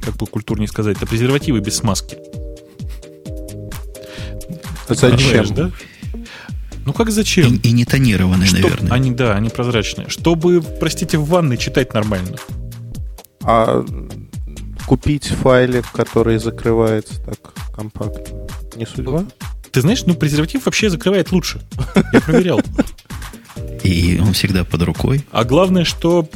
как 0.00 0.16
бы 0.16 0.26
культурнее 0.26 0.68
сказать, 0.68 0.96
это 0.98 1.06
презервативы 1.06 1.60
без 1.60 1.76
смазки. 1.76 2.16
Зачем? 4.88 5.16
Понимаешь, 5.16 5.48
да? 5.50 5.70
Ну 6.84 6.92
как 6.92 7.10
зачем? 7.10 7.54
И, 7.54 7.68
и 7.68 7.72
не 7.72 7.84
тонированные, 7.84 8.48
Чтоб- 8.48 8.62
наверное. 8.62 8.92
Они, 8.92 9.10
да, 9.10 9.34
они 9.34 9.48
прозрачные. 9.48 10.08
Чтобы, 10.08 10.62
простите, 10.62 11.18
в 11.18 11.26
ванной 11.26 11.56
читать 11.56 11.94
нормально. 11.94 12.36
А 13.42 13.84
купить 14.86 15.26
файлик, 15.26 15.90
который 15.92 16.38
закрывается 16.38 17.20
так 17.22 17.38
компактно, 17.74 18.22
не 18.76 18.86
судьба? 18.86 19.24
Ты 19.70 19.80
знаешь, 19.80 20.04
ну 20.04 20.14
презерватив 20.14 20.66
вообще 20.66 20.90
закрывает 20.90 21.32
лучше. 21.32 21.60
Я 22.12 22.20
проверял. 22.20 22.60
И 23.82 24.20
он 24.20 24.32
всегда 24.32 24.64
под 24.64 24.82
рукой. 24.82 25.24
А 25.32 25.44
главное, 25.44 25.84
что 25.84 26.28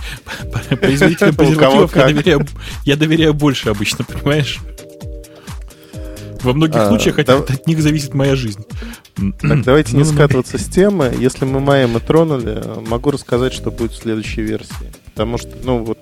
производителям 0.80 1.34
презервативов 1.34 1.94
я 1.96 2.06
доверяю, 2.06 2.46
я 2.84 2.96
доверяю 2.96 3.34
больше 3.34 3.68
обычно, 3.70 4.04
понимаешь? 4.04 4.60
Во 6.42 6.52
многих 6.52 6.76
А, 6.76 6.88
случаях 6.88 7.16
да- 7.24 7.36
от 7.38 7.66
них 7.66 7.80
зависит 7.80 8.14
моя 8.14 8.36
жизнь. 8.36 8.64
Так, 9.40 9.62
давайте 9.62 9.96
не 9.96 10.02
Ну, 10.02 10.10
ну, 10.10 10.12
скатываться 10.12 10.58
с 10.58 10.66
темы. 10.66 11.14
Если 11.18 11.44
мы 11.44 11.60
Майя 11.60 11.88
тронули, 12.00 12.62
могу 12.88 13.10
рассказать, 13.10 13.52
что 13.52 13.70
будет 13.70 13.92
в 13.92 13.96
следующей 13.96 14.42
версии. 14.42 14.92
Потому 15.06 15.38
что, 15.38 15.50
ну 15.64 15.82
вот, 15.84 15.98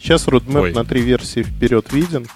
сейчас 0.00 0.26
roadmap 0.26 0.60
Ой. 0.62 0.72
на 0.74 0.84
три 0.84 1.00
версии 1.00 1.42
вперед 1.42 1.92
виден. 1.92 2.26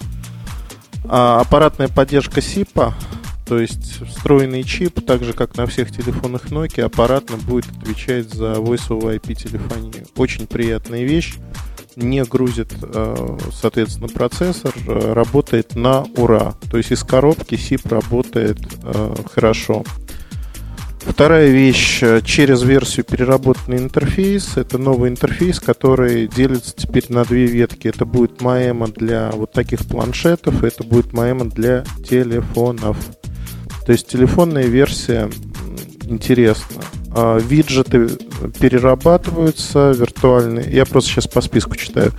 А 1.05 1.41
аппаратная 1.41 1.87
поддержка 1.89 2.41
СИПа, 2.41 2.93
то 3.45 3.59
есть 3.59 4.05
встроенный 4.07 4.63
чип, 4.63 5.05
так 5.05 5.23
же 5.23 5.33
как 5.33 5.57
на 5.57 5.65
всех 5.65 5.91
телефонах 5.91 6.45
Nokia, 6.45 6.83
аппаратно 6.83 7.37
будет 7.37 7.65
отвечать 7.81 8.33
за 8.33 8.53
Voice 8.53 8.87
over 8.89 9.19
IP 9.19 9.33
телефонию. 9.35 10.05
Очень 10.15 10.47
приятная 10.47 11.03
вещь. 11.03 11.35
Не 11.95 12.23
грузит, 12.23 12.73
э, 12.81 13.37
соответственно, 13.53 14.07
процессор, 14.07 14.73
э, 14.87 15.13
работает 15.13 15.75
на 15.75 16.03
ура. 16.15 16.53
То 16.69 16.77
есть 16.77 16.91
из 16.91 17.03
коробки 17.03 17.55
SIP 17.55 17.89
работает 17.89 18.59
э, 18.83 19.15
хорошо. 19.33 19.83
Вторая 21.01 21.49
вещь, 21.49 22.03
через 22.23 22.61
версию 22.61 23.05
переработанный 23.05 23.79
интерфейс. 23.79 24.55
Это 24.55 24.77
новый 24.77 25.09
интерфейс, 25.09 25.59
который 25.59 26.27
делится 26.27 26.75
теперь 26.75 27.05
на 27.09 27.25
две 27.25 27.47
ветки. 27.47 27.87
Это 27.87 28.05
будет 28.05 28.39
Маэма 28.41 28.87
для 28.87 29.31
вот 29.31 29.51
таких 29.51 29.79
планшетов, 29.79 30.63
это 30.63 30.83
будет 30.83 31.11
Маэма 31.11 31.45
для 31.45 31.83
телефонов. 32.07 32.97
То 33.85 33.91
есть 33.91 34.07
телефонная 34.07 34.65
версия 34.65 35.29
интересна. 36.03 36.83
А, 37.13 37.37
Виджеты 37.39 38.09
перерабатываются, 38.59 39.91
виртуальные. 39.91 40.71
Я 40.71 40.85
просто 40.85 41.11
сейчас 41.11 41.27
по 41.27 41.41
списку 41.41 41.75
читаю. 41.75 42.13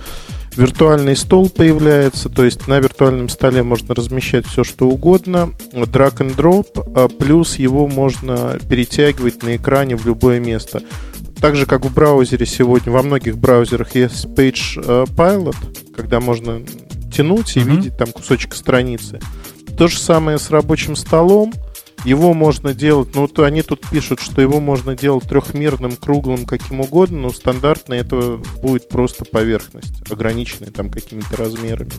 Виртуальный 0.55 1.15
стол 1.15 1.49
появляется, 1.49 2.29
то 2.29 2.45
есть 2.45 2.67
на 2.67 2.79
виртуальном 2.79 3.27
столе 3.27 3.63
можно 3.63 3.95
размещать 3.95 4.45
все, 4.45 4.63
что 4.63 4.87
угодно. 4.87 5.49
Drag 5.73 6.17
and 6.17 6.35
drop, 6.35 6.91
а 6.95 7.07
плюс 7.07 7.55
его 7.55 7.87
можно 7.87 8.59
перетягивать 8.69 9.41
на 9.41 9.55
экране 9.55 9.95
в 9.95 10.05
любое 10.05 10.39
место. 10.39 10.83
Так 11.41 11.55
же, 11.55 11.65
как 11.65 11.83
в 11.85 11.93
браузере 11.93 12.45
сегодня, 12.45 12.91
во 12.91 13.01
многих 13.01 13.37
браузерах 13.37 13.95
есть 13.95 14.25
Page 14.25 15.07
Pilot, 15.15 15.55
когда 15.95 16.19
можно 16.19 16.61
тянуть 17.11 17.57
и 17.57 17.61
Мгм. 17.61 17.75
видеть 17.77 17.97
там 17.97 18.11
кусочек 18.11 18.53
страницы. 18.53 19.19
То 19.75 19.87
же 19.87 19.97
самое 19.97 20.37
с 20.37 20.51
рабочим 20.51 20.95
столом. 20.95 21.51
Его 22.05 22.33
можно 22.33 22.73
делать, 22.73 23.15
ну 23.15 23.21
вот 23.21 23.39
они 23.39 23.61
тут 23.61 23.87
пишут, 23.89 24.19
что 24.19 24.41
его 24.41 24.59
можно 24.59 24.95
делать 24.95 25.23
трехмерным, 25.23 25.95
круглым, 25.95 26.45
каким 26.45 26.81
угодно, 26.81 27.19
но 27.19 27.29
стандартно 27.29 27.93
это 27.93 28.41
будет 28.61 28.89
просто 28.89 29.23
поверхность, 29.23 30.11
ограниченная 30.11 30.71
там 30.71 30.89
какими-то 30.89 31.37
размерами. 31.37 31.91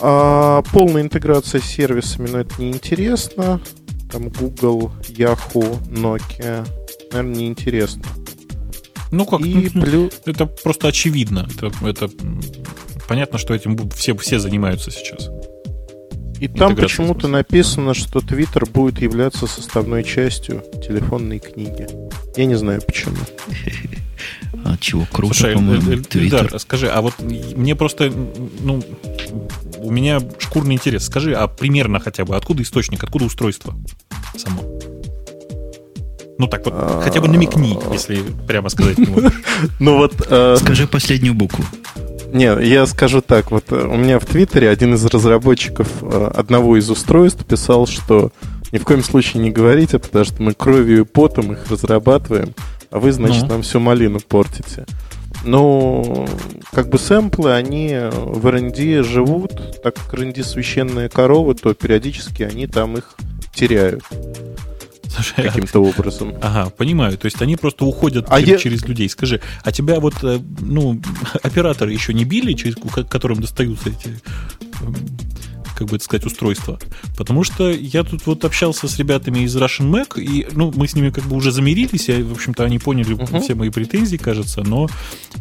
А, 0.00 0.62
полная 0.72 1.02
интеграция 1.02 1.60
с 1.60 1.64
сервисами, 1.64 2.28
но 2.28 2.40
это 2.40 2.60
неинтересно. 2.60 3.60
там 4.10 4.28
Google, 4.28 4.92
Yahoo, 5.08 5.80
Nokia. 5.88 6.66
Наверное, 7.12 7.34
неинтересно. 7.34 8.04
Ну 9.10 9.26
как, 9.26 9.40
И 9.40 9.70
ну, 9.74 9.82
плюс... 9.82 10.12
это 10.24 10.46
просто 10.46 10.88
очевидно. 10.88 11.48
Это, 11.56 11.72
это 11.86 12.10
понятно, 13.08 13.38
что 13.38 13.54
этим 13.54 13.90
все, 13.90 14.16
все 14.16 14.38
занимаются 14.38 14.90
сейчас. 14.90 15.28
И 16.40 16.48
там 16.48 16.74
почему-то 16.74 17.28
написано, 17.28 17.92
что 17.92 18.20
Twitter 18.20 18.68
будет 18.68 19.00
являться 19.02 19.46
составной 19.46 20.02
частью 20.04 20.64
телефонной 20.82 21.38
книги. 21.38 21.86
Я 22.36 22.46
не 22.46 22.54
знаю 22.54 22.80
почему. 22.80 23.16
А 24.64 24.76
чего 24.78 25.06
круто, 25.10 25.34
Слушай, 25.34 25.54
по-моему, 25.54 26.02
Твиттер. 26.02 26.44
Эльдар, 26.44 26.58
скажи, 26.58 26.88
а 26.88 27.00
вот 27.00 27.14
мне 27.20 27.74
просто, 27.74 28.12
ну, 28.60 28.82
у 29.78 29.90
меня 29.90 30.20
шкурный 30.38 30.74
интерес. 30.74 31.04
Скажи, 31.04 31.34
а 31.34 31.46
примерно 31.46 32.00
хотя 32.00 32.24
бы, 32.24 32.36
откуда 32.36 32.62
источник, 32.62 33.02
откуда 33.02 33.26
устройство 33.26 33.74
само? 34.36 34.62
Ну 36.38 36.46
так 36.46 36.64
вот, 36.64 37.02
хотя 37.02 37.20
бы 37.20 37.28
намекни, 37.28 37.78
если 37.92 38.22
прямо 38.46 38.70
сказать 38.70 38.96
не 38.96 39.06
можешь. 39.06 39.42
Ну 39.78 39.98
вот, 39.98 40.14
э, 40.26 40.56
Скажи 40.58 40.86
последнюю 40.86 41.34
букву. 41.34 41.64
Не, 42.32 42.68
я 42.68 42.86
скажу 42.86 43.20
так, 43.20 43.50
вот 43.50 43.64
э, 43.70 43.86
у 43.86 43.96
меня 43.96 44.18
в 44.18 44.26
Твиттере 44.26 44.68
один 44.68 44.94
из 44.94 45.04
разработчиков 45.04 45.88
э, 46.02 46.30
одного 46.34 46.76
из 46.76 46.90
устройств 46.90 47.44
писал, 47.44 47.86
что 47.86 48.30
ни 48.72 48.78
в 48.78 48.84
коем 48.84 49.02
случае 49.02 49.42
не 49.42 49.50
говорите, 49.50 49.98
потому 49.98 50.24
что 50.24 50.42
мы 50.42 50.54
кровью 50.54 51.00
и 51.00 51.04
потом 51.04 51.52
их 51.52 51.70
разрабатываем, 51.70 52.54
а 52.90 52.98
вы, 52.98 53.12
значит, 53.12 53.42
Ну. 53.42 53.48
нам 53.48 53.62
всю 53.62 53.80
малину 53.80 54.20
портите. 54.20 54.86
Ну, 55.44 56.26
как 56.72 56.88
бы 56.88 56.98
сэмплы, 56.98 57.54
они 57.54 57.96
в 58.12 58.46
R&D 58.46 59.02
живут, 59.02 59.80
так 59.82 59.94
как 59.94 60.14
R&D 60.14 60.42
священная 60.42 61.08
корова, 61.08 61.54
то 61.54 61.72
периодически 61.74 62.42
они 62.42 62.66
там 62.66 62.96
их 62.96 63.16
теряют 63.54 64.02
Слушай, 65.14 65.46
а- 65.46 65.48
каким-то 65.48 65.80
образом. 65.82 66.34
Ага, 66.40 66.70
понимаю. 66.70 67.18
То 67.18 67.26
есть 67.26 67.42
они 67.42 67.56
просто 67.56 67.84
уходят 67.84 68.26
А 68.28 68.40
чер- 68.40 68.48
я- 68.50 68.58
через 68.58 68.84
людей. 68.84 69.08
Скажи, 69.08 69.40
а 69.64 69.72
тебя 69.72 69.98
вот, 70.00 70.14
э, 70.22 70.38
ну, 70.60 71.00
операторы 71.42 71.92
еще 71.92 72.14
не 72.14 72.24
били, 72.24 72.52
через 72.52 72.76
которым 73.08 73.40
достаются 73.40 73.88
эти, 73.90 74.20
эм, 74.82 74.94
как 75.80 75.88
бы 75.88 75.96
это 75.96 76.04
сказать, 76.04 76.26
устройства? 76.26 76.78
Потому 77.16 77.42
что 77.42 77.70
я 77.70 78.04
тут 78.04 78.26
вот 78.26 78.44
общался 78.44 78.86
с 78.86 78.98
ребятами 78.98 79.40
из 79.40 79.56
Russian 79.56 79.90
Mac, 79.90 80.20
и, 80.20 80.46
ну, 80.52 80.70
мы 80.76 80.86
с 80.86 80.94
ними 80.94 81.08
как 81.08 81.24
бы 81.24 81.36
уже 81.36 81.52
замирились, 81.52 82.10
и, 82.10 82.22
в 82.22 82.32
общем-то, 82.32 82.64
они 82.64 82.78
поняли 82.78 83.14
Мгм. 83.14 83.40
все 83.40 83.54
мои 83.54 83.70
претензии, 83.70 84.18
кажется, 84.18 84.60
но 84.62 84.88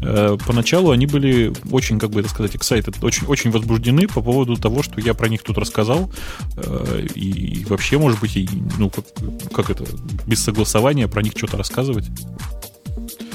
э, 0.01 0.37
поначалу 0.47 0.91
они 0.91 1.07
были 1.07 1.51
очень, 1.71 1.99
как 1.99 2.11
бы 2.11 2.21
это 2.21 2.29
сказать, 2.29 2.55
excited, 2.55 2.95
очень, 3.01 3.27
очень 3.27 3.51
возбуждены 3.51 4.07
по 4.07 4.21
поводу 4.21 4.55
того, 4.55 4.81
что 4.81 5.01
я 5.01 5.13
про 5.13 5.27
них 5.27 5.43
тут 5.43 5.57
рассказал, 5.57 6.09
э, 6.55 7.07
и, 7.15 7.59
и 7.59 7.65
вообще, 7.65 7.97
может 7.97 8.21
быть, 8.21 8.37
и, 8.37 8.47
ну, 8.77 8.89
как, 8.89 9.03
как 9.51 9.69
это, 9.69 9.83
без 10.25 10.41
согласования 10.41 11.09
про 11.09 11.21
них 11.21 11.33
что-то 11.35 11.57
рассказывать. 11.57 12.05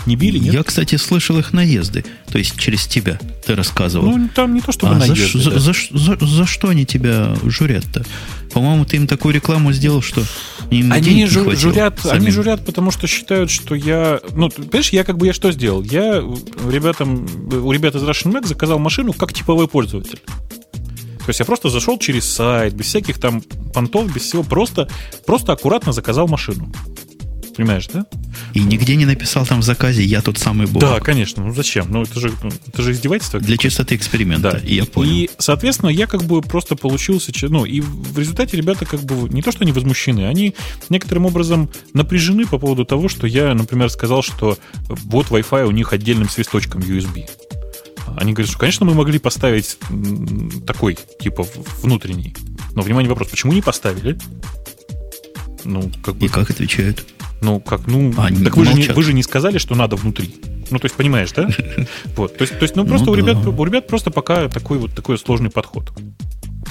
Не 0.06 0.16
били, 0.16 0.38
нет? 0.38 0.52
Я, 0.54 0.62
кстати, 0.62 0.96
слышал 0.96 1.38
их 1.38 1.52
наезды. 1.52 2.04
То 2.30 2.38
есть 2.38 2.56
через 2.58 2.86
тебя 2.86 3.18
ты 3.46 3.54
рассказывал. 3.54 4.16
Ну, 4.16 4.28
там 4.34 4.54
не 4.54 4.60
то, 4.60 4.70
чтобы 4.72 4.94
а 4.96 5.00
за, 5.00 5.06
наезды, 5.08 5.38
за, 5.38 5.50
да. 5.52 5.58
за 5.58 5.72
ш- 5.72 5.96
за- 5.96 6.18
за 6.20 6.46
что 6.46 6.68
они 6.68 6.84
тебя 6.84 7.34
журят-то? 7.44 8.04
По-моему, 8.52 8.84
ты 8.84 8.96
им 8.96 9.06
такую 9.06 9.34
рекламу 9.34 9.72
сделал, 9.72 10.02
что 10.02 10.22
им 10.70 10.92
Они, 10.92 11.14
не 11.14 11.24
жу- 11.24 11.44
хватило 11.44 11.56
журят, 11.56 11.98
они 12.04 12.20
самим. 12.20 12.32
журят, 12.32 12.64
потому 12.66 12.90
что 12.90 13.06
считают, 13.06 13.50
что 13.50 13.74
я... 13.74 14.20
Ну, 14.34 14.48
ты 14.48 14.62
понимаешь, 14.62 14.90
я 14.90 15.04
как 15.04 15.16
бы 15.16 15.26
я 15.26 15.32
что 15.32 15.50
сделал? 15.52 15.82
Я 15.82 16.22
ребятам, 16.70 17.26
у 17.50 17.72
ребят 17.72 17.94
из 17.94 18.02
Russian 18.02 18.32
Mac 18.32 18.46
заказал 18.46 18.78
машину 18.78 19.12
как 19.12 19.32
типовой 19.32 19.68
пользователь. 19.68 20.20
То 21.24 21.30
есть 21.30 21.40
я 21.40 21.46
просто 21.46 21.70
зашел 21.70 21.98
через 21.98 22.30
сайт, 22.30 22.74
без 22.74 22.84
всяких 22.86 23.18
там 23.18 23.40
понтов, 23.72 24.12
без 24.14 24.22
всего, 24.22 24.42
просто, 24.42 24.88
просто 25.26 25.52
аккуратно 25.52 25.92
заказал 25.92 26.28
машину. 26.28 26.70
Понимаешь, 27.56 27.86
да? 27.92 28.06
И 28.52 28.60
нигде 28.60 28.96
не 28.96 29.06
написал 29.06 29.46
там 29.46 29.60
в 29.60 29.64
заказе 29.64 30.02
«я 30.02 30.22
тот 30.22 30.38
самый 30.38 30.66
бог». 30.66 30.80
Да, 30.80 31.00
конечно. 31.00 31.44
Ну 31.44 31.54
зачем? 31.54 31.86
Ну 31.90 32.02
это 32.02 32.18
же, 32.18 32.32
ну, 32.42 32.50
это 32.66 32.82
же 32.82 32.92
издевательство. 32.92 33.40
Для 33.40 33.56
чистоты 33.56 33.94
эксперимента, 33.94 34.52
Да, 34.52 34.60
я 34.64 34.84
понял. 34.84 35.12
И, 35.12 35.30
соответственно, 35.38 35.90
я 35.90 36.06
как 36.06 36.24
бы 36.24 36.42
просто 36.42 36.74
получился... 36.76 37.32
Ну, 37.48 37.64
и 37.64 37.80
в 37.80 38.18
результате 38.18 38.56
ребята 38.56 38.86
как 38.86 39.00
бы... 39.02 39.28
Не 39.28 39.42
то, 39.42 39.52
что 39.52 39.62
они 39.62 39.72
возмущены, 39.72 40.26
они 40.26 40.54
некоторым 40.88 41.26
образом 41.26 41.70
напряжены 41.92 42.46
по 42.46 42.58
поводу 42.58 42.84
того, 42.84 43.08
что 43.08 43.26
я, 43.26 43.54
например, 43.54 43.88
сказал, 43.90 44.22
что 44.22 44.58
вот 44.88 45.28
Wi-Fi 45.28 45.66
у 45.66 45.70
них 45.70 45.92
отдельным 45.92 46.28
свисточком 46.28 46.80
USB. 46.80 47.28
Они 48.16 48.32
говорят, 48.32 48.50
что, 48.50 48.58
конечно, 48.58 48.84
мы 48.84 48.94
могли 48.94 49.18
поставить 49.18 49.78
такой, 50.66 50.98
типа, 51.20 51.46
внутренний. 51.82 52.34
Но, 52.74 52.82
внимание, 52.82 53.08
вопрос, 53.08 53.28
почему 53.28 53.52
не 53.52 53.62
поставили? 53.62 54.18
Ну, 55.64 55.90
как 56.02 56.16
бы... 56.16 56.26
И 56.26 56.28
как 56.28 56.50
отвечают? 56.50 57.04
Ну, 57.40 57.60
как, 57.60 57.86
ну, 57.86 58.12
Они 58.18 58.44
так 58.44 58.56
вы 58.56 58.64
же, 58.64 58.74
не, 58.74 58.86
вы 58.88 59.02
же 59.02 59.12
не 59.12 59.22
сказали, 59.22 59.58
что 59.58 59.74
надо 59.74 59.96
внутри. 59.96 60.34
Ну, 60.70 60.78
то 60.78 60.86
есть, 60.86 60.94
понимаешь, 60.94 61.32
да? 61.32 61.48
Вот, 62.16 62.36
то 62.36 62.42
есть, 62.42 62.58
то 62.58 62.62
есть 62.62 62.76
ну, 62.76 62.86
просто 62.86 63.06
Ну 63.06 63.12
у, 63.12 63.14
ребят, 63.14 63.42
да. 63.42 63.50
у 63.50 63.64
ребят 63.64 63.86
просто 63.86 64.10
пока 64.10 64.48
такой 64.48 64.78
вот 64.78 64.94
такой 64.94 65.18
сложный 65.18 65.50
подход. 65.50 65.92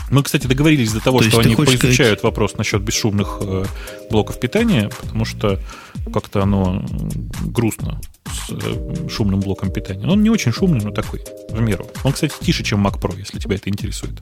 Мы, 0.09 0.23
кстати, 0.23 0.47
договорились 0.47 0.91
до 0.91 0.99
того, 0.99 1.19
То 1.19 1.25
что 1.25 1.39
они 1.39 1.55
поизучают 1.55 2.23
вопрос 2.23 2.57
насчет 2.57 2.81
бесшумных 2.81 3.37
э, 3.41 3.65
блоков 4.09 4.39
питания, 4.39 4.89
потому 5.01 5.25
что 5.25 5.59
как-то 6.13 6.43
оно 6.43 6.85
грустно 7.41 7.99
с 8.25 8.51
э, 8.51 9.09
шумным 9.09 9.39
блоком 9.39 9.71
питания. 9.71 10.05
Но 10.05 10.13
он 10.13 10.23
не 10.23 10.29
очень 10.29 10.51
шумный, 10.51 10.83
но 10.83 10.91
такой, 10.91 11.23
в 11.49 11.59
меру. 11.61 11.87
Он, 12.03 12.13
кстати, 12.13 12.33
тише, 12.41 12.63
чем 12.63 12.85
Mac 12.85 12.99
Pro, 12.99 13.17
если 13.17 13.39
тебя 13.39 13.55
это 13.55 13.69
интересует. 13.69 14.21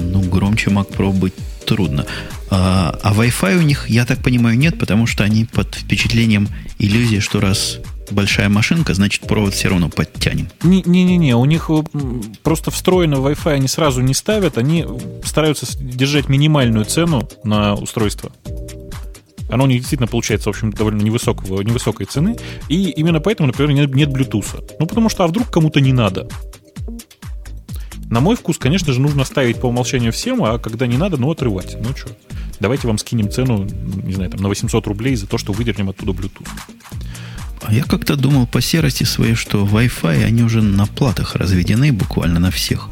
Ну, 0.00 0.20
громче 0.22 0.70
Mac 0.70 0.90
Pro 0.94 1.12
быть 1.12 1.34
трудно. 1.66 2.06
А, 2.50 2.98
а 3.02 3.14
Wi-Fi 3.14 3.58
у 3.58 3.62
них, 3.62 3.88
я 3.88 4.04
так 4.04 4.22
понимаю, 4.22 4.58
нет, 4.58 4.78
потому 4.78 5.06
что 5.06 5.24
они 5.24 5.44
под 5.44 5.74
впечатлением 5.74 6.48
иллюзии, 6.78 7.18
что 7.18 7.40
раз 7.40 7.78
большая 8.10 8.48
машинка, 8.48 8.94
значит 8.94 9.22
провод 9.22 9.54
все 9.54 9.68
равно 9.68 9.88
подтянем. 9.88 10.48
Не- 10.62 10.82
Не-не-не, 10.84 11.34
у 11.34 11.44
них 11.44 11.70
просто 12.42 12.70
встроено 12.70 13.14
Wi-Fi 13.14 13.52
они 13.52 13.68
сразу 13.68 14.02
не 14.02 14.14
ставят, 14.14 14.58
они 14.58 14.84
стараются 15.24 15.66
держать 15.80 16.28
минимальную 16.28 16.84
цену 16.84 17.28
на 17.44 17.74
устройство. 17.74 18.32
Оно 19.48 19.64
у 19.64 19.66
них 19.66 19.80
действительно 19.80 20.08
получается, 20.08 20.48
в 20.48 20.54
общем, 20.54 20.72
довольно 20.72 21.02
невысокого, 21.02 21.60
невысокой 21.62 22.06
цены. 22.06 22.36
И 22.68 22.90
именно 22.90 23.20
поэтому, 23.20 23.48
например, 23.48 23.72
нет, 23.72 23.94
нет 23.94 24.08
Bluetooth. 24.08 24.64
Ну, 24.78 24.86
потому 24.86 25.10
что, 25.10 25.24
а 25.24 25.26
вдруг 25.26 25.50
кому-то 25.50 25.80
не 25.80 25.92
надо? 25.92 26.26
На 28.12 28.20
мой 28.20 28.36
вкус, 28.36 28.58
конечно 28.58 28.92
же, 28.92 29.00
нужно 29.00 29.24
ставить 29.24 29.58
по 29.58 29.68
умолчанию 29.68 30.12
всем, 30.12 30.44
а 30.44 30.58
когда 30.58 30.86
не 30.86 30.98
надо, 30.98 31.16
ну, 31.16 31.30
отрывать. 31.30 31.78
Ну, 31.80 31.96
что, 31.96 32.10
давайте 32.60 32.86
вам 32.86 32.98
скинем 32.98 33.30
цену, 33.30 33.66
не 34.04 34.12
знаю, 34.12 34.30
там, 34.30 34.42
на 34.42 34.48
800 34.50 34.86
рублей 34.86 35.16
за 35.16 35.26
то, 35.26 35.38
что 35.38 35.54
выдернем 35.54 35.88
оттуда 35.88 36.12
Bluetooth. 36.12 36.46
А 37.62 37.72
я 37.72 37.84
как-то 37.84 38.16
думал 38.16 38.46
по 38.46 38.60
серости 38.60 39.04
своей, 39.04 39.34
что 39.34 39.64
Wi-Fi, 39.64 40.24
они 40.24 40.42
уже 40.42 40.62
на 40.62 40.86
платах 40.86 41.36
разведены 41.36 41.92
буквально 41.92 42.40
на 42.40 42.50
всех. 42.50 42.88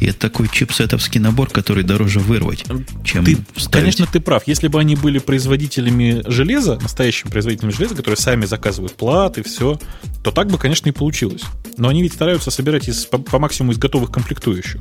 И 0.00 0.06
это 0.06 0.18
такой 0.18 0.48
чипсетовский 0.48 1.20
набор, 1.20 1.48
который 1.48 1.84
дороже 1.84 2.18
вырвать, 2.18 2.64
чем 3.04 3.24
Ты, 3.24 3.38
вставить. 3.54 3.70
конечно, 3.70 4.06
ты 4.06 4.20
прав. 4.20 4.42
Если 4.46 4.68
бы 4.68 4.80
они 4.80 4.96
были 4.96 5.18
производителями 5.18 6.22
железа, 6.26 6.78
настоящими 6.80 7.30
производителями 7.30 7.72
железа, 7.72 7.94
которые 7.94 8.18
сами 8.18 8.44
заказывают 8.44 8.96
платы, 8.96 9.42
все, 9.44 9.78
то 10.24 10.30
так 10.32 10.48
бы, 10.48 10.58
конечно, 10.58 10.88
и 10.88 10.92
получилось. 10.92 11.42
Но 11.78 11.88
они 11.88 12.02
ведь 12.02 12.12
стараются 12.12 12.50
собирать 12.50 12.88
из, 12.88 13.06
по, 13.06 13.18
по 13.18 13.38
максимуму 13.38 13.72
из 13.72 13.78
готовых 13.78 14.10
комплектующих. 14.10 14.80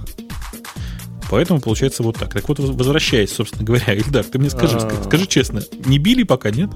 Поэтому 1.30 1.62
получается 1.62 2.04
вот 2.04 2.18
так. 2.18 2.34
Так 2.34 2.50
вот, 2.50 2.60
возвращаясь, 2.60 3.32
собственно 3.32 3.64
говоря, 3.64 3.94
Ильдар, 3.94 4.26
ты 4.26 4.40
мне 4.40 4.50
скажи, 4.50 4.78
А. 4.78 5.04
скажи 5.06 5.28
честно, 5.28 5.64
не 5.86 5.98
били 6.00 6.24
пока, 6.24 6.50
нет? 6.50 6.72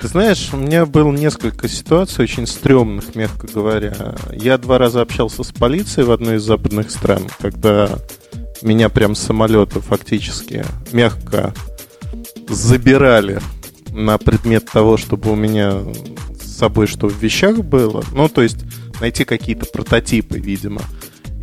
Ты 0.00 0.06
знаешь, 0.06 0.50
у 0.52 0.56
меня 0.56 0.86
было 0.86 1.10
несколько 1.10 1.66
ситуаций 1.68 2.22
очень 2.22 2.46
стрёмных, 2.46 3.16
мягко 3.16 3.48
говоря. 3.52 4.14
Я 4.32 4.56
два 4.56 4.78
раза 4.78 5.00
общался 5.00 5.42
с 5.42 5.50
полицией 5.50 6.06
в 6.06 6.12
одной 6.12 6.36
из 6.36 6.44
западных 6.44 6.92
стран, 6.92 7.24
когда 7.40 7.90
меня 8.62 8.90
прям 8.90 9.16
с 9.16 9.20
самолета 9.20 9.80
фактически 9.80 10.64
мягко 10.92 11.52
забирали 12.48 13.40
на 13.90 14.18
предмет 14.18 14.66
того, 14.66 14.96
чтобы 14.96 15.32
у 15.32 15.36
меня 15.36 15.74
с 16.40 16.58
собой 16.58 16.86
что 16.86 17.08
в 17.08 17.20
вещах 17.20 17.58
было. 17.58 18.04
Ну, 18.14 18.28
то 18.28 18.42
есть 18.42 18.58
найти 19.00 19.24
какие-то 19.24 19.66
прототипы, 19.66 20.38
видимо. 20.38 20.82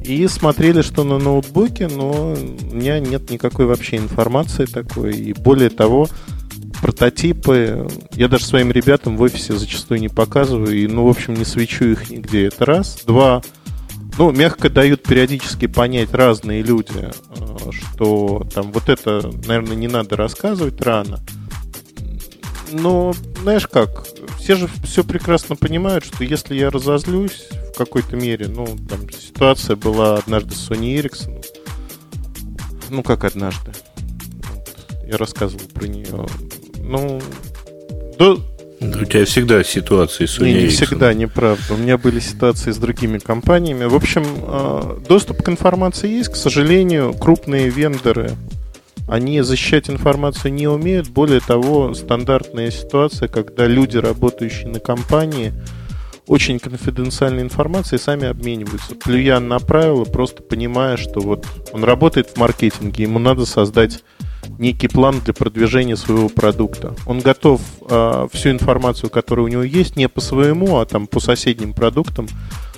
И 0.05 0.27
смотрели, 0.27 0.81
что 0.81 1.03
на 1.03 1.17
ноутбуке, 1.17 1.87
но 1.87 2.33
у 2.33 2.75
меня 2.75 2.99
нет 2.99 3.29
никакой 3.31 3.65
вообще 3.65 3.97
информации 3.97 4.65
такой. 4.65 5.13
И 5.13 5.33
более 5.33 5.69
того, 5.69 6.07
прототипы 6.85 7.87
я 8.11 8.27
даже 8.27 8.45
своим 8.45 8.71
ребятам 8.71 9.17
в 9.17 9.21
офисе 9.23 9.53
зачастую 9.53 9.99
не 9.99 10.07
показываю. 10.07 10.71
И, 10.71 10.85
ну, 10.85 11.07
в 11.07 11.09
общем, 11.09 11.33
не 11.33 11.43
свечу 11.43 11.85
их 11.85 12.11
нигде. 12.11 12.45
Это 12.45 12.63
раз. 12.63 12.99
Два. 13.07 13.41
Ну, 14.19 14.31
мягко 14.31 14.69
дают 14.69 15.01
периодически 15.01 15.65
понять 15.65 16.13
разные 16.13 16.61
люди, 16.61 16.91
э, 16.95 17.71
что 17.71 18.47
там 18.53 18.71
вот 18.71 18.89
это, 18.89 19.31
наверное, 19.47 19.75
не 19.75 19.87
надо 19.87 20.15
рассказывать 20.15 20.79
рано. 20.79 21.17
Но, 22.71 23.15
знаешь 23.41 23.67
как, 23.67 24.05
все 24.37 24.55
же 24.55 24.69
все 24.83 25.03
прекрасно 25.03 25.55
понимают, 25.55 26.05
что 26.05 26.23
если 26.23 26.53
я 26.53 26.69
разозлюсь 26.69 27.47
в 27.73 27.77
какой-то 27.79 28.15
мере, 28.15 28.47
ну, 28.47 28.67
там 28.87 29.09
ситуация 29.09 29.75
была 29.75 30.17
однажды 30.17 30.53
с 30.53 30.69
Sony 30.69 31.01
Ericsson, 31.01 31.43
ну, 32.91 33.01
как 33.01 33.23
однажды, 33.23 33.71
Я 35.07 35.17
рассказывал 35.17 35.65
про 35.73 35.87
нее. 35.87 36.27
Ну, 36.87 37.21
до, 38.17 38.39
у 38.79 39.05
тебя 39.05 39.25
всегда 39.25 39.63
ситуации 39.63 40.25
с 40.25 40.39
Sony 40.39 40.45
Не, 40.45 40.63
не 40.63 40.67
всегда, 40.67 41.13
неправда. 41.13 41.73
У 41.73 41.77
меня 41.77 41.97
были 41.97 42.19
ситуации 42.19 42.71
с 42.71 42.77
другими 42.77 43.17
компаниями. 43.17 43.85
В 43.85 43.95
общем, 43.95 44.23
а, 44.43 45.01
доступ 45.07 45.41
к 45.41 45.49
информации 45.49 46.09
есть. 46.09 46.29
К 46.29 46.35
сожалению, 46.35 47.13
крупные 47.13 47.69
вендоры, 47.69 48.31
они 49.07 49.41
защищать 49.41 49.89
информацию 49.89 50.53
не 50.53 50.67
умеют. 50.67 51.09
Более 51.09 51.39
того, 51.39 51.93
стандартная 51.93 52.71
ситуация, 52.71 53.27
когда 53.27 53.65
люди, 53.65 53.97
работающие 53.97 54.67
на 54.67 54.79
компании, 54.79 55.53
очень 56.27 56.59
конфиденциальной 56.59 57.43
информацией 57.43 57.99
сами 57.99 58.27
обмениваются. 58.27 58.95
Плюя 58.95 59.39
на 59.39 59.59
правила, 59.59 60.05
просто 60.05 60.41
понимая, 60.41 60.97
что 60.97 61.19
вот 61.19 61.45
он 61.71 61.83
работает 61.83 62.29
в 62.29 62.37
маркетинге, 62.37 63.03
ему 63.03 63.19
надо 63.19 63.45
создать 63.45 64.03
некий 64.59 64.87
план 64.87 65.21
для 65.23 65.33
продвижения 65.33 65.95
своего 65.95 66.29
продукта. 66.29 66.95
Он 67.05 67.19
готов 67.19 67.61
э, 67.89 68.27
всю 68.31 68.51
информацию, 68.51 69.09
которая 69.09 69.45
у 69.45 69.49
него 69.49 69.63
есть, 69.63 69.95
не 69.95 70.07
по 70.07 70.21
своему, 70.21 70.77
а 70.77 70.85
там 70.85 71.07
по 71.07 71.19
соседним 71.19 71.73
продуктам 71.73 72.27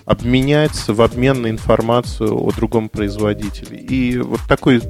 обменять 0.06 0.88
в 0.88 1.02
обмен 1.02 1.42
на 1.42 1.50
информацию 1.50 2.34
о 2.34 2.52
другом 2.52 2.90
производителе. 2.90 3.78
И 3.78 4.18
вот 4.18 4.40
такой 4.48 4.82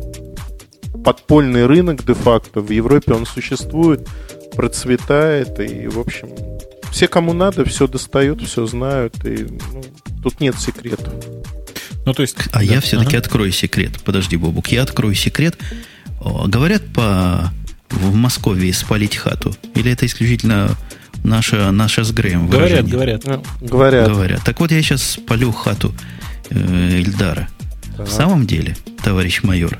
подпольный 1.03 1.65
рынок 1.65 2.05
де-факто 2.05 2.61
в 2.61 2.69
Европе 2.69 3.13
он 3.13 3.25
существует, 3.25 4.07
процветает, 4.55 5.59
и, 5.59 5.87
в 5.87 5.99
общем, 5.99 6.29
все, 6.91 7.07
кому 7.07 7.33
надо, 7.33 7.65
все 7.65 7.87
достают, 7.87 8.41
все 8.41 8.65
знают, 8.65 9.13
и 9.25 9.47
ну, 9.73 9.83
тут 10.23 10.39
нет 10.39 10.59
секретов. 10.59 11.13
Ну, 12.05 12.13
то 12.13 12.21
есть... 12.21 12.37
А 12.51 12.59
да. 12.59 12.63
я 12.63 12.81
все-таки 12.81 13.17
ага. 13.17 13.19
открою 13.19 13.51
секрет. 13.51 13.91
Подожди, 14.05 14.37
Бобук, 14.37 14.67
я 14.69 14.83
открою 14.83 15.13
секрет. 15.13 15.57
Говорят 16.19 16.83
по 16.93 17.51
в 17.89 18.13
Москве 18.13 18.73
спалить 18.73 19.15
хату? 19.15 19.55
Или 19.75 19.91
это 19.91 20.05
исключительно 20.05 20.75
наша, 21.23 21.71
наша 21.71 22.03
с 22.03 22.11
Греем 22.11 22.47
Говорят, 22.47 22.87
говорят. 22.87 23.23
Ну, 23.25 23.43
говорят. 23.61 24.09
Говорят. 24.09 24.43
Так 24.43 24.59
вот, 24.59 24.71
я 24.71 24.81
сейчас 24.81 25.03
спалю 25.03 25.51
хату 25.51 25.93
э, 26.49 26.99
Ильдара. 26.99 27.47
В 27.97 28.09
самом 28.09 28.45
деле, 28.45 28.77
товарищ 29.03 29.41
майор, 29.43 29.77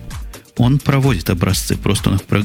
он 0.57 0.80
проводит 0.80 1.30
образцы, 1.30 1.77
просто 1.77 2.09
он 2.09 2.15
их 2.15 2.23
про, 2.23 2.41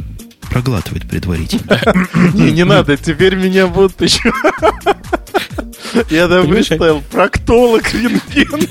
проглатывает 0.50 1.08
предварительно. 1.08 1.80
Не, 2.34 2.52
не 2.52 2.64
надо, 2.64 2.96
теперь 2.96 3.36
меня 3.36 3.66
будут 3.66 4.00
еще... 4.00 4.32
Я 6.10 6.28
там 6.28 6.46
выставил 6.46 7.02
проктолог, 7.10 7.92
рентген. 7.92 8.68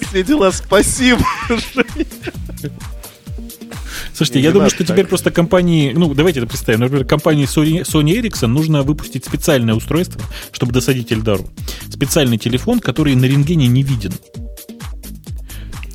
Все 0.08 0.22
дела, 0.22 0.50
спасибо. 0.52 1.24
Слушайте, 4.14 4.40
я 4.40 4.52
думаю, 4.52 4.70
что 4.70 4.84
теперь 4.84 5.06
просто 5.06 5.30
компании, 5.30 5.92
ну, 5.94 6.12
давайте 6.14 6.40
это 6.40 6.48
представим, 6.48 6.80
например, 6.80 7.04
компании 7.04 7.46
Sony, 7.46 7.82
Sony 7.82 8.20
Ericsson 8.20 8.48
нужно 8.48 8.82
выпустить 8.82 9.24
специальное 9.24 9.74
устройство, 9.74 10.20
чтобы 10.52 10.72
досадить 10.72 11.12
Эльдару. 11.12 11.48
Специальный 11.90 12.38
телефон, 12.38 12.80
который 12.80 13.14
на 13.14 13.24
рентгене 13.24 13.66
не 13.66 13.82
виден. 13.82 14.12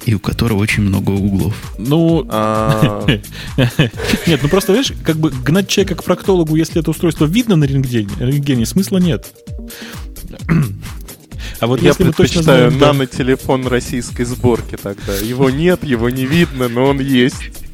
И 0.05 0.13
у 0.13 0.19
которого 0.19 0.59
очень 0.59 0.83
много 0.83 1.11
углов. 1.11 1.55
Ну, 1.79 2.27
а. 2.29 3.05
нет, 4.27 4.39
ну 4.43 4.49
просто, 4.49 4.73
видишь, 4.73 4.93
как 5.03 5.17
бы 5.17 5.31
гнать 5.31 5.67
человека 5.67 5.95
к 5.95 6.03
проктологу, 6.03 6.55
если 6.55 6.79
это 6.79 6.91
устройство 6.91 7.25
видно 7.25 7.55
на 7.55 7.63
рентгене, 7.63 8.11
рентгене 8.19 8.65
смысла 8.65 8.97
нет. 8.97 9.25
А 11.61 11.67
вот 11.67 11.81
я 11.81 11.89
если 11.89 12.03
мы 12.03 12.11
точно 12.11 12.43
знаем, 12.43 12.77
нано-телефон 12.77 13.67
российской 13.67 14.25
сборки 14.25 14.77
тогда. 14.81 15.15
Его 15.15 15.49
нет, 15.49 15.85
его 15.85 16.09
не 16.09 16.25
видно, 16.25 16.67
но 16.67 16.85
он 16.85 16.99
есть. 16.99 17.64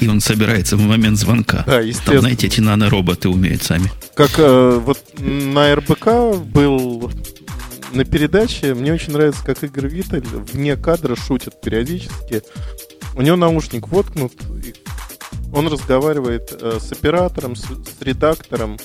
И 0.00 0.08
он 0.08 0.20
собирается 0.20 0.76
в 0.76 0.80
момент 0.80 1.18
звонка. 1.18 1.64
Да, 1.66 1.80
естественно. 1.80 2.14
Там, 2.14 2.20
знаете, 2.20 2.46
эти 2.46 2.60
нанороботы 2.60 3.28
умеют 3.28 3.62
сами. 3.62 3.90
Как 4.14 4.38
э, 4.38 4.80
вот 4.84 4.98
на 5.18 5.74
РБК 5.74 6.36
был 6.44 7.10
на 7.92 8.04
передаче, 8.04 8.74
мне 8.74 8.92
очень 8.92 9.12
нравится, 9.12 9.44
как 9.44 9.62
Игорь 9.64 9.88
Виталь 9.88 10.22
вне 10.22 10.76
кадра 10.76 11.16
шутит 11.16 11.60
периодически. 11.60 12.42
У 13.14 13.22
него 13.22 13.36
наушник 13.36 13.88
воткнут, 13.88 14.32
он 15.52 15.68
разговаривает 15.68 16.56
э, 16.60 16.78
с 16.80 16.92
оператором, 16.92 17.56
с, 17.56 17.62
с 17.64 18.02
редактором. 18.02 18.78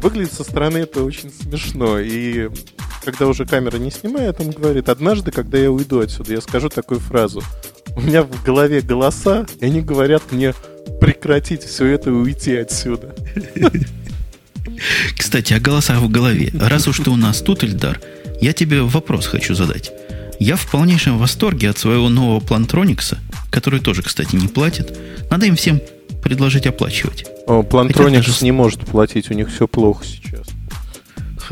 Выглядит 0.00 0.32
со 0.32 0.44
стороны 0.44 0.78
это 0.78 1.02
очень 1.04 1.32
смешно. 1.32 1.98
И 1.98 2.50
когда 3.02 3.26
уже 3.26 3.44
камера 3.44 3.76
не 3.76 3.90
снимает, 3.90 4.40
он 4.40 4.50
говорит, 4.50 4.88
однажды, 4.88 5.30
когда 5.30 5.58
я 5.58 5.70
уйду 5.70 6.00
отсюда, 6.00 6.32
я 6.32 6.40
скажу 6.40 6.68
такую 6.68 7.00
фразу. 7.00 7.42
У 7.96 8.00
меня 8.00 8.22
в 8.22 8.42
голове 8.42 8.80
голоса, 8.80 9.46
и 9.60 9.66
они 9.66 9.82
говорят 9.82 10.32
мне 10.32 10.54
прекратить 11.00 11.62
все 11.62 11.86
это 11.86 12.10
и 12.10 12.12
уйти 12.12 12.56
отсюда. 12.56 13.14
Кстати, 15.18 15.52
о 15.52 15.60
голосах 15.60 16.00
в 16.00 16.10
голове. 16.10 16.50
Раз 16.54 16.88
уж 16.88 16.98
ты 16.98 17.10
у 17.10 17.16
нас 17.16 17.40
тут, 17.40 17.64
Эльдар, 17.64 18.00
я 18.40 18.52
тебе 18.52 18.82
вопрос 18.82 19.26
хочу 19.26 19.54
задать. 19.54 19.92
Я 20.38 20.56
в 20.56 20.68
полнейшем 20.70 21.18
восторге 21.18 21.70
от 21.70 21.78
своего 21.78 22.08
нового 22.08 22.40
Плантроникса, 22.40 23.18
который 23.50 23.80
тоже, 23.80 24.02
кстати, 24.02 24.34
не 24.34 24.48
платит. 24.48 24.98
Надо 25.30 25.46
им 25.46 25.56
всем 25.56 25.80
предложить 26.22 26.66
оплачивать. 26.66 27.26
О, 27.46 27.62
Плантроникс 27.62 28.26
даже... 28.26 28.44
не 28.44 28.52
может 28.52 28.80
платить, 28.80 29.30
у 29.30 29.34
них 29.34 29.50
все 29.50 29.68
плохо 29.68 30.04
сейчас. 30.04 30.46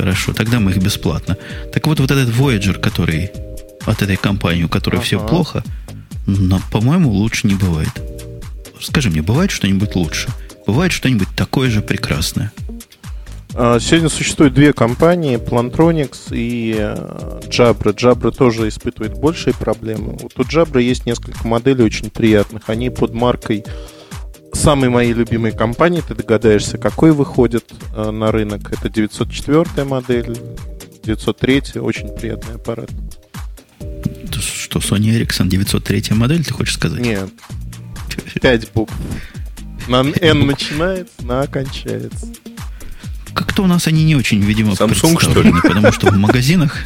Хорошо, 0.01 0.33
тогда 0.33 0.61
мы 0.61 0.71
их 0.71 0.79
бесплатно. 0.79 1.37
Так 1.75 1.87
вот, 1.87 2.01
вот 2.01 2.11
этот 2.11 2.35
Voyager, 2.35 2.81
который 2.81 3.31
от 3.85 4.01
этой 4.01 4.17
компании, 4.17 4.63
у 4.63 4.69
которой 4.69 4.97
ага. 4.97 5.05
все 5.05 5.21
плохо, 5.21 5.63
но, 6.27 6.59
по-моему, 6.73 7.11
лучше 7.11 7.47
не 7.47 7.55
бывает. 7.55 7.91
Скажи 8.81 9.11
мне, 9.11 9.21
бывает 9.21 9.51
что-нибудь 9.51 9.95
лучше? 9.97 10.29
Бывает 10.67 10.93
что-нибудь 10.93 11.29
такое 11.37 11.69
же 11.69 11.83
прекрасное? 11.83 12.51
А, 13.53 13.79
сегодня 13.79 14.09
существует 14.09 14.55
две 14.55 14.73
компании, 14.73 15.37
Plantronics 15.37 16.35
и 16.35 16.75
э, 16.79 17.41
Jabra. 17.51 17.95
Jabra 17.95 18.35
тоже 18.35 18.69
испытывает 18.69 19.19
большие 19.19 19.53
проблемы. 19.53 20.17
Вот 20.19 20.33
у 20.39 20.43
Jabra 20.45 20.81
есть 20.81 21.05
несколько 21.05 21.47
моделей 21.47 21.85
очень 21.85 22.09
приятных. 22.09 22.63
Они 22.71 22.89
под 22.89 23.13
маркой 23.13 23.67
самой 24.53 24.89
моей 24.89 25.13
любимой 25.13 25.53
компании, 25.53 26.03
ты 26.07 26.15
догадаешься, 26.15 26.79
какой 26.79 27.13
выходит 27.13 27.65
э, 27.95 28.11
на 28.11 28.33
рынок. 28.33 28.73
Это 28.73 28.89
904 28.89 29.85
модель, 29.85 30.37
903, 31.05 31.81
очень 31.81 32.09
приятный 32.09 32.57
аппарат. 32.57 32.91
Что, 34.33 34.79
Sony 34.79 35.19
Ericsson 35.19 35.49
903 35.49 36.15
модель, 36.15 36.45
ты 36.45 36.53
хочешь 36.53 36.75
сказать? 36.75 37.01
Нет. 37.01 37.31
Пять 38.41 38.73
букв. 38.73 38.95
На 39.89 40.03
N 40.03 40.47
начинается, 40.47 41.13
на 41.25 41.43
А 41.43 41.47
кончается. 41.47 42.27
Как-то 43.35 43.63
у 43.63 43.67
нас 43.67 43.87
они 43.87 44.05
не 44.05 44.17
очень, 44.17 44.41
видимо, 44.41 44.73
Samsung, 44.73 45.21
что 45.21 45.43
ли? 45.43 45.53
потому 45.63 45.93
что 45.93 46.11
в 46.11 46.17
магазинах 46.17 46.77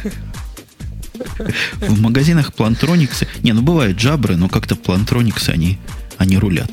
в 1.79 2.01
магазинах 2.01 2.53
плантрониксы... 2.53 3.27
Не, 3.41 3.53
ну 3.53 3.61
бывают 3.61 3.97
джабры, 3.97 4.35
но 4.35 4.49
как-то 4.49 4.75
плантрониксы, 4.75 5.49
они, 5.49 5.79
они 6.17 6.37
рулят. 6.37 6.71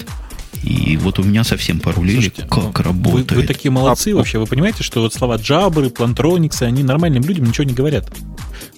И 0.63 0.97
вот 0.97 1.19
у 1.19 1.25
меня 1.25 1.43
совсем 1.43 1.81
порулили, 1.81 2.15
Слушайте, 2.15 2.43
как 2.43 2.79
ну, 2.79 2.85
работает. 2.85 3.33
Вы, 3.33 3.41
вы 3.41 3.47
такие 3.47 3.71
молодцы 3.71 4.13
а, 4.13 4.17
вообще. 4.17 4.39
Вы 4.39 4.47
понимаете, 4.47 4.85
что 4.85 5.01
вот 5.01 5.13
слова 5.13 5.37
джабры, 5.37 5.91
плантрониксы, 5.91 6.63
они 6.63 6.85
нормальным 6.85 7.25
людям 7.25 7.47
ничего 7.47 7.65
не 7.65 7.75
говорят. 7.75 8.11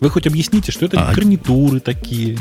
Вы 0.01 0.11
хоть 0.11 0.27
объясните, 0.27 0.73
что 0.73 0.86
это 0.86 1.01
а... 1.01 1.12
гарнитуры 1.12 1.81
такие. 1.81 2.39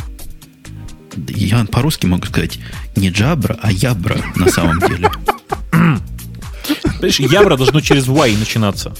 Я 1.28 1.66
по-русски 1.66 2.06
могу 2.06 2.26
сказать 2.26 2.58
не 2.96 3.10
джабра, 3.10 3.60
а 3.62 3.72
ябра 3.72 4.18
на 4.36 4.50
самом 4.50 4.80
деле. 4.80 5.12
Понимаешь, 5.72 7.20
ябра 7.20 7.58
должно 7.58 7.82
через 7.82 8.08
Y 8.08 8.38
начинаться. 8.38 8.96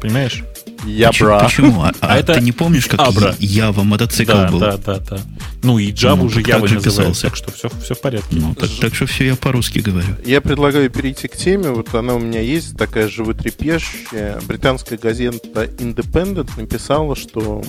Понимаешь? 0.00 0.44
Ябра. 0.88 1.40
Почему? 1.40 1.82
А, 1.82 1.92
а, 2.00 2.14
а 2.14 2.18
это 2.18 2.34
ты 2.34 2.40
не 2.40 2.52
помнишь, 2.52 2.86
как 2.86 3.00
Абра. 3.00 3.34
Ява 3.38 3.82
мотоцикл 3.82 4.32
да, 4.32 4.50
был? 4.50 4.58
Да, 4.58 4.76
да, 4.76 4.98
да. 4.98 5.18
Ну 5.62 5.78
и 5.78 5.92
Java 5.92 6.16
ну, 6.16 6.24
уже 6.24 6.40
Ява 6.40 6.66
называется, 6.66 7.22
так 7.22 7.36
что 7.36 7.52
все, 7.52 7.68
все 7.82 7.94
в 7.94 8.00
порядке. 8.00 8.36
Ну, 8.36 8.54
так, 8.54 8.70
так 8.80 8.94
что 8.94 9.06
все 9.06 9.26
я 9.26 9.36
по-русски 9.36 9.80
говорю. 9.80 10.08
Я 10.24 10.40
предлагаю 10.40 10.90
перейти 10.90 11.28
к 11.28 11.36
теме. 11.36 11.70
Вот 11.70 11.94
она 11.94 12.14
у 12.14 12.18
меня 12.18 12.40
есть, 12.40 12.76
такая 12.76 13.08
животрепещущая. 13.08 14.40
Британская 14.46 14.96
газета 14.96 15.64
Independent 15.64 16.50
написала, 16.56 17.16
что 17.16 17.62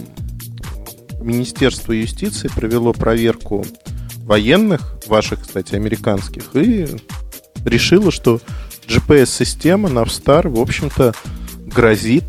Министерство 1.21 1.91
юстиции 1.91 2.47
провело 2.47 2.93
проверку 2.93 3.65
военных, 4.23 4.95
ваших, 5.07 5.41
кстати, 5.41 5.75
американских, 5.75 6.43
и 6.53 6.87
решило, 7.65 8.11
что 8.11 8.39
GPS-система 8.87 9.89
Navstar, 9.89 10.47
в 10.47 10.59
общем-то, 10.59 11.13
грозит 11.65 12.25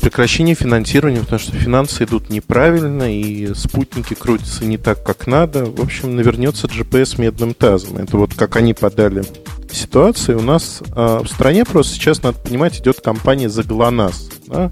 прекращение 0.00 0.54
финансирования, 0.54 1.18
потому 1.20 1.40
что 1.40 1.56
финансы 1.56 2.04
идут 2.04 2.30
неправильно, 2.30 3.12
и 3.12 3.52
спутники 3.54 4.14
крутятся 4.14 4.64
не 4.64 4.78
так, 4.78 5.02
как 5.02 5.26
надо. 5.26 5.64
В 5.64 5.80
общем, 5.80 6.14
навернется 6.14 6.68
GPS 6.68 7.20
медным 7.20 7.54
тазом. 7.54 7.96
Это 7.96 8.16
вот 8.16 8.34
как 8.34 8.54
они 8.54 8.72
подали 8.72 9.24
ситуацию. 9.72 10.38
У 10.38 10.42
нас 10.42 10.80
а, 10.94 11.24
в 11.24 11.26
стране 11.26 11.64
просто 11.64 11.94
сейчас, 11.94 12.22
надо 12.22 12.38
понимать, 12.38 12.78
идет 12.78 13.00
кампания 13.00 13.48
за 13.48 13.64
ГЛОНАСС. 13.64 14.30
Да? 14.46 14.70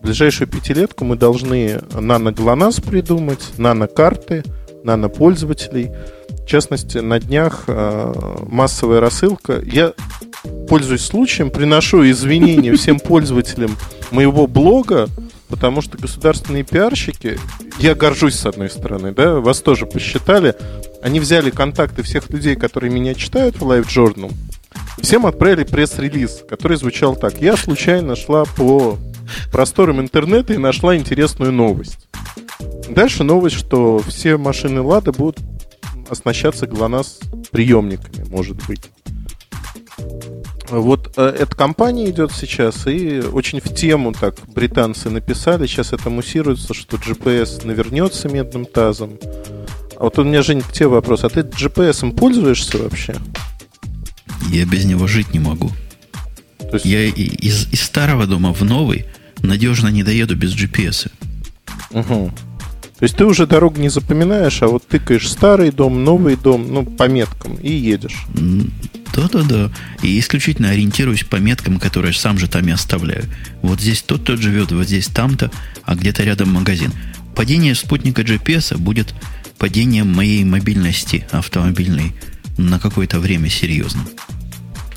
В 0.00 0.02
ближайшую 0.02 0.48
пятилетку 0.48 1.04
мы 1.04 1.14
должны 1.14 1.80
нано-ГЛОНАСС 1.92 2.80
придумать, 2.80 3.52
нано-карты, 3.56 4.42
нано-пользователей. 4.82 5.90
В 6.28 6.46
частности, 6.46 6.98
на 6.98 7.20
днях 7.20 7.64
э, 7.68 8.40
массовая 8.48 8.98
рассылка. 8.98 9.62
Я 9.64 9.94
пользуюсь 10.68 11.02
случаем, 11.02 11.50
приношу 11.50 12.08
извинения 12.08 12.72
всем 12.76 12.98
пользователям 12.98 13.76
моего 14.10 14.46
блога, 14.46 15.08
потому 15.48 15.82
что 15.82 15.98
государственные 15.98 16.64
пиарщики, 16.64 17.38
я 17.78 17.94
горжусь 17.94 18.34
с 18.34 18.46
одной 18.46 18.70
стороны, 18.70 19.12
да, 19.12 19.34
вас 19.34 19.60
тоже 19.60 19.86
посчитали, 19.86 20.54
они 21.02 21.20
взяли 21.20 21.50
контакты 21.50 22.02
всех 22.02 22.30
людей, 22.30 22.56
которые 22.56 22.90
меня 22.90 23.14
читают 23.14 23.56
в 23.56 23.62
Live 23.62 23.86
Journal, 23.86 24.32
всем 25.00 25.26
отправили 25.26 25.64
пресс-релиз, 25.64 26.44
который 26.48 26.76
звучал 26.76 27.16
так. 27.16 27.40
Я 27.40 27.56
случайно 27.56 28.16
шла 28.16 28.44
по 28.44 28.98
просторам 29.52 30.00
интернета 30.00 30.54
и 30.54 30.58
нашла 30.58 30.96
интересную 30.96 31.52
новость. 31.52 32.08
Дальше 32.88 33.24
новость, 33.24 33.56
что 33.56 33.98
все 34.06 34.36
машины 34.36 34.80
Лада 34.80 35.12
будут 35.12 35.38
оснащаться 36.08 36.66
ГЛОНАСС 36.66 37.20
приемниками, 37.50 38.26
может 38.28 38.56
быть. 38.66 38.90
Вот 40.80 41.14
э, 41.16 41.36
эта 41.40 41.54
компания 41.54 42.10
идет 42.10 42.32
сейчас, 42.32 42.86
и 42.86 43.20
очень 43.20 43.60
в 43.60 43.74
тему 43.74 44.12
так 44.12 44.36
британцы 44.48 45.10
написали, 45.10 45.66
сейчас 45.66 45.92
это 45.92 46.10
муссируется, 46.10 46.74
что 46.74 46.96
GPS 46.96 47.66
навернется 47.66 48.28
медным 48.28 48.64
тазом. 48.64 49.18
А 49.96 50.04
вот 50.04 50.18
у 50.18 50.24
меня, 50.24 50.42
Жень, 50.42 50.62
к 50.62 50.72
тебе 50.72 50.88
вопрос. 50.88 51.24
А 51.24 51.28
ты 51.28 51.40
GPS 51.40 52.10
пользуешься 52.14 52.78
вообще? 52.78 53.14
Я 54.50 54.66
без 54.66 54.84
него 54.84 55.06
жить 55.06 55.32
не 55.32 55.38
могу. 55.38 55.70
То 56.58 56.74
есть... 56.74 56.84
Я 56.84 57.04
из, 57.04 57.72
из 57.72 57.80
старого 57.80 58.26
дома 58.26 58.52
в 58.52 58.62
новый 58.62 59.06
надежно 59.42 59.88
не 59.88 60.02
доеду 60.02 60.36
без 60.36 60.54
GPS. 60.54 61.10
Угу. 61.90 62.32
То 63.04 63.06
есть 63.06 63.16
ты 63.18 63.26
уже 63.26 63.46
дорогу 63.46 63.78
не 63.82 63.90
запоминаешь, 63.90 64.62
а 64.62 64.66
вот 64.66 64.88
тыкаешь 64.88 65.28
старый 65.28 65.70
дом, 65.70 66.04
новый 66.04 66.36
дом, 66.36 66.72
ну, 66.72 66.86
по 66.86 67.06
меткам 67.06 67.56
и 67.56 67.70
едешь. 67.70 68.24
Да-да-да. 69.14 69.70
И 70.00 70.18
исключительно 70.18 70.70
ориентируюсь 70.70 71.22
по 71.22 71.36
меткам, 71.36 71.78
которые 71.78 72.14
сам 72.14 72.38
же 72.38 72.48
там 72.48 72.66
и 72.66 72.70
оставляю. 72.70 73.24
Вот 73.60 73.78
здесь 73.78 74.00
тот 74.00 74.24
тот 74.24 74.40
живет, 74.40 74.72
вот 74.72 74.86
здесь 74.86 75.08
там-то, 75.08 75.50
а 75.82 75.96
где-то 75.96 76.22
рядом 76.22 76.54
магазин. 76.54 76.92
Падение 77.34 77.74
спутника 77.74 78.22
GPS 78.22 78.74
будет 78.78 79.14
падением 79.58 80.10
моей 80.10 80.42
мобильности 80.42 81.26
автомобильной 81.30 82.14
на 82.56 82.78
какое-то 82.78 83.18
время 83.18 83.50
серьезным. 83.50 84.08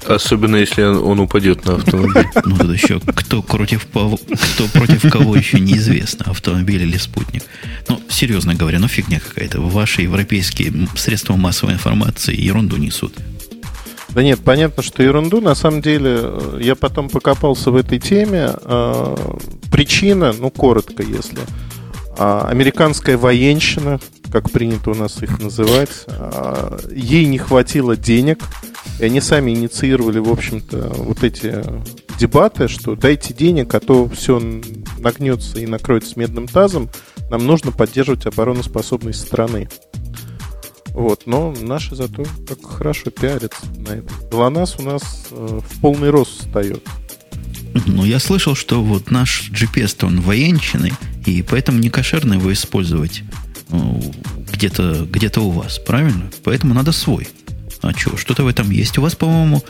Особенно 0.07 0.55
если 0.55 0.83
он, 0.83 0.97
он 1.03 1.19
упадет 1.19 1.65
на 1.65 1.75
автомобиль. 1.75 2.27
Ну, 2.45 2.57
тут 2.57 2.73
еще 2.73 2.99
кто 2.99 3.41
против, 3.41 3.87
кто 3.87 4.67
против 4.73 5.11
кого 5.11 5.35
еще 5.35 5.59
неизвестно, 5.59 6.31
автомобиль 6.31 6.83
или 6.83 6.97
спутник. 6.97 7.43
Ну, 7.89 8.01
серьезно 8.09 8.55
говоря, 8.55 8.79
ну 8.79 8.87
фигня 8.87 9.19
какая-то. 9.19 9.59
Ваши 9.59 10.03
европейские 10.03 10.87
средства 10.95 11.35
массовой 11.35 11.73
информации 11.73 12.35
ерунду 12.39 12.77
несут. 12.77 13.13
Да 14.09 14.23
нет, 14.23 14.39
понятно, 14.39 14.81
что 14.81 15.03
ерунду. 15.03 15.41
На 15.41 15.55
самом 15.55 15.81
деле, 15.81 16.19
э, 16.21 16.59
я 16.61 16.75
потом 16.75 17.09
покопался 17.09 17.71
в 17.71 17.75
этой 17.75 17.99
теме. 17.99 18.51
Э, 18.63 19.15
причина, 19.71 20.33
ну, 20.39 20.49
коротко, 20.49 21.03
если. 21.03 21.39
А, 22.17 22.47
американская 22.49 23.17
военщина, 23.17 23.99
как 24.31 24.51
принято 24.51 24.91
у 24.91 24.95
нас 24.95 25.21
их 25.21 25.39
называть, 25.39 26.05
а, 26.07 26.79
ей 26.91 27.25
не 27.25 27.37
хватило 27.37 27.95
денег, 27.95 28.39
и 28.99 29.05
они 29.05 29.21
сами 29.21 29.51
инициировали, 29.51 30.19
в 30.19 30.29
общем-то, 30.29 30.93
вот 30.97 31.23
эти 31.23 31.63
дебаты, 32.19 32.67
что 32.67 32.95
дайте 32.95 33.33
денег, 33.33 33.73
а 33.73 33.79
то 33.79 34.07
все 34.09 34.41
нагнется 34.99 35.59
и 35.59 35.67
накроется 35.67 36.19
медным 36.19 36.47
тазом, 36.47 36.89
нам 37.29 37.45
нужно 37.45 37.71
поддерживать 37.71 38.25
обороноспособность 38.25 39.21
страны. 39.21 39.69
Вот, 40.97 41.27
но 41.27 41.53
наши 41.61 41.95
зато 41.95 42.25
как 42.47 42.65
хорошо 42.65 43.11
пиарятся 43.11 43.67
на 43.77 43.89
этом. 43.89 44.15
ГЛОНАСС 44.31 44.77
у 44.79 44.81
нас 44.81 45.27
э, 45.29 45.59
в 45.61 45.79
полный 45.79 46.09
рост 46.09 46.39
встает. 46.39 46.83
Ну, 47.85 48.03
я 48.03 48.17
слышал, 48.17 48.55
что 48.55 48.81
вот 48.81 49.11
наш 49.11 49.51
GPS-то 49.51 50.07
он 50.07 50.21
военчиный, 50.21 50.93
и 51.27 51.43
поэтому 51.43 51.77
не 51.77 51.91
кошерно 51.91 52.33
его 52.33 52.51
использовать 52.51 53.21
где-то 54.53 55.07
где 55.09 55.31
у 55.37 55.49
вас, 55.49 55.79
правильно? 55.79 56.29
Поэтому 56.43 56.73
надо 56.73 56.91
свой. 56.91 57.27
А 57.81 57.91
что, 57.93 58.17
что-то 58.17 58.43
в 58.43 58.47
этом 58.47 58.71
есть. 58.71 58.97
У 58.97 59.01
вас, 59.01 59.15
по-моему, 59.15 59.63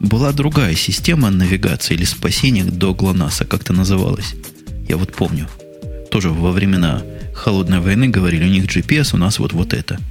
была 0.00 0.32
другая 0.32 0.74
система 0.74 1.30
навигации 1.30 1.94
или 1.94 2.04
спасения 2.04 2.64
до 2.64 2.94
ГЛОНАССа, 2.94 3.44
как-то 3.44 3.72
называлась. 3.72 4.34
Я 4.88 4.96
вот 4.96 5.14
помню. 5.14 5.48
Тоже 6.10 6.30
во 6.30 6.52
времена 6.52 7.02
холодной 7.34 7.80
войны 7.80 8.08
говорили, 8.08 8.44
у 8.44 8.52
них 8.52 8.64
GPS, 8.64 9.14
у 9.14 9.18
нас 9.18 9.38
вот 9.38 9.52
вот 9.52 9.72
это– 9.72 9.98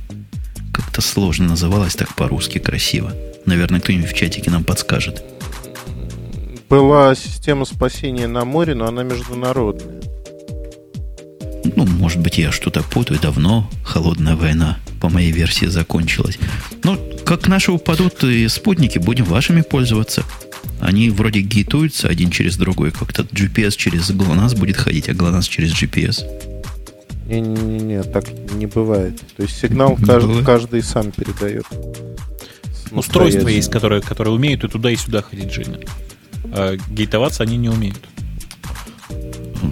как-то 0.78 1.02
сложно 1.02 1.48
называлось 1.48 1.96
так 1.96 2.14
по-русски 2.14 2.60
красиво. 2.60 3.12
Наверное, 3.46 3.80
кто-нибудь 3.80 4.12
в 4.12 4.14
чатике 4.14 4.52
нам 4.52 4.64
подскажет. 4.64 5.24
Была 6.70 7.16
система 7.16 7.66
спасения 7.66 8.28
на 8.28 8.46
море, 8.46 8.76
но 8.76 8.86
она 8.86 9.02
международная. 9.02 10.02
Ну, 11.76 11.86
может 11.86 12.20
быть, 12.20 12.38
я 12.38 12.52
что-то 12.52 12.84
путаю. 12.84 13.20
Давно 13.20 13.70
холодная 13.84 14.36
война, 14.36 14.80
по 15.02 15.10
моей 15.10 15.32
версии, 15.32 15.66
закончилась. 15.66 16.38
Но 16.84 16.98
как 17.26 17.48
наши 17.48 17.72
упадут 17.72 18.24
и 18.24 18.48
спутники, 18.48 18.98
будем 19.00 19.26
вашими 19.26 19.62
пользоваться. 19.62 20.24
Они 20.80 21.10
вроде 21.10 21.42
гейтуются 21.42 22.08
один 22.08 22.30
через 22.30 22.58
другой. 22.58 22.92
Как-то 22.92 23.24
GPS 23.24 23.76
через 23.76 24.10
GLONASS 24.12 24.58
будет 24.58 24.78
ходить, 24.78 25.10
а 25.10 25.14
GLONASS 25.14 25.50
через 25.50 25.74
GPS. 25.74 26.24
Не-не-не, 27.28 28.04
так 28.04 28.26
не 28.54 28.68
бывает. 28.68 29.20
То 29.36 29.44
есть 29.44 29.60
сигнал 29.60 29.98
каждый, 29.98 30.44
каждый 30.44 30.84
сам 30.84 31.12
передает. 31.12 31.66
Устройство 32.92 33.50
есть, 33.50 33.70
которое, 33.70 34.02
которое 34.02 34.32
умеет 34.32 34.64
и 34.64 34.68
туда, 34.68 34.90
и 34.92 34.96
сюда 34.96 35.22
ходить, 35.22 35.52
Женя. 35.52 35.80
А 36.46 36.78
гейтоваться 36.90 37.44
они 37.44 37.58
не 37.58 37.70
умеют. 37.70 38.00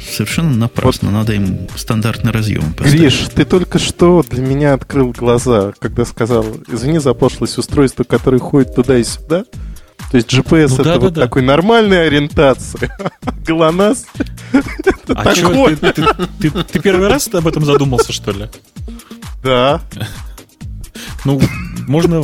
Совершенно 0.01 0.55
напрасно. 0.55 1.09
Вот. 1.09 1.17
Надо 1.17 1.33
им 1.33 1.67
стандартный 1.75 2.31
разъем 2.31 2.73
поставить. 2.73 2.99
Гриш, 2.99 3.27
ты 3.33 3.45
только 3.45 3.79
что 3.79 4.23
для 4.29 4.41
меня 4.41 4.73
открыл 4.73 5.11
глаза, 5.11 5.73
когда 5.79 6.05
сказал, 6.05 6.45
извини 6.67 6.99
за 6.99 7.13
пошлость, 7.13 7.57
устройство, 7.57 8.03
которое 8.03 8.39
ходит 8.39 8.75
туда 8.75 8.97
и 8.97 9.03
сюда. 9.03 9.45
То 10.11 10.17
есть 10.17 10.31
GPS 10.31 10.69
ну, 10.69 10.75
это 10.75 10.83
да, 10.83 10.99
вот 10.99 11.13
да, 11.13 11.21
такой 11.21 11.41
да. 11.41 11.47
нормальной 11.47 12.07
ориентации. 12.07 12.91
ГЛОНАСС 13.45 14.05
а 15.07 15.35
что, 15.35 15.75
ты, 15.75 15.93
ты, 15.93 16.05
ты, 16.39 16.49
ты 16.49 16.79
первый 16.79 17.07
раз 17.07 17.27
об 17.33 17.47
этом 17.47 17.65
задумался, 17.65 18.11
что 18.11 18.31
ли? 18.31 18.47
Да. 19.43 19.81
Ну, 21.23 21.41
можно... 21.87 22.23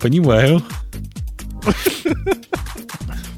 Понимаю. 0.00 0.62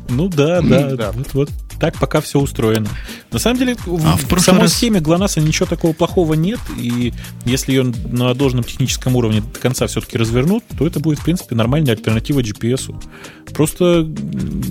Ну 0.08 0.28
да, 0.28 0.60
да, 0.62 0.94
да. 0.94 1.12
Вот, 1.12 1.34
вот 1.34 1.50
так 1.78 1.98
пока 1.98 2.20
все 2.20 2.40
устроено. 2.40 2.88
На 3.30 3.38
самом 3.38 3.58
деле, 3.58 3.76
а 3.86 4.16
в, 4.16 4.32
в 4.32 4.40
самой 4.40 4.62
раз... 4.62 4.72
схеме 4.72 5.00
GLONASS 5.00 5.40
ничего 5.40 5.66
такого 5.66 5.92
плохого 5.92 6.34
нет, 6.34 6.60
и 6.78 7.12
если 7.44 7.72
ее 7.72 7.92
на 8.10 8.34
должном 8.34 8.64
техническом 8.64 9.16
уровне 9.16 9.42
до 9.42 9.60
конца 9.60 9.86
все-таки 9.86 10.16
развернут, 10.16 10.64
то 10.78 10.86
это 10.86 11.00
будет, 11.00 11.18
в 11.18 11.24
принципе, 11.24 11.54
нормальная 11.54 11.92
альтернатива 11.92 12.40
GPS. 12.40 12.94
Просто 13.52 14.08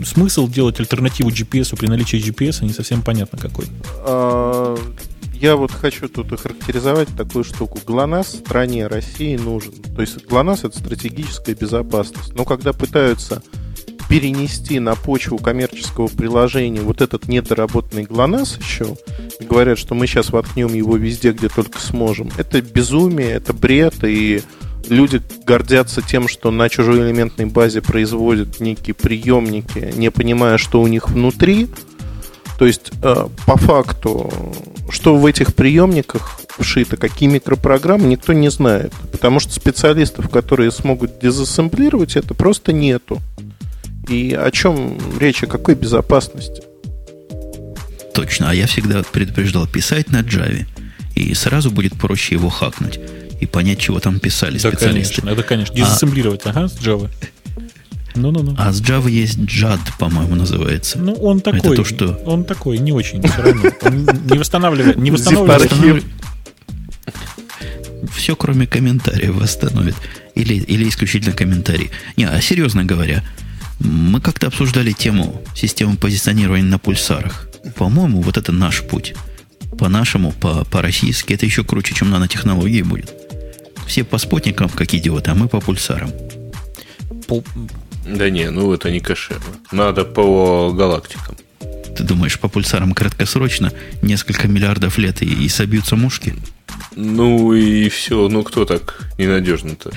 смысл 0.05 0.47
делать 0.47 0.79
альтернативу 0.79 1.29
GPS 1.29 1.75
при 1.77 1.87
наличии 1.87 2.17
GPS 2.17 2.63
не 2.65 2.73
совсем 2.73 3.01
понятно 3.01 3.37
какой. 3.37 3.65
А, 4.05 4.75
я 5.33 5.55
вот 5.55 5.71
хочу 5.71 6.07
тут 6.07 6.31
охарактеризовать 6.31 7.09
такую 7.15 7.43
штуку. 7.43 7.79
ГЛОНАСС 7.85 8.39
стране 8.39 8.87
России 8.87 9.35
нужен. 9.35 9.73
То 9.95 10.01
есть 10.01 10.25
ГЛОНАСС— 10.25 10.63
это 10.63 10.79
стратегическая 10.79 11.53
безопасность. 11.53 12.33
Но 12.35 12.45
когда 12.45 12.73
пытаются 12.73 13.43
перенести 14.09 14.79
на 14.79 14.95
почву 14.95 15.37
коммерческого 15.37 16.07
приложения 16.07 16.81
вот 16.81 17.01
этот 17.01 17.27
недоработанный 17.27 18.03
ГЛОНАСС 18.03 18.57
еще, 18.57 18.95
и 19.39 19.43
говорят, 19.43 19.77
что 19.77 19.95
мы 19.95 20.07
сейчас 20.07 20.29
воткнем 20.29 20.73
его 20.73 20.97
везде, 20.97 21.31
где 21.31 21.49
только 21.49 21.79
сможем, 21.79 22.29
это 22.37 22.61
безумие, 22.61 23.31
это 23.31 23.53
бред, 23.53 24.03
и 24.03 24.41
люди 24.89 25.21
гордятся 25.45 26.01
тем, 26.01 26.27
что 26.27 26.51
на 26.51 26.69
чужой 26.69 26.99
элементной 26.99 27.45
базе 27.45 27.81
производят 27.81 28.59
некие 28.59 28.93
приемники, 28.93 29.93
не 29.95 30.11
понимая, 30.11 30.57
что 30.57 30.81
у 30.81 30.87
них 30.87 31.09
внутри. 31.09 31.67
То 32.57 32.65
есть, 32.65 32.91
э, 33.01 33.27
по 33.45 33.57
факту, 33.57 34.31
что 34.89 35.17
в 35.17 35.25
этих 35.25 35.55
приемниках 35.55 36.39
вшито, 36.57 36.95
какие 36.95 37.27
микропрограммы, 37.27 38.07
никто 38.07 38.31
не 38.33 38.49
знает. 38.49 38.93
Потому 39.11 39.39
что 39.39 39.53
специалистов, 39.53 40.29
которые 40.29 40.71
смогут 40.71 41.19
дезассемблировать 41.19 42.15
это, 42.15 42.33
просто 42.33 42.71
нету. 42.71 43.19
И 44.07 44.33
о 44.33 44.51
чем 44.51 44.97
речь, 45.19 45.43
о 45.43 45.47
какой 45.47 45.75
безопасности? 45.75 46.61
Точно, 48.13 48.49
а 48.49 48.53
я 48.53 48.67
всегда 48.67 49.03
предупреждал 49.03 49.67
писать 49.67 50.09
на 50.09 50.21
Java, 50.21 50.65
и 51.15 51.33
сразу 51.33 51.71
будет 51.71 51.93
проще 51.93 52.35
его 52.35 52.49
хакнуть 52.49 52.99
и 53.41 53.45
понять, 53.45 53.79
чего 53.79 53.99
там 53.99 54.19
писали 54.19 54.57
да, 54.57 54.69
специалисты. 54.69 55.21
Конечно, 55.21 55.29
это, 55.39 55.47
конечно, 55.47 55.75
дезассемблировать, 55.75 56.41
а, 56.45 56.49
ага, 56.51 56.67
с 56.67 56.77
Java. 56.79 57.09
Ну-ну-ну. 58.15 58.55
А 58.57 58.71
с 58.71 58.81
Java 58.81 59.09
есть 59.09 59.39
JAD, 59.39 59.79
по-моему, 59.99 60.35
называется. 60.35 60.97
Ну, 60.99 61.13
он 61.15 61.41
такой. 61.41 61.59
Это 61.59 61.75
то, 61.75 61.83
что... 61.83 62.21
Он 62.25 62.45
такой, 62.45 62.77
не 62.77 62.93
очень, 62.93 63.21
все 63.21 63.41
равно. 63.41 63.71
Он 63.81 64.05
не 64.25 64.37
восстанавливает. 64.37 64.97
Не 64.97 65.11
восстанавливает. 65.11 66.03
все, 68.15 68.35
кроме 68.35 68.67
комментариев, 68.67 69.35
восстановит. 69.35 69.95
Или, 70.35 70.55
или 70.55 70.87
исключительно 70.87 71.35
комментарии. 71.35 71.91
Не, 72.15 72.25
а 72.25 72.39
серьезно 72.41 72.85
говоря, 72.85 73.23
мы 73.79 74.21
как-то 74.21 74.47
обсуждали 74.47 74.91
тему 74.91 75.41
системы 75.55 75.97
позиционирования 75.97 76.65
на 76.65 76.79
пульсарах. 76.79 77.47
По-моему, 77.75 78.21
вот 78.21 78.37
это 78.37 78.51
наш 78.51 78.83
путь. 78.83 79.15
По-нашему, 79.77 80.31
по- 80.31 80.63
по-российски, 80.65 81.33
это 81.33 81.45
еще 81.45 81.63
круче, 81.63 81.93
чем 81.93 82.09
нанотехнологии 82.09 82.81
будет. 82.81 83.13
Все 83.87 84.03
по 84.03 84.17
спутникам, 84.17 84.69
как 84.69 84.93
идиоты, 84.93 85.31
а 85.31 85.35
мы 85.35 85.47
по 85.47 85.59
пульсарам. 85.59 86.11
Да 88.05 88.29
не, 88.29 88.49
ну 88.51 88.71
это 88.71 88.91
не 88.91 88.99
кошерно. 88.99 89.43
Надо 89.71 90.05
по 90.05 90.71
галактикам. 90.71 91.35
Ты 91.95 92.03
думаешь, 92.03 92.39
по 92.39 92.47
пульсарам 92.47 92.93
краткосрочно 92.93 93.71
несколько 94.01 94.47
миллиардов 94.47 94.97
лет 94.97 95.21
и, 95.21 95.25
и 95.25 95.49
собьются 95.49 95.95
мушки? 95.95 96.35
Ну 96.95 97.53
и 97.53 97.89
все, 97.89 98.27
ну 98.29 98.43
кто 98.43 98.65
так 98.65 99.09
ненадежно-то? 99.17 99.91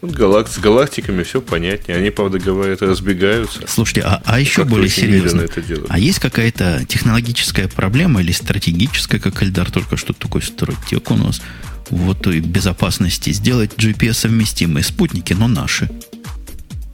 Вот 0.00 0.12
галакт, 0.12 0.50
с 0.50 0.58
галактиками 0.58 1.22
все 1.22 1.42
понятнее. 1.42 1.98
Они, 1.98 2.10
правда, 2.10 2.38
говорят, 2.38 2.80
разбегаются. 2.80 3.60
Слушайте, 3.66 4.02
а, 4.02 4.22
а 4.24 4.40
еще 4.40 4.64
более 4.64 4.88
серьезно. 4.88 5.42
это. 5.42 5.62
А 5.88 5.98
есть 5.98 6.18
какая-то 6.20 6.84
технологическая 6.88 7.68
проблема 7.68 8.22
или 8.22 8.32
стратегическая, 8.32 9.18
как 9.18 9.42
Эльдар 9.42 9.70
только 9.70 9.96
что 9.98 10.14
такой 10.14 10.40
стратег 10.42 11.10
у 11.10 11.16
нас, 11.16 11.42
вот 11.90 12.26
и 12.28 12.40
безопасности 12.40 13.30
сделать 13.30 13.74
GPS-совместимые 13.74 14.84
спутники, 14.84 15.34
но 15.34 15.48
наши. 15.48 15.90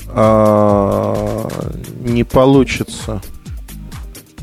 А, 0.08 1.48
не 2.00 2.24
получится. 2.24 3.22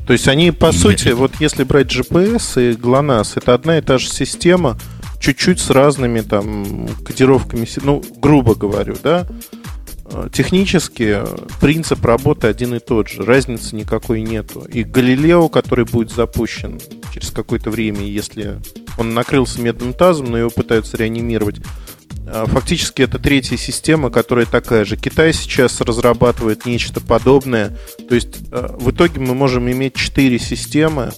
То 0.08 0.14
есть 0.14 0.28
они, 0.28 0.52
по 0.52 0.72
сути, 0.72 1.10
вот 1.10 1.34
если 1.40 1.64
брать 1.64 1.88
GPS 1.88 2.72
и 2.72 2.76
GLONASS, 2.76 3.34
это 3.36 3.54
одна 3.54 3.78
и 3.78 3.82
та 3.82 3.98
же 3.98 4.08
система, 4.10 4.78
чуть-чуть 5.24 5.62
с 5.62 5.70
разными 5.70 6.20
там 6.20 6.86
кодировками, 7.06 7.66
ну, 7.82 8.04
грубо 8.18 8.56
говорю, 8.56 8.98
да. 9.02 9.26
Э, 10.06 10.28
Технически 10.32 11.24
э, 11.24 11.38
принцип 11.62 12.04
работы 12.04 12.48
один 12.48 12.74
и 12.74 12.80
тот 12.80 13.08
же, 13.08 13.24
разницы 13.24 13.74
никакой 13.78 14.22
нету. 14.22 14.66
И 14.66 14.84
Галилео, 14.84 15.48
который 15.48 15.86
будет 15.86 16.12
запущен 16.12 16.78
через 17.14 17.32
какое-то 17.32 17.70
время, 17.70 18.02
если 18.02 18.60
он 18.98 19.14
накрылся 19.14 19.62
медным 19.62 19.94
тазом, 19.94 20.30
но 20.30 20.38
его 20.38 20.50
пытаются 20.50 20.98
реанимировать, 20.98 21.62
а, 22.28 22.46
Фактически 22.46 23.02
это 23.02 23.18
третья 23.18 23.56
система, 23.56 24.10
которая 24.10 24.46
такая 24.46 24.84
же. 24.84 24.98
Китай 24.98 25.32
сейчас 25.32 25.80
разрабатывает 25.80 26.66
нечто 26.66 27.00
подобное. 27.00 27.78
То 28.10 28.16
есть 28.16 28.40
э, 28.52 28.76
в 28.78 28.92
итоге 28.92 29.22
мы 29.22 29.36
можем 29.36 29.72
иметь 29.72 29.96
четыре 29.96 30.38
системы 30.38 31.14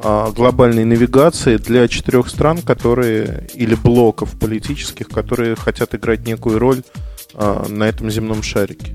глобальной 0.00 0.84
навигации 0.84 1.56
для 1.56 1.88
четырех 1.88 2.28
стран, 2.28 2.62
которые 2.62 3.48
или 3.54 3.74
блоков 3.74 4.38
политических, 4.38 5.08
которые 5.08 5.56
хотят 5.56 5.94
играть 5.94 6.26
некую 6.26 6.58
роль 6.58 6.82
а, 7.34 7.66
на 7.68 7.84
этом 7.84 8.10
земном 8.10 8.42
шарике. 8.42 8.94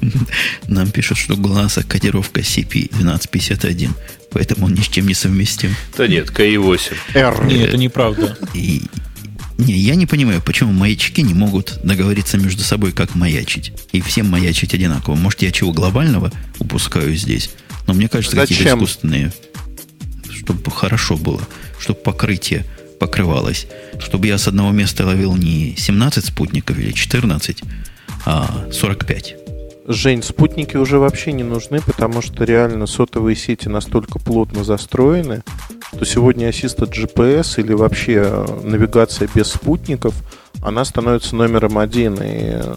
Нам 0.68 0.90
пишут, 0.90 1.18
что 1.18 1.36
глаза 1.36 1.82
кодировка 1.82 2.40
CP1251, 2.40 3.90
поэтому 4.30 4.66
он 4.66 4.74
ни 4.74 4.80
с 4.80 4.88
чем 4.88 5.06
не 5.06 5.14
совместим. 5.14 5.74
Да 5.96 6.06
нет, 6.06 6.30
КИ-8. 6.30 6.94
R. 7.14 7.44
Не, 7.46 7.62
это 7.62 7.76
неправда. 7.76 8.36
И 8.54 8.82
не, 9.58 9.74
я 9.74 9.94
не 9.94 10.06
понимаю, 10.06 10.42
почему 10.42 10.72
маячки 10.72 11.22
не 11.22 11.34
могут 11.34 11.80
договориться 11.82 12.38
между 12.38 12.62
собой, 12.62 12.92
как 12.92 13.14
маячить. 13.14 13.72
И 13.92 14.00
всем 14.00 14.28
маячить 14.28 14.74
одинаково. 14.74 15.14
Может, 15.14 15.42
я 15.42 15.52
чего 15.52 15.72
глобального 15.72 16.32
упускаю 16.58 17.14
здесь? 17.16 17.50
Но 17.86 17.94
мне 17.94 18.08
кажется, 18.08 18.36
какие-то 18.36 18.64
Зачем? 18.64 18.78
искусственные. 18.78 19.32
Чтобы 20.44 20.70
хорошо 20.70 21.16
было. 21.16 21.40
Чтобы 21.78 22.00
покрытие 22.00 22.64
покрывалось. 23.00 23.66
Чтобы 23.98 24.26
я 24.26 24.38
с 24.38 24.46
одного 24.46 24.72
места 24.72 25.06
ловил 25.06 25.34
не 25.36 25.74
17 25.76 26.24
спутников 26.24 26.78
или 26.78 26.92
14, 26.92 27.62
а 28.26 28.66
45. 28.70 29.36
Жень, 29.86 30.22
спутники 30.22 30.76
уже 30.76 30.98
вообще 30.98 31.32
не 31.32 31.42
нужны, 31.42 31.80
потому 31.80 32.22
что 32.22 32.44
реально 32.44 32.86
сотовые 32.86 33.36
сети 33.36 33.68
настолько 33.68 34.18
плотно 34.18 34.64
застроены, 34.64 35.42
что 35.94 36.04
сегодня 36.06 36.48
Assisted 36.48 36.90
GPS 36.90 37.60
или 37.60 37.74
вообще 37.74 38.22
э, 38.24 38.60
навигация 38.64 39.28
без 39.34 39.48
спутников, 39.48 40.14
она 40.62 40.84
становится 40.84 41.36
номером 41.36 41.76
один. 41.76 42.14
И 42.14 42.54
э, 42.54 42.74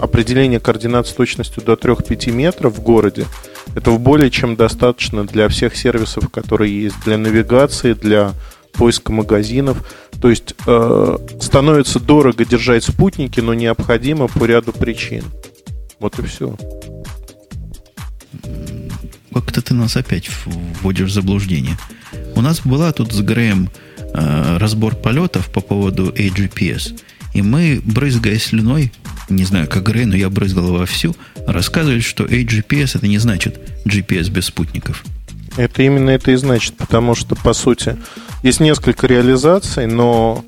определение 0.00 0.60
координат 0.60 1.06
с 1.06 1.12
точностью 1.12 1.62
до 1.62 1.74
3-5 1.74 2.32
метров 2.32 2.76
в 2.76 2.82
городе 2.82 3.26
этого 3.74 3.98
более 3.98 4.30
чем 4.30 4.56
достаточно 4.56 5.24
для 5.24 5.48
всех 5.48 5.76
сервисов, 5.76 6.28
которые 6.28 6.82
есть, 6.82 6.96
для 7.04 7.18
навигации, 7.18 7.92
для 7.92 8.32
поиска 8.72 9.12
магазинов. 9.12 9.84
То 10.20 10.30
есть 10.30 10.54
э, 10.66 11.16
становится 11.40 12.00
дорого 12.00 12.44
держать 12.44 12.84
спутники, 12.84 13.40
но 13.40 13.54
необходимо 13.54 14.28
по 14.28 14.44
ряду 14.44 14.72
причин. 14.72 15.24
Вот 15.98 16.18
и 16.18 16.22
все. 16.22 16.56
Как-то 19.32 19.62
ты 19.62 19.74
нас 19.74 19.96
опять 19.96 20.28
вводишь 20.82 21.10
в 21.10 21.12
заблуждение. 21.12 21.76
У 22.34 22.40
нас 22.40 22.60
была 22.60 22.92
тут 22.92 23.12
с 23.12 23.20
Греем 23.20 23.70
э, 23.98 24.56
разбор 24.58 24.96
полетов 24.96 25.50
по 25.50 25.60
поводу 25.60 26.10
AGPS. 26.10 27.00
И 27.32 27.42
мы, 27.42 27.80
брызгая 27.84 28.38
слюной, 28.38 28.92
не 29.28 29.44
знаю, 29.44 29.68
как 29.68 29.84
Грей, 29.84 30.04
но 30.04 30.16
я 30.16 30.28
брызгал 30.30 30.72
вовсю, 30.72 31.14
рассказывали, 31.46 32.00
что 32.00 32.24
AGPS 32.24 32.98
это 32.98 33.06
не 33.06 33.18
значит 33.18 33.60
GPS 33.86 34.30
без 34.30 34.46
спутников. 34.46 35.04
Это 35.56 35.82
именно 35.82 36.10
это 36.10 36.30
и 36.32 36.36
значит, 36.36 36.76
потому 36.76 37.14
что, 37.14 37.36
по 37.36 37.52
сути, 37.52 37.96
есть 38.42 38.60
несколько 38.60 39.06
реализаций, 39.06 39.86
но 39.86 40.44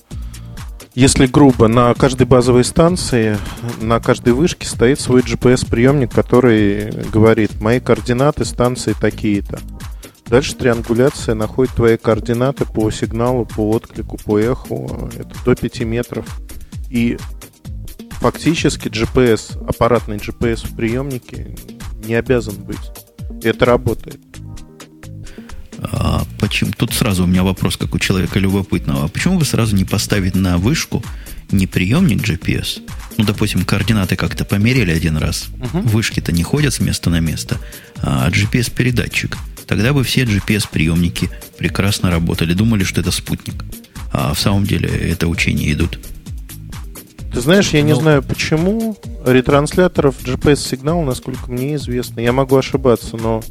если 0.95 1.27
грубо, 1.27 1.69
на 1.69 1.95
каждой 1.95 2.27
базовой 2.27 2.65
станции, 2.65 3.39
на 3.81 3.99
каждой 3.99 4.35
вышке 4.35 4.67
стоит 4.67 5.01
свой 5.01 5.23
GPS-приемник, 5.23 6.13
который 6.13 6.91
говорит, 7.11 7.61
мои 7.61 7.81
координаты 7.81 8.45
станции 8.45 8.95
такие-то. 8.99 9.59
Дальше 10.27 10.55
триангуляция 10.55 11.35
находит 11.35 11.75
твои 11.75 11.97
координаты 11.97 12.65
по 12.65 12.91
сигналу, 12.91 13.47
по 13.47 13.71
отклику, 13.71 14.19
по 14.19 14.39
эху. 14.39 15.11
Это 15.15 15.35
до 15.45 15.55
5 15.55 15.81
метров. 15.81 16.27
И 16.93 17.17
фактически 18.21 18.89
GPS, 18.89 19.59
аппаратный 19.67 20.19
GPS 20.19 20.69
в 20.69 20.77
приемнике 20.77 21.57
не 22.05 22.15
обязан 22.15 22.55
быть. 22.55 22.77
Это 23.43 23.65
работает. 23.65 24.21
А 25.79 26.25
почему? 26.39 26.73
Тут 26.77 26.93
сразу 26.93 27.25
у 27.25 27.27
меня 27.27 27.45
вопрос, 27.45 27.79
как 27.79 27.95
у 27.95 27.99
человека 27.99 28.39
любопытного. 28.39 29.07
А 29.07 29.09
почему 29.09 29.39
вы 29.39 29.47
сразу 29.47 29.75
не 29.75 29.87
поставить 29.87 30.35
на 30.35 30.59
вышку 30.59 31.03
не 31.51 31.67
приемник 31.67 32.23
GPS? 32.23 32.83
Ну, 33.17 33.25
допустим, 33.25 33.65
координаты 33.65 34.17
как-то 34.17 34.45
померили 34.45 34.91
один 34.91 35.17
раз. 35.17 35.47
Вышки-то 35.73 36.31
не 36.31 36.43
ходят 36.43 36.75
с 36.75 36.81
места 36.81 37.09
на 37.09 37.21
место, 37.21 37.59
а 38.03 38.29
GPS-передатчик. 38.29 39.39
Тогда 39.67 39.95
бы 39.95 40.05
все 40.05 40.25
GPS-приемники 40.25 41.31
прекрасно 41.57 42.11
работали. 42.11 42.53
Думали, 42.53 42.85
что 42.85 43.01
это 43.01 43.11
спутник. 43.11 43.65
А 44.13 44.35
в 44.35 44.39
самом 44.39 44.65
деле 44.65 44.91
это 44.91 45.27
учения 45.27 45.73
идут. 45.73 45.99
Ты 47.33 47.41
знаешь, 47.41 47.71
я 47.71 47.83
не 47.83 47.93
Ну. 47.93 48.01
знаю 48.01 48.23
почему 48.23 48.97
ретрансляторов 49.25 50.17
GPS-сигнал, 50.23 51.03
насколько 51.03 51.51
мне 51.51 51.77
известно. 51.77 52.21
Я 52.21 52.33
могу 52.33 52.57
ошибаться, 52.57 53.17
но 53.17 53.43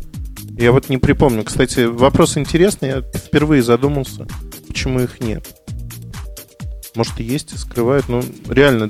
я 0.57 0.71
вот 0.71 0.89
не 0.89 0.97
припомню. 0.97 1.43
Кстати, 1.43 1.81
вопрос 1.85 2.37
интересный. 2.37 2.89
Я 2.89 3.01
впервые 3.01 3.63
задумался, 3.63 4.27
почему 4.67 4.99
их 4.99 5.19
нет. 5.19 5.47
Может, 6.95 7.19
и 7.19 7.23
есть, 7.23 7.53
и 7.53 7.57
скрывают. 7.57 8.07
Но 8.09 8.21
реально, 8.49 8.89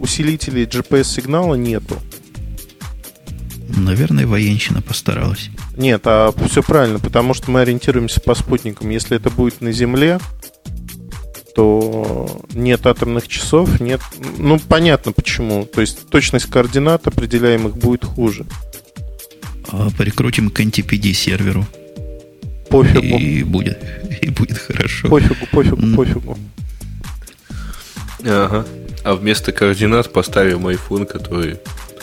усилителей 0.00 0.64
GPS-сигнала 0.64 1.54
нету. 1.54 1.96
Наверное, 3.76 4.26
военщина 4.26 4.82
постаралась. 4.82 5.48
Нет, 5.76 6.02
а 6.04 6.32
все 6.48 6.62
правильно, 6.62 6.98
потому 6.98 7.34
что 7.34 7.50
мы 7.50 7.60
ориентируемся 7.60 8.20
по 8.20 8.34
спутникам. 8.34 8.90
Если 8.90 9.16
это 9.16 9.30
будет 9.30 9.60
на 9.60 9.72
Земле, 9.72 10.18
то 11.54 12.42
нет 12.54 12.86
атомных 12.86 13.28
часов, 13.28 13.80
нет... 13.80 14.00
Ну, 14.38 14.58
понятно 14.58 15.12
почему. 15.12 15.64
То 15.64 15.80
есть 15.80 16.08
точность 16.08 16.46
координат 16.46 17.06
определяемых 17.06 17.76
будет 17.76 18.04
хуже. 18.04 18.46
А 19.68 19.88
прикрутим 19.96 20.50
к 20.50 20.60
NTPD 20.60 21.12
серверу. 21.12 21.66
Пофигу. 22.68 23.18
И 23.18 23.42
будет, 23.42 23.78
и 24.22 24.30
будет 24.30 24.58
хорошо. 24.58 25.08
Пофигу, 25.08 25.46
пофигу, 25.52 25.82
М. 25.82 25.94
пофигу. 25.96 26.38
Ага. 28.24 28.64
А 29.04 29.14
вместо 29.14 29.52
координат 29.52 30.12
поставим 30.12 30.66
iPhone, 30.68 31.06
который 31.06 31.58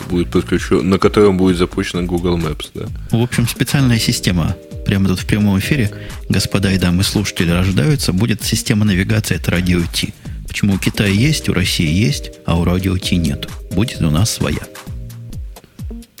будет 0.08 0.30
подключен, 0.30 0.88
на 0.88 0.98
котором 0.98 1.36
будет 1.38 1.56
запущен 1.56 2.06
Google 2.06 2.36
Maps, 2.38 2.68
да? 2.74 2.86
В 3.10 3.22
общем, 3.22 3.48
специальная 3.48 3.98
система. 3.98 4.54
Прямо 4.84 5.08
тут 5.08 5.20
в 5.20 5.26
прямом 5.26 5.58
эфире, 5.58 5.90
господа 6.28 6.72
и 6.72 6.78
дамы 6.78 7.04
слушатели, 7.04 7.50
рождаются. 7.50 8.12
Будет 8.12 8.42
система 8.42 8.84
навигации 8.84 9.36
от 9.36 9.48
радио 9.48 9.80
Ти. 9.92 10.12
Почему 10.46 10.74
у 10.74 10.78
Китая 10.78 11.10
есть, 11.10 11.48
у 11.48 11.52
России 11.52 11.88
есть, 11.88 12.32
а 12.44 12.58
у 12.58 12.64
радио 12.64 12.98
Ти 12.98 13.16
нет. 13.16 13.48
Будет 13.70 14.02
у 14.02 14.10
нас 14.10 14.30
своя. 14.30 14.62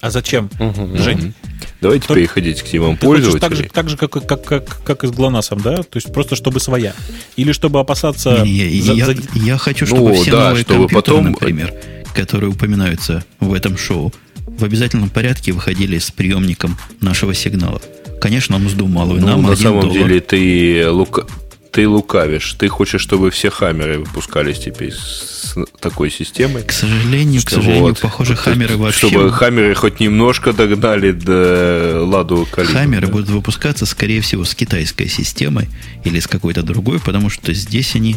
А 0.00 0.10
зачем? 0.10 0.48
Мгм. 0.58 0.96
Жень? 0.96 1.34
Давайте 1.80 2.06
Только... 2.06 2.20
переходить 2.20 2.62
к 2.62 2.66
темам 2.66 2.96
Ты 2.96 3.06
пользователей. 3.06 3.40
Так 3.40 3.56
же, 3.56 3.64
так 3.64 3.88
же 3.88 3.96
как, 3.96 4.12
как, 4.26 4.44
как, 4.44 4.82
как 4.84 5.04
и 5.04 5.06
с 5.06 5.10
GLONASS, 5.10 5.62
да? 5.62 5.82
То 5.82 5.96
есть 5.96 6.12
просто 6.12 6.36
чтобы 6.36 6.60
своя. 6.60 6.94
Или 7.36 7.52
чтобы 7.52 7.80
опасаться... 7.80 8.42
Не, 8.44 8.70
не, 8.70 8.80
за, 8.82 8.92
я, 8.92 9.06
за... 9.06 9.14
я 9.34 9.58
хочу, 9.58 9.86
чтобы 9.86 10.10
ну, 10.10 10.22
все 10.22 10.30
да, 10.30 10.48
новые 10.48 10.62
чтобы 10.62 10.88
компьютеры, 10.88 11.16
потом... 11.16 11.30
например, 11.32 11.74
которые 12.14 12.50
упоминаются 12.50 13.24
в 13.40 13.52
этом 13.52 13.76
шоу, 13.76 14.12
в 14.46 14.64
обязательном 14.64 15.10
порядке 15.10 15.52
выходили 15.52 15.98
с 15.98 16.10
приемником 16.10 16.76
нашего 17.00 17.34
сигнала. 17.34 17.80
Конечно, 18.20 18.58
мзду 18.58 18.86
малую. 18.86 19.20
Ну, 19.20 19.26
нам 19.26 19.42
на 19.42 19.56
самом 19.56 19.80
доллар. 19.82 20.08
деле 20.08 20.20
ты, 20.20 20.90
лука... 20.90 21.24
ты 21.72 21.88
лукавишь. 21.88 22.52
Ты 22.54 22.68
хочешь, 22.68 23.00
чтобы 23.00 23.30
все 23.30 23.50
хаммеры 23.50 23.98
выпускались 24.00 24.58
теперь 24.58 24.92
с 24.92 25.56
такой 25.80 26.10
системой. 26.10 26.62
К 26.62 26.72
сожалению, 26.72 27.42
к 27.42 27.50
сожалению, 27.50 27.82
вот. 27.82 28.00
похоже, 28.00 28.36
хаммеры 28.36 28.76
вообще... 28.76 29.08
Чтобы 29.08 29.32
хаммеры 29.32 29.74
хоть 29.74 30.00
немножко 30.00 30.52
догнали 30.52 31.12
до 31.12 32.04
ладу 32.04 32.46
калибра. 32.50 32.74
Хаммеры 32.74 33.06
да. 33.06 33.12
будут 33.12 33.30
выпускаться, 33.30 33.86
скорее 33.86 34.20
всего, 34.20 34.44
с 34.44 34.54
китайской 34.54 35.08
системой 35.08 35.68
или 36.04 36.20
с 36.20 36.26
какой-то 36.26 36.62
другой, 36.62 37.00
потому 37.00 37.30
что 37.30 37.52
здесь 37.54 37.94
они, 37.94 38.16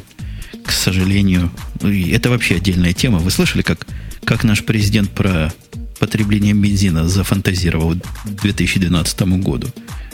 к 0.66 0.72
сожалению... 0.72 1.50
Это 1.82 2.30
вообще 2.30 2.56
отдельная 2.56 2.94
тема. 2.94 3.20
Вы 3.20 3.32
слышали, 3.32 3.62
как, 3.62 3.88
как 4.26 4.44
наш 4.44 4.64
президент 4.64 5.10
про 5.12 5.54
потребление 6.04 6.54
бензина 6.54 7.08
зафантазировал 7.08 7.94
к 7.94 8.42
2012 8.42 9.22
году. 9.40 9.68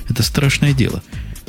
Это 0.07 0.22
страшное 0.22 0.72
дело. 0.72 1.02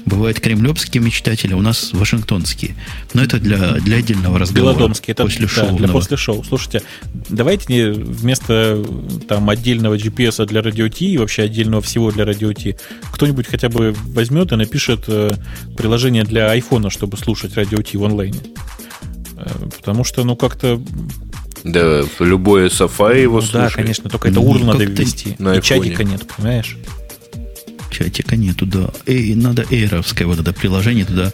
Бывают 0.07 0.41
кремлевские 0.41 1.03
мечтатели, 1.03 1.53
у 1.53 1.61
нас 1.61 1.91
вашингтонские. 1.93 2.75
Но 3.12 3.23
это 3.23 3.39
для, 3.39 3.73
для 3.75 3.99
отдельного 3.99 4.39
разговора. 4.39 4.73
Белодомские, 4.73 5.12
это 5.12 5.25
после 5.25 5.43
да, 5.43 5.49
шоу. 5.53 5.77
Для 5.77 5.89
после 5.89 6.17
шоу. 6.17 6.43
Слушайте, 6.43 6.81
давайте 7.29 7.93
вместо 7.93 8.83
там 9.29 9.51
отдельного 9.51 9.99
GPS 9.99 10.47
для 10.47 10.62
радио 10.62 10.87
и 10.87 11.19
вообще 11.19 11.43
отдельного 11.43 11.83
всего 11.83 12.11
для 12.11 12.25
радио 12.25 12.51
кто-нибудь 13.12 13.47
хотя 13.47 13.69
бы 13.69 13.95
возьмет 14.15 14.53
и 14.53 14.57
напишет 14.57 15.05
э, 15.09 15.33
приложение 15.77 16.25
для 16.25 16.51
айфона, 16.51 16.89
чтобы 16.89 17.19
слушать 17.19 17.55
радио 17.57 17.83
T 17.83 17.99
в 17.99 18.05
онлайне. 18.05 18.41
Э, 19.37 19.69
потому 19.77 20.03
что, 20.05 20.25
ну, 20.25 20.35
как-то 20.35 20.81
да, 21.65 22.05
любое 22.19 22.69
Safari 22.69 23.23
его 23.23 23.37
ну, 23.37 23.43
слушает. 23.43 23.70
Да, 23.70 23.77
конечно, 23.77 24.11
только 24.11 24.28
это 24.28 24.41
URL 24.41 24.59
ну, 24.61 24.65
надо 24.66 24.85
ввести. 24.85 25.37
На 25.39 25.57
и 25.57 25.62
чатика 25.62 26.05
нет, 26.05 26.27
понимаешь? 26.27 26.77
Чатика 27.91 28.37
нету, 28.37 28.66
да. 28.66 28.91
Эй, 29.07 29.35
надо 29.35 29.66
эйровское 29.69 30.27
вот 30.27 30.39
это 30.39 30.53
приложение 30.53 31.05
туда. 31.05 31.32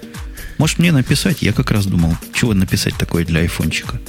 Может 0.59 0.78
мне 0.78 0.90
написать? 0.90 1.43
Я 1.43 1.53
как 1.53 1.70
раз 1.70 1.86
думал, 1.86 2.16
чего 2.32 2.55
написать 2.55 2.94
такое 2.97 3.24
для 3.24 3.40
айфончика. 3.40 4.01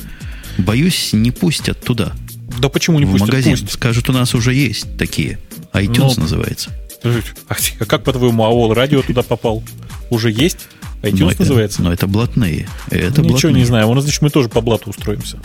Боюсь, 0.57 1.11
не 1.13 1.31
пустят 1.31 1.83
туда. 1.83 2.13
Да 2.59 2.69
почему 2.69 2.99
не 2.99 3.05
в 3.05 3.11
пустят? 3.11 3.27
магазин. 3.27 3.57
Пусть. 3.57 3.73
Скажут, 3.73 4.09
у 4.09 4.13
нас 4.13 4.33
уже 4.33 4.53
есть 4.53 4.97
такие. 4.97 5.37
iTunes 5.73 5.97
Но... 5.97 6.13
Ну, 6.15 6.21
называется. 6.21 6.71
А 7.47 7.85
как, 7.85 8.03
по-твоему, 8.03 8.43
AOL 8.43 8.73
радио 8.73 9.01
туда 9.01 9.21
попал? 9.21 9.63
Уже 10.09 10.31
есть? 10.31 10.67
iTunes 11.03 11.19
но 11.19 11.33
называется? 11.37 11.81
но 11.83 11.93
это 11.93 12.07
блатные. 12.07 12.67
Это 12.89 13.21
Ничего 13.21 13.29
блатные. 13.29 13.53
не 13.53 13.65
знаю. 13.65 13.87
У 13.87 13.93
нас, 13.93 14.03
значит, 14.03 14.21
мы 14.21 14.29
тоже 14.29 14.49
по 14.49 14.61
блату 14.61 14.89
устроимся. 14.89 15.37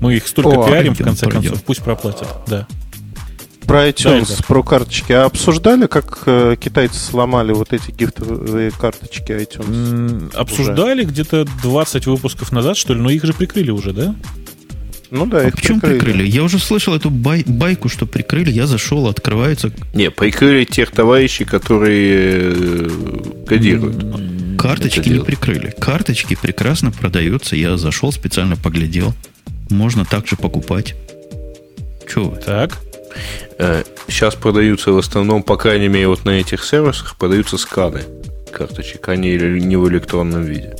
Мы 0.00 0.16
их 0.16 0.26
столько 0.26 0.60
О, 0.60 0.66
пиарим, 0.66 0.94
в 0.94 0.98
конце 0.98 1.26
пройдем. 1.26 1.50
концов, 1.50 1.64
пусть 1.64 1.82
проплатят. 1.82 2.28
Да. 2.46 2.66
Про 3.66 3.88
iTunes, 3.88 4.36
да, 4.36 4.44
про 4.48 4.62
карточки. 4.62 5.12
А 5.12 5.26
обсуждали, 5.26 5.86
как 5.86 6.22
э, 6.26 6.56
китайцы 6.58 6.98
сломали 6.98 7.52
вот 7.52 7.72
эти 7.72 7.92
гифтовые 7.92 8.72
карточки 8.72 9.30
iTunes? 9.30 10.34
обсуждали 10.34 11.02
уже? 11.02 11.10
где-то 11.10 11.46
20 11.62 12.06
выпусков 12.06 12.50
назад, 12.50 12.76
что 12.76 12.94
ли, 12.94 13.00
но 13.00 13.10
их 13.10 13.24
же 13.24 13.32
прикрыли 13.32 13.70
уже, 13.70 13.92
да? 13.92 14.14
Ну 15.10 15.26
да, 15.26 15.40
а 15.40 15.48
их 15.48 15.54
почему 15.54 15.80
прикрыли? 15.80 15.98
прикрыли? 16.00 16.28
Я 16.28 16.42
уже 16.42 16.58
слышал 16.58 16.94
эту 16.94 17.10
бай, 17.10 17.44
байку, 17.46 17.88
что 17.88 18.06
прикрыли. 18.06 18.50
Я 18.50 18.66
зашел, 18.66 19.06
открывается. 19.06 19.72
Не, 19.92 20.10
прикрыли 20.10 20.64
тех 20.64 20.90
товарищей, 20.90 21.44
которые 21.44 22.54
э, 22.54 22.88
кодируют. 23.46 24.58
Карточки 24.58 25.08
не 25.08 25.20
прикрыли. 25.22 25.74
Карточки 25.78 26.36
прекрасно 26.40 26.90
продаются. 26.90 27.54
Я 27.54 27.76
зашел, 27.76 28.10
специально 28.12 28.56
поглядел 28.56 29.14
можно 29.70 30.04
также 30.04 30.36
покупать. 30.36 30.94
Чего 32.08 32.30
вы? 32.30 32.36
Так. 32.36 32.78
Сейчас 34.08 34.34
э, 34.34 34.38
продаются 34.38 34.92
в 34.92 34.98
основном, 34.98 35.42
по 35.42 35.56
крайней 35.56 35.88
мере, 35.88 36.08
вот 36.08 36.24
на 36.24 36.30
этих 36.30 36.64
сервисах 36.64 37.16
продаются 37.16 37.58
сканы 37.58 38.02
карточек, 38.50 39.08
они 39.08 39.36
не 39.36 39.76
в 39.76 39.88
электронном 39.88 40.42
виде. 40.42 40.74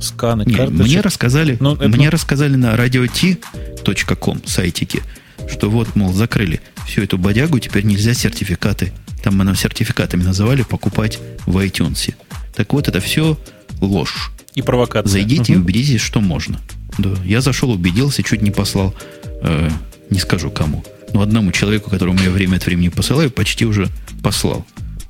Сканы 0.00 0.44
не, 0.44 0.54
карточек? 0.54 0.86
Мне 0.86 1.00
рассказали, 1.00 1.56
ну, 1.60 1.74
это... 1.74 1.88
мне 1.88 2.08
рассказали 2.08 2.56
на 2.56 2.74
radiot.com 2.74 4.42
сайтике, 4.46 5.02
что 5.48 5.70
вот, 5.70 5.94
мол, 5.96 6.12
закрыли 6.12 6.60
всю 6.86 7.02
эту 7.02 7.18
бодягу, 7.18 7.58
теперь 7.58 7.84
нельзя 7.84 8.14
сертификаты, 8.14 8.92
там 9.22 9.36
мы 9.36 9.44
нам 9.44 9.54
сертификатами 9.54 10.22
называли, 10.22 10.62
покупать 10.62 11.18
в 11.46 11.58
iTunes. 11.58 12.14
Так 12.54 12.72
вот, 12.72 12.88
это 12.88 13.00
все 13.00 13.38
ложь. 13.80 14.30
И 14.58 14.62
провокация. 14.62 15.12
Зайдите 15.12 15.52
угу. 15.52 15.60
и 15.60 15.62
убедитесь, 15.62 16.00
что 16.00 16.20
можно. 16.20 16.58
Да, 16.98 17.10
я 17.24 17.40
зашел, 17.40 17.70
убедился, 17.70 18.24
чуть 18.24 18.42
не 18.42 18.50
послал, 18.50 18.92
э, 19.40 19.70
не 20.10 20.18
скажу 20.18 20.50
кому, 20.50 20.84
но 21.14 21.20
одному 21.20 21.52
человеку, 21.52 21.90
которому 21.90 22.18
я 22.20 22.30
время 22.30 22.56
от 22.56 22.66
времени 22.66 22.88
посылаю, 22.88 23.30
почти 23.30 23.64
уже 23.64 23.88
послал, 24.20 24.66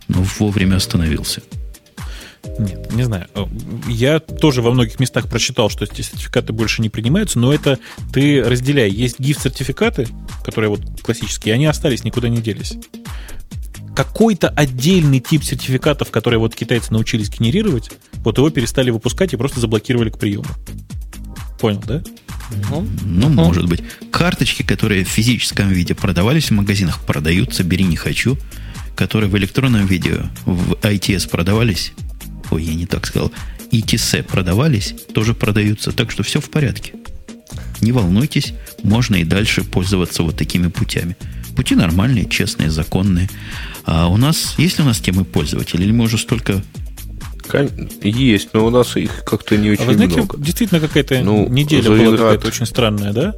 но 0.09 0.23
вовремя 0.39 0.77
остановился. 0.77 1.41
Нет, 2.59 2.93
не 2.93 3.05
знаю. 3.05 3.27
Э, 3.35 3.47
я 3.89 4.21
тоже 4.21 4.61
во 4.61 4.71
многих 4.71 5.01
местах 5.01 5.31
прочитал, 5.31 5.71
что 5.71 5.87
эти 5.87 6.03
сертификаты 6.03 6.53
больше 6.53 6.83
не 6.83 6.91
принимаются, 6.91 7.39
но 7.39 7.51
это 7.55 7.79
ты 8.13 8.43
разделяй. 8.43 8.91
Есть 8.91 9.19
GIF-сертификаты, 9.19 10.09
которые 10.45 10.69
вот 10.69 10.83
классические, 11.01 11.55
они 11.55 11.65
остались, 11.65 12.05
никуда 12.05 12.29
не 12.29 12.43
делись. 12.43 12.75
Какой-то 13.99 14.51
отдельный 14.51 15.19
тип 15.19 15.43
сертификатов, 15.43 16.13
которые 16.13 16.39
вот 16.39 16.55
китайцы 16.55 16.93
научились 16.93 17.31
генерировать, 17.31 17.91
вот 18.19 18.39
его 18.39 18.49
перестали 18.49 18.91
выпускать 18.91 19.33
и 19.33 19.37
просто 19.37 19.59
заблокировали 19.59 20.09
к 20.09 20.19
приему. 20.19 20.45
Понял, 21.59 21.83
да? 21.85 22.01
Ну, 22.71 22.87
ну 23.03 23.29
может 23.29 23.67
быть. 23.67 23.83
Карточки, 24.13 24.63
которые 24.63 25.05
в 25.05 25.09
физическом 25.09 25.71
виде 25.71 25.97
продавались 25.97 26.51
в 26.51 26.53
магазинах, 26.53 27.01
продаются, 27.07 27.65
бери 27.65 27.83
не 27.83 27.97
хочу. 27.97 28.39
Которые 28.95 29.29
в 29.29 29.37
электронном 29.37 29.85
виде 29.85 30.27
в 30.45 30.75
ITS 30.75 31.29
продавались, 31.29 31.93
ой, 32.53 32.63
я 32.63 32.75
не 32.77 32.87
так 32.87 33.05
сказал, 33.05 33.33
ETC 33.73 34.23
продавались, 34.23 34.95
тоже 35.13 35.35
продаются. 35.35 35.91
Так 35.91 36.13
что 36.13 36.23
все 36.23 36.41
в 36.41 36.51
порядке. 36.51 36.93
Не 37.81 37.91
волнуйтесь, 37.91 38.55
можно 38.85 39.17
и 39.17 39.25
дальше 39.25 39.65
пользоваться 39.65 40.23
вот 40.23 40.37
такими 40.37 40.69
путями. 40.69 41.17
Пути 41.57 41.75
нормальные, 41.75 42.29
честные, 42.29 42.71
законные. 42.71 43.29
А 43.91 44.07
у 44.09 44.19
нас, 44.19 44.55
есть 44.59 44.77
ли 44.77 44.85
у 44.85 44.87
нас 44.87 44.99
темы 44.99 45.25
пользователей, 45.25 45.85
или 45.85 45.93
мы 45.93 46.05
уже 46.05 46.19
столько 46.19 46.63
есть, 48.03 48.51
но 48.53 48.67
у 48.67 48.69
нас 48.69 48.95
их 48.99 49.25
как-то 49.25 49.57
не 49.57 49.71
очень 49.71 49.85
а 49.85 49.87
вы 49.87 49.95
знаете, 49.95 50.17
много. 50.17 50.37
Действительно, 50.37 50.79
какая-то 50.79 51.21
ну, 51.23 51.49
неделя 51.49 51.89
была 51.89 52.15
какая-то 52.15 52.49
очень 52.49 52.67
странная, 52.67 53.15
да? 53.15 53.35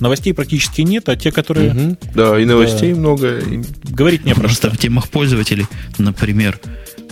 Новостей 0.00 0.32
практически 0.32 0.80
нет, 0.80 1.10
а 1.10 1.16
те, 1.16 1.30
которые... 1.30 1.72
Угу. 1.72 1.96
Да, 2.14 2.40
и 2.40 2.46
новостей 2.46 2.94
да, 2.94 3.00
много. 3.00 3.38
И... 3.40 3.62
Говорить 3.84 4.24
не 4.24 4.34
просто. 4.34 4.70
в 4.70 4.78
темах 4.78 5.10
пользователей, 5.10 5.66
например, 5.98 6.58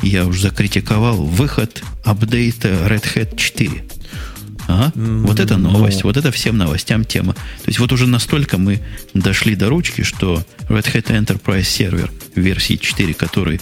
я 0.03 0.25
уже 0.27 0.41
закритиковал 0.41 1.17
выход 1.17 1.83
апдейта 2.03 2.69
Red 2.69 3.05
Hat 3.15 3.37
4. 3.37 3.85
Ага, 4.71 4.93
вот 4.95 5.41
это 5.41 5.57
новость, 5.57 6.05
ну... 6.05 6.11
вот 6.11 6.17
это 6.17 6.31
всем 6.31 6.57
новостям 6.57 7.05
тема. 7.05 7.35
То 7.35 7.67
есть 7.67 7.81
вот 7.81 7.91
уже 7.93 8.07
настолько 8.07 8.57
мы 8.57 8.81
дошли 9.15 9.57
до 9.57 9.69
ручки, 9.69 10.03
что 10.03 10.45
Red 10.69 10.93
Hat 10.93 11.07
Enterprise 11.09 11.63
Server 11.63 12.11
версии 12.37 12.77
4, 12.77 13.15
который, 13.15 13.61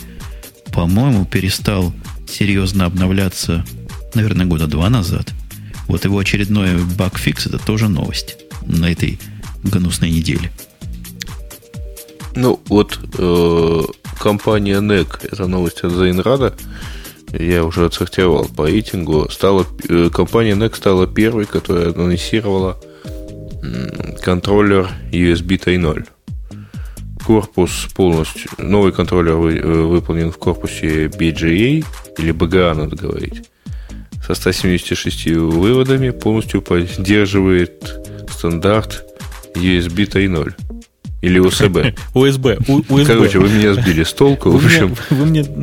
по-моему, 0.72 1.24
перестал 1.24 1.94
серьезно 2.28 2.84
обновляться, 2.84 3.64
наверное, 4.14 4.44
года 4.44 4.66
два 4.66 4.90
назад. 4.90 5.32
Вот 5.86 6.04
его 6.04 6.18
очередной 6.18 6.76
баг-фикс 6.76 7.46
это 7.46 7.58
тоже 7.58 7.88
новость 7.88 8.36
на 8.66 8.92
этой 8.92 9.18
гнусной 9.62 10.10
неделе. 10.10 10.52
Ну, 12.34 12.60
вот 12.68 13.00
э, 13.18 13.82
компания 14.20 14.80
NEC, 14.80 15.30
это 15.32 15.46
новость 15.46 15.80
от 15.80 15.92
Зайнрада, 15.92 16.54
я 17.32 17.64
уже 17.64 17.84
отсортировал 17.84 18.46
по 18.48 18.66
рейтингу, 18.66 19.28
стала, 19.30 19.66
э, 19.88 20.10
компания 20.12 20.54
NEC 20.54 20.76
стала 20.76 21.06
первой, 21.06 21.44
которая 21.44 21.92
анонсировала 21.92 22.78
контроллер 24.22 24.88
USB 25.12 25.58
3.0 25.58 26.06
корпус 27.28 27.88
полностью, 27.94 28.50
новый 28.56 28.90
контроллер 28.90 29.34
э, 29.34 29.82
выполнен 29.82 30.32
в 30.32 30.38
корпусе 30.38 31.08
BGA, 31.08 31.84
или 32.16 32.32
BGA 32.32 32.72
надо 32.72 32.96
говорить, 32.96 33.50
со 34.26 34.34
176 34.34 35.26
выводами, 35.36 36.08
полностью 36.08 36.62
поддерживает 36.62 38.00
стандарт 38.30 39.04
USB 39.54 40.08
3.0. 40.08 40.77
Или 41.20 41.40
USB. 41.40 41.96
USB. 42.14 42.58
USB. 42.66 43.06
Короче, 43.06 43.38
вы 43.38 43.48
меня 43.48 43.74
сбили 43.74 44.04
с 44.04 44.12
толку. 44.12 44.50
Вы 44.50 44.58
в 44.58 44.66
общем, 44.66 44.94
вы 45.10 45.26
мне, 45.26 45.42
вот. 45.42 45.60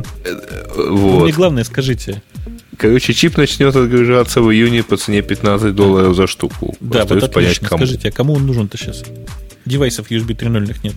вы 0.76 1.22
мне 1.24 1.32
главное 1.32 1.64
скажите. 1.64 2.22
Короче, 2.76 3.14
чип 3.14 3.38
начнет 3.38 3.74
отгружаться 3.74 4.42
в 4.42 4.52
июне 4.52 4.82
по 4.82 4.96
цене 4.98 5.22
15 5.22 5.74
долларов 5.74 6.14
за 6.14 6.26
штуку. 6.26 6.76
Да, 6.80 7.04
вот 7.04 7.12
отлично. 7.12 7.28
понять, 7.28 7.58
кому. 7.60 7.78
Скажите, 7.78 8.08
а 8.08 8.12
кому 8.12 8.34
он 8.34 8.46
нужен-то 8.46 8.76
сейчас? 8.76 9.02
Девайсов 9.64 10.10
USB 10.10 10.36
3.0 10.36 10.76
нет. 10.82 10.94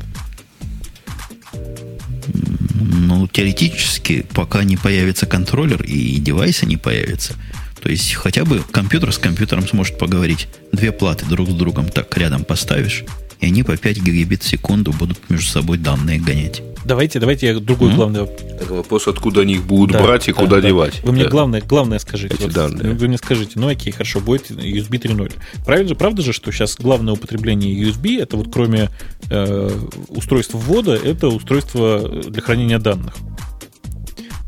теоретически, 3.32 4.26
пока 4.34 4.64
не 4.64 4.78
появится 4.78 5.26
контроллер 5.26 5.82
и 5.84 6.18
девайсы 6.18 6.66
не 6.66 6.78
появятся, 6.78 7.36
то 7.82 7.90
есть 7.90 8.14
хотя 8.14 8.46
бы 8.46 8.62
компьютер 8.72 9.14
с 9.14 9.18
компьютером 9.18 9.68
сможет 9.68 9.98
поговорить. 9.98 10.48
Две 10.72 10.92
платы 10.92 11.26
друг 11.26 11.50
с 11.50 11.54
другом 11.54 11.90
так 11.90 12.16
рядом 12.18 12.44
поставишь, 12.44 13.04
и 13.40 13.46
они 13.46 13.64
по 13.64 13.76
5 13.78 14.02
гигабит 14.02 14.44
в 14.44 14.48
секунду 14.48 14.92
будут 14.92 15.30
между 15.30 15.46
собой 15.46 15.78
данные 15.78 16.20
гонять. 16.20 16.62
Давайте, 16.86 17.20
давайте 17.20 17.48
я 17.48 17.60
другой 17.60 17.92
mm-hmm. 17.92 17.96
главный 17.96 18.24
Это 18.24 18.74
вопрос, 18.74 19.08
откуда 19.08 19.42
они 19.42 19.56
их 19.56 19.66
будут 19.66 19.92
да, 19.92 20.04
брать 20.04 20.28
и 20.28 20.32
да, 20.32 20.38
куда 20.40 20.56
да. 20.62 20.68
девать. 20.68 21.04
Вы 21.04 21.12
мне 21.12 21.26
да. 21.26 21.30
главное, 21.30 21.62
главное 21.62 22.00
скажите. 22.00 22.34
Эти 22.34 22.44
вот, 22.44 22.54
данные. 22.54 22.94
Вы 22.94 23.08
мне 23.08 23.18
скажите, 23.18 23.60
ну 23.60 23.68
окей, 23.68 23.92
хорошо, 23.92 24.22
будет 24.22 24.50
USB 24.50 25.00
3.0. 25.00 25.34
Правильно 25.66 25.90
же, 25.90 25.96
правда 25.96 26.22
же, 26.22 26.34
что 26.34 26.52
сейчас 26.52 26.78
главное 26.78 27.14
употребление 27.14 27.74
USB, 27.76 28.22
это 28.22 28.38
вот 28.38 28.52
кроме 28.52 28.90
э, 29.30 29.70
устройства 30.08 30.58
ввода, 30.58 30.96
это 30.96 31.28
устройство 31.28 32.00
для 32.00 32.42
хранения 32.42 32.80
данных. 32.80 33.16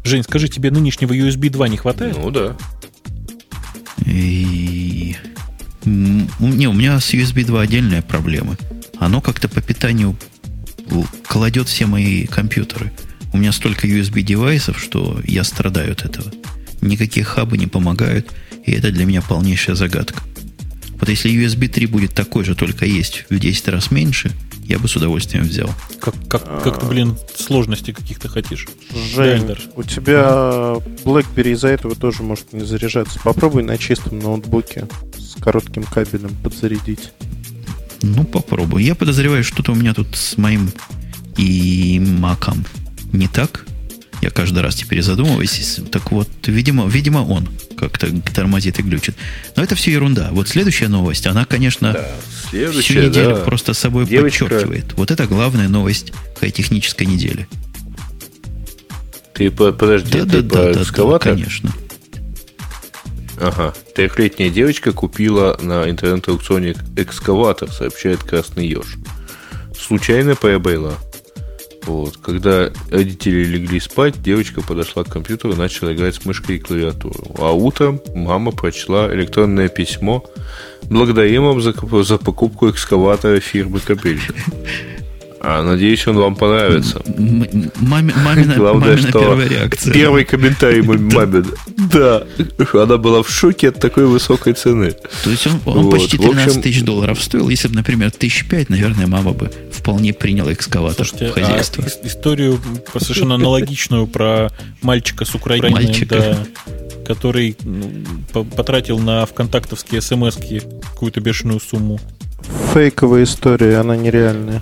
Жень, 0.04 0.24
скажи, 0.24 0.48
тебе 0.48 0.72
нынешнего 0.72 1.14
USB 1.14 1.50
2 1.50 1.68
не 1.68 1.78
хватает? 1.78 2.18
Ну 2.18 2.32
да. 2.32 2.56
И... 4.06 5.16
Не, 5.86 6.68
у 6.68 6.74
меня 6.74 7.00
с 7.00 7.14
USB 7.14 7.46
2 7.46 7.62
отдельная 7.62 8.02
проблема. 8.02 8.58
Оно 9.02 9.20
как-то 9.20 9.50
по 9.50 9.62
питанию 9.62 10.16
кладет 11.28 11.68
все 11.68 11.88
мои 11.88 12.28
компьютеры. 12.28 12.94
У 13.34 13.38
меня 13.38 13.52
столько 13.52 13.88
USB-девайсов, 13.88 14.80
что 14.80 15.20
я 15.24 15.44
страдаю 15.44 15.94
от 15.94 16.06
этого. 16.06 16.32
Никакие 16.82 17.26
хабы 17.26 17.58
не 17.58 17.66
помогают, 17.66 18.32
и 18.64 18.72
это 18.74 18.92
для 18.92 19.06
меня 19.06 19.24
полнейшая 19.24 19.76
загадка. 19.76 20.22
Вот 21.00 21.10
если 21.10 21.32
USB 21.32 21.68
3 21.68 21.88
будет 21.88 22.14
такой 22.14 22.46
же, 22.46 22.54
только 22.54 22.86
есть 22.86 23.26
в 23.32 23.40
10 23.40 23.70
раз 23.70 23.90
меньше, 23.90 24.32
я 24.66 24.78
бы 24.78 24.88
с 24.88 24.96
удовольствием 24.96 25.46
взял. 25.46 25.72
Как, 26.00 26.14
как, 26.30 26.62
как 26.62 26.80
ты, 26.80 26.86
блин, 26.86 27.18
сложности 27.36 27.94
каких-то 27.94 28.30
хотишь. 28.30 28.68
Жень, 29.16 29.40
Дайнер. 29.40 29.62
у 29.76 29.82
тебя 29.82 30.76
BlackBerry 31.04 31.54
из-за 31.54 31.70
этого 31.70 31.96
тоже 31.96 32.22
может 32.22 32.54
не 32.54 32.64
заряжаться. 32.64 33.20
Попробуй 33.24 33.64
на 33.64 33.80
чистом 33.80 34.20
ноутбуке 34.20 34.88
с 35.18 35.42
коротким 35.42 35.86
кабелем 35.86 36.36
подзарядить. 36.44 37.12
Ну, 38.02 38.24
попробую. 38.24 38.84
Я 38.84 38.96
подозреваю, 38.96 39.44
что-то 39.44 39.72
у 39.72 39.76
меня 39.76 39.94
тут 39.94 40.16
с 40.16 40.38
моим 40.38 40.72
и 41.38 42.00
маком 42.00 42.66
не 43.14 43.28
так. 43.28 43.66
Я 44.22 44.30
каждый 44.30 44.62
раз 44.62 44.76
теперь 44.76 45.02
задумываюсь. 45.02 45.80
Так 45.92 46.12
вот, 46.12 46.30
видимо, 46.46 46.88
видимо 46.88 47.20
он 47.20 47.50
как-то 47.76 48.08
тормозит 48.22 48.80
и 48.80 48.84
глючит. 48.84 49.16
Но 49.56 49.64
это 49.64 49.76
все 49.76 49.92
ерунда. 49.92 50.30
Вот 50.32 50.48
следующая 50.48 50.88
новость, 50.88 51.26
она, 51.26 51.46
конечно, 51.46 51.94
да, 51.94 52.72
всю 52.72 52.94
неделю 52.94 53.36
да. 53.38 53.44
просто 53.44 53.74
собой 53.74 54.06
Девочка... 54.06 54.46
подчеркивает. 54.46 54.94
Вот 54.94 55.10
это 55.10 55.26
главная 55.26 55.68
новость 55.68 56.14
хай-технической 56.40 57.08
недели. 57.08 57.48
Ты 59.34 59.50
подожди, 59.50 60.12
да, 60.12 60.26
ты 60.26 60.42
да, 60.44 60.74
да, 60.74 60.84
да, 60.84 61.04
да, 61.04 61.20
конечно. 61.20 61.72
Ага. 63.42 63.74
Трехлетняя 63.96 64.52
девочка 64.52 64.92
купила 64.92 65.58
на 65.60 65.90
интернет-аукционе 65.90 66.76
экскаватор, 66.96 67.72
сообщает 67.72 68.24
Красный 68.24 68.68
Еж. 68.68 68.98
Случайно 69.76 70.36
приобрела. 70.36 70.94
Вот. 71.86 72.18
Когда 72.18 72.72
родители 72.92 73.44
легли 73.44 73.80
спать, 73.80 74.22
девочка 74.22 74.62
подошла 74.62 75.04
к 75.04 75.10
компьютеру 75.10 75.54
и 75.54 75.58
начала 75.58 75.92
играть 75.92 76.16
с 76.16 76.26
мышкой 76.26 76.58
и 76.58 76.60
клавиатурой. 76.60 77.32
А 77.40 77.52
утром 77.52 78.00
мама 78.14 78.52
прочла 78.52 79.12
электронное 79.12 79.70
письмо. 79.70 80.24
Благодарим 80.84 81.46
вам 81.46 81.62
за, 81.62 81.74
за 82.04 82.18
покупку 82.20 82.70
экскаватора 82.70 83.40
фирмы 83.40 83.80
Капель. 83.80 84.22
А, 85.44 85.64
надеюсь, 85.64 86.06
он 86.06 86.18
вам 86.18 86.36
понравится. 86.36 87.02
Маме, 87.08 88.14
мамина, 88.24 88.54
Главное, 88.56 88.90
мамина 88.90 89.10
что 89.10 89.20
первая 89.20 89.48
реакция. 89.50 89.92
Первый 89.92 90.24
комментарий 90.24 90.82
маме. 90.84 91.44
Да, 91.92 92.24
она 92.74 92.98
была 92.98 93.24
в 93.24 93.30
шоке 93.30 93.70
от 93.70 93.80
такой 93.80 94.06
высокой 94.06 94.54
цены. 94.54 94.94
То 95.24 95.32
есть 95.32 95.48
он, 95.48 95.54
он 95.66 95.86
вот. 95.86 95.92
почти 95.94 96.20
13 96.20 96.48
общем... 96.48 96.62
тысяч 96.62 96.84
долларов 96.84 97.24
стоил. 97.24 97.50
Если 97.50 97.70
бы, 97.70 97.74
например, 97.74 98.12
тысяч 98.12 98.48
пять, 98.48 98.70
наверное, 98.70 99.08
мама 99.08 99.32
бы 99.32 99.52
вполне 99.72 100.14
приняла 100.14 100.54
экскаватор 100.54 101.08
Слушайте, 101.08 101.32
в 101.32 101.34
хозяйство. 101.34 101.84
А 101.84 102.08
историю 102.08 102.60
совершенно 103.00 103.34
аналогичную 103.34 104.06
про 104.06 104.52
мальчика 104.84 105.26
с 105.26 105.34
Украины, 105.34 105.72
мальчика. 105.72 106.16
Да, 106.18 106.38
который 107.04 107.58
ну, 107.64 108.46
потратил 108.46 109.00
на 109.00 109.26
вконтактовские 109.26 110.02
смс 110.02 110.38
какую-то 110.94 111.20
бешеную 111.20 111.60
сумму. 111.60 112.00
Фейковая 112.74 113.24
история, 113.24 113.78
она 113.78 113.96
нереальная. 113.96 114.62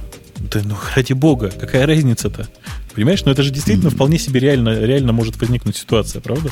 Да 0.51 0.61
ну, 0.63 0.75
ради 0.95 1.13
бога, 1.13 1.51
какая 1.51 1.85
разница-то? 1.85 2.47
Понимаешь, 2.95 3.23
ну 3.23 3.31
это 3.31 3.43
же 3.43 3.51
действительно 3.51 3.91
вполне 3.91 4.17
себе 4.17 4.39
реально, 4.39 4.79
реально 4.79 5.13
может 5.13 5.39
возникнуть 5.39 5.77
ситуация, 5.77 6.21
правда? 6.21 6.51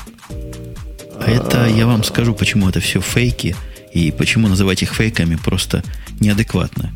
А 1.19 1.30
это 1.30 1.68
я 1.68 1.88
вам 1.88 2.03
скажу, 2.03 2.36
почему 2.36 2.69
это 2.69 2.80
все 2.80 3.02
фейки, 3.02 3.56
и 3.91 4.11
почему 4.11 4.48
называть 4.48 4.84
их 4.84 4.94
фейками 4.94 5.36
просто 5.36 5.84
неадекватно, 6.19 6.91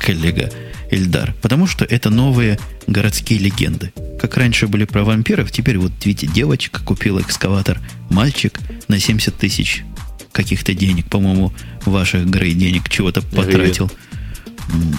коллега 0.00 0.50
Эльдар. 0.90 1.34
Потому 1.42 1.66
что 1.66 1.84
это 1.84 2.08
новые 2.08 2.58
городские 2.86 3.38
легенды. 3.38 3.92
Как 4.18 4.36
раньше 4.36 4.66
были 4.66 4.84
про 4.84 5.04
вампиров, 5.04 5.52
теперь 5.52 5.76
вот 5.76 5.92
видите, 6.04 6.26
девочка 6.26 6.80
купила 6.82 7.20
экскаватор, 7.20 7.80
мальчик 8.08 8.58
на 8.88 8.98
70 8.98 9.36
тысяч 9.36 9.84
каких-то 10.32 10.74
денег, 10.74 11.08
по-моему, 11.08 11.52
ваших 11.84 12.26
Грей 12.26 12.54
денег 12.54 12.88
чего-то 12.88 13.20
потратил. 13.22 13.88
Привет. 13.88 14.06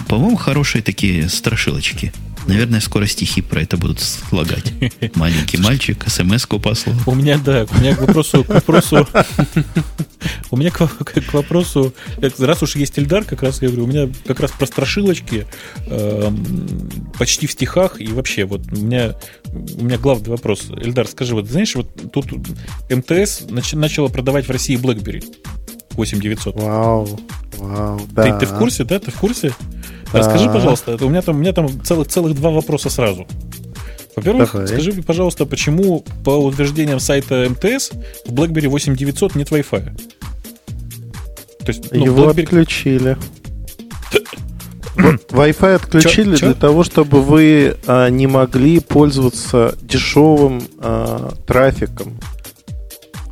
По-моему, 0.08 0.36
хорошие 0.36 0.82
такие 0.82 1.28
страшилочки. 1.28 2.12
Наверное, 2.48 2.80
скоро 2.80 3.06
стихи 3.06 3.42
про 3.42 3.60
это 3.60 3.76
будут 3.76 4.00
слагать. 4.00 4.72
Маленький 5.14 5.58
мальчик, 5.58 6.02
смс-ку 6.06 6.58
послал. 6.58 6.96
У 7.04 7.14
меня, 7.14 7.36
да, 7.36 7.66
у 7.70 7.78
меня 7.78 7.94
к 7.94 8.00
вопросу, 8.00 8.42
к 8.42 8.48
вопросу, 8.48 9.06
у 10.50 10.56
меня 10.56 10.70
к, 10.70 10.78
к, 10.78 11.34
вопросу, 11.34 11.92
раз 12.38 12.62
уж 12.62 12.76
есть 12.76 12.98
Эльдар, 12.98 13.24
как 13.24 13.42
раз 13.42 13.60
я 13.60 13.68
говорю, 13.68 13.84
у 13.84 13.86
меня 13.86 14.08
как 14.26 14.40
раз 14.40 14.50
про 14.52 14.64
страшилочки 14.66 15.46
э, 15.88 16.30
почти 17.18 17.46
в 17.46 17.52
стихах 17.52 18.00
и 18.00 18.06
вообще 18.06 18.46
вот 18.46 18.62
у 18.72 18.76
меня, 18.76 19.14
у 19.52 19.84
меня 19.84 19.98
главный 19.98 20.30
вопрос. 20.30 20.70
Эльдар, 20.70 21.06
скажи, 21.06 21.34
вот 21.34 21.48
знаешь, 21.48 21.74
вот 21.74 22.10
тут 22.12 22.32
МТС 22.88 23.42
нач, 23.50 23.74
начала 23.74 24.08
продавать 24.08 24.46
в 24.48 24.50
России 24.50 24.78
BlackBerry 24.78 25.22
8900. 25.98 26.54
Вау. 26.54 27.08
Вау, 27.58 28.00
да. 28.12 28.22
Ты, 28.22 28.46
ты 28.46 28.52
в 28.52 28.56
курсе, 28.56 28.84
да? 28.84 28.98
Ты 28.98 29.10
в 29.10 29.16
курсе? 29.16 29.52
Да. 30.12 30.20
Расскажи, 30.20 30.46
пожалуйста, 30.46 30.96
у 31.04 31.08
меня 31.08 31.22
там, 31.22 31.36
у 31.36 31.38
меня 31.40 31.52
там 31.52 31.68
целых, 31.82 32.08
целых 32.08 32.34
два 32.34 32.50
вопроса 32.50 32.88
сразу. 32.88 33.26
Во-первых, 34.16 34.52
Давай. 34.52 34.68
скажи, 34.68 34.92
пожалуйста, 35.02 35.46
почему 35.46 36.04
по 36.24 36.30
утверждениям 36.30 36.98
сайта 36.98 37.46
МТС 37.48 37.90
в 38.26 38.32
BlackBerry 38.32 38.68
8900 38.68 39.34
нет 39.34 39.50
Wi-Fi? 39.50 40.00
То 41.60 41.68
есть, 41.68 41.92
ну, 41.92 42.04
Его 42.04 42.30
BlackBerry... 42.30 42.42
отключили. 42.44 43.16
Wi-Fi 44.96 45.74
отключили 45.74 46.32
чё, 46.32 46.36
чё? 46.36 46.46
для 46.46 46.54
того, 46.54 46.82
чтобы 46.82 47.22
вы 47.22 47.76
а, 47.86 48.08
не 48.08 48.26
могли 48.26 48.80
пользоваться 48.80 49.76
дешевым 49.82 50.62
а, 50.80 51.32
трафиком. 51.46 52.18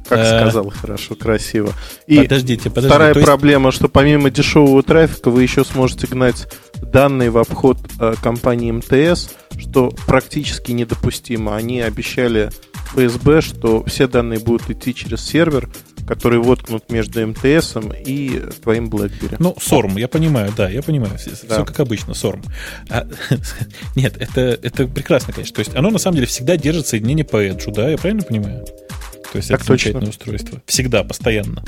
Как 0.09 0.19
э, 0.19 0.41
сказал, 0.41 0.71
хорошо, 0.71 1.15
красиво. 1.15 1.73
И 2.07 2.19
подождите, 2.19 2.71
подождите. 2.71 2.89
Вторая 2.89 3.15
есть... 3.15 3.27
проблема, 3.27 3.73
что 3.73 3.89
помимо 3.89 4.31
дешевого 4.31 4.83
трафика 4.83 5.31
вы 5.31 5.43
еще 5.43 5.65
сможете 5.65 6.07
гнать 6.07 6.47
данные 6.81 7.31
в 7.31 7.39
обход 7.39 7.79
э, 8.01 8.15
компании 8.23 8.71
МТС, 8.71 9.31
что 9.59 9.93
практически 10.07 10.73
недопустимо. 10.73 11.57
Они 11.57 11.81
обещали 11.81 12.51
ФСБ, 12.93 13.41
что 13.41 13.85
все 13.85 14.07
данные 14.07 14.39
будут 14.39 14.71
идти 14.71 14.95
через 14.95 15.25
сервер, 15.25 15.69
который 16.07 16.39
воткнут 16.39 16.91
между 16.91 17.27
МТС 17.27 17.77
и 18.07 18.43
твоим 18.63 18.89
BlackBerry. 18.89 19.37
Ну, 19.39 19.57
SORM, 19.59 19.99
я 19.99 20.09
понимаю, 20.09 20.53
да, 20.57 20.69
я 20.69 20.83
понимаю. 20.83 21.19
Все, 21.19 21.31
да. 21.31 21.55
все 21.57 21.65
как 21.65 21.81
обычно, 21.81 22.13
SORM. 22.13 22.45
А, 22.91 23.07
нет, 23.97 24.17
это, 24.19 24.41
это 24.41 24.87
прекрасно, 24.87 25.33
конечно. 25.33 25.55
То 25.55 25.61
есть 25.61 25.75
оно 25.75 25.91
на 25.91 25.99
самом 25.99 26.17
деле 26.17 26.27
всегда 26.27 26.57
держит 26.57 26.87
соединение 26.87 27.25
по 27.25 27.45
Edge, 27.45 27.73
да, 27.73 27.91
я 27.91 27.99
правильно 27.99 28.23
понимаю? 28.23 28.65
То 29.33 29.37
есть 29.39 29.49
так 29.49 29.61
это 29.61 29.69
точно. 29.69 29.93
замечательное 29.93 30.11
устройство. 30.11 30.63
Всегда, 30.67 31.05
постоянно. 31.05 31.65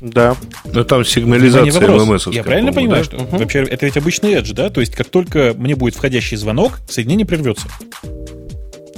Да. 0.00 0.36
Но 0.64 0.84
там 0.84 1.04
сигнализация 1.04 1.88
ММС. 1.88 2.26
Я 2.28 2.42
правильно 2.42 2.72
понимаю, 2.72 3.04
да? 3.04 3.04
что 3.04 3.16
угу. 3.16 3.38
вообще 3.38 3.62
это 3.62 3.86
ведь 3.86 3.96
обычный 3.96 4.34
Edge, 4.34 4.52
да? 4.52 4.70
То 4.70 4.80
есть 4.80 4.94
как 4.94 5.08
только 5.08 5.54
мне 5.56 5.74
будет 5.74 5.94
входящий 5.94 6.36
звонок, 6.36 6.80
соединение 6.88 7.26
прервется. 7.26 7.68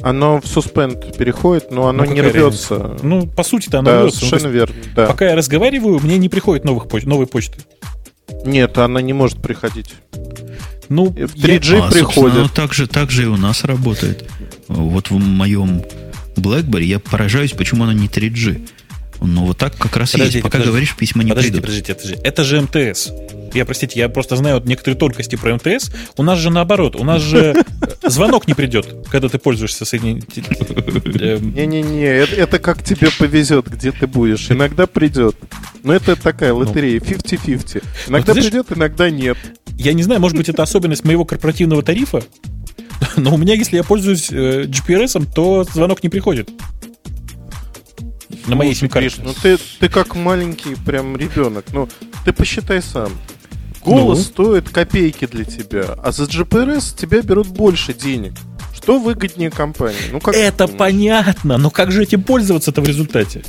Оно 0.03 0.41
в 0.41 0.47
суспенд 0.47 1.17
переходит, 1.17 1.71
но 1.71 1.89
оно 1.89 2.05
ну, 2.05 2.13
не 2.13 2.21
рвется. 2.21 2.79
Разница? 2.79 3.05
Ну, 3.05 3.27
по 3.27 3.43
сути-то 3.43 3.81
оно 3.81 3.91
да, 3.91 4.03
рвется. 4.03 4.21
Совершенно 4.21 4.49
ну, 4.49 4.55
верно. 4.55 4.77
Да. 4.95 5.07
Пока 5.07 5.29
я 5.29 5.37
разговариваю, 5.37 5.99
мне 6.01 6.19
не 6.19 6.29
приходит 6.29 6.65
новых 6.65 6.89
поч- 6.89 7.05
новой 7.05 7.27
почты. 7.27 7.59
Нет, 8.45 8.79
она 8.79 9.03
не 9.03 9.13
может 9.13 9.43
приходить. 9.43 9.95
Ну, 10.89 11.07
в 11.07 11.17
3G 11.17 11.77
я... 11.77 11.85
а, 11.85 11.91
приходит. 11.91 12.39
Оно 12.39 12.49
так 12.49 12.73
же, 12.73 12.87
так 12.87 13.11
же 13.11 13.25
и 13.25 13.27
у 13.27 13.37
нас 13.37 13.65
работает. 13.65 14.29
Вот 14.69 15.11
в 15.11 15.19
моем 15.19 15.83
BlackBerry, 16.41 16.85
я 16.85 16.99
поражаюсь, 16.99 17.53
почему 17.53 17.85
она 17.85 17.95
не 17.95 18.07
3G. 18.09 18.69
Ну, 19.21 19.47
вот 19.47 19.59
так 19.59 19.77
как 19.77 19.97
раз 19.97 20.13
подождите, 20.13 20.39
есть. 20.39 20.43
Пока 20.43 20.59
подождите, 20.59 20.71
говоришь, 20.71 20.97
письма 20.97 21.25
не 21.25 21.31
подождите, 21.31 21.61
придут. 21.61 21.67
Подождите, 21.67 21.95
подождите. 21.95 22.23
Это 22.23 22.45
же 22.45 22.61
МТС. 22.61 23.11
Я, 23.53 23.65
простите, 23.65 23.99
я 23.99 24.09
просто 24.09 24.37
знаю 24.37 24.63
некоторые 24.65 24.99
тонкости 24.99 25.37
про 25.37 25.55
МТС. 25.55 25.91
У 26.17 26.23
нас 26.23 26.39
же 26.39 26.51
наоборот. 26.51 26.95
У 26.97 27.05
нас 27.05 27.23
же 27.23 27.65
звонок 28.05 28.47
не 28.47 28.55
придет, 28.55 28.87
когда 29.11 29.29
ты 29.29 29.39
пользуешься 29.39 29.85
соединением. 29.85 30.25
Эм. 31.21 31.55
Не-не-не, 31.55 32.05
это, 32.05 32.35
это 32.37 32.59
как 32.59 32.85
тебе 32.85 33.09
повезет, 33.11 33.67
где 33.69 33.91
ты 33.91 34.07
будешь. 34.07 34.51
Иногда 34.51 34.87
придет. 34.87 35.37
Но 35.83 35.93
это 35.93 36.15
такая 36.15 36.53
ну. 36.53 36.59
лотерея, 36.59 37.01
50-50. 37.01 37.83
Иногда 38.09 38.35
ну, 38.35 38.43
придет, 38.43 38.67
иногда 38.75 39.11
нет. 39.11 39.39
Я 39.77 39.93
не 39.95 40.03
знаю, 40.03 40.21
может 40.21 40.37
быть, 40.37 40.49
это 40.49 40.63
особенность 40.63 41.05
моего 41.05 41.25
корпоративного 41.25 41.83
тарифа, 41.83 42.23
но 43.19 43.35
у 43.35 43.37
меня, 43.37 43.55
если 43.55 43.77
я 43.77 43.85
пользуюсь 43.85 44.31
э, 44.31 44.65
GPRS, 44.65 45.27
то 45.35 45.65
звонок 45.65 46.03
не 46.03 46.09
приходит. 46.09 46.51
На 48.47 48.57
моей 48.57 48.75
сим-карте. 48.75 49.21
Ну 49.23 49.35
ты, 49.41 49.59
ты 49.79 49.89
как 49.89 50.17
маленький 50.17 50.75
прям 50.75 51.17
ребенок. 51.17 51.67
Ну, 51.73 51.89
ты 52.25 52.33
посчитай 52.33 52.83
сам. 52.83 53.13
Голос 53.85 54.19
ну? 54.19 54.25
стоит 54.25 54.69
копейки 54.69 55.27
для 55.27 55.45
тебя, 55.45 55.95
а 56.03 56.13
за 56.13 56.25
GPRS 56.25 56.97
тебя 56.99 57.23
берут 57.23 57.49
больше 57.49 57.95
денег. 57.95 58.33
Что 58.75 58.99
выгоднее 58.99 59.51
компании? 59.51 59.97
Ну, 60.11 60.21
как 60.21 60.35
Это 60.35 60.67
понятно, 60.67 61.59
но 61.59 61.71
как 61.71 61.93
же 61.93 62.03
этим 62.03 62.23
пользоваться-то 62.23 62.81
в 62.81 62.89
результате? 62.89 63.43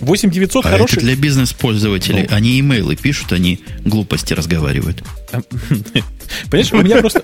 8900 0.00 0.66
а 0.66 0.68
хороший... 0.68 0.96
это 0.96 1.06
для 1.06 1.16
бизнес-пользователей. 1.16 2.26
Ну. 2.28 2.36
Они 2.36 2.58
имейлы 2.60 2.96
пишут, 2.96 3.32
они 3.32 3.60
глупости 3.84 4.34
разговаривают. 4.34 5.02
Понимаешь, 6.50 6.72
у 6.72 6.82
меня 6.82 6.98
просто... 6.98 7.22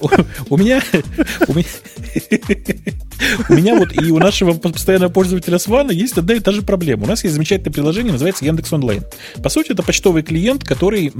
У 0.48 0.56
меня... 0.56 0.82
У 3.48 3.54
меня 3.54 3.76
вот 3.76 3.92
и 3.92 4.10
у 4.10 4.18
нашего 4.18 4.52
постоянного 4.54 5.10
пользователя 5.10 5.58
Свана 5.58 5.92
есть 5.92 6.18
одна 6.18 6.34
и 6.34 6.40
та 6.40 6.52
же 6.52 6.62
проблема. 6.62 7.04
У 7.04 7.06
нас 7.06 7.22
есть 7.22 7.34
замечательное 7.34 7.72
приложение, 7.72 8.12
называется 8.12 8.44
Яндекс 8.44 8.72
Онлайн. 8.72 9.04
По 9.42 9.48
сути, 9.48 9.72
это 9.72 9.82
почтовый 9.82 10.22
клиент, 10.22 10.64
который 10.64 11.12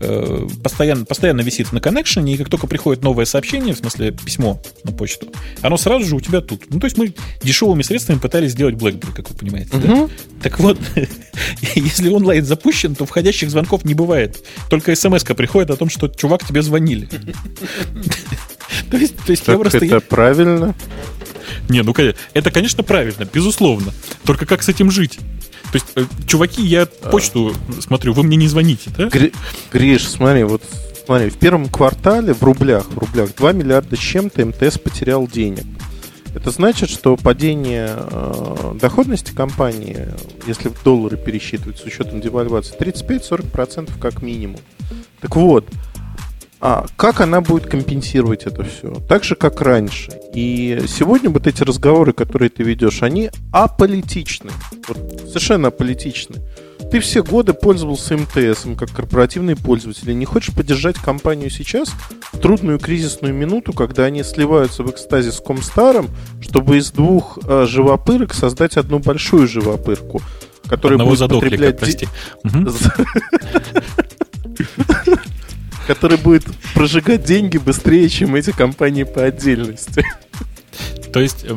э, 0.00 0.48
постоянно, 0.62 1.04
постоянно 1.04 1.42
висит 1.42 1.72
на 1.72 1.80
коннекшене, 1.80 2.34
и 2.34 2.36
как 2.36 2.48
только 2.48 2.66
приходит 2.66 3.02
новое 3.02 3.24
сообщение, 3.24 3.74
в 3.74 3.78
смысле 3.78 4.12
письмо 4.12 4.60
на 4.84 4.92
почту, 4.92 5.28
оно 5.62 5.76
сразу 5.76 6.06
же 6.06 6.16
у 6.16 6.20
тебя 6.20 6.40
тут. 6.40 6.62
Ну, 6.70 6.80
то 6.80 6.86
есть 6.86 6.96
мы 6.96 7.12
дешевыми 7.42 7.82
средствами 7.82 8.18
пытались 8.18 8.52
сделать 8.52 8.76
BlackBerry, 8.76 9.12
как 9.14 9.30
вы 9.30 9.36
понимаете. 9.36 9.76
Угу. 9.76 9.86
Да? 9.86 10.08
Так 10.42 10.60
вот, 10.60 10.78
если 11.74 12.08
онлайн 12.08 12.44
запущен, 12.44 12.94
то 12.94 13.04
входящих 13.04 13.50
звонков 13.50 13.84
не 13.84 13.94
бывает. 13.94 14.44
Только 14.70 14.94
смс 14.94 15.24
приходит 15.24 15.70
о 15.70 15.76
том, 15.76 15.90
что 15.90 16.05
чувак 16.08 16.44
тебе 16.44 16.62
звонили. 16.62 17.08
То 18.90 18.96
есть, 18.96 19.16
то 19.16 19.30
есть 19.30 19.48
я 19.48 19.58
просто... 19.58 19.84
Это 19.84 20.00
правильно? 20.00 20.74
Не, 21.68 21.82
ну 21.82 21.94
это, 22.34 22.50
конечно, 22.50 22.82
правильно, 22.82 23.24
безусловно. 23.24 23.92
Только 24.24 24.46
как 24.46 24.62
с 24.62 24.68
этим 24.68 24.90
жить? 24.90 25.18
То 25.72 25.74
есть, 25.74 25.86
э, 25.96 26.04
чуваки, 26.26 26.62
я 26.62 26.86
почту 26.86 27.54
смотрю, 27.80 28.12
вы 28.12 28.22
мне 28.22 28.36
не 28.36 28.48
звоните, 28.48 28.90
да? 28.96 29.10
Гриш, 29.72 30.08
смотри, 30.08 30.44
вот 30.44 30.62
смотри, 31.04 31.30
в 31.30 31.36
первом 31.36 31.68
квартале 31.68 32.34
в 32.34 32.42
рублях, 32.42 32.86
в 32.90 32.98
рублях 32.98 33.34
2 33.34 33.52
миллиарда 33.52 33.96
с 33.96 33.98
чем-то 33.98 34.44
МТС 34.46 34.78
потерял 34.78 35.26
денег. 35.26 35.64
Это 36.34 36.50
значит, 36.50 36.90
что 36.90 37.16
падение 37.16 37.96
э, 37.96 38.74
доходности 38.80 39.32
компании, 39.32 40.08
если 40.46 40.68
в 40.68 40.82
доллары 40.82 41.16
пересчитывать 41.16 41.78
с 41.78 41.84
учетом 41.84 42.20
девальвации, 42.20 42.76
35-40% 42.78 43.98
как 43.98 44.20
минимум. 44.20 44.60
Так 45.20 45.34
вот, 45.36 45.66
а 46.60 46.86
как 46.96 47.20
она 47.20 47.42
будет 47.42 47.66
компенсировать 47.66 48.44
это 48.44 48.64
все? 48.64 48.94
Так 49.08 49.24
же, 49.24 49.34
как 49.34 49.60
раньше. 49.60 50.10
И 50.34 50.82
сегодня 50.88 51.28
вот 51.28 51.46
эти 51.46 51.62
разговоры, 51.62 52.12
которые 52.12 52.48
ты 52.48 52.62
ведешь, 52.62 53.02
они 53.02 53.30
аполитичны. 53.52 54.50
Вот, 54.88 54.96
совершенно 55.28 55.68
аполитичны. 55.68 56.36
Ты 56.90 57.00
все 57.00 57.22
годы 57.22 57.52
пользовался 57.52 58.16
МТС 58.16 58.64
как 58.78 58.90
корпоративный 58.90 59.54
пользователь. 59.54 60.10
И 60.10 60.14
не 60.14 60.24
хочешь 60.24 60.54
поддержать 60.54 60.96
компанию 60.96 61.50
сейчас 61.50 61.90
в 62.32 62.38
трудную 62.38 62.78
кризисную 62.78 63.34
минуту, 63.34 63.74
когда 63.74 64.04
они 64.04 64.22
сливаются 64.22 64.82
в 64.82 64.90
экстазе 64.90 65.32
с 65.32 65.40
Комстаром, 65.40 66.08
чтобы 66.40 66.78
из 66.78 66.90
двух 66.90 67.38
э, 67.44 67.66
живопырок 67.68 68.32
создать 68.32 68.78
одну 68.78 68.98
большую 68.98 69.46
живопырку, 69.46 70.22
которая 70.66 70.98
Одного 70.98 71.16
будет 71.16 71.28
потреблять... 71.28 71.78
прости. 71.78 72.08
который 75.86 76.18
будет 76.18 76.44
прожигать 76.74 77.24
деньги 77.24 77.58
быстрее, 77.58 78.08
чем 78.08 78.34
эти 78.34 78.50
компании 78.50 79.04
по 79.04 79.24
отдельности. 79.24 80.04
То 81.12 81.20
есть, 81.20 81.44
э, 81.44 81.56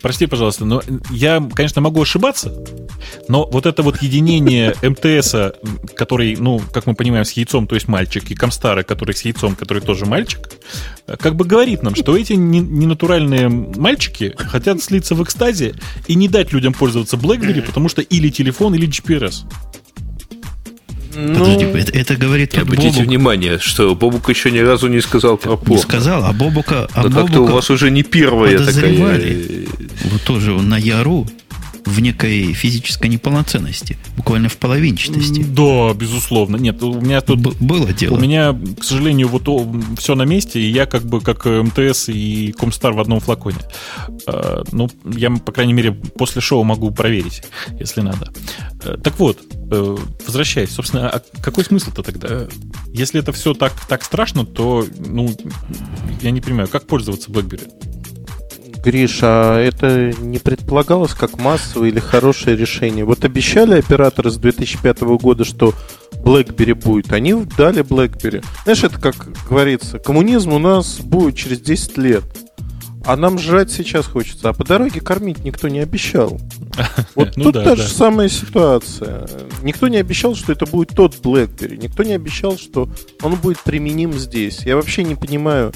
прости, 0.00 0.26
пожалуйста, 0.26 0.64
но 0.64 0.82
я, 1.10 1.42
конечно, 1.54 1.80
могу 1.80 2.00
ошибаться, 2.00 2.52
но 3.26 3.44
вот 3.44 3.66
это 3.66 3.82
вот 3.82 4.00
единение 4.02 4.72
МТСа, 4.82 5.56
который, 5.96 6.36
ну, 6.36 6.60
как 6.72 6.86
мы 6.86 6.94
понимаем, 6.94 7.24
с 7.24 7.32
яйцом, 7.32 7.66
то 7.66 7.74
есть 7.74 7.88
мальчик, 7.88 8.30
и 8.30 8.36
Комстара, 8.36 8.84
который 8.84 9.16
с 9.16 9.22
яйцом, 9.22 9.56
который 9.56 9.82
тоже 9.82 10.06
мальчик, 10.06 10.50
э, 11.08 11.16
как 11.16 11.34
бы 11.34 11.44
говорит 11.44 11.82
нам, 11.82 11.96
что 11.96 12.16
эти 12.16 12.34
ненатуральные 12.34 13.48
мальчики 13.48 14.32
хотят 14.36 14.80
слиться 14.80 15.16
в 15.16 15.24
экстазе 15.24 15.74
и 16.06 16.14
не 16.14 16.28
дать 16.28 16.52
людям 16.52 16.72
пользоваться 16.72 17.16
BlackBerry, 17.16 17.62
потому 17.62 17.88
что 17.88 18.02
или 18.02 18.28
телефон, 18.28 18.76
или 18.76 18.86
GPRS. 18.86 19.44
Ну, 21.14 21.34
Подожди, 21.34 21.64
это, 21.64 21.92
это 21.92 22.16
говорит 22.16 22.52
как 22.52 22.62
Обратите 22.62 22.90
Бобук. 22.90 23.06
внимание, 23.06 23.58
что 23.58 23.94
Бобук 23.94 24.28
еще 24.28 24.50
ни 24.50 24.58
разу 24.58 24.88
не 24.88 25.00
сказал 25.00 25.36
про 25.36 25.56
порно. 25.56 25.74
Не 25.74 25.78
сказал, 25.78 26.24
а 26.24 26.32
Бобука... 26.32 26.88
А 26.92 27.02
Но 27.02 27.10
как-то 27.10 27.40
у 27.40 27.46
вас 27.46 27.70
уже 27.70 27.90
не 27.90 28.02
первая 28.02 28.58
такая... 28.58 29.26
Вот 30.04 30.22
тоже 30.24 30.52
на 30.52 30.78
Яру 30.78 31.26
в 31.84 32.00
некой 32.00 32.52
физической 32.52 33.08
неполноценности, 33.08 33.96
буквально 34.16 34.48
в 34.48 34.56
половинчатости. 34.56 35.42
Да, 35.42 35.92
безусловно. 35.94 36.56
Нет, 36.56 36.82
у 36.82 37.00
меня 37.00 37.20
тут... 37.20 37.40
Б- 37.40 37.54
было 37.60 37.92
дело. 37.92 38.16
У 38.16 38.20
меня, 38.20 38.58
к 38.78 38.84
сожалению, 38.84 39.28
вот 39.28 39.48
все 39.98 40.14
на 40.14 40.22
месте, 40.22 40.60
и 40.60 40.70
я 40.70 40.86
как 40.86 41.04
бы 41.04 41.20
как 41.20 41.46
МТС 41.46 42.08
и 42.08 42.52
Комстар 42.58 42.92
в 42.92 43.00
одном 43.00 43.20
флаконе. 43.20 43.58
А, 44.26 44.62
ну, 44.72 44.88
я, 45.04 45.30
по 45.30 45.52
крайней 45.52 45.72
мере, 45.72 45.92
после 45.92 46.40
шоу 46.40 46.64
могу 46.64 46.90
проверить, 46.90 47.42
если 47.78 48.00
надо. 48.00 48.32
А, 48.84 48.96
так 48.96 49.18
вот, 49.18 49.38
э, 49.70 49.96
возвращаясь, 50.26 50.70
собственно, 50.70 51.08
а 51.08 51.22
какой 51.40 51.64
смысл-то 51.64 52.02
тогда? 52.02 52.48
Если 52.92 53.20
это 53.20 53.32
все 53.32 53.54
так, 53.54 53.72
так 53.88 54.04
страшно, 54.04 54.44
то, 54.44 54.86
ну, 54.98 55.34
я 56.20 56.30
не 56.30 56.40
понимаю, 56.40 56.68
как 56.68 56.86
пользоваться 56.86 57.30
BlackBerry? 57.30 57.70
Гриш, 58.82 59.20
а 59.22 59.58
это 59.58 60.12
не 60.20 60.38
предполагалось 60.38 61.12
как 61.12 61.38
массовое 61.38 61.88
или 61.88 62.00
хорошее 62.00 62.56
решение? 62.56 63.04
Вот 63.04 63.24
обещали 63.24 63.78
операторы 63.78 64.30
с 64.30 64.36
2005 64.36 65.00
года, 65.00 65.44
что 65.44 65.74
BlackBerry 66.22 66.74
будет. 66.74 67.12
Они 67.12 67.34
дали 67.56 67.82
BlackBerry. 67.82 68.44
Знаешь, 68.64 68.84
это 68.84 68.98
как 68.98 69.28
говорится, 69.48 69.98
коммунизм 69.98 70.52
у 70.52 70.58
нас 70.58 70.98
будет 71.00 71.36
через 71.36 71.60
10 71.60 71.98
лет. 71.98 72.24
А 73.04 73.16
нам 73.16 73.38
жрать 73.38 73.70
сейчас 73.70 74.06
хочется, 74.06 74.50
а 74.50 74.52
по 74.52 74.62
дороге 74.62 75.00
кормить 75.00 75.42
никто 75.42 75.68
не 75.68 75.80
обещал. 75.80 76.38
Вот 77.14 77.36
ну 77.36 77.44
тут 77.44 77.54
да, 77.54 77.64
та 77.64 77.76
же 77.76 77.88
самая 77.88 78.28
ситуация. 78.28 79.26
Никто 79.62 79.88
не 79.88 79.96
обещал, 79.96 80.34
что 80.34 80.52
это 80.52 80.66
будет 80.66 80.90
тот 80.90 81.16
BlackBerry. 81.16 81.76
Никто 81.76 82.02
не 82.02 82.12
обещал, 82.12 82.56
что 82.56 82.88
он 83.22 83.34
будет 83.36 83.60
применим 83.60 84.12
здесь. 84.12 84.60
Я 84.64 84.76
вообще 84.76 85.02
не 85.02 85.14
понимаю, 85.14 85.72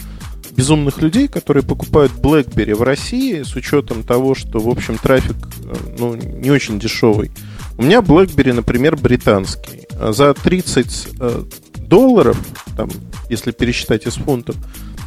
безумных 0.56 1.02
людей, 1.02 1.28
которые 1.28 1.62
покупают 1.62 2.12
BlackBerry 2.12 2.74
в 2.74 2.82
России 2.82 3.42
с 3.42 3.54
учетом 3.56 4.02
того, 4.02 4.34
что, 4.34 4.60
в 4.60 4.68
общем, 4.68 4.98
трафик 4.98 5.36
э, 5.64 5.74
ну, 5.98 6.14
не 6.14 6.50
очень 6.50 6.78
дешевый. 6.78 7.30
У 7.76 7.82
меня 7.82 7.98
BlackBerry, 7.98 8.52
например, 8.52 8.96
британский. 8.96 9.86
А 9.98 10.12
за 10.12 10.34
30 10.34 11.08
э, 11.20 11.42
долларов, 11.78 12.38
там, 12.76 12.88
если 13.28 13.50
пересчитать 13.50 14.06
из 14.06 14.14
фунтов, 14.14 14.56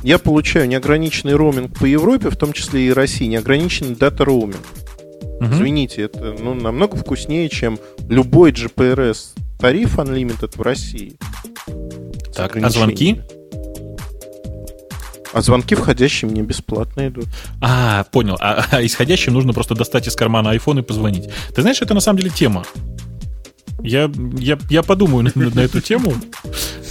я 0.03 0.19
получаю 0.19 0.67
неограниченный 0.67 1.35
роуминг 1.35 1.77
по 1.77 1.85
Европе, 1.85 2.29
в 2.29 2.35
том 2.35 2.53
числе 2.53 2.87
и 2.87 2.91
России, 2.91 3.25
неограниченный 3.25 3.95
дата 3.95 4.25
роуминг. 4.25 4.61
Угу. 5.39 5.45
Извините, 5.45 6.03
это 6.03 6.35
ну, 6.39 6.53
намного 6.53 6.97
вкуснее, 6.97 7.49
чем 7.49 7.79
любой 8.09 8.51
GPRS 8.51 9.35
тариф 9.59 9.97
Unlimited 9.97 10.57
в 10.57 10.61
России. 10.61 11.17
Так, 12.33 12.55
а 12.57 12.69
звонки? 12.69 13.21
А 15.37 15.41
звонки 15.41 15.75
входящие 15.75 16.31
мне 16.31 16.41
бесплатно 16.41 17.07
идут. 17.07 17.27
А, 17.61 18.05
понял. 18.05 18.37
А, 18.39 18.65
а 18.71 18.83
исходящим 18.83 19.33
нужно 19.33 19.53
просто 19.53 19.75
достать 19.75 20.07
из 20.07 20.15
кармана 20.15 20.55
iPhone 20.55 20.79
и 20.79 20.81
позвонить. 20.81 21.29
Ты 21.53 21.61
знаешь, 21.61 21.79
это 21.79 21.93
на 21.93 21.99
самом 21.99 22.17
деле 22.17 22.31
тема. 22.31 22.63
Я, 23.83 24.09
я, 24.39 24.57
я 24.71 24.81
подумаю 24.81 25.31
на, 25.35 25.49
на 25.51 25.59
эту 25.59 25.79
тему. 25.79 26.15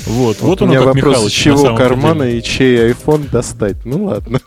Вот, 0.07 0.41
вот, 0.41 0.41
вот 0.41 0.63
у 0.63 0.67
меня 0.67 0.79
как 0.79 0.95
вопрос, 0.95 1.15
Михалыч, 1.15 1.33
чего 1.33 1.77
кармана 1.77 2.27
деле. 2.27 2.39
и 2.39 2.43
чей 2.45 2.93
iPhone 2.93 3.29
достать? 3.29 3.85
Ну 3.85 4.05
ладно. 4.05 4.41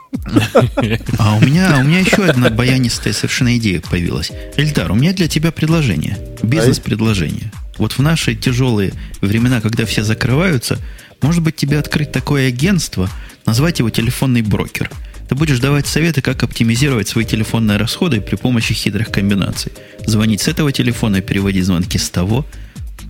А 1.18 1.36
у 1.36 1.42
меня, 1.42 1.80
у 1.82 1.84
меня 1.84 2.00
еще 2.00 2.24
одна 2.24 2.50
баянистая 2.50 3.12
совершенно 3.12 3.58
идея 3.58 3.82
появилась. 3.82 4.32
Эльдар, 4.56 4.90
у 4.94 4.96
меня 4.96 5.12
для 5.12 5.28
тебя 5.28 5.52
предложение. 5.52 6.18
Бизнес-предложение. 6.42 7.52
Вот 7.78 7.94
в 7.94 8.00
наши 8.00 8.36
тяжелые 8.36 8.94
времена, 9.20 9.60
когда 9.60 9.86
все 9.86 10.04
закрываются, 10.04 10.78
может 11.22 11.44
быть, 11.44 11.56
тебе 11.56 11.80
открыть 11.80 12.12
такое 12.12 12.48
агентство, 12.48 13.10
назвать 13.46 13.80
его 13.80 13.90
телефонный 13.90 14.42
брокер. 14.42 14.90
Ты 15.28 15.36
будешь 15.36 15.60
давать 15.60 15.86
советы, 15.86 16.22
как 16.22 16.42
оптимизировать 16.42 17.08
свои 17.08 17.24
телефонные 17.24 17.78
расходы 17.78 18.20
при 18.20 18.36
помощи 18.36 18.74
хитрых 18.74 19.10
комбинаций. 19.10 19.72
Звонить 20.06 20.42
с 20.42 20.48
этого 20.48 20.72
телефона 20.72 21.18
и 21.18 21.22
переводить 21.22 21.66
звонки 21.66 22.00
с 22.00 22.10
того. 22.10 22.46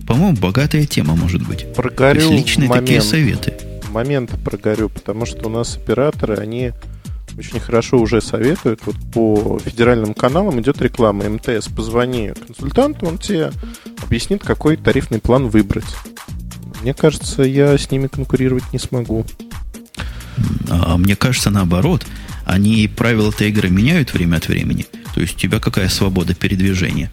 По-моему, 0.06 0.36
богатая 0.36 0.84
тема 0.84 1.16
может 1.16 1.46
быть. 1.46 1.72
Прогорю 1.74 2.20
То 2.20 2.26
есть 2.26 2.46
личные 2.46 2.68
момент, 2.68 2.86
такие 2.86 3.00
советы. 3.00 3.54
Момент 3.90 4.32
прогорю, 4.44 4.90
потому 4.90 5.24
что 5.24 5.46
у 5.46 5.50
нас 5.50 5.76
операторы, 5.76 6.36
они 6.36 6.72
очень 7.38 7.58
хорошо 7.58 7.98
уже 7.98 8.20
советуют. 8.20 8.80
Вот 8.84 8.96
по 9.14 9.58
федеральным 9.64 10.12
каналам 10.12 10.60
идет 10.60 10.82
реклама 10.82 11.28
МТС. 11.28 11.68
Позвони 11.68 12.32
консультанту, 12.46 13.06
он 13.06 13.16
тебе 13.16 13.50
объяснит, 14.02 14.42
какой 14.44 14.76
тарифный 14.76 15.20
план 15.20 15.48
выбрать. 15.48 15.86
Мне 16.82 16.94
кажется, 16.94 17.42
я 17.42 17.76
с 17.76 17.90
ними 17.90 18.06
конкурировать 18.06 18.72
не 18.72 18.78
смогу. 18.78 19.26
А 20.68 20.96
мне 20.96 21.16
кажется, 21.16 21.50
наоборот. 21.50 22.06
Они 22.46 22.88
правила 22.88 23.30
этой 23.30 23.48
игры 23.48 23.68
меняют 23.68 24.12
время 24.12 24.36
от 24.36 24.48
времени. 24.48 24.86
То 25.14 25.20
есть 25.20 25.34
у 25.36 25.38
тебя 25.38 25.60
какая 25.60 25.88
свобода 25.88 26.34
передвижения? 26.34 27.10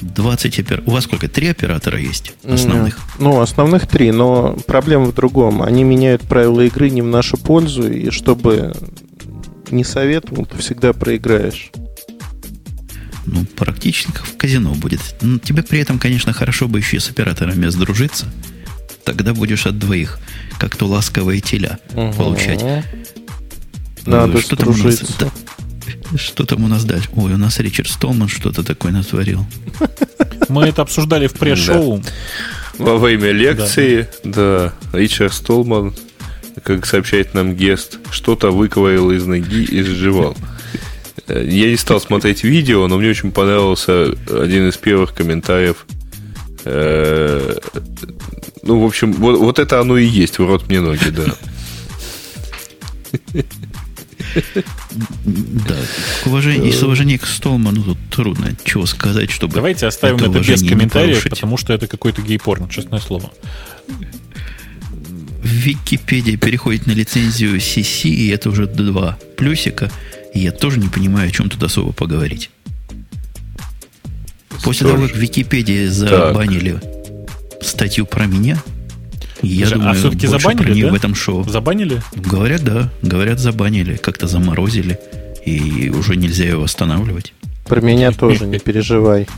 20 0.00 0.60
опер... 0.60 0.82
У 0.86 0.92
вас 0.92 1.04
сколько? 1.04 1.28
Три 1.28 1.48
оператора 1.48 1.98
есть 1.98 2.32
основных? 2.44 2.98
Ну, 3.18 3.40
основных 3.40 3.86
три, 3.86 4.12
но 4.12 4.56
проблема 4.66 5.06
в 5.06 5.14
другом. 5.14 5.62
Они 5.62 5.82
меняют 5.82 6.22
правила 6.22 6.60
игры 6.60 6.90
не 6.90 7.02
в 7.02 7.06
нашу 7.06 7.36
пользу, 7.36 7.90
и 7.90 8.10
чтобы 8.10 8.72
не 9.70 9.84
советовал, 9.84 10.46
ты 10.46 10.56
всегда 10.58 10.92
проиграешь. 10.92 11.70
Ну, 13.26 13.44
практически 13.56 14.12
как 14.12 14.24
в 14.24 14.36
казино 14.36 14.72
будет. 14.74 15.00
Но 15.20 15.38
тебе 15.38 15.62
при 15.62 15.80
этом, 15.80 15.98
конечно, 15.98 16.32
хорошо 16.32 16.68
бы 16.68 16.78
еще 16.78 16.96
и 16.96 17.00
с 17.00 17.10
операторами 17.10 17.66
сдружиться. 17.68 18.26
Тогда 19.04 19.34
будешь 19.34 19.66
от 19.66 19.78
двоих, 19.78 20.18
как 20.58 20.76
то 20.76 20.86
ласковые 20.86 21.40
теля, 21.40 21.78
угу. 21.94 22.12
получать. 22.12 22.64
Надо 24.04 24.40
что 24.40 24.56
там, 24.56 24.68
у 24.68 24.76
нас, 24.76 25.00
да, 25.18 25.30
что 26.16 26.44
там 26.44 26.64
у 26.64 26.68
нас 26.68 26.84
дальше? 26.84 27.08
Ой, 27.14 27.34
у 27.34 27.36
нас 27.36 27.58
Ричард 27.58 27.90
Столман 27.90 28.28
что-то 28.28 28.62
такое 28.62 28.92
натворил. 28.92 29.44
Мы 30.48 30.66
это 30.66 30.82
обсуждали 30.82 31.26
в 31.26 31.34
пресс-шоу. 31.34 32.02
Во 32.78 32.96
время 32.96 33.32
лекции, 33.32 34.08
да, 34.24 34.72
Ричард 34.92 35.34
Столман 35.34 35.94
как 36.62 36.86
сообщает 36.86 37.34
нам 37.34 37.54
Гест, 37.54 37.98
что-то 38.10 38.50
выковырил 38.50 39.10
из 39.10 39.24
ноги 39.26 39.62
и 39.64 39.82
сживал. 39.82 40.36
Я 41.28 41.70
не 41.70 41.76
стал 41.76 42.00
смотреть 42.00 42.44
видео, 42.44 42.86
но 42.88 42.98
мне 42.98 43.10
очень 43.10 43.32
понравился 43.32 44.14
один 44.28 44.68
из 44.68 44.76
первых 44.76 45.14
комментариев. 45.14 45.86
Э, 48.58 48.66
ну, 48.66 48.80
в 48.80 48.84
общем, 48.84 49.12
вот, 49.12 49.38
вот 49.38 49.58
это 49.58 49.80
оно 49.80 49.96
и 49.96 50.06
есть, 50.06 50.38
в 50.38 50.46
рот 50.46 50.68
мне 50.68 50.80
ноги, 50.80 51.10
да. 51.10 51.24
Да, 55.24 55.76
уважение, 56.26 56.70
из 56.70 56.82
уважения 56.82 57.18
к 57.18 57.26
Столману 57.26 57.82
тут 57.82 57.98
трудно 58.10 58.54
чего 58.64 58.84
сказать, 58.86 59.30
чтобы... 59.30 59.54
Давайте 59.54 59.86
оставим 59.86 60.16
это, 60.16 60.38
это 60.38 60.40
без 60.40 60.62
комментариев, 60.62 61.28
потому 61.28 61.56
что 61.56 61.72
это 61.72 61.86
какой-то 61.86 62.22
гей-порно, 62.22 62.68
честное 62.68 63.00
слово. 63.00 63.30
Википедия 65.42 66.36
переходит 66.36 66.86
на 66.86 66.92
лицензию 66.92 67.56
CC, 67.56 68.08
и 68.08 68.28
это 68.28 68.50
уже 68.50 68.66
два 68.66 69.18
плюсика. 69.36 69.90
И 70.34 70.40
я 70.40 70.52
тоже 70.52 70.78
не 70.78 70.88
понимаю, 70.88 71.28
о 71.28 71.32
чем 71.32 71.48
тут 71.48 71.62
особо 71.62 71.92
поговорить. 71.92 72.50
После 74.62 74.86
Тоже. 74.86 74.94
того, 74.94 75.08
как 75.08 75.16
Википедия 75.16 75.90
забанили 75.90 76.72
так. 76.72 76.97
Статью 77.60 78.06
про 78.06 78.26
меня, 78.26 78.62
я 79.42 79.66
Слушай, 79.66 79.72
а 79.72 79.74
думаю, 79.76 79.90
а 79.90 79.94
все-таки 79.94 80.26
забанили, 80.26 80.82
да? 80.82 80.90
в 80.90 80.94
этом 80.94 81.14
шоу. 81.14 81.48
Забанили? 81.48 82.02
Говорят, 82.16 82.64
да. 82.64 82.90
Говорят, 83.02 83.38
забанили. 83.38 83.96
Как-то 83.96 84.26
заморозили. 84.26 84.98
И 85.44 85.90
уже 85.90 86.16
нельзя 86.16 86.44
его 86.44 86.62
восстанавливать. 86.62 87.34
Про 87.64 87.80
меня 87.80 88.10
тоже, 88.10 88.46
не 88.46 88.58
переживай. 88.58 89.28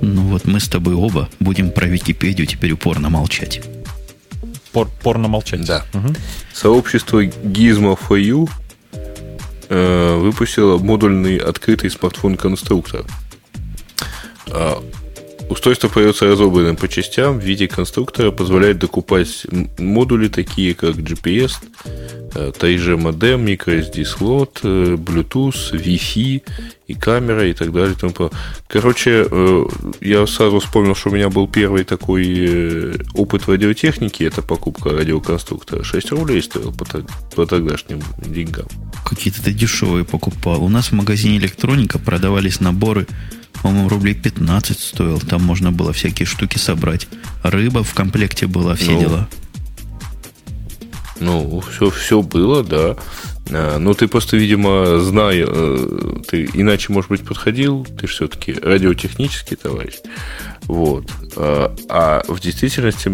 Ну 0.00 0.22
вот 0.22 0.46
мы 0.46 0.60
с 0.60 0.68
тобой 0.68 0.94
оба 0.94 1.28
будем 1.40 1.70
про 1.70 1.86
Википедию 1.86 2.46
теперь 2.46 2.72
упорно 2.72 3.10
молчать 3.10 3.60
пор, 4.74 4.90
порно 5.02 5.28
молчать. 5.28 5.64
Да. 5.64 5.84
Угу. 5.94 6.08
Сообщество 6.52 7.24
Gizmo4U 7.24 8.50
э, 9.68 10.16
выпустило 10.16 10.76
модульный 10.78 11.36
открытый 11.38 11.90
смартфон-конструктор. 11.90 13.04
Э, 15.44 15.52
устройство 15.52 15.88
появится 15.88 16.26
разобранным 16.26 16.76
по 16.76 16.88
частям 16.88 17.38
в 17.38 17.42
виде 17.42 17.68
конструктора, 17.68 18.30
позволяет 18.30 18.78
докупать 18.78 19.46
модули 19.78 20.28
такие, 20.28 20.74
как 20.74 20.96
GPS, 20.96 21.52
3G 22.34 22.96
модем, 22.96 23.46
microSD 23.46 24.04
слот, 24.04 24.60
э, 24.62 24.96
Bluetooth, 24.96 25.72
Wi-Fi 25.72 26.42
и 26.88 26.94
камера 26.94 27.46
и 27.46 27.52
так 27.52 27.72
далее. 27.72 27.96
Короче, 28.68 29.26
э, 29.30 29.64
я 30.00 30.26
сразу 30.26 30.58
вспомнил, 30.58 30.94
что 30.94 31.10
у 31.10 31.12
меня 31.12 31.30
был 31.30 31.46
первый 31.46 31.84
такой 31.84 32.26
э, 32.26 32.94
опыт 33.14 33.48
радиотехники. 33.48 34.24
Это 34.24 34.42
покупка 34.42 34.90
радиоконструктора. 34.90 35.84
6 35.84 36.10
рублей 36.12 36.42
стоил 36.42 36.72
по, 36.72 36.84
по 37.34 37.46
тогдашним 37.46 38.02
деньгам. 38.18 38.66
Какие-то 39.04 39.42
ты 39.42 39.52
дешевые 39.52 40.04
покупал. 40.04 40.64
У 40.64 40.68
нас 40.68 40.88
в 40.88 40.92
магазине 40.92 41.38
электроника 41.38 41.98
продавались 41.98 42.60
наборы 42.60 43.06
по-моему, 43.62 43.88
рублей 43.88 44.14
15 44.14 44.78
стоил. 44.78 45.20
Там 45.20 45.42
можно 45.42 45.72
было 45.72 45.92
всякие 45.92 46.26
штуки 46.26 46.58
собрать. 46.58 47.08
Рыба 47.42 47.82
в 47.82 47.94
комплекте 47.94 48.46
была, 48.46 48.74
все 48.74 48.92
ну, 48.92 49.00
дела. 49.00 49.28
Ну, 51.20 51.60
все, 51.60 51.90
все 51.90 52.22
было, 52.22 52.62
да. 52.62 52.96
А, 53.50 53.78
но 53.78 53.94
ты 53.94 54.08
просто, 54.08 54.36
видимо, 54.36 54.98
зная, 55.00 55.46
э, 55.46 56.20
ты 56.28 56.48
иначе, 56.52 56.92
может 56.92 57.10
быть, 57.10 57.24
подходил, 57.24 57.84
ты 57.84 58.06
же 58.06 58.12
все-таки 58.12 58.52
радиотехнический 58.52 59.56
товарищ. 59.56 59.94
Вот. 60.62 61.10
А, 61.36 61.74
а 61.88 62.22
в 62.28 62.40
действительности 62.40 63.12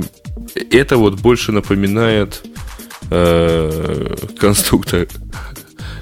это 0.70 0.96
вот 0.96 1.20
больше 1.20 1.52
напоминает 1.52 2.42
э, 3.10 4.16
конструктор 4.38 5.08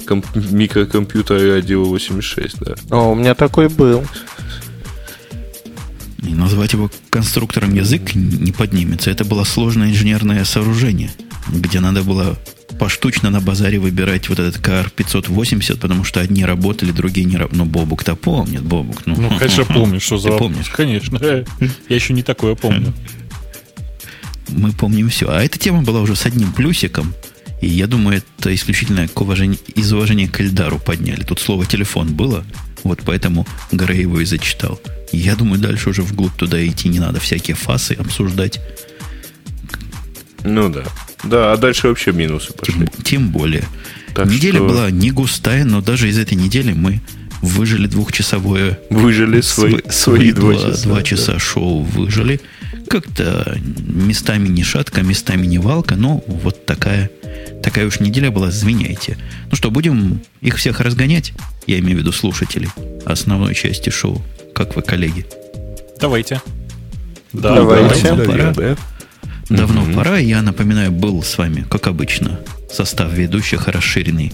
комп- 0.09 0.35
микрокомпьютера 0.35 1.55
радио 1.55 1.85
86, 1.85 2.59
да. 2.61 2.75
О, 2.91 3.13
у 3.13 3.15
меня 3.15 3.35
такой 3.35 3.69
был. 3.69 4.05
И 6.23 6.35
назвать 6.35 6.73
его 6.73 6.91
конструктором 7.11 7.75
язык 7.75 8.15
не 8.15 8.53
поднимется. 8.53 9.11
Это 9.11 9.25
было 9.25 9.45
сложное 9.45 9.91
инженерное 9.91 10.45
сооружение– 10.45 11.11
где 11.49 11.81
надо 11.81 12.03
было 12.03 12.39
поштучно 12.79 13.31
на 13.31 13.41
базаре 13.41 13.79
выбирать 13.79 14.29
вот 14.29 14.39
этот 14.39 14.65
KR580, 14.65 15.79
потому 15.79 16.05
что 16.05 16.21
одни 16.21 16.45
работали, 16.45 16.93
другие 16.93 17.27
не 17.27 17.37
работали. 17.37 17.59
Ну, 17.59 17.65
Бобук-то 17.65 18.15
помнит, 18.15 18.63
Бобук. 18.63 19.07
Ну, 19.07 19.17
ну 19.19 19.39
конечно, 19.39 19.65
помню, 19.65 20.01
что 20.01 20.19
за... 20.19 20.31
Ты 20.31 20.39
помнишь? 20.39 20.69
Конечно. 20.71 21.19
Я 21.23 21.45
еще 21.89 22.13
не 22.13 22.23
такое 22.23 22.55
помню. 22.55 22.93
Мы 24.49 24.73
помним 24.73 25.09
все. 25.09 25.29
А 25.29 25.43
эта 25.43 25.59
тема 25.59 25.83
была 25.83 26.01
уже 26.01 26.15
с 26.17 26.25
одним 26.25 26.53
плюсиком. 26.53 27.15
И 27.61 27.67
я 27.67 27.87
думаю, 27.87 28.23
это 28.39 28.55
исключительно 28.55 29.09
к 29.09 29.21
уважению, 29.21 29.59
из 29.75 29.93
уважения 29.93 30.29
к 30.29 30.41
Эльдару 30.41 30.79
подняли. 30.79 31.23
Тут 31.23 31.41
слово 31.41 31.67
«телефон» 31.67 32.15
было, 32.15 32.45
вот 32.85 33.01
поэтому 33.05 33.47
Грей 33.73 34.03
его 34.03 34.21
и 34.21 34.25
зачитал. 34.25 34.81
Я 35.13 35.35
думаю, 35.35 35.61
дальше 35.61 35.91
уже 35.91 36.03
вглубь 36.03 36.37
туда 36.37 36.65
идти 36.65 36.89
не 36.89 37.01
надо. 37.01 37.19
Всякие 37.19 37.57
фасы 37.57 37.93
обсуждать. 37.93 38.61
Ну 40.45 40.69
да. 40.69 40.85
Да, 41.25 41.53
а 41.53 41.57
дальше 41.57 41.89
вообще 41.89 42.13
минусы 42.13 42.53
пошли. 42.53 42.75
Тем, 42.75 42.89
тем 43.03 43.29
более. 43.31 43.65
Так 44.15 44.27
Неделя 44.27 44.57
что... 44.57 44.69
была 44.69 44.91
не 44.91 45.11
густая, 45.11 45.65
но 45.65 45.81
даже 45.81 46.09
из 46.09 46.19
этой 46.19 46.35
недели 46.35 46.73
мы 46.73 47.01
выжили 47.43 47.87
двухчасовое... 47.87 48.79
Выжили 48.91 49.41
свои, 49.41 49.79
свои 49.91 50.33
два, 50.33 50.53
два 50.53 50.61
часа. 50.61 50.89
Два 50.89 51.03
часа 51.03 51.33
да. 51.33 51.39
шоу 51.39 51.83
выжили. 51.83 52.41
Как-то 52.89 53.59
местами 53.61 54.49
не 54.49 54.63
шатка, 54.63 55.03
местами 55.03 55.47
не 55.47 55.59
валка, 55.59 55.97
но 55.97 56.23
вот 56.27 56.65
такая, 56.65 57.11
такая 57.63 57.87
уж 57.87 58.01
неделя 58.01 58.31
была, 58.31 58.51
извиняйте. 58.51 59.19
Ну 59.51 59.57
что, 59.57 59.71
будем 59.71 60.21
их 60.41 60.57
всех 60.57 60.81
разгонять? 60.81 61.33
Я 61.67 61.79
имею 61.81 61.99
в 61.99 62.01
виду 62.01 62.13
слушателей 62.13 62.69
основной 63.05 63.55
части 63.55 63.91
шоу. 63.91 64.23
Как 64.55 64.75
вы, 64.75 64.83
коллеги? 64.83 65.27
Давайте. 66.01 66.41
Да, 67.33 67.55
давайте. 67.55 68.03
давайте. 68.03 68.33
Пора. 68.33 68.53
Да. 68.53 68.77
Давно 69.49 69.83
mm-hmm. 69.83 69.95
пора. 69.95 70.19
Я 70.19 70.43
напоминаю, 70.43 70.93
был 70.93 71.23
с 71.23 71.39
вами, 71.39 71.65
как 71.69 71.87
обычно, 71.87 72.41
состав 72.71 73.13
ведущих 73.13 73.69
расширенный 73.69 74.33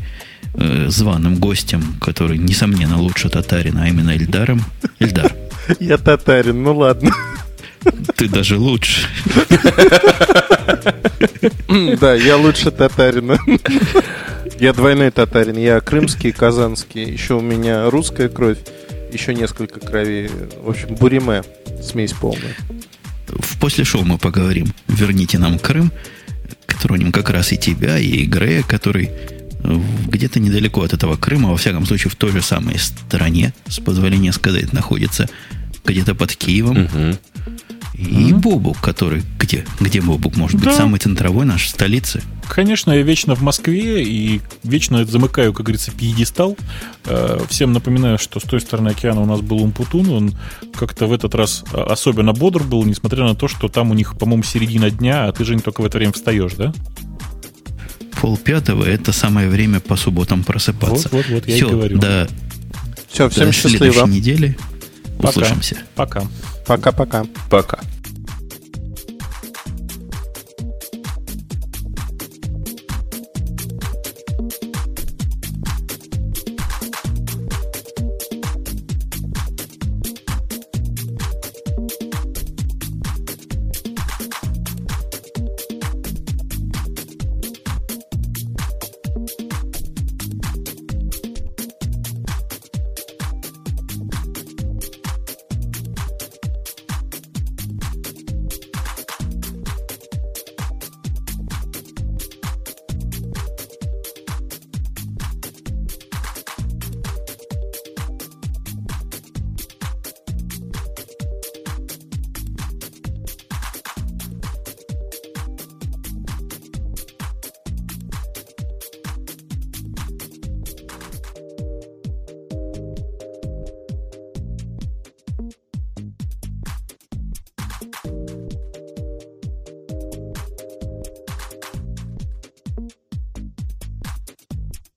э, 0.55 0.86
званым 0.89 1.36
гостем, 1.36 1.97
который, 2.01 2.39
несомненно, 2.39 2.98
лучше 2.98 3.28
татарина, 3.28 3.85
а 3.85 3.89
именно 3.89 4.10
Эльдаром. 4.10 4.64
Эльдар. 4.98 5.32
Я 5.81 5.98
татарин, 5.98 6.62
ну 6.62 6.76
ладно. 6.76 7.12
Ты 8.16 8.28
даже 8.28 8.59
лучше. 8.59 9.06
Да, 12.01 12.15
я 12.15 12.36
лучше 12.36 12.70
татарина. 12.70 13.39
Я 14.59 14.73
двойной 14.73 15.11
татарин. 15.11 15.56
Я 15.56 15.81
крымский, 15.81 16.32
казанский. 16.32 17.05
Еще 17.05 17.35
у 17.35 17.40
меня 17.40 17.90
русская 17.90 18.28
кровь. 18.28 18.59
Еще 19.12 19.35
несколько 19.35 19.81
кровей. 19.81 20.31
В 20.62 20.70
общем, 20.70 20.94
буриме. 20.94 21.43
Смесь 21.82 22.12
полная 22.12 22.55
в 23.28 23.59
после 23.59 23.85
шоу 23.85 24.05
мы 24.05 24.19
поговорим. 24.19 24.73
Верните 24.89 25.39
нам 25.39 25.59
Крым. 25.59 25.93
Тронем 26.81 27.12
как 27.12 27.31
раз 27.31 27.52
и 27.52 27.56
тебя, 27.56 27.98
и 27.98 28.27
Грея, 28.27 28.62
который 28.62 29.09
э, 29.09 29.81
где-то 30.09 30.39
недалеко 30.39 30.82
от 30.82 30.93
этого 30.93 31.16
Крыма, 31.16 31.51
во 31.51 31.56
всяком 31.56 31.86
случае, 31.86 32.11
в 32.11 32.15
той 32.15 32.31
же 32.31 32.43
самой 32.43 32.78
стране, 32.78 33.55
с 33.69 33.81
позволения 33.81 34.32
сказать, 34.32 34.73
находится 34.74 35.31
где-то 35.86 36.15
под 36.15 36.36
Киевом. 36.36 36.85
Угу. 36.85 37.19
И 37.96 38.02
mm-hmm. 38.02 38.38
Бобук, 38.40 38.80
который 38.80 39.22
где? 39.38 39.64
Где 39.78 40.00
Бобук? 40.00 40.36
Может 40.36 40.56
быть, 40.56 40.64
да. 40.64 40.76
самый 40.76 40.98
центровой 40.98 41.46
наш, 41.46 41.66
в 41.66 41.68
столице? 41.68 42.22
Конечно, 42.48 42.90
я 42.90 43.02
вечно 43.02 43.36
в 43.36 43.42
Москве 43.42 44.02
и 44.02 44.40
вечно 44.64 45.04
замыкаю, 45.04 45.52
как 45.52 45.66
говорится, 45.66 45.92
пьедестал. 45.92 46.56
Э, 47.04 47.38
всем 47.48 47.72
напоминаю, 47.72 48.18
что 48.18 48.40
с 48.40 48.42
той 48.42 48.60
стороны 48.60 48.88
океана 48.88 49.20
у 49.20 49.26
нас 49.26 49.40
был 49.40 49.62
Умпутун. 49.62 50.08
Он 50.10 50.34
как-то 50.74 51.06
в 51.06 51.12
этот 51.12 51.36
раз 51.36 51.64
а, 51.72 51.84
особенно 51.84 52.32
бодр 52.32 52.64
был, 52.64 52.84
несмотря 52.84 53.24
на 53.24 53.36
то, 53.36 53.46
что 53.46 53.68
там 53.68 53.92
у 53.92 53.94
них, 53.94 54.18
по-моему, 54.18 54.42
середина 54.42 54.90
дня, 54.90 55.26
а 55.26 55.32
ты 55.32 55.44
же 55.44 55.54
не 55.54 55.62
только 55.62 55.80
в 55.80 55.86
это 55.86 55.98
время 55.98 56.12
встаешь, 56.12 56.54
да? 56.54 56.74
Пол 58.20 58.36
пятого– 58.36 58.84
это 58.86 59.12
самое 59.12 59.48
время 59.48 59.78
по 59.78 59.94
субботам 59.94 60.42
просыпаться. 60.42 61.08
Вот, 61.12 61.26
вот, 61.26 61.34
вот, 61.34 61.48
я 61.48 61.54
Все, 61.54 61.68
и 61.68 61.70
говорю. 61.70 61.98
До, 61.98 62.28
Все, 63.08 63.28
всем 63.28 63.46
до 63.46 63.52
счастливо. 63.52 63.92
следующей 63.92 64.10
недели. 64.10 64.56
Пока. 65.19 65.28
Услышимся. 65.31 65.78
Пока. 65.95 66.23
Пока-пока. 66.66 67.24
Пока. 67.51 67.78